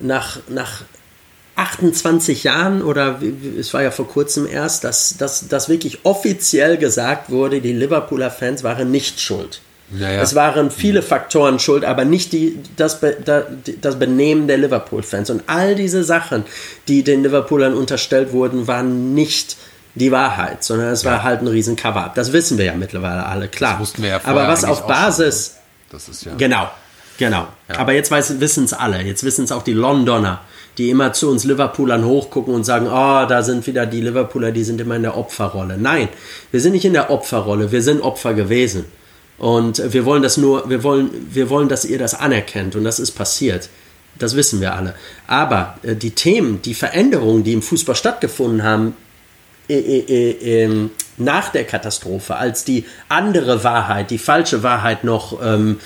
nach, 0.00 0.38
nach 0.48 0.82
28 1.56 2.44
Jahren 2.44 2.82
oder 2.82 3.20
es 3.58 3.72
war 3.72 3.82
ja 3.82 3.90
vor 3.90 4.06
kurzem 4.06 4.46
erst, 4.46 4.84
dass, 4.84 5.16
dass, 5.16 5.48
dass 5.48 5.70
wirklich 5.70 6.04
offiziell 6.04 6.76
gesagt 6.76 7.30
wurde, 7.30 7.62
die 7.62 7.72
Liverpooler 7.72 8.30
Fans 8.30 8.62
waren 8.62 8.90
nicht 8.90 9.18
schuld. 9.18 9.62
Ja, 9.96 10.10
ja. 10.10 10.22
Es 10.22 10.34
waren 10.34 10.70
viele 10.70 11.02
Faktoren 11.02 11.58
schuld, 11.58 11.84
aber 11.84 12.04
nicht 12.04 12.32
die, 12.32 12.58
das, 12.76 13.00
das 13.80 13.98
Benehmen 13.98 14.46
der 14.46 14.58
Liverpool-Fans. 14.58 15.30
Und 15.30 15.44
all 15.46 15.74
diese 15.74 16.04
Sachen, 16.04 16.44
die 16.88 17.02
den 17.02 17.22
Liverpoolern 17.22 17.74
unterstellt 17.74 18.32
wurden, 18.32 18.66
waren 18.66 19.14
nicht 19.14 19.56
die 19.94 20.12
Wahrheit, 20.12 20.62
sondern 20.62 20.88
es 20.88 21.04
ja. 21.04 21.12
war 21.12 21.22
halt 21.22 21.40
ein 21.40 21.48
riesen 21.48 21.74
Cover-up. 21.74 22.14
Das 22.14 22.32
wissen 22.32 22.58
wir 22.58 22.66
ja 22.66 22.74
mittlerweile 22.74 23.24
alle, 23.24 23.48
klar. 23.48 23.72
Das 23.72 23.80
wussten 23.80 24.02
wir 24.02 24.10
ja 24.10 24.20
aber 24.24 24.46
was 24.46 24.64
auf 24.64 24.86
Basis... 24.86 25.52
Ne? 25.52 25.58
das 25.92 26.08
ist 26.08 26.24
ja 26.24 26.34
genau, 26.36 26.68
genau. 27.16 27.48
Aber 27.68 27.92
jetzt 27.94 28.10
wissen 28.10 28.64
es 28.64 28.74
alle. 28.74 29.00
Jetzt 29.00 29.24
wissen 29.24 29.44
es 29.44 29.52
auch 29.52 29.62
die 29.62 29.72
Londoner 29.72 30.40
die 30.78 30.90
immer 30.90 31.12
zu 31.12 31.28
uns 31.28 31.44
Liverpoolern 31.44 32.04
hochgucken 32.04 32.54
und 32.54 32.64
sagen, 32.64 32.86
oh, 32.86 33.26
da 33.26 33.42
sind 33.42 33.66
wieder 33.66 33.84
die 33.84 34.00
Liverpooler, 34.00 34.52
die 34.52 34.62
sind 34.62 34.80
immer 34.80 34.94
in 34.94 35.02
der 35.02 35.16
Opferrolle. 35.16 35.76
Nein, 35.76 36.08
wir 36.52 36.60
sind 36.60 36.72
nicht 36.72 36.84
in 36.84 36.92
der 36.92 37.10
Opferrolle, 37.10 37.72
wir 37.72 37.82
sind 37.82 38.00
Opfer 38.00 38.32
gewesen. 38.34 38.84
Und 39.38 39.92
wir 39.92 40.04
wollen 40.04 40.22
das 40.22 40.36
nur, 40.36 40.68
wir 40.68 40.82
wollen, 40.82 41.10
wir 41.30 41.48
wollen, 41.48 41.68
dass 41.68 41.84
ihr 41.84 41.98
das 41.98 42.14
anerkennt 42.14 42.74
und 42.74 42.84
das 42.84 42.98
ist 42.98 43.12
passiert. 43.12 43.68
Das 44.18 44.34
wissen 44.34 44.60
wir 44.60 44.74
alle. 44.74 44.94
Aber 45.26 45.78
äh, 45.82 45.94
die 45.94 46.10
Themen, 46.10 46.60
die 46.62 46.74
Veränderungen, 46.74 47.44
die 47.44 47.52
im 47.52 47.62
Fußball 47.62 47.94
stattgefunden 47.94 48.64
haben, 48.64 48.96
äh, 49.68 50.64
äh, 50.64 50.88
nach 51.18 51.50
der 51.50 51.64
Katastrophe, 51.64 52.36
als 52.36 52.64
die 52.64 52.84
andere 53.08 53.64
Wahrheit, 53.64 54.10
die 54.10 54.18
falsche 54.18 54.62
Wahrheit 54.62 55.04
noch 55.04 55.40
ähm, 55.42 55.78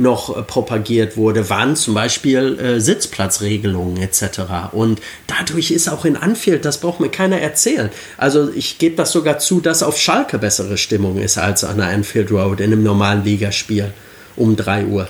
noch 0.00 0.36
äh, 0.36 0.42
propagiert 0.42 1.16
wurde, 1.16 1.48
waren 1.50 1.76
zum 1.76 1.94
Beispiel 1.94 2.58
äh, 2.58 2.80
Sitzplatzregelungen 2.80 3.98
etc. 3.98 4.72
Und 4.72 5.00
dadurch 5.26 5.70
ist 5.70 5.88
auch 5.88 6.04
in 6.04 6.16
Anfield, 6.16 6.64
das 6.64 6.78
braucht 6.78 7.00
mir 7.00 7.10
keiner 7.10 7.38
erzählen. 7.38 7.90
Also 8.16 8.50
ich 8.52 8.78
gebe 8.78 8.96
das 8.96 9.12
sogar 9.12 9.38
zu, 9.38 9.60
dass 9.60 9.82
auf 9.82 9.98
Schalke 9.98 10.38
bessere 10.38 10.78
Stimmung 10.78 11.18
ist 11.18 11.38
als 11.38 11.64
an 11.64 11.78
der 11.78 11.88
Anfield 11.88 12.30
Road 12.30 12.60
in 12.60 12.72
einem 12.72 12.82
normalen 12.82 13.24
Ligaspiel 13.24 13.92
um 14.36 14.56
3 14.56 14.86
Uhr. 14.86 15.08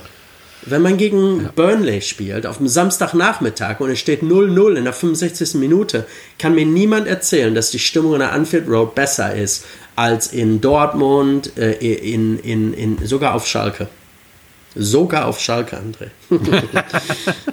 Wenn 0.63 0.83
man 0.83 0.97
gegen 0.97 1.43
ja. 1.43 1.51
Burnley 1.55 2.01
spielt, 2.01 2.45
auf 2.45 2.57
dem 2.57 2.67
Samstagnachmittag 2.67 3.79
und 3.79 3.89
es 3.89 3.99
steht 3.99 4.21
0-0 4.21 4.75
in 4.75 4.83
der 4.83 4.93
65. 4.93 5.55
Minute, 5.55 6.05
kann 6.37 6.53
mir 6.53 6.67
niemand 6.67 7.07
erzählen, 7.07 7.55
dass 7.55 7.71
die 7.71 7.79
Stimmung 7.79 8.13
in 8.13 8.19
der 8.19 8.31
Anfield 8.31 8.67
Road 8.67 8.93
besser 8.93 9.33
ist 9.33 9.65
als 9.95 10.27
in 10.27 10.61
Dortmund, 10.61 11.57
äh, 11.57 11.71
in, 11.71 12.37
in, 12.39 12.73
in, 12.73 13.05
sogar 13.05 13.33
auf 13.33 13.47
Schalke. 13.47 13.87
Sogar 14.73 15.25
auf 15.25 15.39
Schalke, 15.39 15.77
André. 15.77 16.11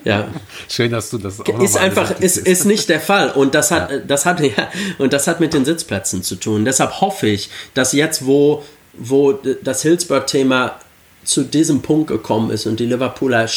ja. 0.04 0.28
Schön, 0.68 0.92
dass 0.92 1.10
du 1.10 1.18
das 1.18 1.40
auch 1.40 1.60
Ist 1.60 1.76
einfach, 1.76 2.20
ist, 2.20 2.36
ist 2.36 2.64
nicht 2.64 2.88
der 2.88 3.00
Fall. 3.00 3.30
Und 3.32 3.56
das 3.56 3.72
hat, 3.72 3.90
ja. 3.90 3.98
das 3.98 4.24
hat, 4.24 4.40
ja, 4.40 4.70
und 4.98 5.12
das 5.12 5.26
hat 5.26 5.40
mit 5.40 5.52
den 5.52 5.64
Sitzplätzen 5.64 6.22
zu 6.22 6.36
tun. 6.36 6.64
Deshalb 6.64 7.00
hoffe 7.00 7.26
ich, 7.26 7.50
dass 7.74 7.92
jetzt, 7.92 8.24
wo, 8.24 8.62
wo 8.92 9.32
das 9.32 9.82
Hillsburg-Thema 9.82 10.76
zu 11.24 11.42
diesem 11.42 11.82
Punkt 11.82 12.06
gekommen 12.06 12.50
ist 12.50 12.66
und 12.66 12.78
die 12.78 12.86
Liverpooler 12.86 13.48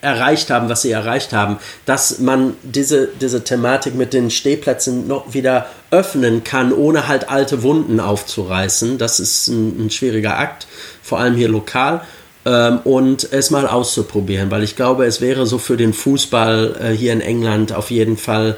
erreicht 0.00 0.50
haben, 0.50 0.68
was 0.68 0.82
sie 0.82 0.92
erreicht 0.92 1.32
haben, 1.32 1.58
dass 1.84 2.20
man 2.20 2.54
diese, 2.62 3.08
diese 3.20 3.42
Thematik 3.42 3.96
mit 3.96 4.12
den 4.12 4.30
Stehplätzen 4.30 5.08
noch 5.08 5.34
wieder 5.34 5.66
öffnen 5.90 6.44
kann, 6.44 6.72
ohne 6.72 7.08
halt 7.08 7.28
alte 7.28 7.64
Wunden 7.64 7.98
aufzureißen. 7.98 8.98
Das 8.98 9.18
ist 9.18 9.48
ein, 9.48 9.86
ein 9.86 9.90
schwieriger 9.90 10.38
Akt, 10.38 10.68
vor 11.02 11.18
allem 11.18 11.34
hier 11.34 11.48
lokal 11.48 12.02
ähm, 12.46 12.78
und 12.84 13.30
es 13.32 13.50
mal 13.50 13.66
auszuprobieren, 13.66 14.52
weil 14.52 14.62
ich 14.62 14.76
glaube, 14.76 15.04
es 15.04 15.20
wäre 15.20 15.46
so 15.46 15.58
für 15.58 15.76
den 15.76 15.92
Fußball 15.92 16.76
äh, 16.80 16.90
hier 16.92 17.12
in 17.12 17.20
England 17.20 17.72
auf 17.72 17.90
jeden 17.90 18.16
Fall 18.16 18.56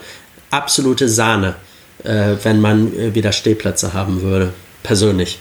absolute 0.50 1.08
Sahne, 1.08 1.54
äh, 2.04 2.36
wenn 2.42 2.60
man 2.60 2.94
äh, 2.94 3.14
wieder 3.14 3.32
Stehplätze 3.32 3.94
haben 3.94 4.20
würde, 4.20 4.52
persönlich. 4.82 5.40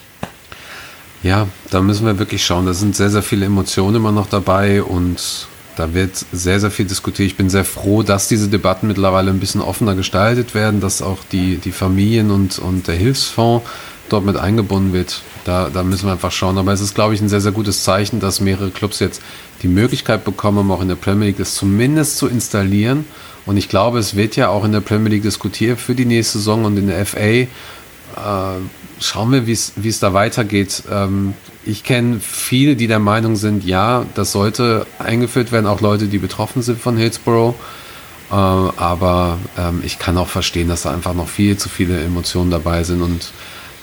Ja, 1.22 1.46
da 1.70 1.82
müssen 1.82 2.06
wir 2.06 2.18
wirklich 2.18 2.44
schauen. 2.44 2.64
Da 2.64 2.72
sind 2.72 2.96
sehr, 2.96 3.10
sehr 3.10 3.22
viele 3.22 3.44
Emotionen 3.44 3.96
immer 3.96 4.12
noch 4.12 4.28
dabei 4.28 4.82
und 4.82 5.46
da 5.76 5.92
wird 5.92 6.24
sehr, 6.32 6.58
sehr 6.58 6.70
viel 6.70 6.86
diskutiert. 6.86 7.26
Ich 7.26 7.36
bin 7.36 7.50
sehr 7.50 7.64
froh, 7.64 8.02
dass 8.02 8.28
diese 8.28 8.48
Debatten 8.48 8.86
mittlerweile 8.86 9.30
ein 9.30 9.40
bisschen 9.40 9.60
offener 9.60 9.94
gestaltet 9.94 10.54
werden, 10.54 10.80
dass 10.80 11.02
auch 11.02 11.18
die, 11.30 11.58
die 11.58 11.72
Familien 11.72 12.30
und, 12.30 12.58
und 12.58 12.88
der 12.88 12.94
Hilfsfonds 12.94 13.68
dort 14.08 14.24
mit 14.24 14.36
eingebunden 14.36 14.92
wird. 14.92 15.20
Da, 15.48 15.70
da 15.72 15.82
müssen 15.82 16.06
wir 16.06 16.12
einfach 16.12 16.30
schauen. 16.30 16.58
Aber 16.58 16.74
es 16.74 16.82
ist, 16.82 16.94
glaube 16.94 17.14
ich, 17.14 17.22
ein 17.22 17.30
sehr, 17.30 17.40
sehr 17.40 17.52
gutes 17.52 17.82
Zeichen, 17.82 18.20
dass 18.20 18.42
mehrere 18.42 18.68
Clubs 18.68 19.00
jetzt 19.00 19.22
die 19.62 19.68
Möglichkeit 19.68 20.22
bekommen, 20.22 20.70
auch 20.70 20.82
in 20.82 20.88
der 20.88 20.94
Premier 20.94 21.28
League 21.28 21.38
das 21.38 21.54
zumindest 21.54 22.18
zu 22.18 22.26
installieren. 22.28 23.06
Und 23.46 23.56
ich 23.56 23.70
glaube, 23.70 23.98
es 23.98 24.14
wird 24.14 24.36
ja 24.36 24.50
auch 24.50 24.66
in 24.66 24.72
der 24.72 24.82
Premier 24.82 25.08
League 25.08 25.22
diskutiert 25.22 25.80
für 25.80 25.94
die 25.94 26.04
nächste 26.04 26.36
Saison 26.36 26.66
und 26.66 26.76
in 26.76 26.88
der 26.88 27.06
FA. 27.06 27.18
Äh, 27.18 27.48
schauen 29.00 29.32
wir, 29.32 29.46
wie 29.46 29.52
es 29.52 30.00
da 30.00 30.12
weitergeht. 30.12 30.82
Ähm, 30.90 31.32
ich 31.64 31.82
kenne 31.82 32.20
viele, 32.20 32.76
die 32.76 32.86
der 32.86 32.98
Meinung 32.98 33.36
sind, 33.36 33.64
ja, 33.64 34.04
das 34.14 34.32
sollte 34.32 34.86
eingeführt 34.98 35.50
werden, 35.50 35.66
auch 35.66 35.80
Leute, 35.80 36.08
die 36.08 36.18
betroffen 36.18 36.60
sind 36.60 36.78
von 36.78 36.98
Hillsborough. 36.98 37.54
Äh, 38.30 38.34
aber 38.34 39.38
ähm, 39.56 39.80
ich 39.82 39.98
kann 39.98 40.18
auch 40.18 40.28
verstehen, 40.28 40.68
dass 40.68 40.82
da 40.82 40.92
einfach 40.92 41.14
noch 41.14 41.28
viel 41.28 41.56
zu 41.56 41.70
viele 41.70 41.98
Emotionen 42.02 42.50
dabei 42.50 42.84
sind 42.84 43.00
und 43.00 43.32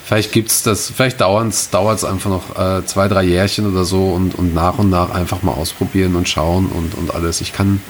Vielleicht 0.06 0.32
gibt's 0.32 0.62
das, 0.62 0.92
vielleicht 0.96 1.20
dauert 1.20 1.52
es 1.52 2.04
einfach 2.04 2.30
noch 2.30 2.60
äh, 2.60 2.86
zwei, 2.86 3.08
drei 3.08 3.24
Jährchen 3.24 3.72
oder 3.72 3.86
so 3.86 4.04
und, 4.04 4.36
und 4.36 4.54
nach 4.54 4.78
und 4.78 4.92
nach 4.92 5.10
einfach 5.10 5.42
mal 5.42 5.54
ausprobieren 5.54 6.16
und 6.16 6.30
schauen 6.30 6.68
und, 6.68 6.94
und 6.94 7.16
alles. 7.16 7.42
Ich 7.42 7.54
kann, 7.54 7.82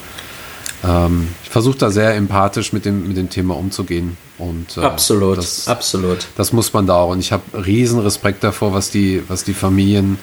ähm, 0.85 1.27
ich 1.43 1.49
versuche 1.49 1.77
da 1.77 1.91
sehr 1.91 2.15
empathisch 2.15 2.71
mit 2.71 2.85
dem, 2.85 3.05
mit 3.05 3.17
dem 3.17 3.29
Thema 3.29 3.57
umzugehen. 3.57 4.15
Und, 4.37 4.77
äh, 4.77 4.79
absolut, 4.79 5.39
das, 5.39 5.67
absolut. 5.67 6.27
Das 6.37 6.53
muss 6.53 6.71
man 6.71 6.87
da 6.87 6.95
auch. 6.95 7.09
Und 7.09 7.19
ich 7.19 7.33
habe 7.33 7.43
riesen 7.65 7.99
Respekt 7.99 8.45
davor, 8.45 8.73
was 8.73 8.91
die, 8.91 9.21
was 9.27 9.43
die 9.43 9.53
Familien 9.53 10.17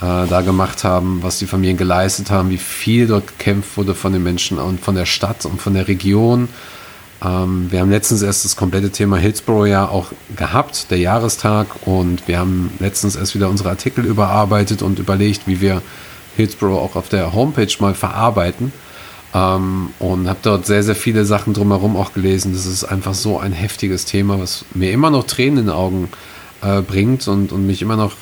äh, 0.00 0.28
da 0.28 0.42
gemacht 0.42 0.84
haben, 0.84 1.24
was 1.24 1.40
die 1.40 1.46
Familien 1.46 1.76
geleistet 1.76 2.30
haben, 2.30 2.50
wie 2.50 2.58
viel 2.58 3.08
dort 3.08 3.26
gekämpft 3.26 3.76
wurde 3.76 3.96
von 3.96 4.12
den 4.12 4.22
Menschen 4.22 4.58
und 4.58 4.80
von 4.80 4.94
der 4.94 5.06
Stadt 5.06 5.44
und 5.44 5.60
von 5.60 5.74
der 5.74 5.88
Region. 5.88 6.48
Ähm, 7.24 7.70
wir 7.70 7.80
haben 7.80 7.90
letztens 7.90 8.22
erst 8.22 8.44
das 8.44 8.56
komplette 8.56 8.90
Thema 8.90 9.16
Hillsborough 9.16 9.66
ja 9.66 9.88
auch 9.88 10.12
gehabt, 10.36 10.90
der 10.90 10.98
Jahrestag, 10.98 11.66
und 11.86 12.26
wir 12.26 12.38
haben 12.38 12.72
letztens 12.80 13.16
erst 13.16 13.34
wieder 13.34 13.48
unsere 13.48 13.70
Artikel 13.70 14.04
überarbeitet 14.04 14.82
und 14.82 14.98
überlegt, 14.98 15.46
wie 15.46 15.60
wir 15.60 15.82
Hillsborough 16.36 16.80
auch 16.80 16.96
auf 16.96 17.08
der 17.08 17.32
Homepage 17.32 17.72
mal 17.78 17.94
verarbeiten. 17.94 18.72
Ähm, 19.34 19.90
und 19.98 20.28
habe 20.28 20.38
dort 20.42 20.66
sehr, 20.66 20.82
sehr 20.82 20.96
viele 20.96 21.24
Sachen 21.24 21.54
drumherum 21.54 21.96
auch 21.96 22.12
gelesen. 22.12 22.52
Das 22.52 22.66
ist 22.66 22.84
einfach 22.84 23.14
so 23.14 23.38
ein 23.38 23.52
heftiges 23.52 24.04
Thema, 24.04 24.38
was 24.38 24.64
mir 24.74 24.92
immer 24.92 25.10
noch 25.10 25.24
Tränen 25.24 25.58
in 25.58 25.64
den 25.66 25.74
Augen 25.74 26.08
äh, 26.60 26.82
bringt 26.82 27.28
und, 27.28 27.52
und 27.52 27.66
mich 27.66 27.82
immer 27.82 27.96
noch 27.96 28.12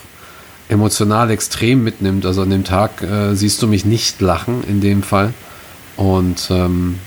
emotional 0.69 1.31
extrem 1.31 1.83
mitnimmt. 1.83 2.27
Also 2.27 2.43
an 2.43 2.51
dem 2.51 2.65
Tag 2.65 3.03
äh, 3.03 3.35
siehst 3.35 3.61
du 3.63 3.67
mich 3.67 3.85
nicht 3.85 4.21
lachen 4.21 4.63
in 4.69 4.81
dem 4.81 5.03
Fall. 5.03 5.35
Und 5.97 6.49
ähm, 6.51 7.01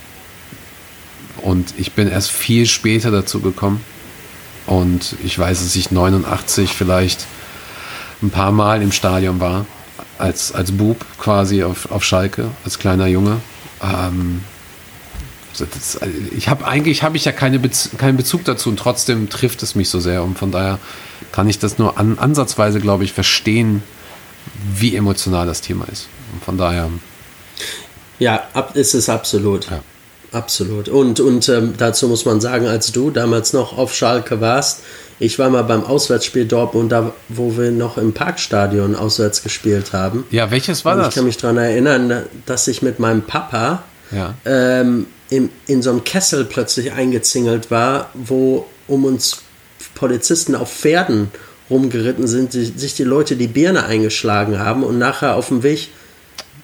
und 1.43 1.73
ich 1.77 1.91
bin 1.91 2.09
erst 2.09 2.31
viel 2.31 2.65
später 2.65 3.11
dazu 3.11 3.39
gekommen. 3.39 3.83
Und 4.65 5.15
ich 5.23 5.37
weiß, 5.37 5.59
dass 5.59 5.75
ich 5.75 5.91
89 5.91 6.71
vielleicht 6.71 7.25
ein 8.21 8.29
paar 8.29 8.51
Mal 8.51 8.81
im 8.81 8.93
Stadion 8.93 9.39
war, 9.41 9.65
als, 10.17 10.53
als 10.53 10.71
Bub 10.71 11.05
quasi 11.19 11.63
auf, 11.63 11.91
auf 11.91 12.03
Schalke, 12.03 12.49
als 12.63 12.79
kleiner 12.79 13.07
Junge. 13.07 13.41
Ähm, 13.81 14.41
das, 15.59 15.99
ich 16.35 16.47
habe 16.47 16.65
eigentlich 16.65 17.03
habe 17.03 17.17
ich 17.17 17.25
ja 17.25 17.31
keine 17.31 17.59
Bez 17.59 17.91
keinen 17.97 18.17
Bezug 18.17 18.43
dazu 18.45 18.69
und 18.69 18.77
trotzdem 18.77 19.29
trifft 19.29 19.61
es 19.61 19.75
mich 19.75 19.87
so 19.89 19.99
sehr 19.99 20.23
und 20.23 20.39
von 20.39 20.51
daher 20.51 20.79
kann 21.31 21.47
ich 21.47 21.59
das 21.59 21.77
nur 21.77 21.99
an, 21.99 22.17
ansatzweise, 22.17 22.79
glaube 22.79 23.03
ich, 23.03 23.13
verstehen, 23.13 23.83
wie 24.75 24.95
emotional 24.95 25.45
das 25.45 25.61
Thema 25.61 25.85
ist. 25.91 26.07
Und 26.31 26.43
von 26.43 26.57
daher. 26.57 26.89
Ja, 28.19 28.47
ab, 28.53 28.75
ist 28.75 28.93
es 28.93 29.09
absolut. 29.09 29.69
Ja. 29.69 29.81
Absolut. 30.33 30.89
Und, 30.89 31.19
und 31.19 31.47
ähm, 31.47 31.75
dazu 31.77 32.07
muss 32.07 32.25
man 32.25 32.41
sagen, 32.41 32.67
als 32.67 32.91
du 32.91 33.11
damals 33.11 33.53
noch 33.53 33.77
auf 33.77 33.93
Schalke 33.93 34.41
warst, 34.41 34.81
ich 35.19 35.37
war 35.39 35.49
mal 35.49 35.61
beim 35.61 35.85
Auswärtsspiel 35.85 36.45
Dortmund, 36.45 36.91
da, 36.91 37.13
wo 37.29 37.55
wir 37.55 37.71
noch 37.71 37.97
im 37.97 38.13
Parkstadion 38.13 38.95
auswärts 38.95 39.43
gespielt 39.43 39.93
haben. 39.93 40.25
Ja, 40.31 40.49
welches 40.51 40.83
war 40.85 40.95
und 40.95 41.01
das? 41.01 41.09
Ich 41.09 41.15
kann 41.15 41.25
mich 41.25 41.37
daran 41.37 41.57
erinnern, 41.57 42.23
dass 42.45 42.67
ich 42.67 42.81
mit 42.81 42.99
meinem 42.99 43.21
Papa 43.21 43.83
ja. 44.11 44.33
ähm, 44.43 45.05
in, 45.29 45.49
in 45.67 45.81
so 45.81 45.91
einem 45.91 46.03
Kessel 46.03 46.45
plötzlich 46.45 46.91
eingezingelt 46.91 47.69
war, 47.71 48.09
wo 48.15 48.65
um 48.87 49.05
uns 49.05 49.37
Polizisten 49.95 50.55
auf 50.55 50.73
Pferden 50.73 51.29
rumgeritten 51.69 52.27
sind, 52.27 52.53
die, 52.53 52.65
sich 52.65 52.95
die 52.95 53.03
Leute 53.03 53.35
die 53.35 53.47
Birne 53.47 53.85
eingeschlagen 53.85 54.59
haben 54.59 54.83
und 54.83 54.97
nachher 54.97 55.35
auf 55.35 55.47
dem 55.49 55.63
Weg 55.63 55.89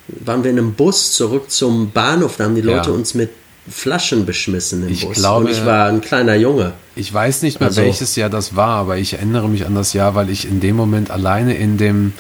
waren 0.08 0.44
wir 0.44 0.52
in 0.52 0.58
einem 0.58 0.74
Bus 0.74 1.14
zurück 1.14 1.52
zum 1.52 1.92
Bahnhof, 1.92 2.38
da 2.38 2.46
haben 2.46 2.56
die 2.56 2.62
Leute 2.62 2.90
ja. 2.90 2.96
uns 2.96 3.14
mit 3.14 3.30
Flaschen 3.70 4.26
beschmissen 4.26 4.84
im 4.84 4.90
ich 4.90 5.06
Bus. 5.06 5.18
Glaube, 5.18 5.46
und 5.46 5.52
ich 5.52 5.66
war 5.66 5.88
ein 5.88 6.02
kleiner 6.02 6.36
Junge. 6.36 6.74
Ich 6.96 7.14
weiß 7.14 7.44
nicht 7.44 7.60
mehr, 7.60 7.70
also, 7.70 7.82
welches 7.82 8.16
Jahr 8.16 8.30
das 8.30 8.56
war, 8.56 8.78
aber 8.78 8.98
ich 8.98 9.14
erinnere 9.14 9.48
mich 9.48 9.66
an 9.66 9.76
das 9.76 9.94
Jahr, 9.94 10.16
weil 10.16 10.30
ich 10.30 10.48
in 10.48 10.60
dem 10.60 10.76
Moment 10.76 11.12
alleine 11.12 11.56
in 11.56 11.78
dem, 11.78 12.14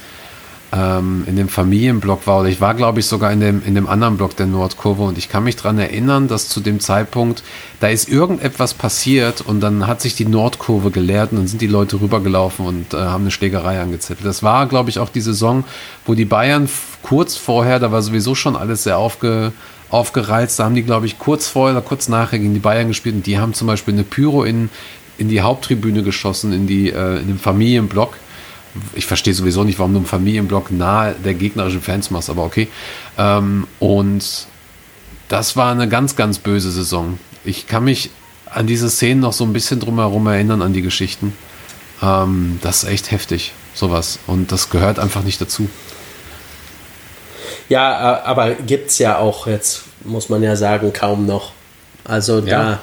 ähm, 0.71 1.23
in 1.25 1.35
dem 1.35 1.49
Familienblock 1.49 2.27
war. 2.27 2.41
Oder 2.41 2.49
ich 2.49 2.61
war, 2.61 2.75
glaube 2.75 2.99
ich, 2.99 3.07
sogar 3.07 3.31
in 3.31 3.39
dem, 3.39 3.61
in 3.65 3.75
dem 3.75 3.87
anderen 3.87 4.17
Block 4.17 4.35
der 4.35 4.45
Nordkurve. 4.45 5.03
Und 5.03 5.17
ich 5.17 5.29
kann 5.29 5.43
mich 5.43 5.55
daran 5.55 5.79
erinnern, 5.79 6.27
dass 6.27 6.49
zu 6.49 6.59
dem 6.59 6.79
Zeitpunkt, 6.79 7.43
da 7.79 7.87
ist 7.87 8.07
irgendetwas 8.07 8.73
passiert 8.73 9.41
und 9.41 9.61
dann 9.61 9.87
hat 9.87 10.01
sich 10.01 10.15
die 10.15 10.25
Nordkurve 10.25 10.91
geleert 10.91 11.31
und 11.31 11.39
dann 11.39 11.47
sind 11.47 11.61
die 11.61 11.67
Leute 11.67 11.99
rübergelaufen 11.99 12.65
und 12.65 12.93
äh, 12.93 12.97
haben 12.97 13.23
eine 13.23 13.31
Schlägerei 13.31 13.81
angezettelt. 13.81 14.25
Das 14.25 14.43
war, 14.43 14.67
glaube 14.67 14.89
ich, 14.89 14.99
auch 14.99 15.09
die 15.09 15.21
Saison, 15.21 15.63
wo 16.05 16.13
die 16.13 16.25
Bayern 16.25 16.69
kurz 17.01 17.35
vorher, 17.35 17.79
da 17.79 17.91
war 17.91 18.01
sowieso 18.01 18.35
schon 18.35 18.55
alles 18.55 18.83
sehr 18.83 18.97
aufge 18.97 19.51
aufgereizt. 19.89 20.59
Da 20.59 20.65
haben 20.65 20.75
die, 20.75 20.83
glaube 20.83 21.05
ich, 21.05 21.19
kurz 21.19 21.47
vorher 21.47 21.75
oder 21.77 21.85
kurz 21.85 22.07
nachher 22.07 22.39
gegen 22.39 22.53
die 22.53 22.59
Bayern 22.59 22.87
gespielt 22.87 23.15
und 23.15 23.25
die 23.25 23.39
haben 23.39 23.53
zum 23.53 23.67
Beispiel 23.67 23.93
eine 23.93 24.03
Pyro 24.03 24.43
in, 24.43 24.69
in 25.17 25.29
die 25.29 25.41
Haupttribüne 25.41 26.03
geschossen, 26.03 26.53
in, 26.53 26.67
die, 26.67 26.89
äh, 26.91 27.19
in 27.19 27.27
den 27.27 27.39
Familienblock. 27.39 28.15
Ich 28.93 29.05
verstehe 29.05 29.33
sowieso 29.33 29.63
nicht, 29.63 29.79
warum 29.79 29.93
du 29.93 29.99
einen 29.99 30.05
Familienblock 30.05 30.71
nahe 30.71 31.15
der 31.25 31.33
gegnerischen 31.33 31.81
Fans 31.81 32.11
machst, 32.11 32.29
aber 32.29 32.43
okay. 32.43 32.67
Ähm, 33.17 33.67
und 33.79 34.47
das 35.27 35.55
war 35.55 35.71
eine 35.71 35.87
ganz, 35.87 36.15
ganz 36.15 36.39
böse 36.39 36.71
Saison. 36.71 37.19
Ich 37.43 37.67
kann 37.67 37.83
mich 37.83 38.11
an 38.45 38.67
diese 38.67 38.89
Szenen 38.89 39.21
noch 39.21 39.33
so 39.33 39.43
ein 39.43 39.53
bisschen 39.53 39.79
drumherum 39.79 40.27
erinnern, 40.27 40.61
an 40.61 40.73
die 40.73 40.81
Geschichten. 40.81 41.33
Ähm, 42.01 42.59
das 42.61 42.83
ist 42.83 42.89
echt 42.89 43.11
heftig, 43.11 43.53
sowas. 43.73 44.19
Und 44.27 44.51
das 44.51 44.69
gehört 44.69 44.99
einfach 44.99 45.23
nicht 45.23 45.41
dazu. 45.41 45.69
Ja, 47.69 48.23
aber 48.23 48.55
gibt 48.55 48.89
es 48.89 48.97
ja 48.97 49.17
auch 49.17 49.45
jetzt, 49.45 49.83
muss 50.03 50.29
man 50.29 50.43
ja 50.43 50.55
sagen, 50.55 50.93
kaum 50.93 51.25
noch. 51.25 51.51
Also 52.03 52.39
ja. 52.39 52.79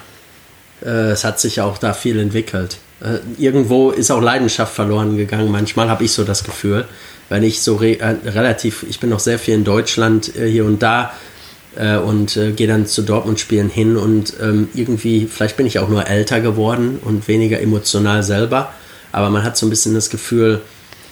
da, 0.82 0.88
äh, 0.88 1.10
es 1.10 1.24
hat 1.24 1.40
sich 1.40 1.60
auch 1.60 1.78
da 1.78 1.92
viel 1.92 2.18
entwickelt. 2.18 2.78
Äh, 3.00 3.18
irgendwo 3.38 3.90
ist 3.90 4.10
auch 4.10 4.20
Leidenschaft 4.20 4.74
verloren 4.74 5.16
gegangen. 5.16 5.50
Manchmal 5.50 5.88
habe 5.88 6.04
ich 6.04 6.12
so 6.12 6.24
das 6.24 6.44
Gefühl, 6.44 6.86
wenn 7.28 7.42
ich 7.42 7.60
so 7.60 7.76
re 7.76 7.98
äh, 7.98 8.16
relativ, 8.26 8.84
ich 8.88 9.00
bin 9.00 9.10
noch 9.10 9.20
sehr 9.20 9.38
viel 9.38 9.54
in 9.54 9.64
Deutschland 9.64 10.34
äh, 10.36 10.48
hier 10.48 10.64
und 10.64 10.82
da 10.82 11.12
äh, 11.76 11.96
und 11.96 12.36
äh, 12.36 12.52
gehe 12.52 12.66
dann 12.66 12.86
zu 12.86 13.02
Dortmund-Spielen 13.02 13.68
hin 13.68 13.96
und 13.96 14.34
ähm, 14.40 14.68
irgendwie, 14.74 15.26
vielleicht 15.26 15.56
bin 15.56 15.66
ich 15.66 15.78
auch 15.78 15.88
nur 15.88 16.06
älter 16.06 16.40
geworden 16.40 16.98
und 17.02 17.28
weniger 17.28 17.60
emotional 17.60 18.22
selber, 18.22 18.72
aber 19.12 19.30
man 19.30 19.42
hat 19.42 19.56
so 19.56 19.66
ein 19.66 19.70
bisschen 19.70 19.94
das 19.94 20.10
Gefühl, 20.10 20.62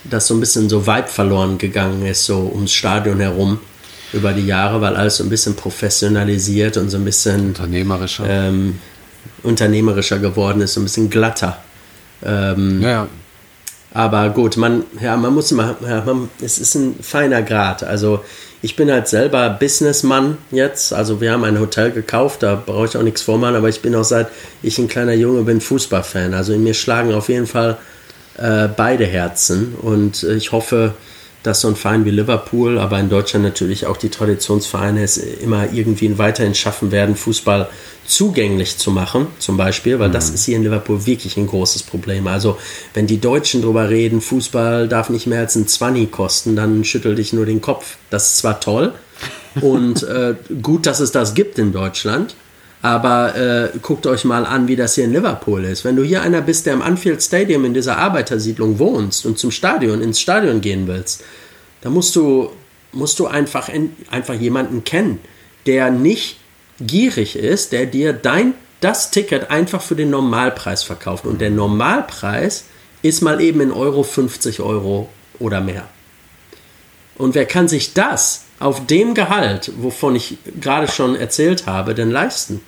dass 0.05 0.27
so 0.27 0.35
ein 0.35 0.41
bisschen 0.41 0.69
so 0.69 0.87
Vibe 0.87 1.09
verloren 1.09 1.59
gegangen 1.59 2.05
ist, 2.07 2.27
so 2.27 2.51
ums 2.55 2.73
Stadion 2.73 3.21
herum 3.21 3.61
über 4.15 4.33
die 4.33 4.47
Jahre, 4.47 4.81
weil 4.81 4.97
alles 4.97 5.17
so 5.17 5.25
ein 5.25 5.31
bisschen 5.31 5.55
professionalisiert 5.55 6.77
und 6.77 6.91
so 6.91 6.97
ein 6.97 7.05
bisschen 7.05 7.49
unternehmerischer, 7.49 8.25
ähm, 8.29 8.79
unternehmerischer 9.43 10.19
geworden 10.19 10.61
ist, 10.61 10.75
so 10.75 10.81
ein 10.81 10.85
bisschen 10.85 11.11
glatter. 11.11 11.59
Ähm, 12.25 12.81
ja, 12.83 12.91
ja. 12.91 13.09
Aber 13.93 14.31
gut, 14.31 14.57
man, 14.57 14.83
ja, 15.01 15.17
man 15.17 15.33
muss 15.33 15.53
immer, 15.53 15.77
ja, 15.87 16.03
man, 16.05 16.29
es 16.43 16.59
ist 16.59 16.75
ein 16.75 16.97
feiner 17.01 17.43
Grad. 17.43 17.85
Also 17.85 18.25
ich 18.61 18.75
bin 18.75 18.91
halt 18.91 19.07
selber 19.07 19.51
Businessmann 19.51 20.39
jetzt. 20.51 20.93
Also 20.93 21.21
wir 21.21 21.31
haben 21.33 21.45
ein 21.45 21.61
Hotel 21.61 21.93
gekauft, 21.93 22.43
da 22.43 22.55
brauche 22.57 22.87
ich 22.87 22.97
auch 22.97 23.03
nichts 23.03 23.23
vormachen, 23.23 23.55
aber 23.55 23.69
ich 23.69 23.83
bin 23.83 23.95
auch 23.95 24.05
seit 24.05 24.29
ich 24.63 24.79
ein 24.79 24.89
kleiner 24.89 25.13
Junge 25.13 25.43
bin 25.43 25.61
Fußballfan. 25.61 26.35
Also 26.35 26.53
in 26.53 26.65
mir 26.65 26.75
schlagen 26.75 27.15
auf 27.15 27.29
jeden 27.29 27.47
Fall 27.47 27.77
äh, 28.37 28.67
beide 28.67 29.07
Herzen 29.07 29.75
und 29.81 30.25
äh, 30.25 30.35
ich 30.35 30.51
hoffe, 30.51 30.95
dass 31.45 31.61
so 31.61 31.69
ein 31.69 31.77
Verein 31.77 32.05
wie 32.05 32.11
Liverpool, 32.11 32.79
aber 32.79 32.99
in 32.99 33.09
Deutschland 33.09 33.45
natürlich 33.45 33.87
auch 33.87 33.97
die 33.97 34.09
Traditionsvereine 34.09 35.05
es 35.05 35.19
immer 35.19 35.73
irgendwie 35.73 36.19
weiterhin 36.19 36.55
schaffen 36.55 36.91
werden, 36.91 37.15
Fußball 37.15 37.69
zugänglich 38.07 38.79
zu 38.79 38.91
machen, 38.91 39.29
zum 39.39 39.57
Beispiel, 39.57 39.99
weil 39.99 40.09
mhm. 40.09 40.15
das 40.15 40.31
ist 40.31 40.45
hier 40.47 40.57
in 40.57 40.63
Liverpool 40.63 41.07
wirklich 41.07 41.37
ein 41.37 41.47
großes 41.47 41.85
Problem. 41.85 42.27
Also, 42.27 42.59
wenn 42.95 43.07
die 43.07 43.21
Deutschen 43.21 43.63
drüber 43.63 43.91
reden, 43.91 44.21
Fußball 44.21 44.89
darf 44.89 45.11
nicht 45.11 45.27
mehr 45.27 45.41
als 45.41 45.55
ein 45.55 45.69
Zwanni 45.69 46.07
kosten, 46.07 46.57
dann 46.57 46.83
schüttel 46.85 47.15
dich 47.15 47.33
nur 47.33 47.47
den 47.47 47.61
Kopf. 47.61 47.99
Das 48.11 48.33
ist 48.33 48.39
zwar 48.39 48.61
toll 48.61 48.95
und 49.61 50.03
äh, 50.03 50.35
gut, 50.63 50.87
dass 50.87 51.01
es 51.01 51.13
das 51.13 51.35
gibt 51.35 51.59
in 51.59 51.73
Deutschland, 51.73 52.35
aber 52.85 53.35
äh, 53.35 53.79
guckt 53.81 54.07
euch 54.07 54.27
mal 54.27 54.45
an, 54.45 54.69
wie 54.69 54.77
das 54.77 54.95
hier 54.95 55.05
in 55.05 55.15
Liverpool 55.15 55.65
ist. 55.65 55.87
Wenn 55.87 55.97
du 55.97 56.03
hier 56.03 56.21
einer 56.21 56.43
bist, 56.43 56.67
der 56.67 56.75
im 56.75 56.83
Anfield 56.83 57.23
Stadium 57.23 57.65
in 57.65 57.73
dieser 57.73 57.97
Arbeitersiedlung 57.97 58.79
wohnst 58.79 59.25
und 59.25 59.39
zum 59.39 59.51
Stadion, 59.51 60.03
ins 60.03 60.21
Stadion 60.21 60.61
gehen 60.61 60.87
willst, 60.87 61.25
dann 61.81 61.95
musst 61.95 62.15
du 62.15 62.51
musst 62.93 63.19
du 63.21 63.27
einfach, 63.27 63.71
einfach 64.11 64.35
jemanden 64.35 64.85
kennen, 64.85 65.19
der 65.65 65.91
nicht 65.91 66.37
gierig 66.79 67.37
ist, 67.37 67.73
der 67.73 67.87
dir 67.87 68.13
dein 68.13 68.53
das 68.83 69.11
Ticket 69.11 69.51
einfach 69.51 69.81
für 69.81 69.97
den 69.97 70.11
Normalpreis 70.11 70.83
verkauft. 70.83 71.25
Und 71.25 71.41
der 71.41 71.51
Normalpreis 71.51 72.65
ist 73.01 73.23
mal 73.23 73.41
eben 73.41 73.63
in 73.63 73.73
Euro 73.73 74.03
50 74.03 74.61
Euro 74.61 75.09
oder 75.39 75.63
mehr. 75.63 75.89
Und 77.17 77.35
wer 77.35 77.47
kann 77.47 77.67
sich 77.67 77.95
das 77.95 78.43
auf 78.61 78.87
dem 78.87 79.15
Gehalt, 79.15 79.73
wovon 79.79 80.17
ich 80.17 80.37
gerade 80.61 80.89
schon 80.89 81.17
erzählt 81.17 81.65
habe, 81.67 81.95
denn 81.95 82.11
leisten? 82.11 82.61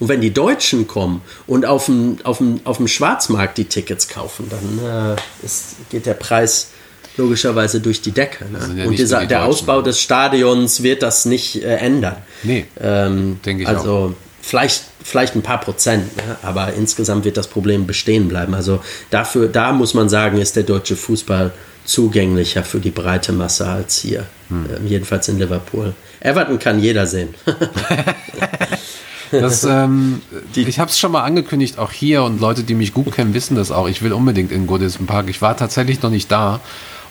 Und 0.00 0.08
wenn 0.08 0.20
die 0.20 0.32
Deutschen 0.32 0.86
kommen 0.86 1.22
und 1.46 1.66
auf 1.66 1.86
dem, 1.86 2.18
auf 2.24 2.38
dem, 2.38 2.60
auf 2.64 2.76
dem 2.76 2.88
Schwarzmarkt 2.88 3.58
die 3.58 3.64
Tickets 3.64 4.08
kaufen, 4.08 4.48
dann 4.48 5.16
äh, 5.16 5.44
ist, 5.44 5.76
geht 5.90 6.06
der 6.06 6.14
Preis 6.14 6.68
logischerweise 7.16 7.80
durch 7.80 8.00
die 8.00 8.12
Decke. 8.12 8.44
Ne? 8.46 8.82
Ja 8.82 8.86
und 8.86 8.98
dieser, 8.98 9.20
die 9.20 9.26
der 9.26 9.44
Ausbau 9.44 9.82
des 9.82 10.00
Stadions 10.00 10.82
wird 10.82 11.02
das 11.02 11.24
nicht 11.24 11.62
äh, 11.62 11.76
ändern. 11.76 12.16
Nee, 12.44 12.66
ähm, 12.80 13.40
denke 13.44 13.64
ich 13.64 13.68
also, 13.68 13.92
auch. 13.92 14.12
Vielleicht, 14.40 14.84
vielleicht 15.02 15.34
ein 15.34 15.42
paar 15.42 15.60
Prozent, 15.60 16.16
ne? 16.16 16.36
aber 16.42 16.72
insgesamt 16.72 17.24
wird 17.24 17.36
das 17.36 17.48
Problem 17.48 17.86
bestehen 17.86 18.28
bleiben. 18.28 18.54
Also 18.54 18.80
dafür, 19.10 19.48
da 19.48 19.72
muss 19.72 19.92
man 19.94 20.08
sagen, 20.08 20.38
ist 20.38 20.56
der 20.56 20.62
deutsche 20.62 20.96
Fußball 20.96 21.52
zugänglicher 21.84 22.64
für 22.64 22.80
die 22.80 22.90
breite 22.90 23.32
Masse 23.32 23.66
als 23.66 23.98
hier. 23.98 24.26
Hm. 24.48 24.66
Ähm, 24.74 24.86
jedenfalls 24.86 25.28
in 25.28 25.38
Liverpool. 25.38 25.94
Everton 26.20 26.58
kann 26.58 26.78
jeder 26.78 27.06
sehen. 27.06 27.34
Das, 29.30 29.64
ähm, 29.64 30.22
ich 30.54 30.78
habe 30.78 30.90
es 30.90 30.98
schon 30.98 31.12
mal 31.12 31.22
angekündigt, 31.22 31.78
auch 31.78 31.92
hier 31.92 32.22
und 32.22 32.40
Leute, 32.40 32.62
die 32.62 32.74
mich 32.74 32.94
gut 32.94 33.12
kennen, 33.12 33.34
wissen 33.34 33.56
das 33.56 33.70
auch. 33.70 33.88
Ich 33.88 34.02
will 34.02 34.12
unbedingt 34.12 34.52
in 34.52 34.66
Goodison 34.66 35.06
Park. 35.06 35.28
Ich 35.28 35.42
war 35.42 35.56
tatsächlich 35.56 36.02
noch 36.02 36.10
nicht 36.10 36.30
da 36.30 36.60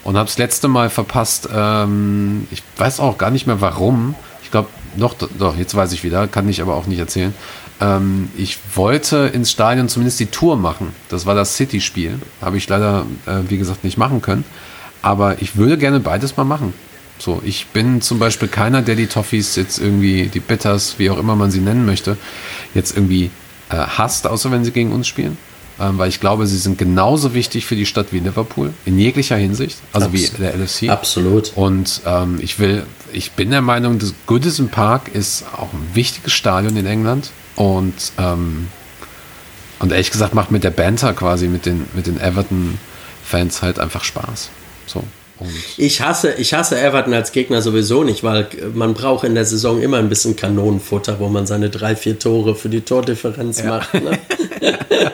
und 0.03 0.15
habe 0.15 0.25
das 0.25 0.37
letzte 0.37 0.67
Mal 0.67 0.89
verpasst. 0.89 1.49
Ähm, 1.53 2.47
ich 2.51 2.63
weiß 2.77 2.99
auch 2.99 3.17
gar 3.17 3.31
nicht 3.31 3.47
mehr 3.47 3.61
warum. 3.61 4.15
Ich 4.43 4.51
glaube, 4.51 4.69
doch, 4.95 5.15
doch, 5.37 5.57
jetzt 5.57 5.75
weiß 5.75 5.91
ich 5.93 6.03
wieder, 6.03 6.27
kann 6.27 6.47
ich 6.49 6.61
aber 6.61 6.75
auch 6.75 6.87
nicht 6.87 6.99
erzählen. 6.99 7.33
Ähm, 7.79 8.29
ich 8.37 8.57
wollte 8.75 9.29
ins 9.33 9.51
Stadion 9.51 9.89
zumindest 9.89 10.19
die 10.19 10.27
Tour 10.27 10.57
machen. 10.57 10.95
Das 11.09 11.25
war 11.25 11.35
das 11.35 11.55
City-Spiel. 11.55 12.19
Habe 12.41 12.57
ich 12.57 12.67
leider, 12.67 13.05
äh, 13.25 13.49
wie 13.49 13.57
gesagt, 13.57 13.83
nicht 13.83 13.97
machen 13.97 14.21
können. 14.21 14.45
Aber 15.01 15.41
ich 15.41 15.57
würde 15.57 15.77
gerne 15.77 15.99
beides 15.99 16.37
mal 16.37 16.43
machen. 16.43 16.73
So, 17.19 17.41
ich 17.43 17.67
bin 17.67 18.01
zum 18.01 18.19
Beispiel 18.19 18.47
keiner, 18.47 18.81
der 18.81 18.95
die 18.95 19.07
Toffees 19.07 19.55
jetzt 19.55 19.79
irgendwie, 19.79 20.27
die 20.27 20.39
Bitters, 20.39 20.99
wie 20.99 21.09
auch 21.09 21.17
immer 21.17 21.35
man 21.35 21.51
sie 21.51 21.59
nennen 21.59 21.85
möchte, 21.85 22.17
jetzt 22.73 22.95
irgendwie 22.95 23.31
äh, 23.69 23.75
hasst, 23.75 24.27
außer 24.27 24.51
wenn 24.51 24.63
sie 24.63 24.71
gegen 24.71 24.91
uns 24.91 25.07
spielen 25.07 25.37
ähm, 25.79 25.97
weil 25.97 26.09
ich 26.09 26.19
glaube, 26.19 26.47
sie 26.47 26.57
sind 26.57 26.77
genauso 26.77 27.33
wichtig 27.33 27.65
für 27.65 27.75
die 27.75 27.85
Stadt 27.85 28.07
wie 28.11 28.19
Liverpool, 28.19 28.73
in 28.85 28.97
jeglicher 28.97 29.35
Hinsicht, 29.35 29.77
also 29.93 30.07
Abs 30.07 30.13
wie 30.13 30.27
der 30.37 30.55
LFC. 30.55 30.89
Absolut. 30.89 31.53
Und 31.55 32.01
ähm, 32.05 32.39
ich 32.41 32.59
will, 32.59 32.85
ich 33.13 33.31
bin 33.33 33.51
der 33.51 33.61
Meinung, 33.61 33.99
das 33.99 34.13
Goodison 34.25 34.69
Park 34.69 35.09
ist 35.09 35.45
auch 35.55 35.71
ein 35.73 35.89
wichtiges 35.93 36.33
Stadion 36.33 36.75
in 36.77 36.85
England 36.85 37.31
und, 37.55 37.93
ähm, 38.17 38.67
und 39.79 39.91
ehrlich 39.91 40.11
gesagt 40.11 40.33
macht 40.33 40.51
mit 40.51 40.63
der 40.63 40.71
Banter 40.71 41.13
quasi 41.13 41.47
mit 41.47 41.65
den, 41.65 41.85
mit 41.93 42.07
den 42.07 42.19
Everton-Fans 42.19 43.61
halt 43.61 43.79
einfach 43.79 44.03
Spaß. 44.03 44.49
So. 44.87 45.03
Und 45.39 45.51
ich 45.77 46.01
hasse, 46.01 46.33
ich 46.33 46.53
hasse 46.53 46.79
Everton 46.79 47.13
als 47.13 47.31
Gegner 47.31 47.61
sowieso 47.61 48.03
nicht, 48.03 48.23
weil 48.23 48.47
man 48.73 48.93
braucht 48.93 49.23
in 49.23 49.35
der 49.35 49.45
Saison 49.45 49.81
immer 49.81 49.97
ein 49.97 50.09
bisschen 50.09 50.35
Kanonenfutter, 50.35 51.19
wo 51.19 51.27
man 51.27 51.45
seine 51.45 51.69
drei, 51.69 51.95
vier 51.95 52.17
Tore 52.17 52.55
für 52.55 52.69
die 52.69 52.81
Tordifferenz 52.81 53.59
ja. 53.59 53.65
macht. 53.65 53.93
Ne? 53.93 54.19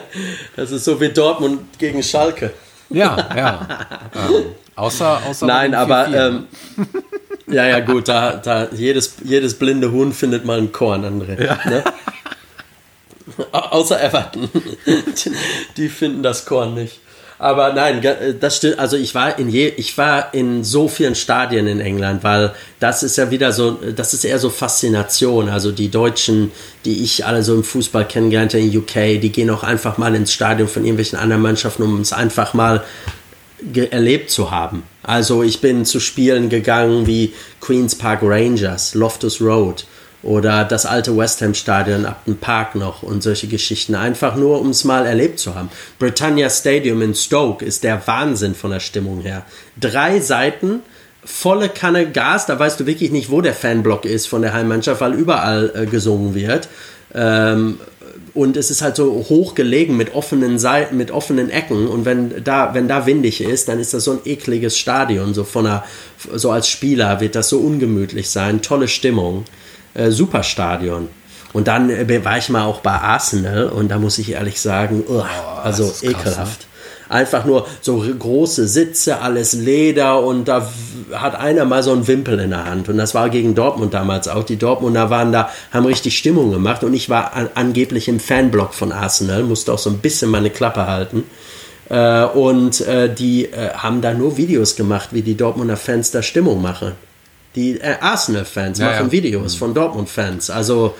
das 0.56 0.70
ist 0.70 0.84
so 0.84 1.00
wie 1.00 1.10
Dortmund 1.10 1.60
gegen 1.78 2.02
Schalke. 2.02 2.52
Ja, 2.90 3.16
ja. 3.36 3.68
ähm, 4.14 4.44
außer, 4.76 5.22
außer 5.26 5.46
Nein, 5.46 5.74
aber 5.74 6.08
ähm, 6.08 6.46
ja, 7.46 7.66
ja, 7.66 7.80
gut, 7.80 8.08
da, 8.08 8.36
da 8.36 8.68
jedes, 8.72 9.16
jedes 9.24 9.54
blinde 9.58 9.92
Huhn 9.92 10.12
findet 10.12 10.44
mal 10.44 10.58
ein 10.58 10.72
Korn, 10.72 11.04
André. 11.04 11.42
Ja. 11.44 11.58
Ne? 11.68 11.84
Außer 13.52 14.02
Everton. 14.02 14.48
Die 15.76 15.88
finden 15.88 16.22
das 16.22 16.46
Korn 16.46 16.74
nicht. 16.74 17.00
Aber 17.44 17.74
nein, 17.74 18.02
äh, 18.02 18.32
das 18.32 18.56
stimmt. 18.56 18.78
Also 18.78 18.96
ich 18.96 19.14
war 19.14 19.38
in 19.38 19.50
je, 19.50 19.68
ich 19.76 19.98
war 19.98 20.32
in 20.32 20.64
so 20.64 20.88
vielen 20.88 21.14
Stadien 21.14 21.66
in 21.66 21.78
England, 21.78 22.24
weil 22.24 22.54
das 22.80 23.02
ist 23.02 23.18
ja 23.18 23.30
wieder 23.30 23.52
so, 23.52 23.72
das 23.94 24.14
ist 24.14 24.24
eher 24.24 24.38
so 24.38 24.48
Faszination. 24.48 25.50
Also 25.50 25.70
die 25.70 25.90
Deutschen, 25.90 26.52
die 26.86 27.04
ich 27.04 27.26
alle 27.26 27.42
so 27.42 27.54
im 27.54 27.62
Fußball 27.62 28.08
kennengelernt 28.08 28.54
habe 28.54 28.64
in 28.64 28.74
UK, 28.74 29.20
die 29.20 29.30
gehen 29.30 29.50
auch 29.50 29.62
einfach 29.62 29.98
mal 29.98 30.14
ins 30.14 30.32
Stadion 30.32 30.68
von 30.68 30.84
irgendwelchen 30.84 31.18
anderen 31.18 31.42
Mannschaften, 31.42 31.82
um 31.82 32.00
es 32.00 32.14
einfach 32.14 32.54
mal 32.54 32.82
erlebt 33.90 34.30
zu 34.30 34.50
haben. 34.50 34.82
Also 35.02 35.42
ich 35.42 35.60
bin 35.60 35.84
zu 35.84 36.00
Spielen 36.00 36.48
gegangen 36.48 37.06
wie 37.06 37.34
Queens 37.60 37.94
Park 37.94 38.20
Rangers, 38.22 38.94
Loftus 38.94 39.42
Road 39.42 39.84
oder 40.24 40.64
das 40.64 40.86
alte 40.86 41.16
West 41.16 41.42
Ham 41.42 41.54
Stadion 41.54 42.06
ab 42.06 42.24
dem 42.24 42.38
Park 42.38 42.74
noch 42.74 43.02
und 43.02 43.22
solche 43.22 43.46
Geschichten. 43.46 43.94
Einfach 43.94 44.36
nur, 44.36 44.60
um 44.60 44.70
es 44.70 44.84
mal 44.84 45.06
erlebt 45.06 45.38
zu 45.38 45.54
haben. 45.54 45.68
Britannia 45.98 46.48
Stadium 46.48 47.02
in 47.02 47.14
Stoke 47.14 47.64
ist 47.64 47.84
der 47.84 48.04
Wahnsinn 48.06 48.54
von 48.54 48.70
der 48.70 48.80
Stimmung 48.80 49.20
her. 49.20 49.44
Drei 49.78 50.20
Seiten, 50.20 50.80
volle 51.24 51.68
Kanne 51.68 52.10
Gas, 52.10 52.46
da 52.46 52.58
weißt 52.58 52.80
du 52.80 52.86
wirklich 52.86 53.10
nicht, 53.10 53.30
wo 53.30 53.42
der 53.42 53.54
Fanblock 53.54 54.06
ist 54.06 54.26
von 54.26 54.42
der 54.42 54.54
Heimmannschaft, 54.54 55.00
weil 55.02 55.12
überall 55.12 55.70
äh, 55.74 55.86
gesungen 55.86 56.34
wird. 56.34 56.68
Ähm, 57.14 57.78
und 58.32 58.56
es 58.56 58.70
ist 58.70 58.82
halt 58.82 58.96
so 58.96 59.26
hoch 59.28 59.54
gelegen 59.54 59.96
mit 59.96 60.14
offenen 60.14 60.58
Seiten, 60.58 60.96
mit 60.96 61.10
offenen 61.10 61.50
Ecken. 61.50 61.86
Und 61.86 62.04
wenn 62.04 62.42
da, 62.42 62.74
wenn 62.74 62.88
da 62.88 63.06
windig 63.06 63.40
ist, 63.40 63.68
dann 63.68 63.78
ist 63.78 63.94
das 63.94 64.04
so 64.04 64.12
ein 64.12 64.20
ekliges 64.24 64.76
Stadion. 64.76 65.34
So 65.34 65.44
von 65.44 65.66
einer, 65.66 65.84
so 66.34 66.50
als 66.50 66.68
Spieler 66.68 67.20
wird 67.20 67.36
das 67.36 67.48
so 67.48 67.58
ungemütlich 67.58 68.30
sein. 68.30 68.62
Tolle 68.62 68.88
Stimmung 68.88 69.44
äh, 69.94 70.10
Superstadion. 70.10 71.08
Und 71.52 71.68
dann 71.68 71.88
äh, 71.88 72.24
war 72.24 72.36
ich 72.36 72.48
mal 72.48 72.64
auch 72.64 72.80
bei 72.80 72.92
Arsenal 72.92 73.68
und 73.68 73.88
da 73.88 73.98
muss 73.98 74.18
ich 74.18 74.32
ehrlich 74.32 74.60
sagen, 74.60 75.04
uh, 75.08 75.22
also 75.62 75.84
krass, 75.84 76.02
ekelhaft. 76.02 76.60
Ne? 76.60 76.66
Einfach 77.08 77.44
nur 77.44 77.66
so 77.80 77.98
große 77.98 78.66
Sitze, 78.66 79.20
alles 79.20 79.52
Leder 79.52 80.20
und 80.22 80.48
da 80.48 80.68
hat 81.12 81.36
einer 81.36 81.64
mal 81.64 81.82
so 81.82 81.92
einen 81.92 82.08
Wimpel 82.08 82.40
in 82.40 82.50
der 82.50 82.64
Hand. 82.64 82.88
Und 82.88 82.96
das 82.96 83.14
war 83.14 83.28
gegen 83.30 83.54
Dortmund 83.54 83.94
damals 83.94 84.26
auch. 84.26 84.42
Die 84.42 84.56
Dortmunder 84.56 85.10
waren 85.10 85.30
da, 85.30 85.50
haben 85.70 85.86
richtig 85.86 86.18
Stimmung 86.18 86.50
gemacht 86.50 86.82
und 86.82 86.92
ich 86.92 87.08
war 87.08 87.34
an, 87.34 87.50
angeblich 87.54 88.08
im 88.08 88.18
Fanblock 88.18 88.74
von 88.74 88.90
Arsenal, 88.90 89.44
musste 89.44 89.72
auch 89.72 89.78
so 89.78 89.90
ein 89.90 89.98
bisschen 89.98 90.30
meine 90.30 90.50
Klappe 90.50 90.86
halten. 90.88 91.24
Äh, 91.88 92.24
und 92.24 92.80
äh, 92.80 93.14
die 93.14 93.44
äh, 93.44 93.74
haben 93.74 94.00
da 94.00 94.12
nur 94.14 94.36
Videos 94.36 94.74
gemacht, 94.74 95.10
wie 95.12 95.22
die 95.22 95.36
Dortmunder 95.36 95.76
Fans 95.76 96.10
da 96.10 96.22
Stimmung 96.22 96.62
machen. 96.62 96.92
Die 97.54 97.80
äh, 97.80 97.96
Arsenal-Fans 98.00 98.78
ja, 98.78 98.86
machen 98.86 99.06
ja. 99.06 99.12
Videos 99.12 99.54
mhm. 99.54 99.58
von 99.58 99.74
Dortmund-Fans. 99.74 100.50
Also 100.50 100.94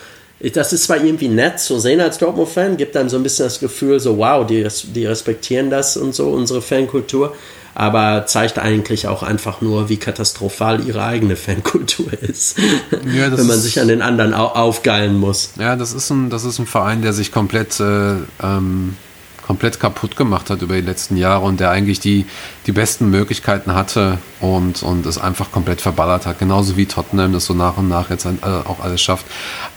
das 0.53 0.73
ist 0.73 0.85
zwar 0.85 1.03
irgendwie 1.03 1.29
nett 1.29 1.61
zu 1.61 1.79
sehen 1.79 2.01
als 2.01 2.19
Dortmund-Fan, 2.19 2.77
gibt 2.77 2.97
einem 2.97 3.09
so 3.09 3.17
ein 3.17 3.23
bisschen 3.23 3.47
das 3.47 3.61
Gefühl, 3.61 4.01
so 4.01 4.19
wow, 4.19 4.47
die, 4.47 4.67
die 4.95 5.07
respektieren 5.07 5.71
das 5.71 5.97
und 5.97 6.15
so, 6.15 6.31
unsere 6.31 6.61
Fankultur, 6.61 7.35
aber 7.75 8.27
zeigt 8.27 8.59
eigentlich 8.59 9.09
auch 9.09 9.23
einfach 9.23 9.61
nur, 9.61 9.89
wie 9.89 9.97
katastrophal 9.97 10.87
ihre 10.87 11.03
eigene 11.05 11.37
Fankultur 11.37 12.13
ist, 12.21 12.59
ja, 12.59 13.31
wenn 13.37 13.47
man 13.47 13.59
sich 13.59 13.81
an 13.81 13.89
den 13.89 14.03
anderen 14.03 14.35
aufgeilen 14.35 15.19
muss. 15.19 15.51
Ja, 15.59 15.77
das 15.77 15.93
ist 15.93 16.11
ein, 16.11 16.31
das 16.31 16.45
ist 16.45 16.59
ein 16.59 16.67
Verein, 16.67 17.03
der 17.03 17.13
sich 17.13 17.33
komplett 17.33 17.81
äh, 17.81 18.17
ähm, 18.43 18.97
komplett 19.47 19.79
kaputt 19.79 20.17
gemacht 20.17 20.49
hat 20.49 20.63
über 20.63 20.75
die 20.75 20.81
letzten 20.81 21.17
Jahre 21.17 21.45
und 21.45 21.61
der 21.61 21.71
eigentlich 21.71 22.01
die, 22.01 22.25
die 22.67 22.73
besten 22.73 23.11
Möglichkeiten 23.11 23.75
hatte 23.75 24.19
und, 24.41 24.83
und 24.83 25.05
es 25.05 25.19
einfach 25.19 25.53
komplett 25.53 25.83
verballert 25.83 26.25
hat. 26.25 26.39
Genauso 26.39 26.77
wie 26.77 26.87
Tottenham 26.87 27.33
das 27.33 27.45
so 27.45 27.55
nach 27.55 27.77
und 27.77 27.89
nach 27.89 28.09
jetzt 28.09 28.27
auch 28.27 28.81
alles 28.81 29.03
schafft. 29.03 29.27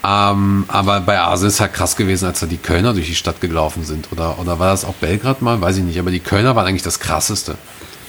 Ähm, 0.06 0.65
aber 0.69 1.02
bei 1.02 1.19
Arsenal 1.19 1.49
ist 1.49 1.56
es 1.56 1.60
halt 1.60 1.73
krass 1.73 1.98
gewesen, 1.98 2.26
als 2.26 2.39
da 2.39 2.45
die 2.45 2.57
Kölner 2.57 2.94
durch 2.94 3.07
die 3.07 3.15
Stadt 3.15 3.41
gelaufen 3.41 3.84
sind. 3.84 4.10
Oder, 4.11 4.39
oder 4.39 4.57
war 4.57 4.72
das 4.72 4.85
auch 4.85 4.94
Belgrad 4.95 5.41
mal? 5.41 5.60
Weiß 5.60 5.77
ich 5.77 5.84
nicht. 5.84 5.99
Aber 5.99 6.11
die 6.11 6.22
Kölner 6.22 6.56
waren 6.56 6.65
eigentlich 6.65 6.84
das 6.84 6.99
Krasseste. 6.99 7.56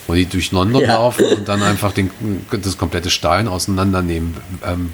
Wo 0.07 0.15
die 0.15 0.27
durch 0.27 0.53
London 0.53 0.83
ja. 0.83 0.95
laufen 0.95 1.25
und 1.25 1.49
dann 1.49 1.63
einfach 1.63 1.93
den, 1.93 2.11
das 2.51 2.79
komplette 2.79 3.11
Stein 3.11 3.47
auseinandernehmen 3.47 4.37
ähm, 4.65 4.93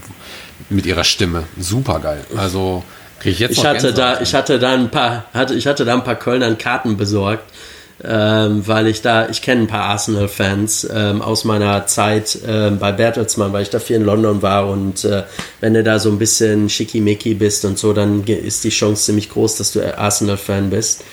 mit 0.70 0.86
ihrer 0.86 1.04
Stimme. 1.04 1.44
Super 1.58 2.00
geil. 2.00 2.24
Also 2.36 2.82
ich, 3.24 3.40
ich 3.40 3.64
hatte 3.64 3.92
da, 3.92 4.20
ich 4.20 4.34
hatte 4.34 4.58
da 4.58 4.72
ein 4.72 4.90
paar, 4.90 5.24
hatte, 5.32 5.54
ich 5.54 5.66
hatte 5.66 5.84
da 5.84 5.94
ein 5.94 6.04
paar 6.04 6.16
Kölner 6.16 6.54
Karten 6.54 6.96
besorgt, 6.96 7.44
ähm, 8.02 8.66
weil 8.66 8.86
ich 8.86 9.02
da, 9.02 9.28
ich 9.28 9.40
kenne 9.40 9.62
ein 9.62 9.66
paar 9.66 9.84
Arsenal-Fans 9.84 10.88
ähm, 10.92 11.22
aus 11.22 11.44
meiner 11.44 11.86
Zeit 11.86 12.38
ähm, 12.46 12.78
bei 12.78 12.92
Bertelsmann, 12.92 13.52
weil 13.52 13.62
ich 13.62 13.70
da 13.70 13.78
viel 13.78 13.96
in 13.96 14.04
London 14.04 14.42
war 14.42 14.68
und 14.68 15.04
äh, 15.04 15.22
wenn 15.60 15.74
du 15.74 15.82
da 15.82 15.98
so 15.98 16.10
ein 16.10 16.18
bisschen 16.18 16.68
schickimicki 16.68 17.34
bist 17.34 17.64
und 17.64 17.78
so, 17.78 17.92
dann 17.92 18.24
ist 18.24 18.64
die 18.64 18.70
Chance 18.70 19.04
ziemlich 19.04 19.30
groß, 19.30 19.56
dass 19.56 19.72
du 19.72 19.98
Arsenal-Fan 19.98 20.70
bist. 20.70 21.04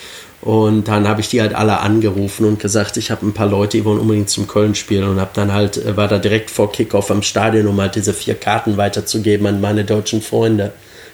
Und 0.42 0.88
dann 0.88 1.08
habe 1.08 1.22
ich 1.22 1.30
die 1.30 1.40
halt 1.40 1.54
alle 1.54 1.82
angerufen 1.82 2.46
und 2.48 2.60
gesagt, 2.60 2.98
ich 2.98 3.12
habe 3.12 3.28
ein 3.28 3.34
paar 3.34 3.46
Leute, 3.46 3.78
die 3.78 3.86
wollen 3.86 4.00
unbedingt 4.00 4.32
zum 4.32 4.48
Köln 4.48 4.74
spielen 4.74 5.08
und 5.08 5.20
habe 5.20 5.30
dann 5.36 5.54
halt, 5.54 5.78
äh, 5.78 5.96
war 5.96 6.08
da 6.08 6.18
direkt 6.18 6.50
vor 6.50 6.72
Kickoff 6.72 7.12
am 7.12 7.22
Stadion, 7.22 7.68
um 7.68 7.80
halt 7.80 7.96
diese 7.96 8.14
vier 8.14 8.34
Karten 8.34 8.76
weiterzugeben 8.76 9.46
an 9.46 9.62
meine 9.62 9.86
deutschen 9.86 10.22
Freunde. 10.22 10.72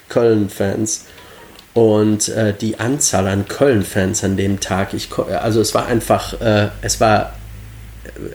Köln-Fans. 0.09 1.05
Und 1.73 2.29
äh, 2.29 2.53
die 2.53 2.79
Anzahl 2.79 3.27
an 3.27 3.47
Köln-Fans 3.47 4.23
an 4.23 4.35
dem 4.35 4.59
Tag, 4.59 4.93
ich, 4.93 5.09
also 5.17 5.61
es 5.61 5.75
war 5.75 5.85
einfach, 5.85 6.39
äh, 6.41 6.69
es 6.81 6.99
war 6.99 7.33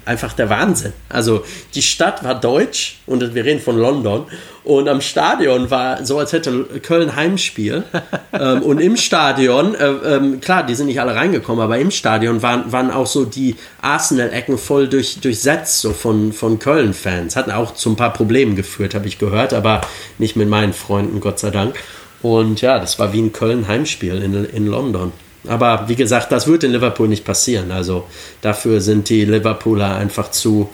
einfach 0.04 0.32
der 0.32 0.50
Wahnsinn. 0.50 0.92
Also 1.08 1.44
die 1.74 1.82
Stadt 1.82 2.24
war 2.24 2.38
deutsch 2.38 3.00
und 3.06 3.34
wir 3.34 3.44
reden 3.44 3.60
von 3.60 3.78
London 3.78 4.26
und 4.64 4.88
am 4.88 5.00
Stadion 5.00 5.70
war 5.70 6.04
so, 6.04 6.18
als 6.18 6.32
hätte 6.32 6.64
Köln 6.82 7.16
Heimspiel 7.16 7.82
ähm, 8.32 8.62
und 8.62 8.78
im 8.78 8.96
Stadion, 8.96 9.74
äh, 9.74 9.86
ähm, 9.86 10.40
klar, 10.40 10.64
die 10.64 10.74
sind 10.74 10.86
nicht 10.86 11.00
alle 11.00 11.16
reingekommen, 11.16 11.62
aber 11.62 11.78
im 11.78 11.90
Stadion 11.90 12.42
waren, 12.42 12.70
waren 12.70 12.90
auch 12.90 13.06
so 13.06 13.24
die 13.24 13.56
Arsenal-Ecken 13.80 14.58
voll 14.58 14.88
durch, 14.88 15.18
durchsetzt, 15.20 15.80
so 15.80 15.92
von, 15.92 16.32
von 16.32 16.60
Köln-Fans. 16.60 17.34
Hatten 17.34 17.50
auch 17.50 17.74
zu 17.74 17.90
ein 17.90 17.96
paar 17.96 18.12
Problemen 18.12 18.54
geführt, 18.54 18.94
habe 18.94 19.08
ich 19.08 19.18
gehört, 19.18 19.52
aber 19.52 19.80
nicht 20.18 20.36
mit 20.36 20.48
meinen 20.48 20.72
Freunden, 20.72 21.18
Gott 21.18 21.40
sei 21.40 21.50
Dank. 21.50 21.74
Und 22.22 22.60
ja, 22.60 22.78
das 22.78 23.00
war 23.00 23.12
wie 23.12 23.20
ein 23.20 23.32
Köln-Heimspiel 23.32 24.22
in, 24.22 24.44
in 24.44 24.66
London. 24.66 25.12
Aber 25.48 25.88
wie 25.88 25.96
gesagt, 25.96 26.30
das 26.30 26.46
wird 26.46 26.64
in 26.64 26.72
Liverpool 26.72 27.08
nicht 27.08 27.24
passieren. 27.24 27.72
Also 27.72 28.06
dafür 28.40 28.80
sind 28.80 29.08
die 29.08 29.24
Liverpooler 29.24 29.96
einfach 29.96 30.30
zu, 30.30 30.68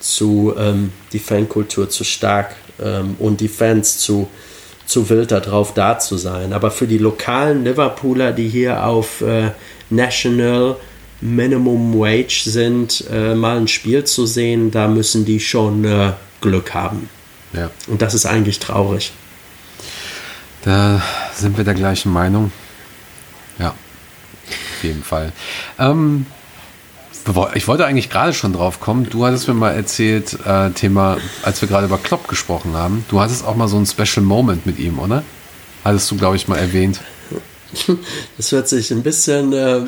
zu 0.00 0.54
ähm, 0.58 0.92
die 1.12 1.18
Fankultur 1.18 1.90
zu 1.90 2.04
stark 2.04 2.54
ähm, 2.82 3.16
und 3.18 3.40
die 3.40 3.48
Fans 3.48 3.98
zu, 3.98 4.28
zu 4.86 5.08
wild 5.10 5.30
darauf 5.30 5.74
da 5.74 5.98
zu 5.98 6.16
sein. 6.16 6.52
Aber 6.52 6.70
für 6.70 6.86
die 6.86 6.98
lokalen 6.98 7.64
Liverpooler, 7.64 8.32
die 8.32 8.48
hier 8.48 8.84
auf 8.84 9.20
äh, 9.20 9.50
National 9.90 10.76
Minimum 11.20 11.98
Wage 11.98 12.44
sind, 12.44 13.04
äh, 13.10 13.34
mal 13.34 13.58
ein 13.58 13.68
Spiel 13.68 14.04
zu 14.04 14.26
sehen, 14.26 14.70
da 14.70 14.88
müssen 14.88 15.24
die 15.26 15.40
schon 15.40 15.84
äh, 15.84 16.12
Glück 16.40 16.72
haben. 16.72 17.08
Ja. 17.52 17.70
Und 17.88 18.00
das 18.00 18.14
ist 18.14 18.26
eigentlich 18.26 18.58
traurig. 18.58 19.12
Da 20.62 21.02
sind 21.34 21.58
wir 21.58 21.64
der 21.64 21.74
gleichen 21.74 22.10
Meinung. 22.10 22.52
Ja 23.58 23.74
jeden 24.84 25.02
Fall. 25.02 25.32
Ähm, 25.80 26.26
ich 27.54 27.66
wollte 27.66 27.86
eigentlich 27.86 28.10
gerade 28.10 28.34
schon 28.34 28.52
drauf 28.52 28.80
kommen. 28.80 29.08
Du 29.08 29.24
hattest 29.24 29.48
mir 29.48 29.54
mal 29.54 29.72
erzählt, 29.72 30.38
äh, 30.46 30.70
Thema, 30.70 31.16
als 31.42 31.60
wir 31.60 31.68
gerade 31.68 31.86
über 31.86 31.98
Klopp 31.98 32.28
gesprochen 32.28 32.74
haben, 32.74 33.04
du 33.08 33.20
hattest 33.20 33.46
auch 33.46 33.56
mal 33.56 33.68
so 33.68 33.78
ein 33.78 33.86
Special 33.86 34.24
Moment 34.24 34.66
mit 34.66 34.78
ihm, 34.78 34.98
oder? 34.98 35.22
Hattest 35.84 36.10
du, 36.10 36.16
glaube 36.16 36.36
ich, 36.36 36.48
mal 36.48 36.58
erwähnt. 36.58 37.00
Das 38.36 38.52
hört 38.52 38.68
sich 38.68 38.92
ein 38.92 39.02
bisschen, 39.02 39.52
äh, 39.52 39.80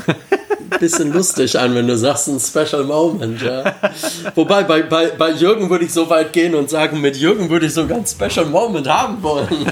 bisschen 0.81 1.13
lustig 1.13 1.59
an, 1.59 1.75
wenn 1.75 1.87
du 1.87 1.97
sagst, 1.97 2.29
ein 2.29 2.41
Special 2.41 2.85
Moment. 2.85 3.41
Ja. 3.43 3.77
Wobei, 4.35 4.65
bei, 4.65 4.83
bei, 4.83 5.09
bei 5.09 5.31
Jürgen 5.31 5.71
würde 5.71 5.85
ich 5.85 5.93
so 5.93 6.11
weit 6.11 6.33
gehen 6.33 6.55
und 6.55 6.69
sagen, 6.69 7.01
mit 7.01 7.17
Jürgen 7.17 7.49
würde 7.49 7.67
ich 7.67 7.75
sogar 7.75 7.99
ein 7.99 8.07
Special 8.07 8.47
Moment 8.47 8.89
haben 8.89 9.23
wollen. 9.23 9.49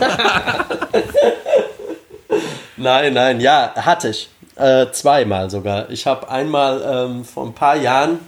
nein, 2.77 3.15
nein, 3.15 3.41
ja, 3.41 3.73
hatte 3.75 4.11
ich. 4.11 4.29
Äh, 4.57 4.87
zweimal 4.93 5.51
sogar. 5.51 5.91
Ich 5.91 6.07
habe 6.07 6.29
einmal 6.29 6.83
ähm, 6.87 7.25
vor 7.25 7.45
ein 7.45 7.55
paar 7.55 7.77
Jahren, 7.77 8.21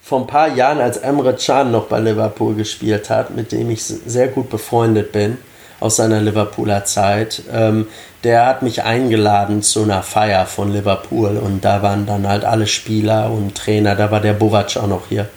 vor 0.00 0.20
ein 0.20 0.26
paar 0.26 0.48
Jahren, 0.48 0.80
als 0.80 0.96
Emre 0.96 1.34
Can 1.34 1.70
noch 1.70 1.86
bei 1.86 2.00
Liverpool 2.00 2.54
gespielt 2.54 3.10
hat, 3.10 3.34
mit 3.36 3.52
dem 3.52 3.70
ich 3.70 3.84
sehr 3.84 4.28
gut 4.28 4.48
befreundet 4.48 5.12
bin 5.12 5.36
aus 5.80 5.96
seiner 5.96 6.20
Liverpooler 6.20 6.84
Zeit, 6.84 7.42
ähm, 7.52 7.86
der 8.24 8.46
hat 8.46 8.62
mich 8.62 8.82
eingeladen 8.82 9.62
zu 9.62 9.82
einer 9.82 10.02
Feier 10.02 10.46
von 10.46 10.72
Liverpool 10.72 11.36
und 11.36 11.64
da 11.64 11.82
waren 11.82 12.06
dann 12.06 12.26
halt 12.26 12.44
alle 12.44 12.66
Spieler 12.66 13.30
und 13.30 13.54
Trainer, 13.54 13.94
da 13.94 14.10
war 14.10 14.20
der 14.20 14.32
Bovac 14.32 14.76
auch 14.76 14.86
noch 14.86 15.08
hier. 15.08 15.28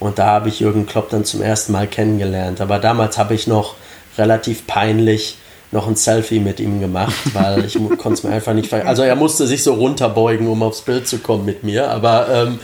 Und 0.00 0.18
da 0.18 0.26
habe 0.26 0.48
ich 0.48 0.60
Jürgen 0.60 0.86
Klopp 0.86 1.10
dann 1.10 1.24
zum 1.24 1.40
ersten 1.40 1.72
Mal 1.72 1.86
kennengelernt. 1.86 2.60
Aber 2.60 2.78
damals 2.78 3.16
habe 3.16 3.34
ich 3.34 3.46
noch 3.46 3.76
relativ 4.18 4.66
peinlich 4.66 5.38
noch 5.74 5.88
ein 5.88 5.96
Selfie 5.96 6.38
mit 6.38 6.60
ihm 6.60 6.80
gemacht, 6.80 7.14
weil 7.34 7.64
ich 7.64 7.74
konnte 7.74 8.12
es 8.12 8.22
mir 8.22 8.30
einfach 8.30 8.54
nicht 8.54 8.68
ver 8.68 8.86
Also 8.86 9.02
er 9.02 9.16
musste 9.16 9.46
sich 9.46 9.62
so 9.62 9.74
runterbeugen, 9.74 10.46
um 10.46 10.62
aufs 10.62 10.80
Bild 10.80 11.06
zu 11.06 11.18
kommen 11.18 11.44
mit 11.44 11.64
mir, 11.64 11.90
aber 11.90 12.28
ähm, 12.32 12.60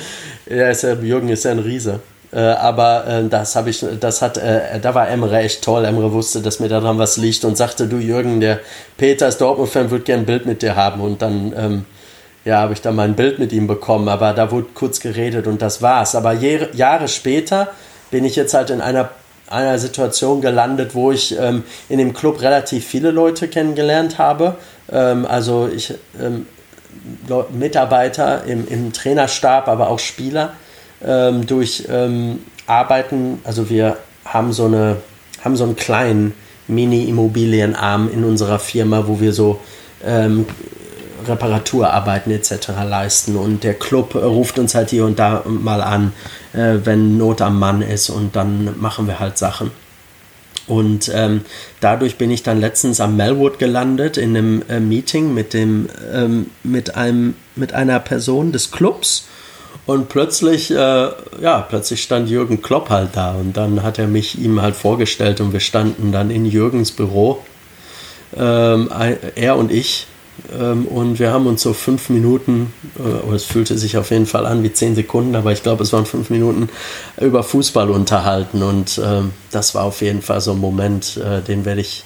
er 0.46 0.70
ist 0.70 0.82
ja, 0.82 0.94
Jürgen 0.94 1.28
ist 1.28 1.44
ja 1.44 1.50
ein 1.50 1.58
Riese. 1.58 2.00
Äh, 2.32 2.38
aber 2.38 3.06
äh, 3.08 3.28
das 3.28 3.56
habe 3.56 3.70
ich, 3.70 3.84
das 3.98 4.22
hat, 4.22 4.38
äh, 4.38 4.78
da 4.80 4.94
war 4.94 5.08
Emre 5.08 5.38
echt 5.38 5.62
toll. 5.64 5.84
Emre 5.84 6.12
wusste, 6.12 6.40
dass 6.40 6.60
mir 6.60 6.68
daran 6.68 6.98
was 6.98 7.16
liegt 7.16 7.44
und 7.44 7.56
sagte, 7.56 7.88
du 7.88 7.96
Jürgen, 7.96 8.40
der 8.40 8.60
Peter 8.96 9.26
ist 9.26 9.40
Dortmund-Fan, 9.40 9.90
würde 9.90 10.04
gerne 10.04 10.22
ein 10.22 10.26
Bild 10.26 10.46
mit 10.46 10.62
dir 10.62 10.76
haben. 10.76 11.00
Und 11.00 11.22
dann, 11.22 11.52
ähm, 11.56 11.84
ja, 12.44 12.60
habe 12.60 12.72
ich 12.72 12.80
da 12.80 12.92
mal 12.92 13.08
ein 13.08 13.16
Bild 13.16 13.40
mit 13.40 13.52
ihm 13.52 13.66
bekommen, 13.66 14.08
aber 14.08 14.32
da 14.32 14.52
wurde 14.52 14.68
kurz 14.72 15.00
geredet 15.00 15.48
und 15.48 15.60
das 15.60 15.82
war's. 15.82 16.14
Aber 16.14 16.32
Jahre 16.32 17.08
später 17.08 17.72
bin 18.12 18.24
ich 18.24 18.36
jetzt 18.36 18.54
halt 18.54 18.70
in 18.70 18.80
einer 18.80 19.10
einer 19.50 19.78
Situation 19.78 20.40
gelandet, 20.40 20.94
wo 20.94 21.12
ich 21.12 21.38
ähm, 21.38 21.64
in 21.88 21.98
dem 21.98 22.14
Club 22.14 22.40
relativ 22.40 22.86
viele 22.86 23.10
Leute 23.10 23.48
kennengelernt 23.48 24.18
habe. 24.18 24.56
Ähm, 24.90 25.26
also 25.26 25.68
ich 25.72 25.94
ähm, 26.20 26.46
Mitarbeiter 27.52 28.44
im, 28.44 28.66
im, 28.68 28.92
Trainerstab, 28.92 29.68
aber 29.68 29.88
auch 29.88 29.98
Spieler 29.98 30.54
ähm, 31.04 31.46
durch 31.46 31.84
ähm, 31.88 32.40
Arbeiten. 32.66 33.40
Also 33.44 33.68
wir 33.70 33.96
haben 34.24 34.52
so 34.52 34.66
eine 34.66 34.96
haben 35.44 35.56
so 35.56 35.64
einen 35.64 35.76
kleinen 35.76 36.34
Mini-Immobilienarm 36.68 38.10
in 38.12 38.24
unserer 38.24 38.58
Firma, 38.58 39.04
wo 39.06 39.20
wir 39.20 39.32
so 39.32 39.60
ähm, 40.04 40.46
Reparaturarbeiten 41.26 42.32
etc. 42.32 42.68
leisten. 42.88 43.36
Und 43.36 43.64
der 43.64 43.74
Club 43.74 44.14
ruft 44.14 44.58
uns 44.58 44.74
halt 44.74 44.90
hier 44.90 45.04
und 45.04 45.18
da 45.18 45.42
mal 45.46 45.82
an, 45.82 46.12
äh, 46.52 46.78
wenn 46.84 47.16
Not 47.16 47.40
am 47.40 47.58
Mann 47.58 47.82
ist 47.82 48.10
und 48.10 48.36
dann 48.36 48.80
machen 48.80 49.06
wir 49.06 49.20
halt 49.20 49.38
Sachen. 49.38 49.70
Und 50.70 51.10
ähm, 51.12 51.40
dadurch 51.80 52.16
bin 52.16 52.30
ich 52.30 52.44
dann 52.44 52.60
letztens 52.60 53.00
am 53.00 53.16
Melwood 53.16 53.58
gelandet 53.58 54.16
in 54.16 54.36
einem 54.36 54.62
äh, 54.68 54.78
Meeting 54.78 55.34
mit 55.34 55.52
dem 55.52 55.88
ähm, 56.12 56.50
mit 56.62 56.94
einem 56.94 57.34
mit 57.56 57.74
einer 57.74 57.98
Person 57.98 58.52
des 58.52 58.70
Clubs 58.70 59.26
und 59.86 60.08
plötzlich 60.08 60.70
äh, 60.70 60.74
ja 60.74 61.66
plötzlich 61.68 62.04
stand 62.04 62.30
Jürgen 62.30 62.62
Klopp 62.62 62.88
halt 62.88 63.10
da 63.14 63.32
und 63.32 63.56
dann 63.56 63.82
hat 63.82 63.98
er 63.98 64.06
mich 64.06 64.38
ihm 64.38 64.62
halt 64.62 64.76
vorgestellt 64.76 65.40
und 65.40 65.52
wir 65.52 65.58
standen 65.58 66.12
dann 66.12 66.30
in 66.30 66.46
Jürgens 66.46 66.92
Büro 66.92 67.42
ähm, 68.36 68.90
er 69.34 69.56
und 69.56 69.72
ich 69.72 70.06
ähm, 70.58 70.86
und 70.86 71.18
wir 71.18 71.32
haben 71.32 71.46
uns 71.46 71.62
so 71.62 71.72
fünf 71.72 72.08
Minuten, 72.08 72.72
äh, 72.98 73.26
oder 73.26 73.36
es 73.36 73.44
fühlte 73.44 73.78
sich 73.78 73.96
auf 73.96 74.10
jeden 74.10 74.26
Fall 74.26 74.46
an 74.46 74.62
wie 74.62 74.72
zehn 74.72 74.94
Sekunden, 74.94 75.34
aber 75.36 75.52
ich 75.52 75.62
glaube, 75.62 75.82
es 75.82 75.92
waren 75.92 76.06
fünf 76.06 76.30
Minuten 76.30 76.68
über 77.20 77.42
Fußball 77.42 77.90
unterhalten. 77.90 78.62
Und 78.62 79.00
ähm, 79.04 79.32
das 79.50 79.74
war 79.74 79.84
auf 79.84 80.00
jeden 80.02 80.22
Fall 80.22 80.40
so 80.40 80.52
ein 80.52 80.58
Moment, 80.58 81.16
äh, 81.18 81.42
den 81.42 81.64
werde 81.64 81.80
ich, 81.80 82.04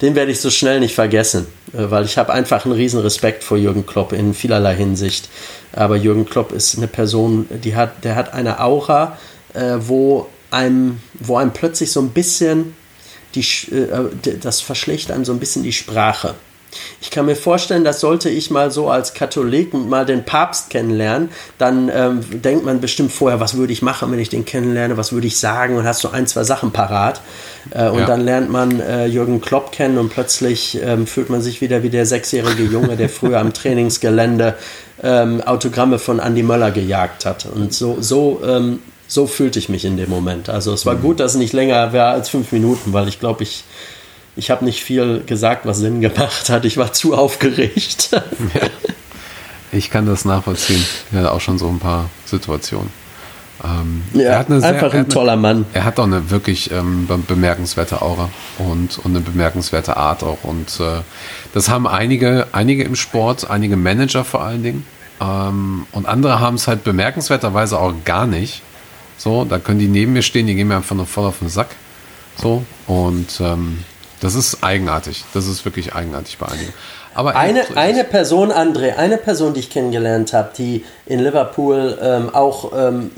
den 0.00 0.14
werde 0.14 0.32
ich 0.32 0.40
so 0.40 0.50
schnell 0.50 0.80
nicht 0.80 0.94
vergessen, 0.94 1.46
äh, 1.72 1.90
weil 1.90 2.04
ich 2.04 2.18
habe 2.18 2.32
einfach 2.32 2.64
einen 2.64 2.74
riesen 2.74 3.00
Respekt 3.00 3.42
vor 3.42 3.56
Jürgen 3.56 3.86
Klopp 3.86 4.12
in 4.12 4.34
vielerlei 4.34 4.76
Hinsicht. 4.76 5.28
Aber 5.72 5.96
Jürgen 5.96 6.26
Klopp 6.26 6.52
ist 6.52 6.76
eine 6.76 6.88
Person, 6.88 7.46
die 7.50 7.74
hat, 7.74 8.04
der 8.04 8.14
hat 8.14 8.34
eine 8.34 8.60
Aura, 8.60 9.16
wo 9.80 10.28
einem, 10.50 11.00
wo 11.14 11.36
einem 11.36 11.52
plötzlich 11.52 11.92
so 11.92 12.00
ein 12.00 12.08
bisschen 12.10 12.74
die, 13.34 13.44
das 14.40 14.62
verschlecht 14.62 15.10
einem 15.10 15.26
so 15.26 15.32
ein 15.32 15.38
bisschen 15.38 15.62
die 15.62 15.72
Sprache. 15.72 16.34
Ich 17.00 17.10
kann 17.10 17.26
mir 17.26 17.36
vorstellen, 17.36 17.84
dass 17.84 18.00
sollte 18.00 18.28
ich 18.28 18.50
mal 18.50 18.70
so 18.70 18.88
als 18.88 19.14
Katholik 19.14 19.74
mal 19.74 20.06
den 20.06 20.24
Papst 20.24 20.70
kennenlernen, 20.70 21.30
dann 21.58 21.90
ähm, 21.94 22.20
denkt 22.42 22.64
man 22.64 22.80
bestimmt 22.80 23.12
vorher, 23.12 23.40
was 23.40 23.56
würde 23.56 23.72
ich 23.72 23.82
machen, 23.82 24.10
wenn 24.12 24.18
ich 24.18 24.28
den 24.28 24.44
kennenlerne, 24.44 24.96
was 24.96 25.12
würde 25.12 25.26
ich 25.26 25.38
sagen 25.38 25.76
und 25.76 25.84
hast 25.84 26.00
so 26.00 26.10
ein, 26.10 26.26
zwei 26.26 26.44
Sachen 26.44 26.70
parat. 26.72 27.20
Äh, 27.70 27.88
und 27.88 28.00
ja. 28.00 28.06
dann 28.06 28.22
lernt 28.22 28.50
man 28.50 28.80
äh, 28.80 29.06
Jürgen 29.06 29.40
Klopp 29.40 29.72
kennen 29.72 29.98
und 29.98 30.10
plötzlich 30.10 30.80
ähm, 30.82 31.06
fühlt 31.06 31.30
man 31.30 31.42
sich 31.42 31.60
wieder 31.60 31.82
wie 31.82 31.90
der 31.90 32.06
sechsjährige 32.06 32.64
Junge, 32.64 32.96
der 32.96 33.08
früher 33.08 33.38
am 33.40 33.52
Trainingsgelände 33.54 34.54
ähm, 35.02 35.40
Autogramme 35.42 35.98
von 35.98 36.18
Andy 36.18 36.42
Möller 36.42 36.70
gejagt 36.70 37.26
hat. 37.26 37.46
Und 37.46 37.74
so, 37.74 37.98
so 38.00 38.40
ähm, 38.44 38.80
so 39.12 39.26
fühlte 39.26 39.58
ich 39.58 39.68
mich 39.68 39.84
in 39.84 39.98
dem 39.98 40.08
Moment. 40.08 40.48
Also 40.48 40.72
es 40.72 40.86
war 40.86 40.94
mhm. 40.94 41.02
gut, 41.02 41.20
dass 41.20 41.32
es 41.32 41.38
nicht 41.38 41.52
länger 41.52 41.92
war 41.92 42.12
als 42.12 42.30
fünf 42.30 42.50
Minuten, 42.50 42.94
weil 42.94 43.08
ich 43.08 43.20
glaube, 43.20 43.42
ich 43.42 43.64
ich 44.36 44.50
habe 44.50 44.64
nicht 44.64 44.82
viel 44.82 45.22
gesagt, 45.26 45.66
was 45.66 45.78
Sinn 45.78 46.00
gemacht 46.00 46.48
hat. 46.48 46.64
Ich 46.64 46.76
war 46.76 46.92
zu 46.92 47.14
aufgeregt. 47.14 48.10
Ja. 48.54 48.68
Ich 49.74 49.88
kann 49.88 50.04
das 50.04 50.26
nachvollziehen. 50.26 50.84
Ich 51.10 51.16
hatte 51.16 51.32
auch 51.32 51.40
schon 51.40 51.56
so 51.56 51.66
ein 51.68 51.78
paar 51.78 52.10
Situationen. 52.26 52.90
Ähm, 53.64 54.02
ja, 54.12 54.40
einfach 54.40 54.90
sehr, 54.92 55.00
ein 55.00 55.08
toller 55.08 55.36
Mann. 55.36 55.64
Er 55.72 55.84
hat 55.84 55.98
auch 55.98 56.04
eine 56.04 56.30
wirklich 56.30 56.70
ähm, 56.70 57.08
bemerkenswerte 57.26 58.02
Aura 58.02 58.28
und, 58.58 58.98
und 58.98 59.12
eine 59.12 59.20
bemerkenswerte 59.20 59.96
Art 59.96 60.24
auch. 60.24 60.44
Und 60.44 60.78
äh, 60.80 61.00
das 61.54 61.70
haben 61.70 61.86
einige, 61.86 62.48
einige 62.52 62.82
im 62.82 62.96
Sport, 62.96 63.48
einige 63.48 63.76
Manager 63.76 64.24
vor 64.24 64.42
allen 64.42 64.62
Dingen. 64.62 64.86
Ähm, 65.20 65.86
und 65.92 66.06
andere 66.06 66.40
haben 66.40 66.56
es 66.56 66.68
halt 66.68 66.84
bemerkenswerterweise 66.84 67.78
auch 67.78 67.94
gar 68.04 68.26
nicht. 68.26 68.62
So, 69.16 69.44
da 69.44 69.58
können 69.58 69.78
die 69.78 69.88
neben 69.88 70.12
mir 70.12 70.22
stehen, 70.22 70.46
die 70.46 70.54
gehen 70.54 70.68
mir 70.68 70.76
einfach 70.76 70.96
nur 70.96 71.06
voll 71.06 71.26
auf 71.26 71.38
den 71.38 71.48
Sack. 71.48 71.68
So, 72.36 72.64
und 72.86 73.40
ähm, 73.40 73.84
das 74.22 74.36
ist 74.36 74.62
eigenartig. 74.62 75.24
Das 75.34 75.48
ist 75.48 75.64
wirklich 75.64 75.94
eigenartig 75.94 76.38
bei 76.38 76.46
einigen. 76.46 76.72
Aber 77.14 77.36
eine, 77.36 77.64
eine 77.74 78.04
Person, 78.04 78.50
André, 78.50 78.96
eine 78.96 79.18
Person, 79.18 79.52
die 79.52 79.60
ich 79.60 79.68
kennengelernt 79.68 80.32
habe, 80.32 80.50
die 80.56 80.84
in 81.04 81.20
Liverpool 81.20 81.98
ähm, 82.00 82.30
auch 82.34 82.72
ähm, 82.74 83.10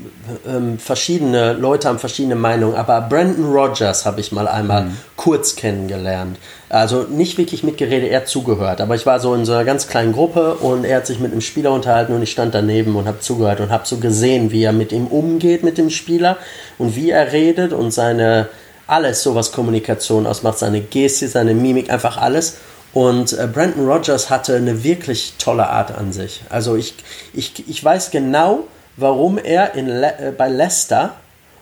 ähm, 0.45 0.79
verschiedene 0.79 1.53
Leute 1.53 1.87
haben 1.87 1.99
verschiedene 1.99 2.35
Meinungen, 2.35 2.75
aber 2.75 3.01
Brandon 3.01 3.53
Rogers 3.53 4.05
habe 4.05 4.19
ich 4.19 4.33
mal 4.33 4.47
einmal 4.49 4.85
mhm. 4.85 4.97
kurz 5.15 5.55
kennengelernt. 5.55 6.37
Also 6.67 7.03
nicht 7.03 7.37
wirklich 7.37 7.63
mitgeredet, 7.63 8.09
er 8.09 8.21
hat 8.21 8.27
zugehört, 8.27 8.81
aber 8.81 8.95
ich 8.95 9.05
war 9.05 9.19
so 9.19 9.33
in 9.33 9.45
so 9.45 9.53
einer 9.53 9.63
ganz 9.63 9.87
kleinen 9.87 10.11
Gruppe 10.11 10.55
und 10.55 10.83
er 10.83 10.97
hat 10.97 11.07
sich 11.07 11.19
mit 11.19 11.31
einem 11.31 11.41
Spieler 11.41 11.71
unterhalten 11.71 12.13
und 12.13 12.21
ich 12.21 12.31
stand 12.31 12.53
daneben 12.53 12.95
und 12.97 13.07
habe 13.07 13.19
zugehört 13.19 13.61
und 13.61 13.69
habe 13.69 13.85
so 13.85 13.97
gesehen, 13.97 14.51
wie 14.51 14.63
er 14.63 14.73
mit 14.73 14.91
ihm 14.91 15.07
umgeht, 15.07 15.63
mit 15.63 15.77
dem 15.77 15.89
Spieler 15.89 16.37
und 16.77 16.97
wie 16.97 17.11
er 17.11 17.31
redet 17.31 17.71
und 17.71 17.91
seine 17.91 18.49
alles, 18.87 19.23
so 19.23 19.35
was 19.35 19.51
Kommunikation 19.51 20.27
ausmacht, 20.27 20.59
seine 20.59 20.81
Geste, 20.81 21.27
seine 21.27 21.53
Mimik, 21.53 21.89
einfach 21.89 22.17
alles. 22.17 22.57
Und 22.93 23.33
äh, 23.33 23.47
Brandon 23.51 23.85
Rogers 23.87 24.29
hatte 24.29 24.55
eine 24.55 24.83
wirklich 24.83 25.33
tolle 25.37 25.67
Art 25.67 25.91
an 25.95 26.13
sich. 26.13 26.41
Also 26.49 26.75
ich, 26.75 26.95
ich, 27.33 27.67
ich 27.67 27.83
weiß 27.83 28.11
genau, 28.11 28.67
warum 28.95 29.37
er 29.37 29.75
in 29.75 29.87
Le 29.87 30.17
äh, 30.17 30.31
bei 30.31 30.47
Leicester 30.47 31.15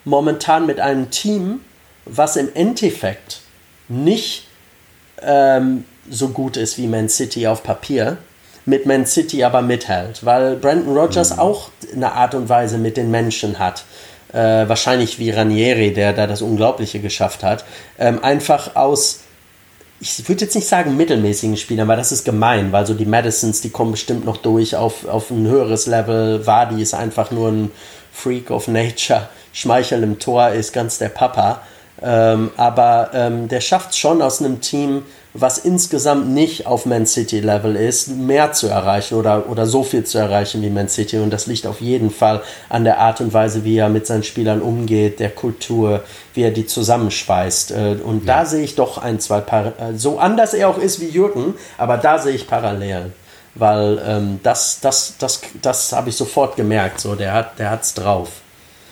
momentan 0.06 0.66
mit 0.66 0.80
einem 0.80 1.10
Team, 1.10 1.62
was 2.06 2.36
im 2.36 2.50
Endeffekt 2.54 3.42
nicht 3.88 4.48
ähm, 5.22 5.86
so 6.10 6.30
gut 6.30 6.58
ist 6.58 6.78
wie 6.78 6.88
Man 6.88 7.10
City 7.10 7.48
auf 7.48 7.64
Papier, 7.64 8.18
mit 8.66 8.86
Man 8.86 9.06
City 9.06 9.44
aber 9.44 9.62
mithält, 9.62 10.26
weil 10.26 10.56
Brandon 10.56 10.96
Rogers 10.96 11.34
mhm. 11.34 11.40
auch 11.40 11.70
eine 11.94 12.12
Art 12.14 12.36
und 12.36 12.50
Weise 12.50 12.78
mit 12.78 12.98
den 12.98 13.12
Menschen 13.12 13.60
hat. 13.60 13.86
Äh, 14.34 14.68
wahrscheinlich 14.68 15.20
wie 15.20 15.30
Ranieri, 15.30 15.94
der 15.94 16.12
da 16.12 16.26
das 16.28 16.42
Unglaubliche 16.42 17.00
geschafft 17.00 17.44
hat. 17.44 17.64
Ähm, 18.00 18.24
einfach 18.24 18.76
aus 18.76 19.20
ich 20.04 20.28
würde 20.28 20.44
jetzt 20.44 20.56
nicht 20.56 20.68
sagen 20.68 20.98
mittelmäßigen 20.98 21.56
Spielern, 21.56 21.88
weil 21.88 21.96
das 21.96 22.12
ist 22.12 22.26
gemein, 22.26 22.74
weil 22.74 22.86
so 22.86 22.94
die 22.94 23.06
Madisons, 23.06 23.62
die 23.62 23.70
kommen 23.70 23.92
bestimmt 23.92 24.26
noch 24.26 24.36
durch 24.36 24.76
auf, 24.76 25.08
auf 25.08 25.32
ein 25.32 25.48
höheres 25.48 25.86
Level. 25.86 26.46
Wadi 26.46 26.82
ist 26.82 26.94
einfach 26.94 27.32
nur 27.32 27.50
ein 27.50 27.72
Freak 28.12 28.52
of 28.52 28.68
Nature. 28.68 29.30
Schmeichel 29.54 30.04
im 30.04 30.20
Tor 30.20 30.50
ist 30.50 30.74
ganz 30.74 30.98
der 30.98 31.10
Papa. 31.10 31.62
Ähm, 32.04 32.52
aber 32.58 33.12
ähm, 33.14 33.48
der 33.48 33.62
schafft 33.62 33.92
es 33.92 33.98
schon 33.98 34.22
aus 34.22 34.42
einem 34.42 34.60
Team, 34.60 35.04
was 35.34 35.58
insgesamt 35.58 36.30
nicht 36.30 36.68
auf 36.68 36.86
Man 36.86 37.08
City 37.08 37.40
Level 37.40 37.76
ist, 37.76 38.10
mehr 38.10 38.52
zu 38.52 38.68
erreichen 38.68 39.16
oder, 39.16 39.50
oder 39.50 39.66
so 39.66 39.84
viel 39.84 40.04
zu 40.04 40.20
erreichen 40.20 40.62
wie 40.62 40.70
Man 40.70 40.90
City. 40.90 41.18
Und 41.18 41.32
das 41.32 41.48
liegt 41.48 41.66
auf 41.66 41.82
jeden 41.82 42.12
Fall 42.12 42.44
an 42.70 42.84
der 42.84 43.00
Art 43.00 43.22
und 43.22 43.34
Weise, 43.34 43.64
wie 43.64 43.78
er 43.78 43.90
mit 43.90 44.06
seinen 44.06 44.24
Spielern 44.24 44.62
umgeht, 44.62 45.20
der 45.20 45.32
Kultur, 45.32 46.04
wie 46.34 46.44
er 46.44 46.52
die 46.52 46.68
zusammenschweißt. 46.68 47.72
Äh, 47.72 47.98
und 48.04 48.26
ja. 48.26 48.38
da 48.42 48.46
sehe 48.46 48.64
ich 48.64 48.76
doch 48.76 48.98
ein, 48.98 49.20
zwei 49.20 49.40
Par 49.40 49.68
äh, 49.80 49.94
so 49.96 50.20
anders 50.20 50.54
er 50.54 50.70
auch 50.70 50.78
ist 50.78 51.00
wie 51.00 51.08
Jürgen, 51.08 51.56
aber 51.78 51.98
da 51.98 52.20
sehe 52.20 52.36
ich 52.36 52.48
Parallelen. 52.48 53.14
Weil 53.56 54.02
ähm, 54.06 54.40
das, 54.44 54.80
das, 54.82 55.16
das, 55.18 55.42
das 55.62 55.94
habe 55.94 56.10
ich 56.10 56.16
sofort 56.16 56.56
gemerkt. 56.56 57.00
So, 57.00 57.16
der 57.16 57.34
hat 57.34 57.60
der 57.60 57.80
drauf. 57.96 58.43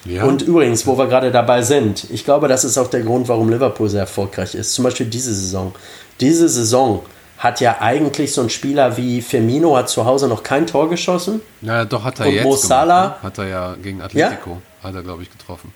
Ja. 0.05 0.23
Und 0.23 0.41
übrigens, 0.41 0.87
wo 0.87 0.97
wir 0.97 1.07
gerade 1.07 1.31
dabei 1.31 1.61
sind, 1.61 2.07
ich 2.09 2.25
glaube, 2.25 2.47
das 2.47 2.63
ist 2.63 2.77
auch 2.77 2.87
der 2.87 3.01
Grund, 3.01 3.27
warum 3.27 3.49
Liverpool 3.49 3.89
sehr 3.89 4.01
erfolgreich 4.01 4.55
ist. 4.55 4.73
Zum 4.73 4.83
Beispiel 4.83 5.05
diese 5.05 5.33
Saison 5.33 5.73
diese 6.21 6.47
Saison 6.47 7.03
hat 7.39 7.59
ja 7.59 7.81
eigentlich 7.81 8.33
so 8.33 8.41
ein 8.41 8.51
Spieler 8.51 8.95
wie 8.97 9.21
Firmino 9.21 9.75
hat 9.75 9.89
zu 9.89 10.05
Hause 10.05 10.27
noch 10.27 10.43
kein 10.43 10.67
Tor 10.67 10.89
geschossen. 10.89 11.41
Ja, 11.61 11.83
doch 11.85 12.03
hat 12.03 12.19
er 12.19 12.27
und 12.27 12.33
jetzt. 12.33 12.43
Mo 12.43 12.55
Salah 12.55 13.01
gemacht, 13.01 13.23
ne? 13.23 13.27
hat 13.27 13.37
er 13.39 13.47
ja 13.47 13.75
gegen 13.81 14.01
Atletico 14.01 14.49
ja? 14.51 14.87
hat 14.87 14.95
er 14.95 15.01
glaube 15.01 15.23
ich 15.23 15.31
getroffen. 15.31 15.73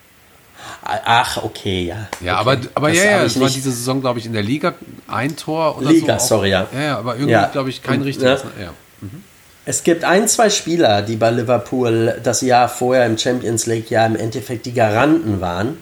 Ach, 0.83 1.43
okay, 1.43 1.85
ja. 1.85 2.07
Ja, 2.21 2.33
okay. 2.33 2.41
aber, 2.41 2.57
aber 2.73 2.89
ja, 2.89 3.03
ja, 3.03 3.23
es 3.23 3.39
war 3.39 3.49
diese 3.49 3.71
Saison, 3.71 4.01
glaube 4.01 4.17
ich, 4.17 4.25
in 4.25 4.33
der 4.33 4.41
Liga 4.41 4.73
ein 5.07 5.35
Tor 5.35 5.77
oder 5.77 5.91
Liga, 5.91 6.17
so. 6.17 6.37
sorry, 6.37 6.49
ja. 6.49 6.67
Ja, 6.73 6.81
ja 6.81 6.97
aber 6.97 7.13
irgendwie, 7.15 7.31
ja. 7.31 7.47
glaube 7.47 7.69
ich, 7.69 7.83
kein 7.83 8.01
richtiges. 8.01 8.43
Ja. 8.59 8.71
Mhm. 9.01 9.23
Es 9.67 9.81
gibt 9.81 10.03
ein, 10.03 10.27
zwei 10.27 10.51
Spieler, 10.51 11.01
die 11.01 11.15
bei 11.15 11.31
Liverpool 11.31 12.19
das 12.21 12.41
Jahr 12.41 12.69
vorher 12.69 13.07
im 13.07 13.17
Champions 13.17 13.65
League 13.65 13.89
ja 13.89 14.05
im 14.05 14.15
Endeffekt 14.15 14.67
die 14.67 14.73
Garanten 14.73 15.41
waren 15.41 15.79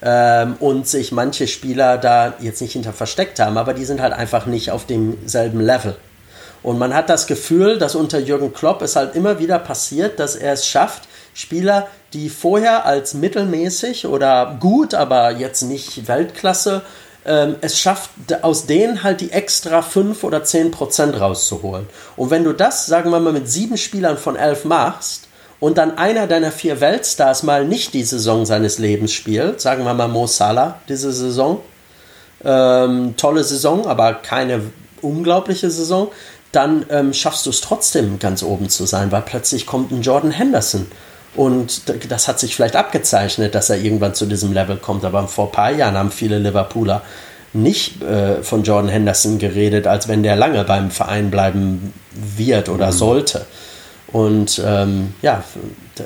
ähm, 0.00 0.56
und 0.58 0.88
sich 0.88 1.12
manche 1.12 1.46
Spieler 1.46 1.98
da 1.98 2.32
jetzt 2.40 2.62
nicht 2.62 2.72
hinter 2.72 2.94
versteckt 2.94 3.40
haben, 3.40 3.58
aber 3.58 3.74
die 3.74 3.84
sind 3.84 4.00
halt 4.00 4.14
einfach 4.14 4.46
nicht 4.46 4.70
auf 4.70 4.86
demselben 4.86 5.60
Level. 5.60 5.96
Und 6.62 6.78
man 6.78 6.94
hat 6.94 7.10
das 7.10 7.26
Gefühl, 7.26 7.76
dass 7.76 7.94
unter 7.94 8.18
Jürgen 8.18 8.54
Klopp 8.54 8.80
es 8.80 8.96
halt 8.96 9.14
immer 9.14 9.38
wieder 9.38 9.58
passiert, 9.58 10.18
dass 10.18 10.34
er 10.34 10.54
es 10.54 10.66
schafft, 10.66 11.02
Spieler, 11.34 11.88
die 12.14 12.30
vorher 12.30 12.86
als 12.86 13.12
mittelmäßig 13.12 14.06
oder 14.06 14.56
gut, 14.60 14.94
aber 14.94 15.32
jetzt 15.32 15.60
nicht 15.60 16.08
Weltklasse, 16.08 16.80
ähm, 17.26 17.56
es 17.60 17.78
schafft, 17.78 18.10
aus 18.42 18.66
denen 18.66 19.02
halt 19.02 19.20
die 19.20 19.32
extra 19.32 19.82
5 19.82 20.24
oder 20.24 20.44
10 20.44 20.70
Prozent 20.70 21.20
rauszuholen. 21.20 21.86
Und 22.16 22.30
wenn 22.30 22.44
du 22.44 22.52
das, 22.52 22.86
sagen 22.86 23.10
wir 23.10 23.20
mal, 23.20 23.32
mit 23.32 23.48
sieben 23.48 23.76
Spielern 23.76 24.18
von 24.18 24.36
elf 24.36 24.64
machst, 24.64 25.28
und 25.60 25.78
dann 25.78 25.96
einer 25.96 26.26
deiner 26.26 26.52
vier 26.52 26.82
Weltstars 26.82 27.42
mal 27.42 27.64
nicht 27.64 27.94
die 27.94 28.02
Saison 28.02 28.44
seines 28.44 28.78
Lebens 28.78 29.12
spielt, 29.12 29.62
sagen 29.62 29.84
wir 29.86 29.94
mal 29.94 30.08
Mo 30.08 30.26
Salah 30.26 30.80
diese 30.90 31.10
Saison, 31.10 31.60
ähm, 32.44 33.14
tolle 33.16 33.44
Saison, 33.44 33.86
aber 33.86 34.12
keine 34.12 34.60
unglaubliche 35.00 35.70
Saison, 35.70 36.08
dann 36.52 36.84
ähm, 36.90 37.14
schaffst 37.14 37.46
du 37.46 37.50
es 37.50 37.62
trotzdem 37.62 38.18
ganz 38.18 38.42
oben 38.42 38.68
zu 38.68 38.84
sein, 38.84 39.10
weil 39.10 39.22
plötzlich 39.22 39.66
kommt 39.66 39.90
ein 39.90 40.02
Jordan 40.02 40.30
Henderson. 40.30 40.86
Und 41.34 41.82
das 42.08 42.28
hat 42.28 42.38
sich 42.38 42.54
vielleicht 42.54 42.76
abgezeichnet, 42.76 43.54
dass 43.54 43.70
er 43.70 43.78
irgendwann 43.78 44.14
zu 44.14 44.26
diesem 44.26 44.52
Level 44.52 44.76
kommt, 44.76 45.04
aber 45.04 45.26
vor 45.26 45.46
ein 45.46 45.52
paar 45.52 45.72
Jahren 45.72 45.96
haben 45.96 46.10
viele 46.12 46.38
Liverpooler 46.38 47.02
nicht 47.52 48.02
äh, 48.02 48.42
von 48.42 48.62
Jordan 48.62 48.90
Henderson 48.90 49.38
geredet, 49.38 49.86
als 49.86 50.08
wenn 50.08 50.22
der 50.22 50.36
lange 50.36 50.64
beim 50.64 50.90
Verein 50.90 51.30
bleiben 51.30 51.92
wird 52.12 52.68
oder 52.68 52.88
mhm. 52.88 52.92
sollte. 52.92 53.46
Und 54.08 54.62
ähm, 54.64 55.14
ja, 55.22 55.42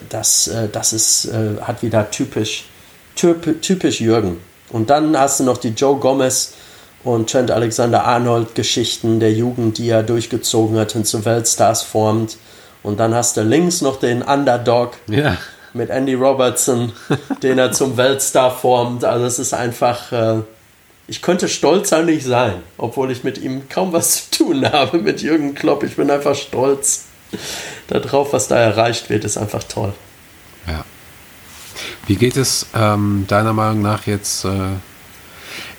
das, 0.09 0.49
äh, 0.49 0.69
das 0.71 0.93
ist, 0.93 1.27
äh, 1.27 1.61
hat 1.63 1.83
wieder 1.83 2.11
typisch, 2.11 2.65
typ, 3.17 3.61
typisch 3.63 4.01
Jürgen. 4.01 4.39
Und 4.71 4.91
dann 4.91 5.19
hast 5.19 5.41
du 5.41 5.45
noch 5.45 5.59
die 5.59 5.71
Joe 5.71 5.99
Gomez 5.99 6.53
und 7.05 7.31
Trent 7.31 7.51
Alexander-Arnold 7.51 8.55
Geschichten 8.55 9.21
der 9.21 9.33
Jugend, 9.33 9.79
die 9.79 9.89
er 9.89 10.03
durchgezogen 10.03 10.79
hat 10.79 10.95
und 10.95 11.07
zu 11.07 11.25
Weltstars 11.25 11.83
formt. 11.83 12.37
Und 12.83 13.01
dann 13.01 13.15
hast 13.15 13.37
du 13.37 13.43
links 13.43 13.81
noch 13.81 13.99
den 13.99 14.23
Underdog 14.23 14.95
ja. 15.09 15.37
mit 15.75 15.91
Andy 15.91 16.15
Robertson, 16.15 16.93
den 17.43 17.59
er 17.59 17.73
zum 17.73 17.97
Weltstar 17.97 18.51
formt. 18.51 19.05
Also 19.05 19.27
es 19.27 19.39
ist 19.39 19.53
einfach, 19.53 20.13
äh, 20.13 20.41
ich 21.07 21.23
könnte 21.23 21.49
stolzer 21.49 22.03
nicht 22.03 22.25
sein, 22.25 22.63
obwohl 22.77 23.11
ich 23.11 23.25
mit 23.25 23.39
ihm 23.39 23.69
kaum 23.69 23.93
was 23.93 24.31
zu 24.31 24.45
tun 24.45 24.71
habe, 24.71 24.99
mit 24.99 25.23
Jürgen 25.23 25.55
Klopp. 25.55 25.83
Ich 25.83 25.97
bin 25.97 26.11
einfach 26.11 26.35
stolz 26.35 27.05
darauf, 27.89 28.33
was 28.33 28.49
da 28.49 28.57
erreicht 28.57 29.11
wird, 29.11 29.25
ist 29.25 29.37
einfach 29.37 29.65
toll. 29.65 29.93
Ja. 30.67 30.85
Wie 32.07 32.17
geht 32.17 32.37
es 32.37 32.67
ähm, 32.75 33.27
deiner 33.29 33.53
Meinung 33.53 33.83
nach 33.83 34.07
jetzt 34.07 34.45
äh, 34.45 34.51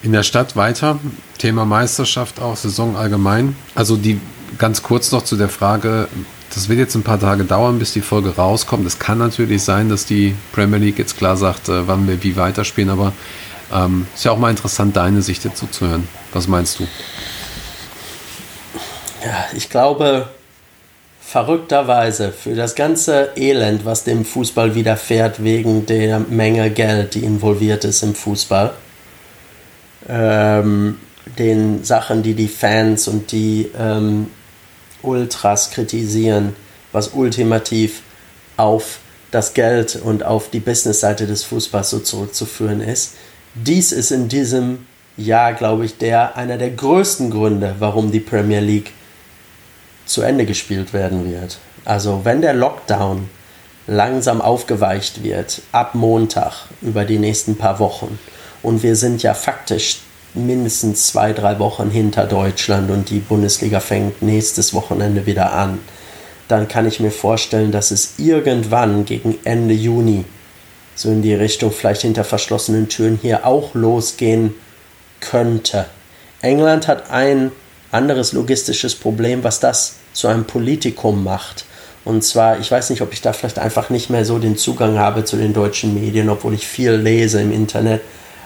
in 0.03 0.11
der 0.11 0.23
Stadt 0.23 0.55
weiter? 0.55 0.99
Thema 1.37 1.65
Meisterschaft 1.65 2.39
auch, 2.39 2.55
Saison 2.55 2.95
allgemein. 2.95 3.55
Also 3.75 3.97
die 3.97 4.19
ganz 4.57 4.83
kurz 4.83 5.11
noch 5.11 5.23
zu 5.23 5.37
der 5.37 5.49
Frage, 5.49 6.07
das 6.53 6.69
wird 6.69 6.79
jetzt 6.79 6.95
ein 6.95 7.03
paar 7.03 7.19
Tage 7.19 7.43
dauern, 7.43 7.79
bis 7.79 7.93
die 7.93 8.01
Folge 8.01 8.35
rauskommt. 8.35 8.85
Es 8.85 8.99
kann 8.99 9.17
natürlich 9.17 9.63
sein, 9.63 9.89
dass 9.89 10.05
die 10.05 10.35
Premier 10.51 10.77
League 10.77 10.99
jetzt 10.99 11.17
klar 11.17 11.37
sagt, 11.37 11.69
äh, 11.69 11.87
wann 11.87 12.07
wir 12.07 12.21
wie 12.23 12.35
weiterspielen, 12.35 12.89
aber 12.89 13.13
ähm, 13.73 14.07
ist 14.15 14.25
ja 14.25 14.31
auch 14.31 14.37
mal 14.37 14.49
interessant, 14.49 14.95
deine 14.95 15.21
Sicht 15.21 15.45
dazu 15.45 15.67
zu 15.67 15.87
hören. 15.87 16.07
Was 16.33 16.47
meinst 16.47 16.79
du? 16.79 16.83
Ja, 19.23 19.45
ich 19.53 19.69
glaube, 19.69 20.29
verrückterweise 21.21 22.31
für 22.31 22.55
das 22.55 22.73
ganze 22.73 23.31
Elend, 23.35 23.85
was 23.85 24.03
dem 24.03 24.25
Fußball 24.25 24.73
widerfährt 24.73 25.43
wegen 25.43 25.85
der 25.85 26.19
Menge 26.19 26.71
Geld, 26.71 27.13
die 27.13 27.23
involviert 27.23 27.83
ist 27.85 28.01
im 28.01 28.15
Fußball, 28.15 28.73
ähm, 30.07 30.97
den 31.37 31.83
Sachen, 31.83 32.23
die 32.23 32.33
die 32.33 32.47
Fans 32.47 33.07
und 33.07 33.31
die 33.31 33.69
ähm, 33.77 34.27
Ultras 35.01 35.71
kritisieren, 35.71 36.55
was 36.91 37.09
ultimativ 37.09 38.01
auf 38.57 38.99
das 39.31 39.53
Geld 39.53 39.95
und 39.95 40.23
auf 40.23 40.49
die 40.49 40.59
Businessseite 40.59 41.27
des 41.27 41.43
Fußballs 41.43 41.89
so 41.89 41.99
zurückzuführen 41.99 42.81
ist. 42.81 43.13
Dies 43.53 43.91
ist 43.91 44.11
in 44.11 44.27
diesem 44.27 44.85
Jahr, 45.17 45.53
glaube 45.53 45.85
ich, 45.85 45.97
der 45.97 46.35
einer 46.37 46.57
der 46.57 46.71
größten 46.71 47.29
Gründe, 47.29 47.75
warum 47.79 48.11
die 48.11 48.19
Premier 48.19 48.59
League 48.59 48.91
zu 50.05 50.21
Ende 50.21 50.45
gespielt 50.45 50.93
werden 50.93 51.31
wird. 51.31 51.59
Also 51.85 52.21
wenn 52.23 52.41
der 52.41 52.53
Lockdown 52.53 53.29
langsam 53.87 54.41
aufgeweicht 54.41 55.23
wird, 55.23 55.61
ab 55.71 55.95
Montag 55.95 56.65
über 56.81 57.05
die 57.05 57.19
nächsten 57.19 57.55
paar 57.55 57.79
Wochen, 57.79 58.19
und 58.61 58.83
wir 58.83 58.95
sind 58.95 59.23
ja 59.23 59.33
faktisch 59.33 59.99
mindestens 60.33 61.07
zwei, 61.07 61.33
drei 61.33 61.59
Wochen 61.59 61.89
hinter 61.89 62.25
Deutschland 62.25 62.91
und 62.91 63.09
die 63.09 63.19
Bundesliga 63.19 63.79
fängt 63.79 64.21
nächstes 64.21 64.73
Wochenende 64.73 65.25
wieder 65.25 65.53
an, 65.53 65.79
dann 66.47 66.67
kann 66.67 66.87
ich 66.87 66.99
mir 66.99 67.11
vorstellen, 67.11 67.71
dass 67.71 67.91
es 67.91 68.13
irgendwann 68.17 69.05
gegen 69.05 69.37
Ende 69.43 69.73
Juni 69.73 70.25
so 70.95 71.09
in 71.09 71.21
die 71.21 71.33
Richtung 71.33 71.71
vielleicht 71.71 72.01
hinter 72.01 72.23
verschlossenen 72.23 72.89
Türen 72.89 73.19
hier 73.21 73.45
auch 73.45 73.73
losgehen 73.73 74.53
könnte. 75.21 75.85
England 76.41 76.87
hat 76.87 77.09
ein 77.11 77.51
anderes 77.91 78.33
logistisches 78.33 78.95
Problem, 78.95 79.43
was 79.43 79.59
das 79.59 79.95
zu 80.13 80.27
einem 80.27 80.45
Politikum 80.45 81.23
macht. 81.23 81.65
Und 82.05 82.23
zwar, 82.23 82.59
ich 82.59 82.71
weiß 82.71 82.89
nicht, 82.89 83.01
ob 83.01 83.13
ich 83.13 83.21
da 83.21 83.33
vielleicht 83.33 83.59
einfach 83.59 83.89
nicht 83.89 84.09
mehr 84.09 84.25
so 84.25 84.39
den 84.39 84.57
Zugang 84.57 84.97
habe 84.97 85.25
zu 85.25 85.37
den 85.37 85.53
deutschen 85.53 85.93
Medien, 85.93 86.29
obwohl 86.29 86.53
ich 86.53 86.67
viel 86.67 86.93
lese 86.93 87.41
im 87.41 87.51
Internet. 87.51 88.01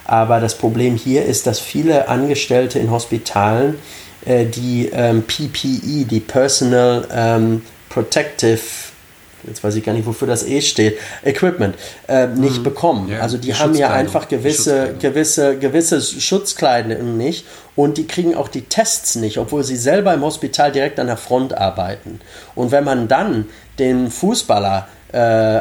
Aber 0.05 0.39
das 0.39 0.57
Problem 0.57 0.95
hier 0.95 1.25
ist, 1.25 1.47
dass 1.47 1.59
viele 1.59 2.07
Angestellte 2.07 2.79
in 2.79 2.91
Hospitalen 2.91 3.75
äh, 4.25 4.45
die 4.45 4.89
ähm, 4.93 5.23
PPE, 5.23 6.05
die 6.05 6.19
Personal 6.19 7.07
ähm, 7.11 7.61
Protective 7.89 8.59
jetzt 9.47 9.63
weiß 9.63 9.75
ich 9.75 9.83
gar 9.83 9.93
nicht, 9.93 10.05
wofür 10.05 10.27
das 10.27 10.45
E 10.45 10.61
steht, 10.61 10.97
Equipment, 11.23 11.75
äh, 12.07 12.27
nicht 12.27 12.59
mhm. 12.59 12.63
bekommen. 12.63 13.09
Ja, 13.09 13.19
also 13.19 13.37
die, 13.37 13.47
die 13.47 13.55
haben 13.55 13.75
ja 13.75 13.91
einfach 13.91 14.27
gewisse, 14.27 14.95
gewisse, 14.99 15.57
gewisse 15.57 16.01
Schutzkleidung 16.01 17.17
nicht 17.17 17.45
und 17.75 17.97
die 17.97 18.07
kriegen 18.07 18.35
auch 18.35 18.47
die 18.47 18.61
Tests 18.61 19.15
nicht, 19.15 19.37
obwohl 19.37 19.63
sie 19.63 19.75
selber 19.75 20.13
im 20.13 20.21
Hospital 20.21 20.71
direkt 20.71 20.99
an 20.99 21.07
der 21.07 21.17
Front 21.17 21.57
arbeiten. 21.57 22.19
Und 22.55 22.71
wenn 22.71 22.83
man 22.83 23.07
dann 23.07 23.45
den 23.79 24.09
Fußballer 24.09 24.87
äh, 25.11 25.59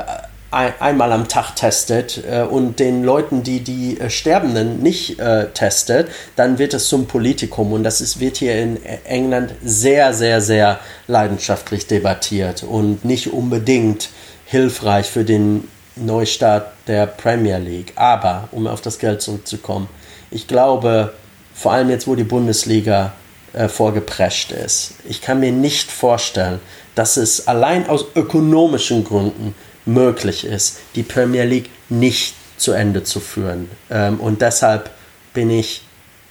einmal 0.52 1.12
am 1.12 1.28
Tag 1.28 1.56
testet 1.56 2.22
äh, 2.28 2.42
und 2.42 2.78
den 2.78 3.02
Leuten, 3.02 3.42
die 3.42 3.60
die 3.60 3.98
äh, 3.98 4.10
Sterbenden 4.10 4.82
nicht 4.82 5.18
äh, 5.18 5.48
testet, 5.48 6.08
dann 6.36 6.58
wird 6.58 6.74
es 6.74 6.88
zum 6.88 7.06
Politikum 7.06 7.72
und 7.72 7.82
das 7.82 8.00
ist, 8.00 8.20
wird 8.20 8.36
hier 8.36 8.60
in 8.60 8.78
England 9.04 9.54
sehr, 9.64 10.12
sehr, 10.12 10.40
sehr 10.40 10.78
leidenschaftlich 11.06 11.86
debattiert 11.86 12.62
und 12.62 13.04
nicht 13.04 13.32
unbedingt 13.32 14.10
hilfreich 14.44 15.06
für 15.06 15.24
den 15.24 15.68
Neustart 15.96 16.72
der 16.86 17.06
Premier 17.06 17.58
League. 17.58 17.92
Aber, 17.96 18.48
um 18.52 18.66
auf 18.66 18.82
das 18.82 18.98
Geld 18.98 19.22
zurückzukommen, 19.22 19.88
ich 20.30 20.46
glaube, 20.46 21.12
vor 21.54 21.72
allem 21.72 21.90
jetzt, 21.90 22.06
wo 22.06 22.14
die 22.14 22.24
Bundesliga 22.24 23.12
äh, 23.52 23.68
vorgeprescht 23.68 24.52
ist, 24.52 24.94
ich 25.08 25.22
kann 25.22 25.40
mir 25.40 25.52
nicht 25.52 25.90
vorstellen, 25.90 26.60
dass 26.94 27.16
es 27.16 27.48
allein 27.48 27.88
aus 27.88 28.04
ökonomischen 28.14 29.04
Gründen 29.04 29.54
möglich 29.84 30.44
ist, 30.44 30.78
die 30.94 31.02
Premier 31.02 31.44
League 31.44 31.70
nicht 31.88 32.34
zu 32.56 32.72
Ende 32.72 33.02
zu 33.02 33.20
führen. 33.20 33.70
Ähm, 33.90 34.20
und 34.20 34.40
deshalb 34.40 34.90
bin 35.34 35.50
ich, 35.50 35.82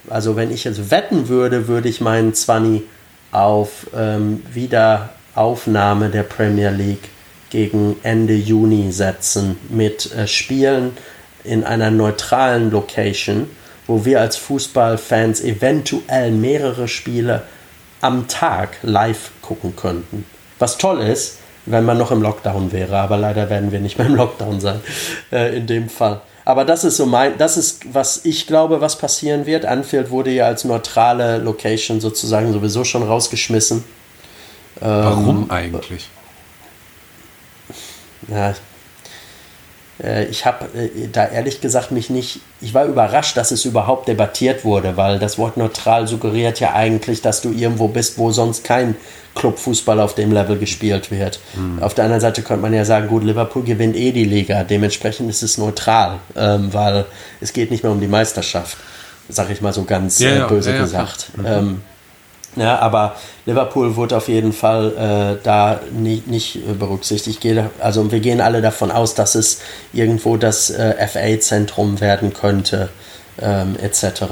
also 0.09 0.35
wenn 0.35 0.51
ich 0.51 0.63
jetzt 0.63 0.91
wetten 0.91 1.27
würde, 1.27 1.67
würde 1.67 1.89
ich 1.89 2.01
meinen 2.01 2.33
20 2.33 2.83
auf 3.31 3.87
ähm, 3.95 4.43
Wiederaufnahme 4.53 6.09
der 6.09 6.23
Premier 6.23 6.69
League 6.69 7.09
gegen 7.49 7.97
Ende 8.03 8.33
Juni 8.33 8.91
setzen 8.91 9.57
mit 9.69 10.11
äh, 10.13 10.27
Spielen 10.27 10.91
in 11.43 11.63
einer 11.63 11.91
neutralen 11.91 12.71
Location, 12.71 13.49
wo 13.87 14.05
wir 14.05 14.21
als 14.21 14.37
Fußballfans 14.37 15.41
eventuell 15.41 16.31
mehrere 16.31 16.87
Spiele 16.87 17.43
am 17.99 18.27
Tag 18.27 18.77
live 18.83 19.31
gucken 19.41 19.75
könnten. 19.75 20.25
Was 20.59 20.77
toll 20.77 21.01
ist, 21.01 21.37
wenn 21.65 21.85
man 21.85 21.97
noch 21.97 22.11
im 22.11 22.21
Lockdown 22.21 22.71
wäre. 22.71 22.97
Aber 22.97 23.17
leider 23.17 23.49
werden 23.49 23.71
wir 23.71 23.79
nicht 23.79 23.97
mehr 23.97 24.07
im 24.07 24.15
Lockdown 24.15 24.59
sein 24.59 24.81
äh, 25.31 25.57
in 25.57 25.67
dem 25.67 25.89
Fall. 25.89 26.21
Aber 26.43 26.65
das 26.65 26.83
ist 26.83 26.97
so 26.97 27.05
mein, 27.05 27.37
das 27.37 27.55
ist, 27.55 27.93
was 27.93 28.25
ich 28.25 28.47
glaube, 28.47 28.81
was 28.81 28.97
passieren 28.97 29.45
wird. 29.45 29.65
Anfield 29.65 30.09
wurde 30.09 30.31
ja 30.31 30.47
als 30.47 30.63
neutrale 30.63 31.37
Location 31.37 32.01
sozusagen 32.01 32.51
sowieso 32.51 32.83
schon 32.83 33.03
rausgeschmissen. 33.03 33.83
Warum 34.79 35.43
ähm, 35.43 35.51
eigentlich? 35.51 36.09
Ja, 38.27 38.55
ich 40.29 40.45
habe 40.45 40.65
äh, 40.77 41.07
da 41.11 41.27
ehrlich 41.27 41.61
gesagt 41.61 41.91
mich 41.91 42.09
nicht, 42.09 42.39
ich 42.59 42.73
war 42.73 42.85
überrascht, 42.85 43.37
dass 43.37 43.51
es 43.51 43.65
überhaupt 43.65 44.07
debattiert 44.07 44.65
wurde, 44.65 44.97
weil 44.97 45.19
das 45.19 45.37
Wort 45.37 45.57
neutral 45.57 46.07
suggeriert 46.07 46.59
ja 46.59 46.73
eigentlich, 46.73 47.21
dass 47.21 47.41
du 47.41 47.51
irgendwo 47.51 47.87
bist, 47.87 48.17
wo 48.17 48.31
sonst 48.31 48.63
kein 48.63 48.95
Clubfußball 49.35 49.99
auf 49.99 50.15
dem 50.15 50.31
Level 50.31 50.57
gespielt 50.57 51.11
wird. 51.11 51.39
Mhm. 51.55 51.81
Auf 51.83 51.93
der 51.93 52.05
anderen 52.05 52.21
Seite 52.21 52.41
könnte 52.41 52.63
man 52.63 52.73
ja 52.73 52.83
sagen, 52.83 53.07
gut, 53.07 53.23
Liverpool 53.23 53.63
gewinnt 53.63 53.95
eh 53.95 54.11
die 54.11 54.25
Liga, 54.25 54.63
dementsprechend 54.63 55.29
ist 55.29 55.43
es 55.43 55.57
neutral, 55.57 56.19
ähm, 56.35 56.73
weil 56.73 57.05
es 57.39 57.53
geht 57.53 57.71
nicht 57.71 57.83
mehr 57.83 57.91
um 57.91 58.01
die 58.01 58.07
Meisterschaft, 58.07 58.77
sag 59.29 59.49
ich 59.51 59.61
mal 59.61 59.73
so 59.73 59.83
ganz 59.83 60.19
ja, 60.19 60.45
äh, 60.45 60.49
böse 60.49 60.71
ja, 60.71 60.77
ja, 60.77 60.81
gesagt. 60.81 61.27
Mhm. 61.37 61.45
Ähm, 61.45 61.81
ja, 62.55 62.79
aber 62.79 63.15
Liverpool 63.45 63.95
wurde 63.95 64.17
auf 64.17 64.27
jeden 64.27 64.51
Fall 64.51 65.37
äh, 65.37 65.43
da 65.43 65.79
nie, 65.91 66.21
nicht 66.25 66.59
berücksichtigt. 66.77 67.39
Gehe, 67.39 67.69
also 67.79 68.11
wir 68.11 68.19
gehen 68.19 68.41
alle 68.41 68.61
davon 68.61 68.91
aus, 68.91 69.15
dass 69.15 69.35
es 69.35 69.61
irgendwo 69.93 70.35
das 70.35 70.69
äh, 70.69 71.07
FA-Zentrum 71.07 72.01
werden 72.01 72.33
könnte, 72.33 72.89
ähm, 73.41 73.77
etc. 73.81 74.23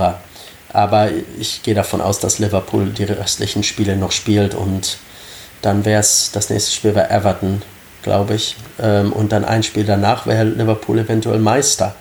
Aber 0.73 1.09
ich 1.39 1.63
gehe 1.63 1.73
davon 1.73 2.01
aus, 2.01 2.19
dass 2.19 2.39
Liverpool 2.39 2.87
die 2.87 3.05
restlichen 3.05 3.63
Spiele 3.63 3.95
noch 3.95 4.11
spielt 4.11 4.53
und 4.53 4.97
dann 5.61 5.85
wäre 5.85 6.01
es, 6.01 6.31
das 6.33 6.49
nächste 6.49 6.71
Spiel 6.71 6.95
wäre 6.95 7.09
Everton, 7.09 7.61
glaube 8.03 8.35
ich. 8.35 8.57
Ähm, 8.81 9.13
und 9.13 9.31
dann 9.31 9.45
ein 9.45 9.63
Spiel 9.63 9.85
danach 9.85 10.27
wäre 10.27 10.43
Liverpool 10.43 10.99
eventuell 10.99 11.39
Meister. 11.39 11.95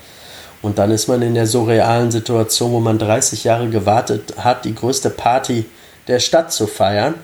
Und 0.63 0.79
dann 0.79 0.91
ist 0.91 1.07
man 1.07 1.23
in 1.23 1.35
der 1.35 1.47
surrealen 1.47 2.11
Situation, 2.11 2.73
wo 2.73 2.81
man 2.81 2.99
30 2.99 3.45
Jahre 3.45 3.69
gewartet 3.69 4.35
hat, 4.39 4.65
die 4.65 4.75
größte 4.75 5.11
Party 5.11 5.65
der 6.09 6.21
Stadt 6.21 6.53
zu 6.53 6.67
feiern 6.67 7.15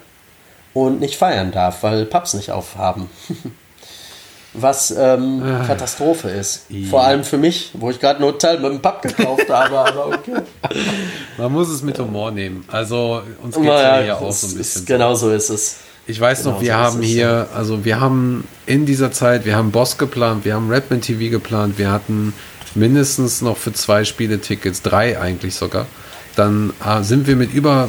und 0.75 1.01
nicht 1.01 1.17
feiern 1.17 1.53
darf, 1.53 1.83
weil 1.83 2.05
Pubs 2.05 2.35
nicht 2.35 2.51
aufhaben. 2.51 3.09
Was 4.57 4.93
ähm, 4.93 5.43
ah. 5.43 5.65
Katastrophe 5.67 6.29
ist. 6.29 6.67
Ja. 6.69 6.89
Vor 6.89 7.03
allem 7.03 7.25
für 7.25 7.39
mich, 7.39 7.71
wo 7.75 7.91
ich 7.91 7.99
gerade 7.99 8.21
ein 8.21 8.25
Hotel 8.25 8.61
mit 8.61 8.71
einem 8.71 8.81
Pub 8.81 9.03
gekauft 9.03 9.51
habe, 9.51 9.79
aber 9.81 10.07
okay. 10.07 10.43
Man 11.39 11.51
muss 11.51 11.69
es 11.69 11.83
mit 11.83 11.99
Humor 11.99 12.31
nehmen. 12.31 12.65
Also 12.71 13.21
uns 13.43 13.57
geht 13.57 13.65
es 13.65 13.71
ja, 13.71 14.01
ja 14.01 14.15
auch 14.15 14.31
so 14.31 14.47
ein 14.47 14.55
bisschen. 14.55 14.83
Ist, 14.83 14.87
genau 14.87 15.17
so 15.17 15.31
ist 15.31 15.51
es. 15.51 15.79
Ich 16.07 16.21
weiß 16.21 16.45
genau 16.45 16.55
noch, 16.55 16.61
wir 16.61 16.73
so 16.73 16.79
haben 16.79 17.03
hier, 17.03 17.49
also 17.53 17.85
wir 17.85 17.99
haben 17.99 18.47
in 18.67 18.87
dieser 18.87 19.11
Zeit, 19.11 19.45
wir 19.45 19.57
haben 19.57 19.73
Boss 19.73 19.99
geplant, 19.99 20.45
wir 20.45 20.55
haben 20.55 20.71
Redman 20.71 21.01
TV 21.01 21.31
geplant, 21.31 21.77
wir 21.77 21.91
hatten 21.91 22.33
mindestens 22.77 23.43
noch 23.43 23.57
für 23.57 23.73
zwei 23.73 24.05
Spiele 24.05 24.41
Tickets, 24.41 24.83
drei 24.83 25.19
eigentlich 25.19 25.57
sogar. 25.57 25.87
Dann 26.37 26.73
äh, 26.85 27.03
sind 27.03 27.27
wir 27.27 27.35
mit 27.35 27.53
über 27.53 27.89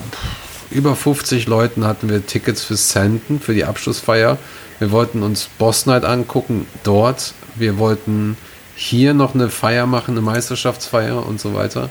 über 0.71 0.95
50 0.95 1.47
Leuten 1.47 1.85
hatten 1.85 2.09
wir 2.09 2.25
Tickets 2.25 2.63
für 2.63 2.75
Senden, 2.75 3.39
für 3.39 3.53
die 3.53 3.65
Abschlussfeier. 3.65 4.37
Wir 4.79 4.91
wollten 4.91 5.23
uns 5.23 5.49
Boss 5.57 5.85
Night 5.85 6.03
angucken 6.03 6.67
dort. 6.83 7.33
Wir 7.55 7.77
wollten 7.77 8.37
hier 8.75 9.13
noch 9.13 9.33
eine 9.33 9.49
Feier 9.49 9.85
machen, 9.85 10.11
eine 10.11 10.21
Meisterschaftsfeier 10.21 11.25
und 11.25 11.39
so 11.39 11.53
weiter. 11.53 11.89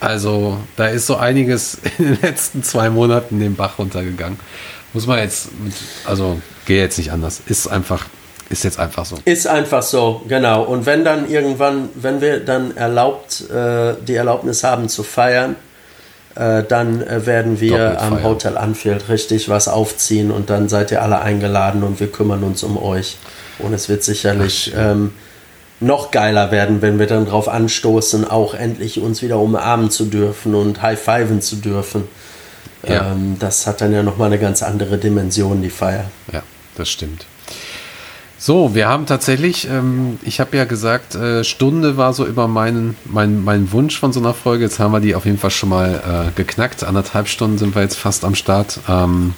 Also 0.00 0.58
da 0.76 0.86
ist 0.86 1.06
so 1.06 1.16
einiges 1.16 1.78
in 1.98 2.06
den 2.06 2.20
letzten 2.20 2.62
zwei 2.62 2.90
Monaten 2.90 3.38
den 3.38 3.54
Bach 3.54 3.78
runtergegangen. 3.78 4.38
Muss 4.92 5.06
man 5.06 5.18
jetzt, 5.18 5.48
also 6.04 6.40
gehe 6.66 6.80
jetzt 6.80 6.98
nicht 6.98 7.12
anders. 7.12 7.40
Ist 7.46 7.66
einfach, 7.66 8.06
ist 8.50 8.64
jetzt 8.64 8.78
einfach 8.78 9.04
so. 9.04 9.18
Ist 9.24 9.46
einfach 9.46 9.82
so, 9.82 10.22
genau. 10.28 10.62
Und 10.64 10.86
wenn 10.86 11.04
dann 11.04 11.30
irgendwann, 11.30 11.88
wenn 11.94 12.20
wir 12.20 12.40
dann 12.40 12.76
erlaubt, 12.76 13.48
äh, 13.50 13.94
die 14.06 14.14
Erlaubnis 14.14 14.64
haben 14.64 14.88
zu 14.88 15.02
feiern, 15.02 15.56
äh, 16.34 16.62
dann 16.62 17.02
äh, 17.02 17.26
werden 17.26 17.60
wir 17.60 18.00
am 18.00 18.22
Hotel 18.22 18.56
Anfield 18.56 19.08
richtig 19.08 19.48
was 19.48 19.68
aufziehen 19.68 20.30
und 20.30 20.50
dann 20.50 20.68
seid 20.68 20.90
ihr 20.90 21.02
alle 21.02 21.20
eingeladen 21.20 21.82
und 21.82 22.00
wir 22.00 22.10
kümmern 22.10 22.42
uns 22.42 22.62
um 22.62 22.76
euch. 22.82 23.18
Und 23.58 23.74
es 23.74 23.88
wird 23.88 24.02
sicherlich 24.02 24.72
ähm, 24.76 25.12
noch 25.80 26.10
geiler 26.10 26.50
werden, 26.50 26.80
wenn 26.80 26.98
wir 26.98 27.06
dann 27.06 27.26
darauf 27.26 27.48
anstoßen, 27.48 28.28
auch 28.28 28.54
endlich 28.54 29.00
uns 29.00 29.22
wieder 29.22 29.38
umarmen 29.38 29.90
zu 29.90 30.06
dürfen 30.06 30.54
und 30.54 30.80
high-fiven 30.80 31.42
zu 31.42 31.56
dürfen. 31.56 32.08
Ja. 32.86 33.12
Ähm, 33.12 33.36
das 33.38 33.66
hat 33.66 33.80
dann 33.80 33.92
ja 33.92 34.02
nochmal 34.02 34.28
eine 34.28 34.38
ganz 34.38 34.62
andere 34.62 34.98
Dimension, 34.98 35.62
die 35.62 35.70
Feier. 35.70 36.04
Ja, 36.32 36.42
das 36.76 36.88
stimmt. 36.88 37.26
So, 38.44 38.74
wir 38.74 38.88
haben 38.88 39.06
tatsächlich, 39.06 39.68
ähm, 39.68 40.18
ich 40.24 40.40
habe 40.40 40.56
ja 40.56 40.64
gesagt, 40.64 41.14
äh, 41.14 41.44
Stunde 41.44 41.96
war 41.96 42.12
so 42.12 42.26
über 42.26 42.48
meinen, 42.48 42.96
mein, 43.04 43.44
mein 43.44 43.70
Wunsch 43.70 43.96
von 44.00 44.12
so 44.12 44.18
einer 44.18 44.34
Folge. 44.34 44.64
Jetzt 44.64 44.80
haben 44.80 44.90
wir 44.90 44.98
die 44.98 45.14
auf 45.14 45.26
jeden 45.26 45.38
Fall 45.38 45.52
schon 45.52 45.68
mal 45.68 46.02
äh, 46.28 46.32
geknackt. 46.34 46.82
Anderthalb 46.82 47.28
Stunden 47.28 47.56
sind 47.56 47.72
wir 47.76 47.82
jetzt 47.82 47.96
fast 47.96 48.24
am 48.24 48.34
Start. 48.34 48.80
Ähm, 48.88 49.34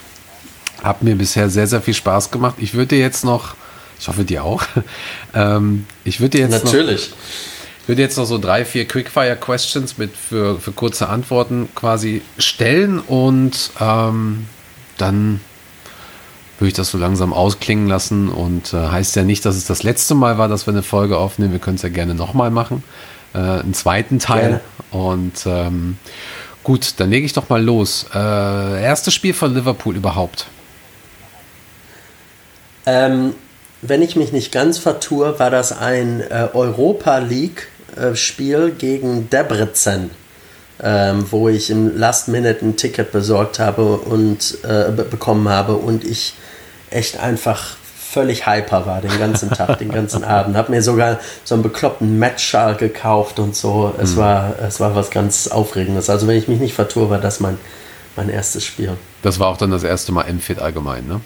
hat 0.83 1.03
mir 1.03 1.17
bisher 1.17 1.51
sehr, 1.51 1.67
sehr 1.67 1.83
viel 1.83 1.93
Spaß 1.93 2.31
gemacht. 2.31 2.55
Ich 2.57 2.73
würde 2.73 2.97
jetzt 2.97 3.27
noch, 3.27 3.57
ich 4.01 4.09
hoffe 4.09 4.25
dir 4.25 4.43
auch, 4.43 4.63
ähm, 5.35 5.85
ich 6.05 6.21
würde 6.21 6.39
jetzt 6.39 6.65
Natürlich. 6.65 7.11
noch... 7.11 7.17
Ich 7.83 7.89
würde 7.89 8.01
jetzt 8.01 8.17
noch 8.17 8.25
so 8.25 8.39
drei, 8.39 8.65
vier 8.65 8.89
Quickfire-Questions 8.89 9.99
mit 9.99 10.17
für, 10.17 10.59
für 10.59 10.73
kurze 10.73 11.11
Antworten 11.11 11.69
quasi 11.75 12.23
stellen 12.39 12.99
und 13.01 13.69
ähm, 13.79 14.47
dann 14.97 15.41
würde 16.65 16.69
ich 16.71 16.75
das 16.75 16.91
so 16.91 16.97
langsam 16.97 17.35
ausklingen 17.35 17.89
lassen 17.89 18.31
und 18.31 18.73
äh, 18.73 18.79
heißt 18.79 19.17
ja 19.17 19.23
nicht, 19.23 19.45
dass 19.45 19.55
es 19.55 19.67
das 19.67 19.83
letzte 19.83 20.15
Mal 20.15 20.39
war, 20.39 20.49
dass 20.49 20.67
wir 20.67 20.73
eine 20.73 20.83
Folge 20.83 21.19
aufnehmen. 21.19 21.53
Wir 21.53 21.59
können 21.59 21.77
es 21.77 21.83
ja 21.83 21.91
gerne 21.91 22.15
nochmal 22.15 22.51
machen. 22.51 22.83
Äh, 23.35 23.39
einen 23.39 23.75
zweiten 23.75 24.19
Teil. 24.19 24.61
Gerne. 24.91 25.05
Und 25.05 25.45
ähm, 25.45 25.99
gut, 26.63 26.95
dann 26.97 27.11
lege 27.11 27.27
ich 27.27 27.35
doch 27.35 27.51
mal 27.51 27.63
los. 27.63 28.07
Äh, 28.15 28.83
erstes 28.83 29.13
Spiel 29.13 29.35
von 29.35 29.53
Liverpool 29.53 29.95
überhaupt. 29.95 30.47
Ähm, 32.87 33.35
wenn 33.83 34.01
ich 34.01 34.17
mich 34.17 34.33
nicht 34.33 34.51
ganz 34.51 34.79
vertue, 34.79 35.39
war 35.39 35.51
das 35.51 35.71
ein 35.77 36.23
äh, 36.23 36.49
Europa 36.55 37.19
League 37.19 37.69
äh, 37.95 38.17
Spiel 38.17 38.71
gegen 38.71 39.29
Debrecen 39.29 40.09
ähm, 40.83 41.27
wo 41.31 41.49
ich 41.49 41.71
im 41.71 41.97
Last 41.97 42.29
Minute 42.29 42.65
ein 42.65 42.77
Ticket 42.77 43.13
besorgt 43.13 43.59
habe 43.59 43.97
und 43.97 44.59
äh, 44.65 44.91
bekommen 44.91 45.49
habe 45.49 45.75
und 45.77 46.05
ich 46.05 46.35
echt 46.95 47.19
einfach 47.19 47.77
völlig 48.15 48.47
hyper 48.47 48.87
war 48.87 49.01
den 49.01 49.19
ganzen 49.19 49.51
Tag, 49.51 49.79
den 49.79 49.91
ganzen 49.91 50.23
Abend. 50.25 50.57
Hab 50.57 50.69
mir 50.69 50.83
sogar 50.83 51.19
so 51.43 51.55
einen 51.55 51.65
bekloppten 51.65 52.19
Matchschal 52.19 52.77
gekauft 52.77 53.41
und 53.41 53.57
so. 53.57 53.93
Es 54.01 54.13
mhm. 54.13 54.17
war 54.19 54.55
es 54.61 54.79
war 54.81 54.95
was 54.95 55.11
ganz 55.11 55.49
Aufregendes. 55.49 56.09
Also 56.09 56.27
wenn 56.29 56.37
ich 56.37 56.47
mich 56.47 56.61
nicht 56.61 56.75
vertue, 56.75 57.11
war 57.11 57.19
das 57.19 57.41
mein 57.41 57.59
mein 58.17 58.29
erstes 58.29 58.65
Spiel. 58.65 58.97
Das 59.23 59.41
war 59.41 59.49
auch 59.49 59.57
dann 59.57 59.73
das 59.73 59.83
erste 59.83 60.13
Mal 60.13 60.33
MFit 60.33 60.61
allgemein, 60.61 61.07
ne? 61.09 61.21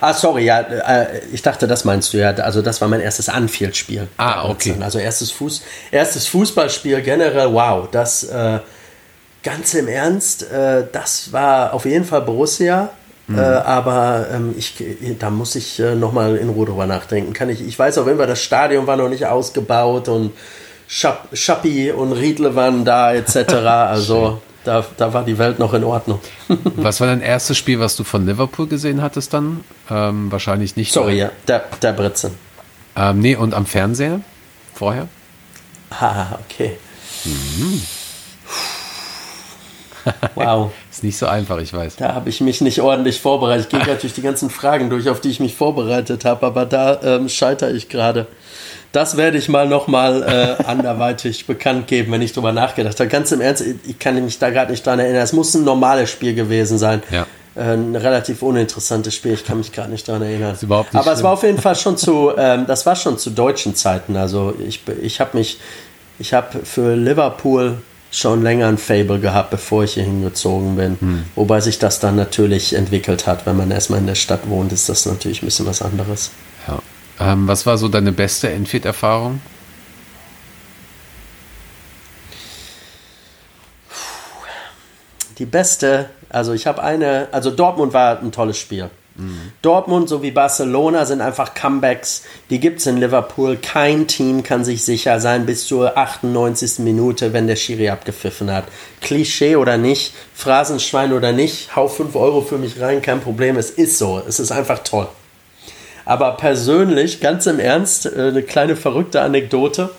Ah, 0.00 0.12
sorry, 0.12 0.44
ja, 0.44 0.60
äh, 0.60 1.20
ich 1.32 1.42
dachte, 1.42 1.66
das 1.66 1.84
meinst 1.84 2.12
du 2.12 2.18
ja. 2.18 2.30
Also 2.30 2.62
das 2.62 2.80
war 2.80 2.88
mein 2.88 3.00
erstes 3.00 3.28
Anfield-Spiel. 3.28 4.08
Ah, 4.18 4.48
okay. 4.48 4.74
Also 4.80 4.98
erstes, 4.98 5.30
Fuß, 5.30 5.62
erstes 5.90 6.26
Fußballspiel 6.28 7.00
generell, 7.00 7.52
wow, 7.52 7.88
das 7.90 8.24
äh, 8.24 8.60
ganz 9.42 9.74
im 9.74 9.88
Ernst, 9.88 10.50
äh, 10.50 10.84
das 10.92 11.32
war 11.32 11.72
auf 11.72 11.86
jeden 11.86 12.04
Fall 12.04 12.20
Borussia. 12.22 12.90
Mhm. 13.28 13.38
Äh, 13.38 13.42
aber 13.42 14.26
ähm, 14.32 14.54
ich, 14.56 14.74
da 15.18 15.30
muss 15.30 15.56
ich 15.56 15.80
äh, 15.80 15.94
nochmal 15.94 16.36
in 16.36 16.48
Ruhe 16.48 16.66
drüber 16.66 16.86
nachdenken. 16.86 17.32
Kann 17.32 17.48
ich, 17.48 17.60
ich 17.60 17.78
weiß 17.78 17.98
auf 17.98 18.06
jeden 18.06 18.18
Fall, 18.18 18.28
das 18.28 18.42
Stadion 18.42 18.86
war 18.86 18.96
noch 18.96 19.08
nicht 19.08 19.26
ausgebaut 19.26 20.08
und 20.08 20.32
Schappi 20.86 21.90
und 21.90 22.12
Riedle 22.12 22.54
waren 22.54 22.84
da 22.84 23.12
etc. 23.12 23.36
Also 23.54 24.40
da, 24.64 24.84
da 24.96 25.12
war 25.12 25.24
die 25.24 25.38
Welt 25.38 25.58
noch 25.58 25.74
in 25.74 25.84
Ordnung. 25.84 26.20
was 26.76 27.00
war 27.00 27.06
dein 27.06 27.20
erstes 27.20 27.56
Spiel, 27.56 27.80
was 27.80 27.96
du 27.96 28.04
von 28.04 28.26
Liverpool 28.26 28.66
gesehen 28.66 29.02
hattest 29.02 29.32
dann? 29.32 29.64
Ähm, 29.90 30.30
wahrscheinlich 30.30 30.76
nicht. 30.76 30.92
Sorry, 30.92 31.18
ja, 31.18 31.30
der, 31.48 31.64
der 31.82 31.92
Britzen. 31.92 32.32
Ähm, 32.96 33.20
nee, 33.20 33.36
und 33.36 33.54
am 33.54 33.66
Fernseher 33.66 34.20
vorher? 34.74 35.08
Ah, 35.90 36.38
okay. 36.44 36.78
Mhm. 37.24 37.82
Wow. 40.34 40.72
Ist 40.90 41.04
nicht 41.04 41.18
so 41.18 41.26
einfach, 41.26 41.58
ich 41.58 41.72
weiß. 41.72 41.96
Da 41.96 42.14
habe 42.14 42.28
ich 42.28 42.40
mich 42.40 42.60
nicht 42.60 42.80
ordentlich 42.80 43.20
vorbereitet. 43.20 43.72
Ich 43.72 43.84
gehe 43.84 43.96
durch 43.96 44.14
die 44.14 44.22
ganzen 44.22 44.50
Fragen 44.50 44.90
durch, 44.90 45.08
auf 45.08 45.20
die 45.20 45.30
ich 45.30 45.40
mich 45.40 45.54
vorbereitet 45.54 46.24
habe, 46.24 46.46
aber 46.46 46.66
da 46.66 47.00
ähm, 47.02 47.28
scheitere 47.28 47.72
ich 47.72 47.88
gerade. 47.88 48.26
Das 48.92 49.16
werde 49.16 49.36
ich 49.36 49.48
mal 49.48 49.68
nochmal 49.68 50.22
äh, 50.22 50.64
anderweitig 50.64 51.46
bekannt 51.46 51.86
geben, 51.86 52.12
wenn 52.12 52.22
ich 52.22 52.32
drüber 52.32 52.52
nachgedacht 52.52 52.98
habe. 52.98 53.08
Ganz 53.08 53.32
im 53.32 53.40
Ernst, 53.40 53.62
ich 53.86 53.98
kann 53.98 54.22
mich 54.24 54.38
da 54.38 54.50
gerade 54.50 54.70
nicht 54.70 54.86
dran 54.86 54.98
erinnern. 54.98 55.22
Es 55.22 55.32
muss 55.32 55.54
ein 55.54 55.64
normales 55.64 56.10
Spiel 56.10 56.34
gewesen 56.34 56.78
sein. 56.78 57.02
Ja. 57.10 57.26
Äh, 57.56 57.74
ein 57.74 57.96
relativ 57.96 58.42
uninteressantes 58.42 59.14
Spiel. 59.14 59.32
Ich 59.32 59.44
kann 59.44 59.58
mich 59.58 59.72
gerade 59.72 59.90
nicht 59.90 60.06
dran 60.06 60.22
erinnern. 60.22 60.52
Nicht 60.52 60.64
Aber 60.70 60.84
schlimm. 60.90 61.12
es 61.12 61.22
war 61.22 61.32
auf 61.32 61.42
jeden 61.42 61.60
Fall 61.60 61.76
schon 61.76 61.96
zu, 61.96 62.32
ähm, 62.36 62.64
das 62.66 62.86
war 62.86 62.96
schon 62.96 63.18
zu 63.18 63.30
deutschen 63.30 63.74
Zeiten. 63.74 64.16
Also 64.16 64.54
ich, 64.66 64.82
ich 65.02 65.20
habe 65.20 65.36
mich, 65.36 65.58
ich 66.18 66.32
habe 66.32 66.60
für 66.64 66.94
Liverpool 66.94 67.78
schon 68.16 68.42
länger 68.42 68.68
ein 68.68 68.78
Fable 68.78 69.20
gehabt, 69.20 69.50
bevor 69.50 69.84
ich 69.84 69.94
hier 69.94 70.04
hingezogen 70.04 70.76
bin. 70.76 70.96
Hm. 70.98 71.24
Wobei 71.34 71.60
sich 71.60 71.78
das 71.78 72.00
dann 72.00 72.16
natürlich 72.16 72.74
entwickelt 72.74 73.26
hat. 73.26 73.44
Wenn 73.44 73.56
man 73.56 73.70
erstmal 73.70 73.98
in 73.98 74.06
der 74.06 74.14
Stadt 74.14 74.48
wohnt, 74.48 74.72
ist 74.72 74.88
das 74.88 75.04
natürlich 75.04 75.42
ein 75.42 75.46
bisschen 75.46 75.66
was 75.66 75.82
anderes. 75.82 76.30
Ja. 76.66 76.78
Ähm, 77.20 77.46
was 77.46 77.66
war 77.66 77.76
so 77.76 77.88
deine 77.88 78.12
beste 78.12 78.50
Enfit-Erfahrung? 78.50 79.40
Die 85.38 85.44
beste, 85.44 86.08
also 86.30 86.54
ich 86.54 86.66
habe 86.66 86.82
eine, 86.82 87.28
also 87.32 87.50
Dortmund 87.50 87.92
war 87.92 88.18
ein 88.18 88.32
tolles 88.32 88.56
Spiel. 88.56 88.88
Mhm. 89.16 89.52
Dortmund 89.62 90.08
sowie 90.08 90.30
Barcelona 90.30 91.06
sind 91.06 91.20
einfach 91.20 91.54
Comebacks, 91.54 92.22
die 92.50 92.60
gibt 92.60 92.80
es 92.80 92.86
in 92.86 92.98
Liverpool. 92.98 93.56
Kein 93.56 94.06
Team 94.06 94.42
kann 94.42 94.64
sich 94.64 94.84
sicher 94.84 95.20
sein 95.20 95.46
bis 95.46 95.66
zur 95.66 95.96
98. 95.96 96.80
Minute, 96.80 97.32
wenn 97.32 97.46
der 97.46 97.56
Schiri 97.56 97.88
abgepfiffen 97.88 98.50
hat. 98.52 98.64
Klischee 99.00 99.56
oder 99.56 99.78
nicht, 99.78 100.12
Phrasenschwein 100.34 101.12
oder 101.12 101.32
nicht, 101.32 101.74
hau 101.76 101.88
5 101.88 102.14
Euro 102.16 102.42
für 102.42 102.58
mich 102.58 102.80
rein, 102.80 103.02
kein 103.02 103.20
Problem, 103.20 103.56
es 103.56 103.70
ist 103.70 103.98
so, 103.98 104.22
es 104.26 104.40
ist 104.40 104.52
einfach 104.52 104.80
toll. 104.80 105.08
Aber 106.04 106.36
persönlich, 106.36 107.20
ganz 107.20 107.46
im 107.46 107.58
Ernst, 107.58 108.06
äh, 108.06 108.28
eine 108.28 108.42
kleine 108.42 108.76
verrückte 108.76 109.22
Anekdote. 109.22 109.90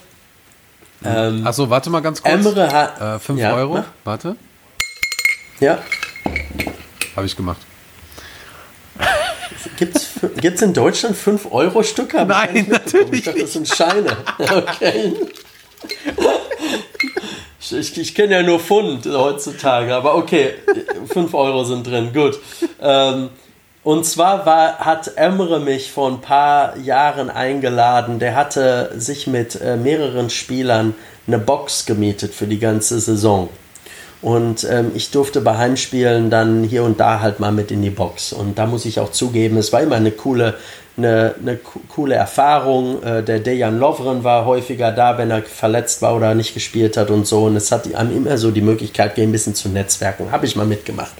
Ähm, 1.03 1.45
Achso, 1.45 1.69
warte 1.69 1.89
mal 1.89 2.01
ganz 2.01 2.23
kurz. 2.23 2.33
Emre 2.33 2.71
hat. 2.71 3.21
5 3.21 3.37
äh, 3.37 3.41
ja, 3.41 3.55
Euro, 3.55 3.73
mach. 3.75 3.85
warte. 4.03 4.35
Ja. 5.59 5.79
Habe 7.15 7.25
ich 7.25 7.35
gemacht. 7.35 7.59
Gibt 9.77 10.55
es 10.55 10.61
in 10.61 10.73
Deutschland 10.73 11.15
5-Euro-Stücke? 11.15 12.25
Nein, 12.25 12.67
natürlich. 12.69 13.19
Ich 13.19 13.25
dachte, 13.25 13.39
das 13.41 13.53
sind 13.53 13.67
Scheine. 13.67 14.17
Okay. 14.39 15.13
Ich, 17.71 17.97
ich 17.97 18.15
kenne 18.15 18.33
ja 18.33 18.43
nur 18.43 18.59
Pfund 18.59 19.05
heutzutage, 19.05 19.93
aber 19.93 20.15
okay, 20.15 20.53
5 21.11 21.33
Euro 21.33 21.63
sind 21.65 21.85
drin, 21.85 22.11
gut. 22.13 22.39
Ähm, 22.81 23.29
und 23.83 24.05
zwar 24.05 24.45
war, 24.45 24.79
hat 24.79 25.13
Emre 25.15 25.59
mich 25.59 25.91
vor 25.91 26.09
ein 26.09 26.21
paar 26.21 26.77
Jahren 26.77 27.29
eingeladen. 27.29 28.19
Der 28.19 28.35
hatte 28.35 28.91
sich 28.97 29.27
mit 29.27 29.59
äh, 29.61 29.77
mehreren 29.77 30.29
Spielern 30.29 30.93
eine 31.25 31.39
Box 31.39 31.85
gemietet 31.85 32.33
für 32.33 32.47
die 32.47 32.59
ganze 32.59 32.99
Saison. 32.99 33.49
Und 34.27 34.67
ähm, 34.69 34.91
ich 34.93 35.11
durfte 35.11 35.39
bei 35.39 35.57
Heimspielen 35.57 36.29
dann 36.29 36.65
hier 36.65 36.83
und 36.83 36.99
da 36.99 37.21
halt 37.21 37.39
mal 37.39 37.53
mit 37.53 37.71
in 37.71 37.81
die 37.81 37.89
Box. 37.89 38.33
Und 38.33 38.57
da 38.57 38.65
muss 38.65 38.83
ich 38.83 38.99
auch 38.99 39.11
zugeben, 39.11 39.55
es 39.55 39.71
war 39.71 39.81
immer 39.81 39.95
eine 39.95 40.11
coole, 40.11 40.55
eine, 40.97 41.35
eine 41.41 41.57
coole 41.87 42.15
Erfahrung. 42.15 43.01
Äh, 43.03 43.23
der 43.23 43.39
Dejan 43.39 43.79
Lovren 43.79 44.25
war 44.25 44.43
häufiger 44.43 44.91
da, 44.91 45.17
wenn 45.17 45.31
er 45.31 45.43
verletzt 45.43 46.01
war 46.01 46.13
oder 46.13 46.35
nicht 46.35 46.53
gespielt 46.53 46.97
hat 46.97 47.09
und 47.09 47.25
so. 47.25 47.45
Und 47.45 47.55
es 47.55 47.71
hat 47.71 47.95
einem 47.95 48.13
immer 48.17 48.37
so 48.37 48.51
die 48.51 48.59
Möglichkeit 48.59 49.15
gegeben, 49.15 49.29
ein 49.29 49.31
bisschen 49.31 49.55
zu 49.55 49.69
netzwerken. 49.69 50.29
Habe 50.29 50.45
ich 50.45 50.57
mal 50.57 50.65
mitgemacht. 50.65 51.13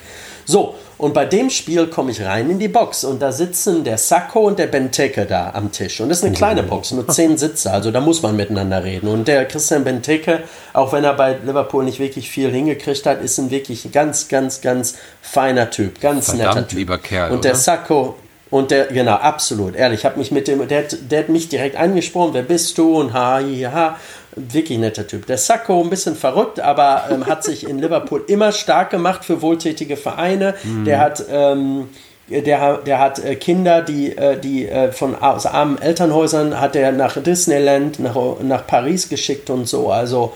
So, 0.44 0.76
und 0.98 1.14
bei 1.14 1.26
dem 1.26 1.50
Spiel 1.50 1.88
komme 1.88 2.12
ich 2.12 2.24
rein 2.24 2.50
in 2.50 2.58
die 2.58 2.68
Box 2.68 3.04
und 3.04 3.22
da 3.22 3.32
sitzen 3.32 3.84
der 3.84 3.98
Sacco 3.98 4.40
und 4.40 4.58
der 4.58 4.66
Benteke 4.66 5.26
da 5.26 5.52
am 5.54 5.72
Tisch. 5.72 6.02
Und 6.02 6.10
das 6.10 6.20
ist 6.20 6.24
eine 6.24 6.34
kleine 6.34 6.64
Box, 6.64 6.92
nur 6.92 7.08
zehn 7.08 7.38
Sitze, 7.38 7.72
also 7.72 7.92
da 7.92 8.02
muss 8.02 8.24
man 8.24 8.36
miteinander 8.36 8.84
reden. 8.84 9.08
Und 9.08 9.28
der 9.28 9.46
Christian 9.46 9.84
Benteke, 9.84 10.44
auch 10.74 10.94
wenn 10.94 11.04
er 11.04 11.14
bei 11.14 11.38
Liverpool 11.44 11.84
nicht 11.84 12.00
wirklich 12.00 12.32
viel 12.32 12.52
hingekriegt 12.52 13.06
hat, 13.06 13.22
ist 13.22 13.38
ein 13.38 13.52
wirklich 13.52 13.92
ganz, 13.92 14.28
ganz, 14.28 14.62
ganz 14.62 14.96
feiner 15.22 15.70
Typ, 15.70 16.02
ganz 16.02 16.32
Verdammt 16.32 16.56
netter 16.56 16.68
Typ. 16.68 16.80
lieber 16.80 16.98
Kerl. 16.98 17.32
Und 17.32 17.44
der 17.44 17.52
oder? 17.52 17.60
Sacco, 17.60 18.16
und 18.50 18.72
der, 18.72 18.86
genau, 18.86 19.16
absolut, 19.16 19.76
ehrlich, 19.76 20.00
ich 20.00 20.06
habe 20.06 20.18
mich 20.18 20.32
mit 20.32 20.48
dem, 20.48 20.66
der, 20.68 20.84
der 20.84 21.20
hat 21.20 21.30
mich 21.30 21.50
direkt 21.50 21.76
angesprochen, 21.76 22.34
wer 22.34 22.44
bist 22.44 22.78
du 22.78 22.98
und 22.98 23.14
ha, 23.14 23.36
hi, 23.36 23.64
ha 23.64 23.98
wirklich 24.38 24.78
netter 24.78 25.08
Typ. 25.08 25.26
Der 25.26 25.38
Sacco, 25.38 25.82
ein 25.82 25.90
bisschen 25.90 26.16
verrückt, 26.16 26.60
aber 26.60 27.06
ähm, 27.12 27.26
hat 27.26 27.44
sich 27.44 27.68
in 27.68 27.80
Liverpool 27.80 28.24
immer 28.28 28.52
stark 28.52 28.90
gemacht 28.90 29.26
für 29.26 29.42
wohltätige 29.42 29.98
Vereine. 29.98 30.56
Mhm. 30.64 30.86
Der 30.86 31.00
hat. 31.00 31.24
Ähm, 31.30 31.90
der, 32.30 32.80
der 32.80 33.00
hat 33.00 33.20
äh, 33.20 33.38
Kinder, 33.38 33.82
die, 33.82 34.18
äh, 34.18 34.38
die 34.38 34.68
äh, 34.68 34.92
von 34.92 35.16
aus 35.16 35.46
armen 35.46 35.82
Elternhäusern 35.82 36.60
hat 36.60 36.76
er 36.76 36.92
nach 36.92 37.16
Disneyland, 37.24 38.00
nach, 38.00 38.18
nach 38.42 38.68
Paris 38.68 39.08
geschickt 39.08 39.50
und 39.50 39.66
so. 39.66 39.92
Also 39.92 40.34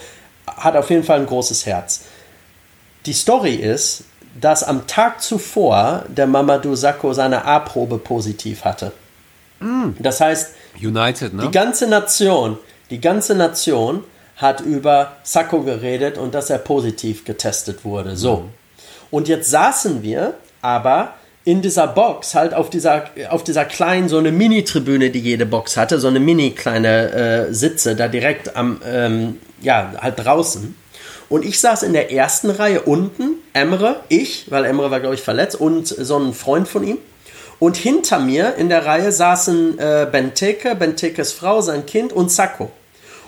hat 0.47 0.77
auf 0.77 0.89
jeden 0.89 1.03
Fall 1.03 1.19
ein 1.19 1.25
großes 1.25 1.65
Herz. 1.65 2.03
Die 3.05 3.11
Story 3.11 3.55
ist, 3.55 4.05
dass 4.39 4.63
am 4.63 4.87
Tag 4.87 5.21
zuvor 5.21 6.05
der 6.07 6.27
Mamadou 6.27 6.75
Sakho 6.75 7.13
seine 7.13 7.43
A-Probe 7.45 7.97
positiv 7.97 8.63
hatte. 8.63 8.93
Mm. 9.59 9.89
Das 9.99 10.21
heißt, 10.21 10.51
United, 10.81 11.33
ne? 11.33 11.43
die 11.43 11.51
ganze 11.51 11.87
Nation, 11.87 12.57
die 12.91 13.01
ganze 13.01 13.33
Nation 13.35 14.03
hat 14.35 14.61
über 14.61 15.13
Sacco 15.23 15.61
geredet 15.61 16.17
und 16.17 16.35
dass 16.35 16.49
er 16.49 16.57
positiv 16.57 17.25
getestet 17.25 17.83
wurde. 17.85 18.15
So. 18.15 18.45
Und 19.09 19.27
jetzt 19.27 19.49
saßen 19.49 20.03
wir 20.03 20.35
aber 20.61 21.15
in 21.43 21.61
dieser 21.61 21.87
Box, 21.87 22.35
halt 22.35 22.53
auf 22.53 22.69
dieser, 22.69 23.05
auf 23.29 23.43
dieser 23.43 23.65
kleinen, 23.65 24.09
so 24.09 24.17
eine 24.17 24.31
Mini-Tribüne, 24.31 25.09
die 25.09 25.19
jede 25.19 25.45
Box 25.45 25.75
hatte, 25.75 25.99
so 25.99 26.07
eine 26.07 26.19
mini 26.19 26.51
kleine 26.51 27.11
äh, 27.11 27.53
Sitze, 27.53 27.95
da 27.95 28.07
direkt 28.07 28.55
am, 28.55 28.79
ähm, 28.85 29.39
ja, 29.59 29.93
halt 29.99 30.23
draußen. 30.23 30.75
Und 31.29 31.45
ich 31.45 31.59
saß 31.59 31.83
in 31.83 31.93
der 31.93 32.11
ersten 32.11 32.49
Reihe 32.49 32.81
unten, 32.81 33.35
Emre, 33.53 34.01
ich, 34.09 34.51
weil 34.51 34.65
Emre 34.65 34.91
war, 34.91 34.99
glaube 34.99 35.15
ich, 35.15 35.21
verletzt, 35.21 35.55
und 35.55 35.87
so 35.87 36.17
ein 36.17 36.33
Freund 36.33 36.67
von 36.67 36.85
ihm. 36.85 36.97
Und 37.57 37.77
hinter 37.77 38.19
mir 38.19 38.55
in 38.55 38.69
der 38.69 38.85
Reihe 38.85 39.11
saßen 39.11 39.79
äh, 39.79 40.07
Benteke, 40.11 40.75
Bentekes 40.75 41.31
Frau, 41.31 41.61
sein 41.61 41.85
Kind 41.85 42.11
und 42.11 42.31
Sacco. 42.31 42.71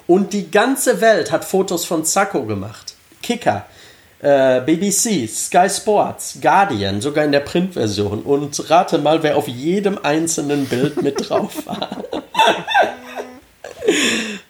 Und 0.08 0.34
die 0.34 0.52
ganze 0.52 1.02
Welt 1.02 1.32
hat 1.32 1.46
Fotos 1.46 1.86
von 1.86 2.06
Zacco 2.06 2.44
gemacht. 2.44 2.96
Kicker, 3.22 3.66
äh, 4.20 4.62
BBC, 4.62 5.28
Sky 5.28 5.70
Sports, 5.70 6.40
Guardian, 6.42 7.02
sogar 7.02 7.26
in 7.26 7.32
der 7.32 7.40
Printversion. 7.42 8.22
Und 8.24 8.70
rate 8.70 8.98
mal, 8.98 9.24
wer 9.24 9.38
auf 9.38 9.48
jedem 9.48 9.98
einzelnen 10.02 10.66
Bild 10.66 11.02
mit 11.02 11.30
drauf 11.30 11.66
war. 11.66 12.04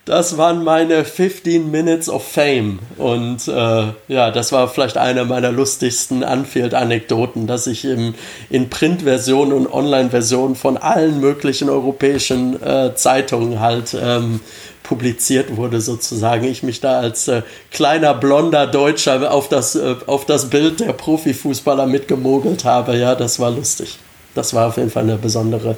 Das 0.05 0.37
waren 0.37 0.65
meine 0.65 1.05
15 1.05 1.71
Minutes 1.71 2.09
of 2.09 2.27
Fame. 2.27 2.79
Und 2.97 3.47
äh, 3.47 3.85
ja, 4.09 4.31
das 4.31 4.51
war 4.51 4.67
vielleicht 4.67 4.97
eine 4.97 5.23
meiner 5.23 5.51
lustigsten 5.51 6.25
Anfield-Anekdoten, 6.25 7.47
dass 7.47 7.67
ich 7.67 7.85
im, 7.85 8.13
in 8.49 8.69
Printversion 8.69 9.53
und 9.53 9.71
Online-Version 9.71 10.55
von 10.55 10.75
allen 10.75 11.21
möglichen 11.21 11.69
europäischen 11.69 12.61
äh, 12.61 12.93
Zeitungen 12.95 13.61
halt 13.61 13.95
ähm, 13.99 14.41
publiziert 14.83 15.55
wurde, 15.55 15.81
sozusagen. 15.81 16.43
Ich 16.43 16.61
mich 16.61 16.81
da 16.81 16.99
als 16.99 17.27
äh, 17.27 17.41
kleiner 17.71 18.13
blonder 18.13 18.67
Deutscher 18.67 19.31
auf 19.31 19.49
das, 19.49 19.75
äh, 19.75 19.95
auf 20.05 20.25
das 20.25 20.49
Bild 20.49 20.81
der 20.81 20.93
Profifußballer 20.93 21.87
mitgemogelt 21.87 22.65
habe. 22.65 22.97
Ja, 22.97 23.15
das 23.15 23.39
war 23.39 23.49
lustig. 23.49 23.97
Das 24.35 24.53
war 24.53 24.67
auf 24.67 24.77
jeden 24.77 24.91
Fall 24.91 25.03
eine 25.03 25.17
besondere, 25.17 25.77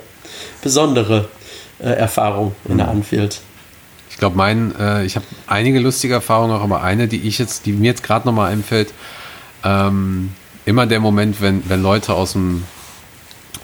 besondere 0.62 1.30
äh, 1.80 1.90
Erfahrung 1.90 2.56
in 2.68 2.78
der 2.78 2.88
mhm. 2.88 2.94
Anfield. 2.94 3.42
Ich 4.10 4.18
glaube, 4.18 4.38
mein, 4.38 4.74
äh, 4.80 5.06
ich 5.06 5.16
habe 5.16 5.26
einige 5.46 5.80
lustige 5.80 6.14
Erfahrungen, 6.14 6.56
auch 6.56 6.62
aber 6.62 6.82
eine, 6.82 7.08
die 7.08 7.28
ich 7.28 7.38
jetzt, 7.38 7.66
die 7.66 7.74
mir 7.74 7.88
jetzt 7.88 8.04
gerade 8.04 8.26
nochmal 8.26 8.52
einfällt, 8.52 8.94
ähm, 9.64 10.32
immer 10.66 10.86
der 10.88 11.00
Moment, 11.00 11.42
wenn, 11.42 11.68
wenn 11.70 11.82
Leute 11.82 12.14
aus 12.14 12.32
dem, 12.34 12.64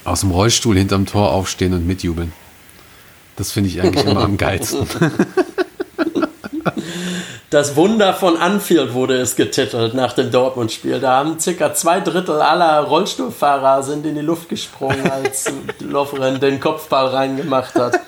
aus 0.03 0.22
dem 0.22 0.31
Rollstuhl 0.31 0.77
hinterm 0.77 1.05
Tor 1.05 1.31
aufstehen 1.31 1.73
und 1.73 1.88
mitjubeln. 1.88 2.34
Das 3.36 3.52
finde 3.52 3.70
ich 3.70 3.82
eigentlich 3.82 4.06
immer 4.06 4.22
am 4.22 4.38
geilsten. 4.38 4.88
Das 7.52 7.76
Wunder 7.76 8.14
von 8.14 8.38
Anfield 8.38 8.94
wurde 8.94 9.18
es 9.18 9.36
getitelt 9.36 9.94
nach 9.94 10.14
dem 10.14 10.32
Dortmund-Spiel. 10.32 11.02
Da 11.02 11.18
haben 11.18 11.38
circa 11.38 11.74
zwei 11.74 11.99
Drittel 11.99 12.41
aller 12.41 12.80
Rollstuhlfahrer 12.80 13.84
sind 13.84 14.06
in 14.06 14.16
die 14.16 14.22
Luft 14.22 14.48
gesprungen, 14.48 15.12
als 15.12 15.52
Lovren 15.82 16.40
den 16.40 16.62
Kopfball 16.62 17.08
reingemacht 17.08 17.76
hat. 17.76 17.99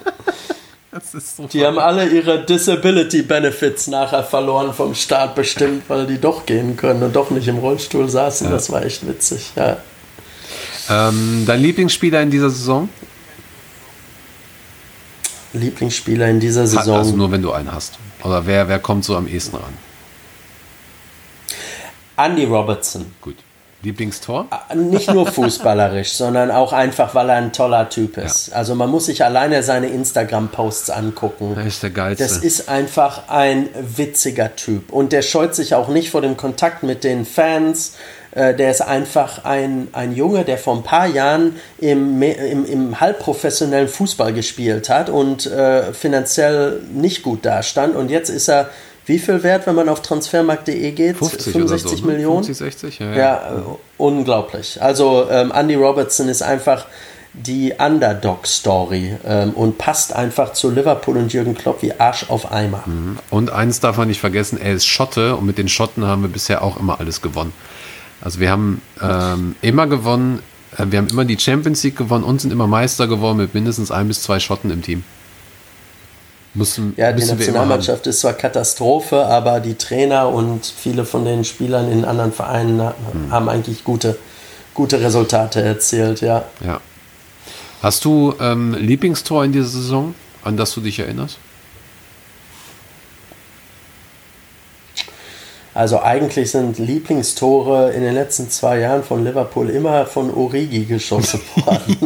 So 1.11 1.47
die 1.47 1.65
haben 1.65 1.77
alle 1.77 2.07
ihre 2.07 2.45
Disability 2.45 3.23
Benefits 3.23 3.87
nachher 3.87 4.23
verloren 4.23 4.73
vom 4.73 4.95
Staat 4.95 5.35
bestimmt, 5.35 5.83
weil 5.89 6.07
die 6.07 6.21
doch 6.21 6.45
gehen 6.45 6.77
können 6.77 7.03
und 7.03 7.13
doch 7.13 7.29
nicht 7.29 7.49
im 7.49 7.57
Rollstuhl 7.57 8.07
saßen. 8.07 8.47
Ja. 8.47 8.53
Das 8.53 8.71
war 8.71 8.85
echt 8.85 9.05
witzig. 9.05 9.51
Ja. 9.57 9.75
Ähm, 10.89 11.43
dein 11.45 11.59
Lieblingsspieler 11.59 12.21
in 12.21 12.31
dieser 12.31 12.49
Saison? 12.49 12.87
Lieblingsspieler 15.53 16.27
in 16.27 16.39
dieser 16.39 16.67
Saison? 16.67 16.97
Also 16.97 17.15
nur 17.15 17.31
wenn 17.31 17.41
du 17.41 17.51
einen 17.51 17.71
hast. 17.71 17.97
Oder 18.23 18.45
wer, 18.45 18.67
wer 18.67 18.79
kommt 18.79 19.05
so 19.05 19.15
am 19.15 19.27
ehesten 19.27 19.55
ran? 19.55 19.73
Andy 22.17 22.45
Robertson. 22.45 23.05
Gut. 23.21 23.35
Lieblingstor? 23.83 24.47
Ah, 24.49 24.73
nicht 24.75 25.11
nur 25.11 25.27
fußballerisch, 25.31 26.13
sondern 26.13 26.51
auch 26.51 26.71
einfach, 26.71 27.13
weil 27.15 27.29
er 27.29 27.35
ein 27.35 27.51
toller 27.51 27.89
Typ 27.89 28.17
ist. 28.17 28.47
Ja. 28.47 28.55
Also 28.55 28.75
man 28.75 28.89
muss 28.89 29.07
sich 29.07 29.25
alleine 29.25 29.61
seine 29.61 29.87
Instagram-Posts 29.87 30.89
angucken. 30.89 31.53
Er 31.57 31.65
ist 31.65 31.83
der 31.83 31.89
Geilste. 31.89 32.23
Das 32.23 32.37
ist 32.37 32.69
einfach 32.69 33.27
ein 33.27 33.67
witziger 33.75 34.55
Typ. 34.55 34.91
Und 34.91 35.11
der 35.11 35.21
scheut 35.21 35.53
sich 35.53 35.75
auch 35.75 35.89
nicht 35.89 36.11
vor 36.11 36.21
dem 36.21 36.37
Kontakt 36.37 36.83
mit 36.83 37.03
den 37.03 37.25
Fans. 37.25 37.95
Äh, 38.35 38.55
der 38.55 38.71
ist 38.71 38.81
einfach 38.81 39.45
ein, 39.45 39.87
ein 39.93 40.15
Junge, 40.15 40.43
der 40.43 40.57
vor 40.57 40.75
ein 40.75 40.83
paar 40.83 41.07
Jahren 41.07 41.55
im, 41.79 42.21
im, 42.21 42.65
im 42.65 42.99
halbprofessionellen 42.99 43.87
Fußball 43.87 44.33
gespielt 44.33 44.89
hat 44.89 45.09
und 45.09 45.45
äh, 45.45 45.93
finanziell 45.93 46.81
nicht 46.93 47.23
gut 47.23 47.45
dastand. 47.45 47.95
Und 47.95 48.09
jetzt 48.09 48.29
ist 48.29 48.49
er 48.49 48.69
wie 49.05 49.19
viel 49.19 49.43
wert, 49.43 49.67
wenn 49.67 49.75
man 49.75 49.89
auf 49.89 50.01
transfermarkt.de 50.01 50.91
geht? 50.91 51.17
50 51.17 51.51
65 51.53 51.99
so, 51.99 52.05
ne? 52.05 52.13
Millionen? 52.13 52.43
50, 52.43 52.57
60, 52.57 52.99
ja. 52.99 53.09
Ja, 53.11 53.17
ja 53.17 53.55
äh, 53.57 53.61
unglaublich. 53.97 54.81
Also 54.81 55.27
ähm, 55.29 55.51
Andy 55.53 55.75
Robertson 55.75 56.29
ist 56.29 56.41
einfach 56.41 56.85
die 57.33 57.73
Underdog-Story 57.77 59.17
ähm, 59.25 59.51
und 59.51 59.77
passt 59.77 60.15
einfach 60.15 60.53
zu 60.53 60.69
Liverpool 60.69 61.17
und 61.17 61.33
Jürgen 61.33 61.55
Klopp 61.55 61.81
wie 61.81 61.91
Arsch 61.99 62.29
auf 62.29 62.51
Eimer. 62.51 62.83
Mhm. 62.85 63.17
Und 63.29 63.51
eins 63.51 63.79
darf 63.79 63.97
man 63.97 64.07
nicht 64.07 64.21
vergessen, 64.21 64.59
er 64.61 64.73
ist 64.73 64.85
Schotte 64.85 65.35
und 65.35 65.45
mit 65.45 65.57
den 65.57 65.67
Schotten 65.67 66.05
haben 66.05 66.21
wir 66.21 66.29
bisher 66.29 66.63
auch 66.63 66.77
immer 66.77 66.99
alles 66.99 67.21
gewonnen. 67.21 67.53
Also 68.23 68.39
wir 68.39 68.49
haben 68.49 68.81
ähm, 69.01 69.55
immer 69.61 69.85
gewonnen, 69.85 70.41
äh, 70.77 70.85
wir 70.89 70.99
haben 70.99 71.09
immer 71.09 71.25
die 71.25 71.37
Champions 71.37 71.83
League 71.83 71.97
gewonnen 71.97 72.23
und 72.23 72.39
sind 72.39 72.51
immer 72.51 72.67
Meister 72.67 73.07
geworden 73.07 73.37
mit 73.37 73.53
mindestens 73.53 73.91
ein 73.91 74.07
bis 74.07 74.21
zwei 74.21 74.39
Schotten 74.39 74.71
im 74.71 74.81
Team. 74.81 75.03
Müssen, 76.53 76.93
ja, 76.97 77.11
die 77.11 77.25
Nationalmannschaft 77.25 78.05
ist 78.07 78.21
zwar 78.21 78.33
Katastrophe, 78.33 79.25
aber 79.25 79.59
die 79.59 79.73
Trainer 79.73 80.29
und 80.29 80.65
viele 80.65 81.03
von 81.03 81.25
den 81.25 81.43
Spielern 81.43 81.91
in 81.91 82.05
anderen 82.05 82.31
Vereinen 82.31 82.79
hm. 82.79 83.31
haben 83.31 83.49
eigentlich 83.49 83.83
gute, 83.83 84.17
gute 84.73 85.01
Resultate 85.01 85.61
erzielt, 85.61 86.21
ja. 86.21 86.45
Ja. 86.63 86.79
Hast 87.81 88.05
du 88.05 88.35
ähm, 88.39 88.75
Lieblingstor 88.75 89.43
in 89.43 89.51
dieser 89.51 89.67
Saison, 89.67 90.13
an 90.43 90.55
das 90.55 90.73
du 90.73 90.81
dich 90.81 90.99
erinnerst? 90.99 91.39
Also 95.73 96.01
eigentlich 96.01 96.51
sind 96.51 96.77
Lieblingstore 96.77 97.91
in 97.91 98.03
den 98.03 98.13
letzten 98.13 98.49
zwei 98.49 98.79
Jahren 98.79 99.03
von 99.03 99.23
Liverpool 99.23 99.69
immer 99.69 100.05
von 100.05 100.31
Origi 100.31 100.85
geschossen 100.85 101.41
worden. 101.55 101.97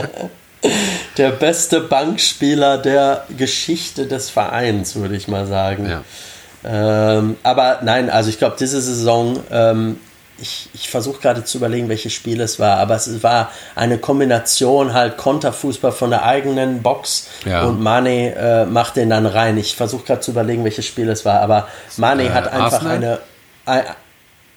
der 1.16 1.30
beste 1.30 1.80
Bankspieler 1.80 2.78
der 2.78 3.26
Geschichte 3.36 4.06
des 4.06 4.28
Vereins, 4.30 4.96
würde 4.96 5.16
ich 5.16 5.28
mal 5.28 5.46
sagen. 5.46 5.88
Ja. 5.88 6.02
Ähm, 6.62 7.36
aber 7.42 7.80
nein, 7.82 8.10
also 8.10 8.28
ich 8.28 8.38
glaube, 8.38 8.56
diese 8.58 8.82
Saison, 8.82 9.38
ähm, 9.50 9.98
ich, 10.40 10.68
ich 10.72 10.88
versuche 10.88 11.20
gerade 11.20 11.44
zu 11.44 11.58
überlegen, 11.58 11.88
welches 11.88 12.12
Spiel 12.12 12.40
es 12.40 12.58
war, 12.58 12.78
aber 12.78 12.94
es 12.96 13.22
war 13.22 13.50
eine 13.74 13.98
Kombination 13.98 14.92
halt 14.94 15.16
Konterfußball 15.16 15.92
von 15.92 16.10
der 16.10 16.24
eigenen 16.24 16.82
Box 16.82 17.28
ja. 17.44 17.64
und 17.64 17.80
Mane 17.80 18.34
äh, 18.34 18.66
macht 18.66 18.96
den 18.96 19.10
dann 19.10 19.26
rein. 19.26 19.58
Ich 19.58 19.76
versuche 19.76 20.04
gerade 20.04 20.20
zu 20.20 20.30
überlegen, 20.30 20.64
welches 20.64 20.86
Spiel 20.86 21.08
es 21.08 21.24
war, 21.24 21.40
aber 21.40 21.68
Mane 21.96 22.24
äh, 22.24 22.30
hat 22.30 22.48
einfach 22.52 22.72
Arsenal? 22.72 22.96
eine, 22.96 23.18
eine 23.66 23.84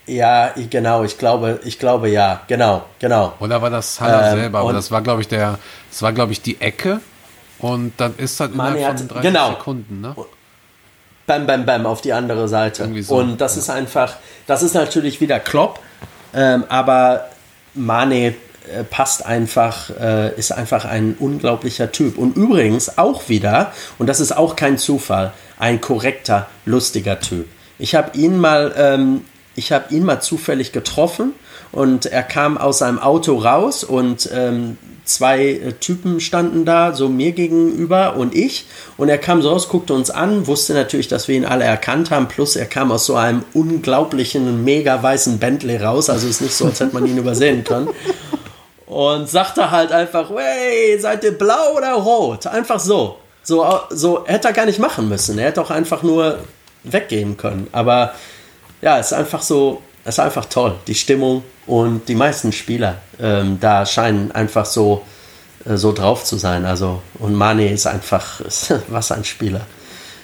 ja, 0.05 0.51
genau, 0.69 1.03
ich 1.03 1.17
glaube, 1.17 1.61
ich 1.63 1.79
glaube 1.79 2.09
ja, 2.09 2.41
genau, 2.47 2.83
genau. 2.99 3.33
Oder 3.39 3.61
war 3.61 3.69
das 3.69 3.95
Salah 3.95 4.31
ähm, 4.31 4.39
selber? 4.39 4.59
Aber 4.59 4.73
das 4.73 4.91
war, 4.91 5.01
glaube 5.01 5.21
ich, 5.21 5.29
der, 5.29 5.57
das 5.89 6.01
war, 6.01 6.11
glaube 6.11 6.33
ich, 6.33 6.41
die 6.41 6.59
Ecke 6.59 6.99
und 7.59 7.93
dann 7.97 8.13
ist 8.17 8.39
halt 8.39 8.53
innerhalb 8.53 8.83
hat, 8.83 8.99
von 8.99 9.07
30 9.07 9.31
genau. 9.31 9.49
Sekunden, 9.51 10.01
ne? 10.01 10.15
Bam, 11.25 11.47
bam, 11.47 11.65
bam 11.65 11.85
auf 11.85 12.01
die 12.01 12.13
andere 12.13 12.47
Seite. 12.47 12.89
So, 13.01 13.15
und 13.15 13.39
das 13.39 13.55
ja. 13.55 13.61
ist 13.61 13.69
einfach, 13.69 14.15
das 14.45 14.61
ist 14.61 14.73
natürlich 14.73 15.21
wieder 15.21 15.39
Klopp, 15.39 15.79
ähm, 16.33 16.65
aber 16.67 17.29
Mane 17.73 18.27
äh, 18.27 18.83
passt 18.89 19.25
einfach, 19.25 19.89
äh, 19.99 20.35
ist 20.35 20.51
einfach 20.51 20.85
ein 20.85 21.15
unglaublicher 21.17 21.91
Typ. 21.91 22.17
Und 22.17 22.35
übrigens 22.35 22.97
auch 22.97 23.29
wieder, 23.29 23.71
und 23.99 24.07
das 24.07 24.19
ist 24.19 24.35
auch 24.35 24.55
kein 24.55 24.77
Zufall, 24.77 25.31
ein 25.59 25.79
korrekter, 25.79 26.47
lustiger 26.65 27.19
Typ. 27.19 27.47
Ich 27.79 27.95
habe 27.95 28.17
ihn 28.17 28.37
mal 28.37 28.73
ähm, 28.77 29.21
ich 29.55 29.71
habe 29.71 29.93
ihn 29.93 30.03
mal 30.03 30.21
zufällig 30.21 30.71
getroffen 30.71 31.33
und 31.73 32.05
er 32.05 32.23
kam 32.23 32.57
aus 32.57 32.77
seinem 32.77 32.99
Auto 32.99 33.35
raus 33.35 33.83
und 33.83 34.29
ähm, 34.31 34.77
zwei 35.05 35.47
äh, 35.47 35.73
Typen 35.73 36.19
standen 36.19 36.65
da, 36.65 36.93
so 36.93 37.09
mir 37.09 37.31
gegenüber 37.31 38.15
und 38.15 38.35
ich. 38.35 38.65
Und 38.95 39.09
er 39.09 39.17
kam 39.17 39.41
so 39.41 39.49
raus, 39.49 39.69
guckte 39.69 39.93
uns 39.95 40.11
an, 40.11 40.45
wusste 40.45 40.73
natürlich, 40.73 41.07
dass 41.07 41.27
wir 41.27 41.35
ihn 41.35 41.45
alle 41.45 41.65
erkannt 41.65 42.11
haben. 42.11 42.27
Plus 42.27 42.55
er 42.55 42.67
kam 42.67 42.91
aus 42.91 43.07
so 43.07 43.15
einem 43.15 43.43
unglaublichen, 43.53 44.63
mega 44.63 45.01
weißen 45.01 45.39
Bentley 45.39 45.77
raus. 45.77 46.11
Also 46.11 46.27
ist 46.27 46.41
nicht 46.41 46.53
so, 46.53 46.65
als 46.65 46.79
hätte 46.79 46.93
man 46.93 47.07
ihn 47.07 47.17
übersehen 47.17 47.63
können. 47.63 47.89
Und 48.85 49.27
sagte 49.27 49.71
halt 49.71 49.91
einfach, 49.91 50.29
hey, 50.29 50.99
seid 50.99 51.23
ihr 51.23 51.35
blau 51.35 51.73
oder 51.75 51.93
rot? 51.93 52.45
Einfach 52.45 52.79
so. 52.79 53.17
So, 53.41 53.65
so 53.89 54.25
hätte 54.25 54.49
er 54.49 54.53
gar 54.53 54.67
nicht 54.67 54.79
machen 54.79 55.09
müssen. 55.09 55.39
Er 55.39 55.47
hätte 55.47 55.61
auch 55.61 55.71
einfach 55.71 56.03
nur 56.03 56.37
weggehen 56.83 57.35
können. 57.35 57.67
Aber 57.71 58.13
ja, 58.81 58.99
es 58.99 59.07
ist 59.07 59.13
einfach 59.13 59.41
so, 59.41 59.81
es 60.03 60.15
ist 60.15 60.19
einfach 60.19 60.45
toll. 60.45 60.75
Die 60.87 60.95
Stimmung 60.95 61.43
und 61.65 62.07
die 62.09 62.15
meisten 62.15 62.51
Spieler 62.51 62.97
ähm, 63.19 63.57
da 63.59 63.85
scheinen 63.85 64.31
einfach 64.31 64.65
so, 64.65 65.03
äh, 65.65 65.77
so 65.77 65.91
drauf 65.93 66.23
zu 66.23 66.37
sein. 66.37 66.65
Also, 66.65 67.01
und 67.19 67.33
Mane 67.33 67.71
ist 67.71 67.87
einfach, 67.87 68.41
was 68.87 69.11
ein 69.11 69.23
Spieler. 69.23 69.61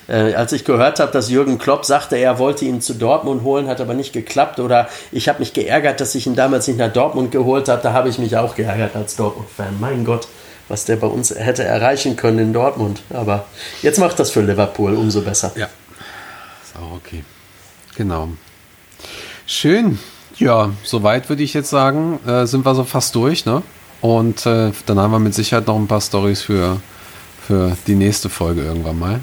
Äh, 0.07 0.33
als 0.33 0.51
ich 0.51 0.65
gehört 0.65 0.99
habe, 0.99 1.11
dass 1.11 1.29
Jürgen 1.29 1.59
Klopp 1.59 1.85
sagte, 1.85 2.17
er 2.17 2.39
wollte 2.39 2.65
ihn 2.65 2.81
zu 2.81 2.95
Dortmund 2.95 3.43
holen, 3.43 3.67
hat 3.67 3.79
aber 3.79 3.93
nicht 3.93 4.11
geklappt. 4.11 4.59
Oder 4.59 4.89
ich 5.11 5.29
habe 5.29 5.39
mich 5.39 5.53
geärgert, 5.53 6.01
dass 6.01 6.15
ich 6.15 6.25
ihn 6.25 6.35
damals 6.35 6.67
nicht 6.67 6.77
nach 6.77 6.91
Dortmund 6.91 7.31
geholt 7.31 7.69
habe. 7.69 7.81
Da 7.81 7.93
habe 7.93 8.09
ich 8.09 8.17
mich 8.17 8.35
auch 8.35 8.55
geärgert 8.55 8.95
als 8.95 9.15
Dortmund-Fan. 9.15 9.79
Mein 9.79 10.03
Gott, 10.03 10.27
was 10.67 10.85
der 10.85 10.95
bei 10.95 11.07
uns 11.07 11.33
hätte 11.33 11.63
erreichen 11.63 12.15
können 12.15 12.39
in 12.39 12.53
Dortmund. 12.53 13.01
Aber 13.11 13.45
jetzt 13.81 13.99
macht 13.99 14.19
das 14.19 14.31
für 14.31 14.41
Liverpool 14.41 14.95
umso 14.95 15.21
besser. 15.21 15.51
Ja, 15.55 15.67
ist 16.63 16.75
auch 16.75 16.95
okay. 16.95 17.23
Genau. 17.95 18.29
Schön. 19.51 19.97
Ja, 20.37 20.69
soweit 20.83 21.27
würde 21.27 21.41
ich 21.41 21.55
jetzt 21.55 21.71
sagen, 21.71 22.19
äh, 22.27 22.45
sind 22.45 22.63
wir 22.67 22.75
so 22.75 22.83
fast 22.83 23.15
durch, 23.15 23.47
ne? 23.47 23.63
Und 23.99 24.45
äh, 24.45 24.71
dann 24.85 24.99
haben 24.99 25.09
wir 25.09 25.17
mit 25.17 25.33
Sicherheit 25.33 25.65
noch 25.65 25.75
ein 25.75 25.87
paar 25.87 26.01
Stories 26.01 26.43
für, 26.43 26.79
für 27.47 27.75
die 27.87 27.95
nächste 27.95 28.29
Folge 28.29 28.61
irgendwann 28.61 28.99
mal. 28.99 29.19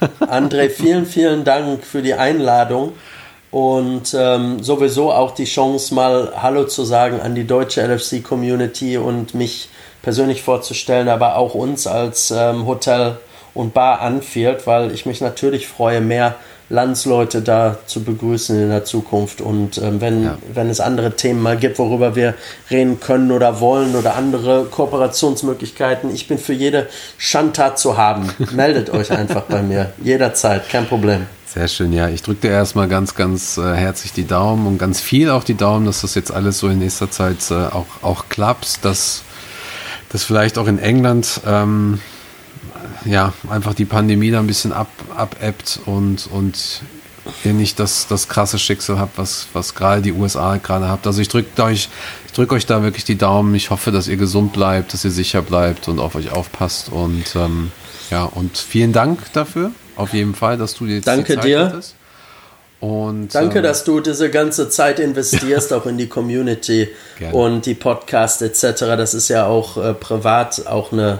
André, 0.20 0.68
vielen, 0.68 1.06
vielen 1.06 1.44
Dank 1.44 1.84
für 1.84 2.02
die 2.02 2.14
Einladung 2.14 2.94
und 3.52 4.16
ähm, 4.18 4.60
sowieso 4.64 5.12
auch 5.12 5.30
die 5.30 5.44
Chance, 5.44 5.94
mal 5.94 6.32
Hallo 6.34 6.64
zu 6.64 6.82
sagen 6.82 7.20
an 7.20 7.36
die 7.36 7.46
deutsche 7.46 7.80
LFC-Community 7.80 8.98
und 8.98 9.34
mich 9.34 9.68
persönlich 10.02 10.42
vorzustellen, 10.42 11.08
aber 11.08 11.36
auch 11.36 11.54
uns 11.54 11.86
als 11.86 12.32
ähm, 12.32 12.66
Hotel 12.66 13.18
und 13.54 13.74
Bar 13.74 14.00
Anfield, 14.00 14.66
weil 14.66 14.90
ich 14.90 15.06
mich 15.06 15.20
natürlich 15.20 15.68
freue, 15.68 16.00
mehr 16.00 16.34
Landsleute 16.70 17.40
da 17.42 17.78
zu 17.86 18.02
begrüßen 18.02 18.60
in 18.60 18.68
der 18.68 18.84
Zukunft. 18.84 19.40
Und 19.40 19.78
ähm, 19.78 20.00
wenn, 20.00 20.24
ja. 20.24 20.38
wenn 20.52 20.68
es 20.68 20.80
andere 20.80 21.16
Themen 21.16 21.42
mal 21.42 21.56
gibt, 21.56 21.78
worüber 21.78 22.14
wir 22.14 22.34
reden 22.70 23.00
können 23.00 23.32
oder 23.32 23.60
wollen 23.60 23.96
oder 23.96 24.16
andere 24.16 24.64
Kooperationsmöglichkeiten, 24.64 26.14
ich 26.14 26.28
bin 26.28 26.38
für 26.38 26.52
jede 26.52 26.88
Schandtat 27.16 27.78
zu 27.78 27.96
haben. 27.96 28.28
Meldet 28.52 28.90
euch 28.90 29.10
einfach 29.10 29.42
bei 29.42 29.62
mir. 29.62 29.92
Jederzeit, 30.02 30.68
kein 30.68 30.86
Problem. 30.86 31.26
Sehr 31.46 31.68
schön, 31.68 31.94
ja. 31.94 32.08
Ich 32.08 32.22
drücke 32.22 32.42
dir 32.42 32.50
erstmal 32.50 32.88
ganz, 32.88 33.14
ganz 33.14 33.56
äh, 33.56 33.74
herzlich 33.74 34.12
die 34.12 34.26
Daumen 34.26 34.66
und 34.66 34.76
ganz 34.76 35.00
viel 35.00 35.30
auch 35.30 35.44
die 35.44 35.54
Daumen, 35.54 35.86
dass 35.86 36.02
das 36.02 36.14
jetzt 36.14 36.30
alles 36.30 36.58
so 36.58 36.68
in 36.68 36.78
nächster 36.78 37.10
Zeit 37.10 37.50
äh, 37.50 37.54
auch, 37.54 37.86
auch 38.02 38.28
klappt, 38.28 38.84
dass 38.84 39.22
das 40.10 40.24
vielleicht 40.24 40.58
auch 40.58 40.66
in 40.66 40.78
England 40.78 41.40
ähm, 41.46 42.00
ja 43.04 43.32
einfach 43.48 43.74
die 43.74 43.84
Pandemie 43.84 44.30
da 44.30 44.38
ein 44.40 44.46
bisschen 44.46 44.72
ab, 44.72 44.88
abebbt 45.16 45.80
und, 45.86 46.28
und 46.30 46.82
ihr 47.44 47.52
nicht 47.52 47.78
das, 47.78 48.06
das 48.06 48.28
krasse 48.28 48.58
Schicksal 48.58 48.98
habt, 48.98 49.18
was, 49.18 49.48
was 49.52 49.74
gerade 49.74 50.02
die 50.02 50.12
USA 50.12 50.56
gerade 50.56 50.88
habt. 50.88 51.06
Also 51.06 51.20
ich 51.20 51.28
drücke 51.28 51.62
euch, 51.62 51.88
ich 52.26 52.32
drücke 52.32 52.54
euch 52.54 52.66
da 52.66 52.82
wirklich 52.82 53.04
die 53.04 53.18
Daumen. 53.18 53.54
Ich 53.54 53.70
hoffe, 53.70 53.90
dass 53.90 54.08
ihr 54.08 54.16
gesund 54.16 54.52
bleibt, 54.52 54.92
dass 54.94 55.04
ihr 55.04 55.10
sicher 55.10 55.42
bleibt 55.42 55.88
und 55.88 55.98
auf 55.98 56.14
euch 56.14 56.32
aufpasst. 56.32 56.90
Und 56.90 57.24
ähm, 57.36 57.70
ja, 58.10 58.24
und 58.24 58.56
vielen 58.56 58.92
Dank 58.92 59.32
dafür, 59.32 59.72
auf 59.96 60.14
jeden 60.14 60.34
Fall, 60.34 60.56
dass 60.56 60.74
du 60.74 60.86
jetzt 60.86 61.06
Danke 61.06 61.34
die 61.34 61.34
Zeit 61.34 61.44
dir. 61.44 61.66
Hattest. 61.66 61.94
Und, 62.80 63.34
Danke, 63.34 63.58
ähm, 63.58 63.64
dass 63.64 63.82
du 63.82 64.00
diese 64.00 64.30
ganze 64.30 64.70
Zeit 64.70 65.00
investierst, 65.00 65.72
auch 65.74 65.86
in 65.86 65.98
die 65.98 66.06
Community 66.06 66.88
gerne. 67.18 67.34
und 67.34 67.66
die 67.66 67.74
Podcast 67.74 68.40
etc. 68.40 68.62
Das 68.96 69.14
ist 69.14 69.28
ja 69.28 69.46
auch 69.46 69.76
äh, 69.76 69.94
privat 69.94 70.64
auch 70.66 70.92
eine, 70.92 71.18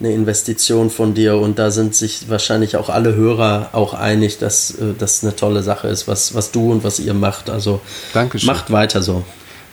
eine 0.00 0.12
Investition 0.12 0.90
von 0.90 1.14
dir 1.14 1.36
und 1.36 1.58
da 1.58 1.70
sind 1.70 1.94
sich 1.94 2.28
wahrscheinlich 2.28 2.76
auch 2.76 2.88
alle 2.88 3.14
Hörer 3.14 3.70
auch 3.72 3.94
einig, 3.94 4.38
dass 4.38 4.72
äh, 4.72 4.94
das 4.98 5.22
eine 5.22 5.36
tolle 5.36 5.62
Sache 5.62 5.88
ist, 5.88 6.08
was, 6.08 6.34
was 6.34 6.50
du 6.50 6.72
und 6.72 6.84
was 6.84 6.98
ihr 6.98 7.14
macht. 7.14 7.48
Also 7.48 7.80
Dankeschön. 8.12 8.48
macht 8.48 8.72
weiter 8.72 9.02
so. 9.02 9.24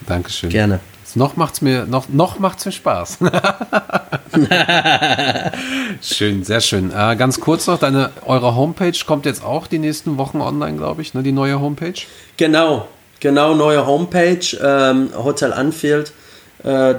Dankeschön. 0.07 0.49
Gerne. 0.49 0.79
Noch 1.15 1.35
macht's 1.35 1.61
mir, 1.61 1.85
noch, 1.85 2.09
noch 2.09 2.39
macht's 2.39 2.65
mir 2.65 2.71
Spaß. 2.71 3.19
schön, 6.01 6.43
sehr 6.43 6.61
schön. 6.61 6.91
Äh, 6.95 7.15
ganz 7.17 7.41
kurz 7.41 7.67
noch, 7.67 7.79
deine, 7.79 8.11
eure 8.25 8.55
Homepage 8.55 8.93
kommt 9.05 9.25
jetzt 9.25 9.43
auch 9.43 9.67
die 9.67 9.79
nächsten 9.79 10.17
Wochen 10.17 10.39
online, 10.39 10.77
glaube 10.77 11.01
ich, 11.01 11.13
ne, 11.13 11.23
die 11.23 11.33
neue 11.33 11.59
Homepage? 11.59 11.99
Genau, 12.37 12.87
genau, 13.19 13.55
neue 13.55 13.85
Homepage, 13.85 14.39
ähm, 14.63 15.09
hotelanfield.com.co.uk, 15.15 16.13
äh, 16.63 16.95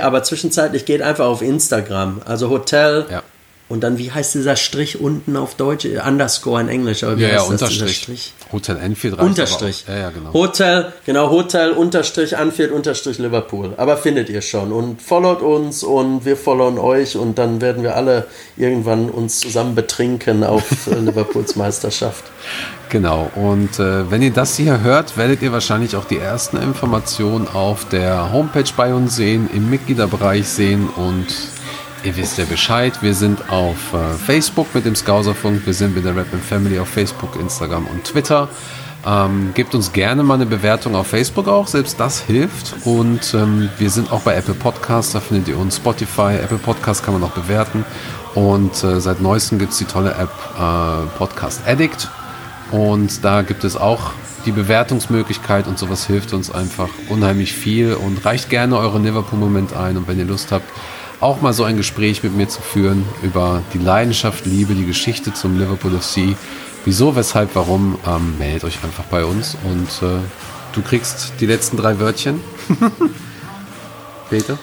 aber 0.00 0.22
zwischenzeitlich 0.22 0.84
geht 0.84 1.02
einfach 1.02 1.26
auf 1.26 1.42
Instagram, 1.42 2.22
also 2.24 2.50
Hotel 2.50 3.06
ja. 3.10 3.22
Und 3.68 3.82
dann, 3.82 3.98
wie 3.98 4.12
heißt 4.12 4.36
dieser 4.36 4.54
Strich 4.54 5.00
unten 5.00 5.36
auf 5.36 5.56
Deutsch? 5.56 5.86
Underscore 5.86 6.60
in 6.60 6.68
Englisch. 6.68 7.02
Aber 7.02 7.18
wie 7.18 7.22
ja, 7.22 7.28
ja, 7.30 7.42
Unterstrich. 7.42 8.32
Hotel 8.52 8.76
Enfield 8.76 9.18
Unterstrich. 9.18 9.84
Ja, 9.88 9.96
ja, 9.96 10.10
genau. 10.10 10.32
Hotel, 10.32 10.92
genau, 11.04 11.30
Hotel, 11.30 11.72
Unterstrich, 11.72 12.36
Anfield, 12.36 12.70
Unterstrich, 12.70 13.18
Liverpool. 13.18 13.74
Aber 13.76 13.96
findet 13.96 14.28
ihr 14.28 14.40
schon. 14.40 14.70
Und 14.70 15.02
followt 15.02 15.42
uns 15.42 15.82
und 15.82 16.24
wir 16.24 16.36
followen 16.36 16.78
euch 16.78 17.16
und 17.16 17.38
dann 17.38 17.60
werden 17.60 17.82
wir 17.82 17.96
alle 17.96 18.28
irgendwann 18.56 19.10
uns 19.10 19.40
zusammen 19.40 19.74
betrinken 19.74 20.44
auf 20.44 20.86
äh, 20.86 20.94
Liverpools 21.00 21.56
Meisterschaft. 21.56 22.22
Genau. 22.88 23.28
Und 23.34 23.80
äh, 23.80 24.08
wenn 24.08 24.22
ihr 24.22 24.30
das 24.32 24.56
hier 24.56 24.82
hört, 24.82 25.16
werdet 25.16 25.42
ihr 25.42 25.50
wahrscheinlich 25.50 25.96
auch 25.96 26.04
die 26.04 26.18
ersten 26.18 26.56
Informationen 26.56 27.48
auf 27.48 27.88
der 27.88 28.32
Homepage 28.32 28.70
bei 28.76 28.94
uns 28.94 29.16
sehen, 29.16 29.50
im 29.52 29.68
Mitgliederbereich 29.70 30.46
sehen 30.46 30.88
und 30.88 31.26
Ihr 32.06 32.14
wisst 32.14 32.38
ja 32.38 32.44
Bescheid. 32.44 33.02
Wir 33.02 33.14
sind 33.14 33.50
auf 33.50 33.92
äh, 33.92 34.14
Facebook 34.14 34.72
mit 34.76 34.84
dem 34.84 34.94
Scouserfunk. 34.94 35.66
Wir 35.66 35.74
sind 35.74 35.96
mit 35.96 36.04
der 36.04 36.14
Rap 36.14 36.28
Family 36.48 36.78
auf 36.78 36.86
Facebook, 36.86 37.34
Instagram 37.34 37.84
und 37.88 38.04
Twitter. 38.04 38.48
Ähm, 39.04 39.50
gebt 39.54 39.74
uns 39.74 39.92
gerne 39.92 40.22
mal 40.22 40.34
eine 40.34 40.46
Bewertung 40.46 40.94
auf 40.94 41.08
Facebook 41.08 41.48
auch, 41.48 41.66
selbst 41.66 41.98
das 41.98 42.20
hilft. 42.20 42.86
Und 42.86 43.34
ähm, 43.34 43.70
wir 43.78 43.90
sind 43.90 44.12
auch 44.12 44.20
bei 44.20 44.36
Apple 44.36 44.54
Podcasts, 44.54 45.14
da 45.14 45.18
findet 45.18 45.48
ihr 45.48 45.58
uns 45.58 45.78
Spotify. 45.78 46.36
Apple 46.40 46.58
Podcasts 46.58 47.02
kann 47.02 47.14
man 47.14 47.24
auch 47.24 47.32
bewerten. 47.32 47.84
Und 48.36 48.84
äh, 48.84 49.00
seit 49.00 49.20
neuestem 49.20 49.58
gibt 49.58 49.72
es 49.72 49.78
die 49.78 49.84
tolle 49.86 50.12
App 50.12 50.30
äh, 50.56 51.18
Podcast 51.18 51.66
Addict. 51.66 52.08
Und 52.70 53.24
da 53.24 53.42
gibt 53.42 53.64
es 53.64 53.76
auch 53.76 54.12
die 54.44 54.52
Bewertungsmöglichkeit 54.52 55.66
und 55.66 55.76
sowas 55.76 56.06
hilft 56.06 56.32
uns 56.34 56.52
einfach 56.52 56.90
unheimlich 57.08 57.52
viel. 57.52 57.94
Und 57.94 58.24
reicht 58.24 58.48
gerne 58.48 58.78
eure 58.78 59.00
Liverpool-Moment 59.00 59.74
ein. 59.74 59.96
Und 59.96 60.06
wenn 60.06 60.20
ihr 60.20 60.24
Lust 60.24 60.52
habt, 60.52 60.70
auch 61.20 61.40
mal 61.40 61.52
so 61.52 61.64
ein 61.64 61.76
Gespräch 61.76 62.22
mit 62.22 62.34
mir 62.36 62.48
zu 62.48 62.60
führen 62.60 63.04
über 63.22 63.62
die 63.72 63.78
Leidenschaft, 63.78 64.46
Liebe, 64.46 64.74
die 64.74 64.86
Geschichte 64.86 65.32
zum 65.32 65.58
Liverpool 65.58 65.98
FC. 65.98 66.36
Wieso, 66.84 67.16
weshalb, 67.16 67.54
warum, 67.54 67.98
ähm, 68.06 68.38
meldet 68.38 68.64
euch 68.64 68.78
einfach 68.84 69.04
bei 69.04 69.24
uns 69.24 69.56
und 69.64 70.06
äh, 70.06 70.20
du 70.72 70.82
kriegst 70.82 71.32
die 71.40 71.46
letzten 71.46 71.76
drei 71.76 71.98
Wörtchen. 71.98 72.40
Peter? 74.30 74.58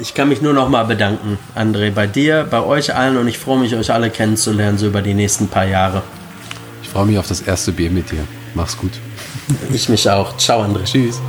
Ich 0.00 0.14
kann 0.14 0.30
mich 0.30 0.40
nur 0.40 0.54
noch 0.54 0.70
mal 0.70 0.84
bedanken, 0.84 1.38
André, 1.54 1.90
bei 1.90 2.06
dir, 2.06 2.46
bei 2.50 2.62
euch 2.62 2.94
allen 2.94 3.18
und 3.18 3.28
ich 3.28 3.38
freue 3.38 3.58
mich, 3.58 3.74
euch 3.74 3.92
alle 3.92 4.08
kennenzulernen, 4.08 4.78
so 4.78 4.86
über 4.86 5.02
die 5.02 5.12
nächsten 5.12 5.48
paar 5.48 5.66
Jahre. 5.66 6.02
Ich 6.82 6.88
freue 6.88 7.04
mich 7.04 7.18
auf 7.18 7.28
das 7.28 7.42
erste 7.42 7.72
Bier 7.72 7.90
mit 7.90 8.10
dir. 8.10 8.24
Mach's 8.54 8.78
gut. 8.78 8.92
Ich 9.70 9.88
mich 9.90 10.08
auch. 10.08 10.36
Ciao, 10.38 10.62
André. 10.62 10.84
Tschüss. 10.84 11.20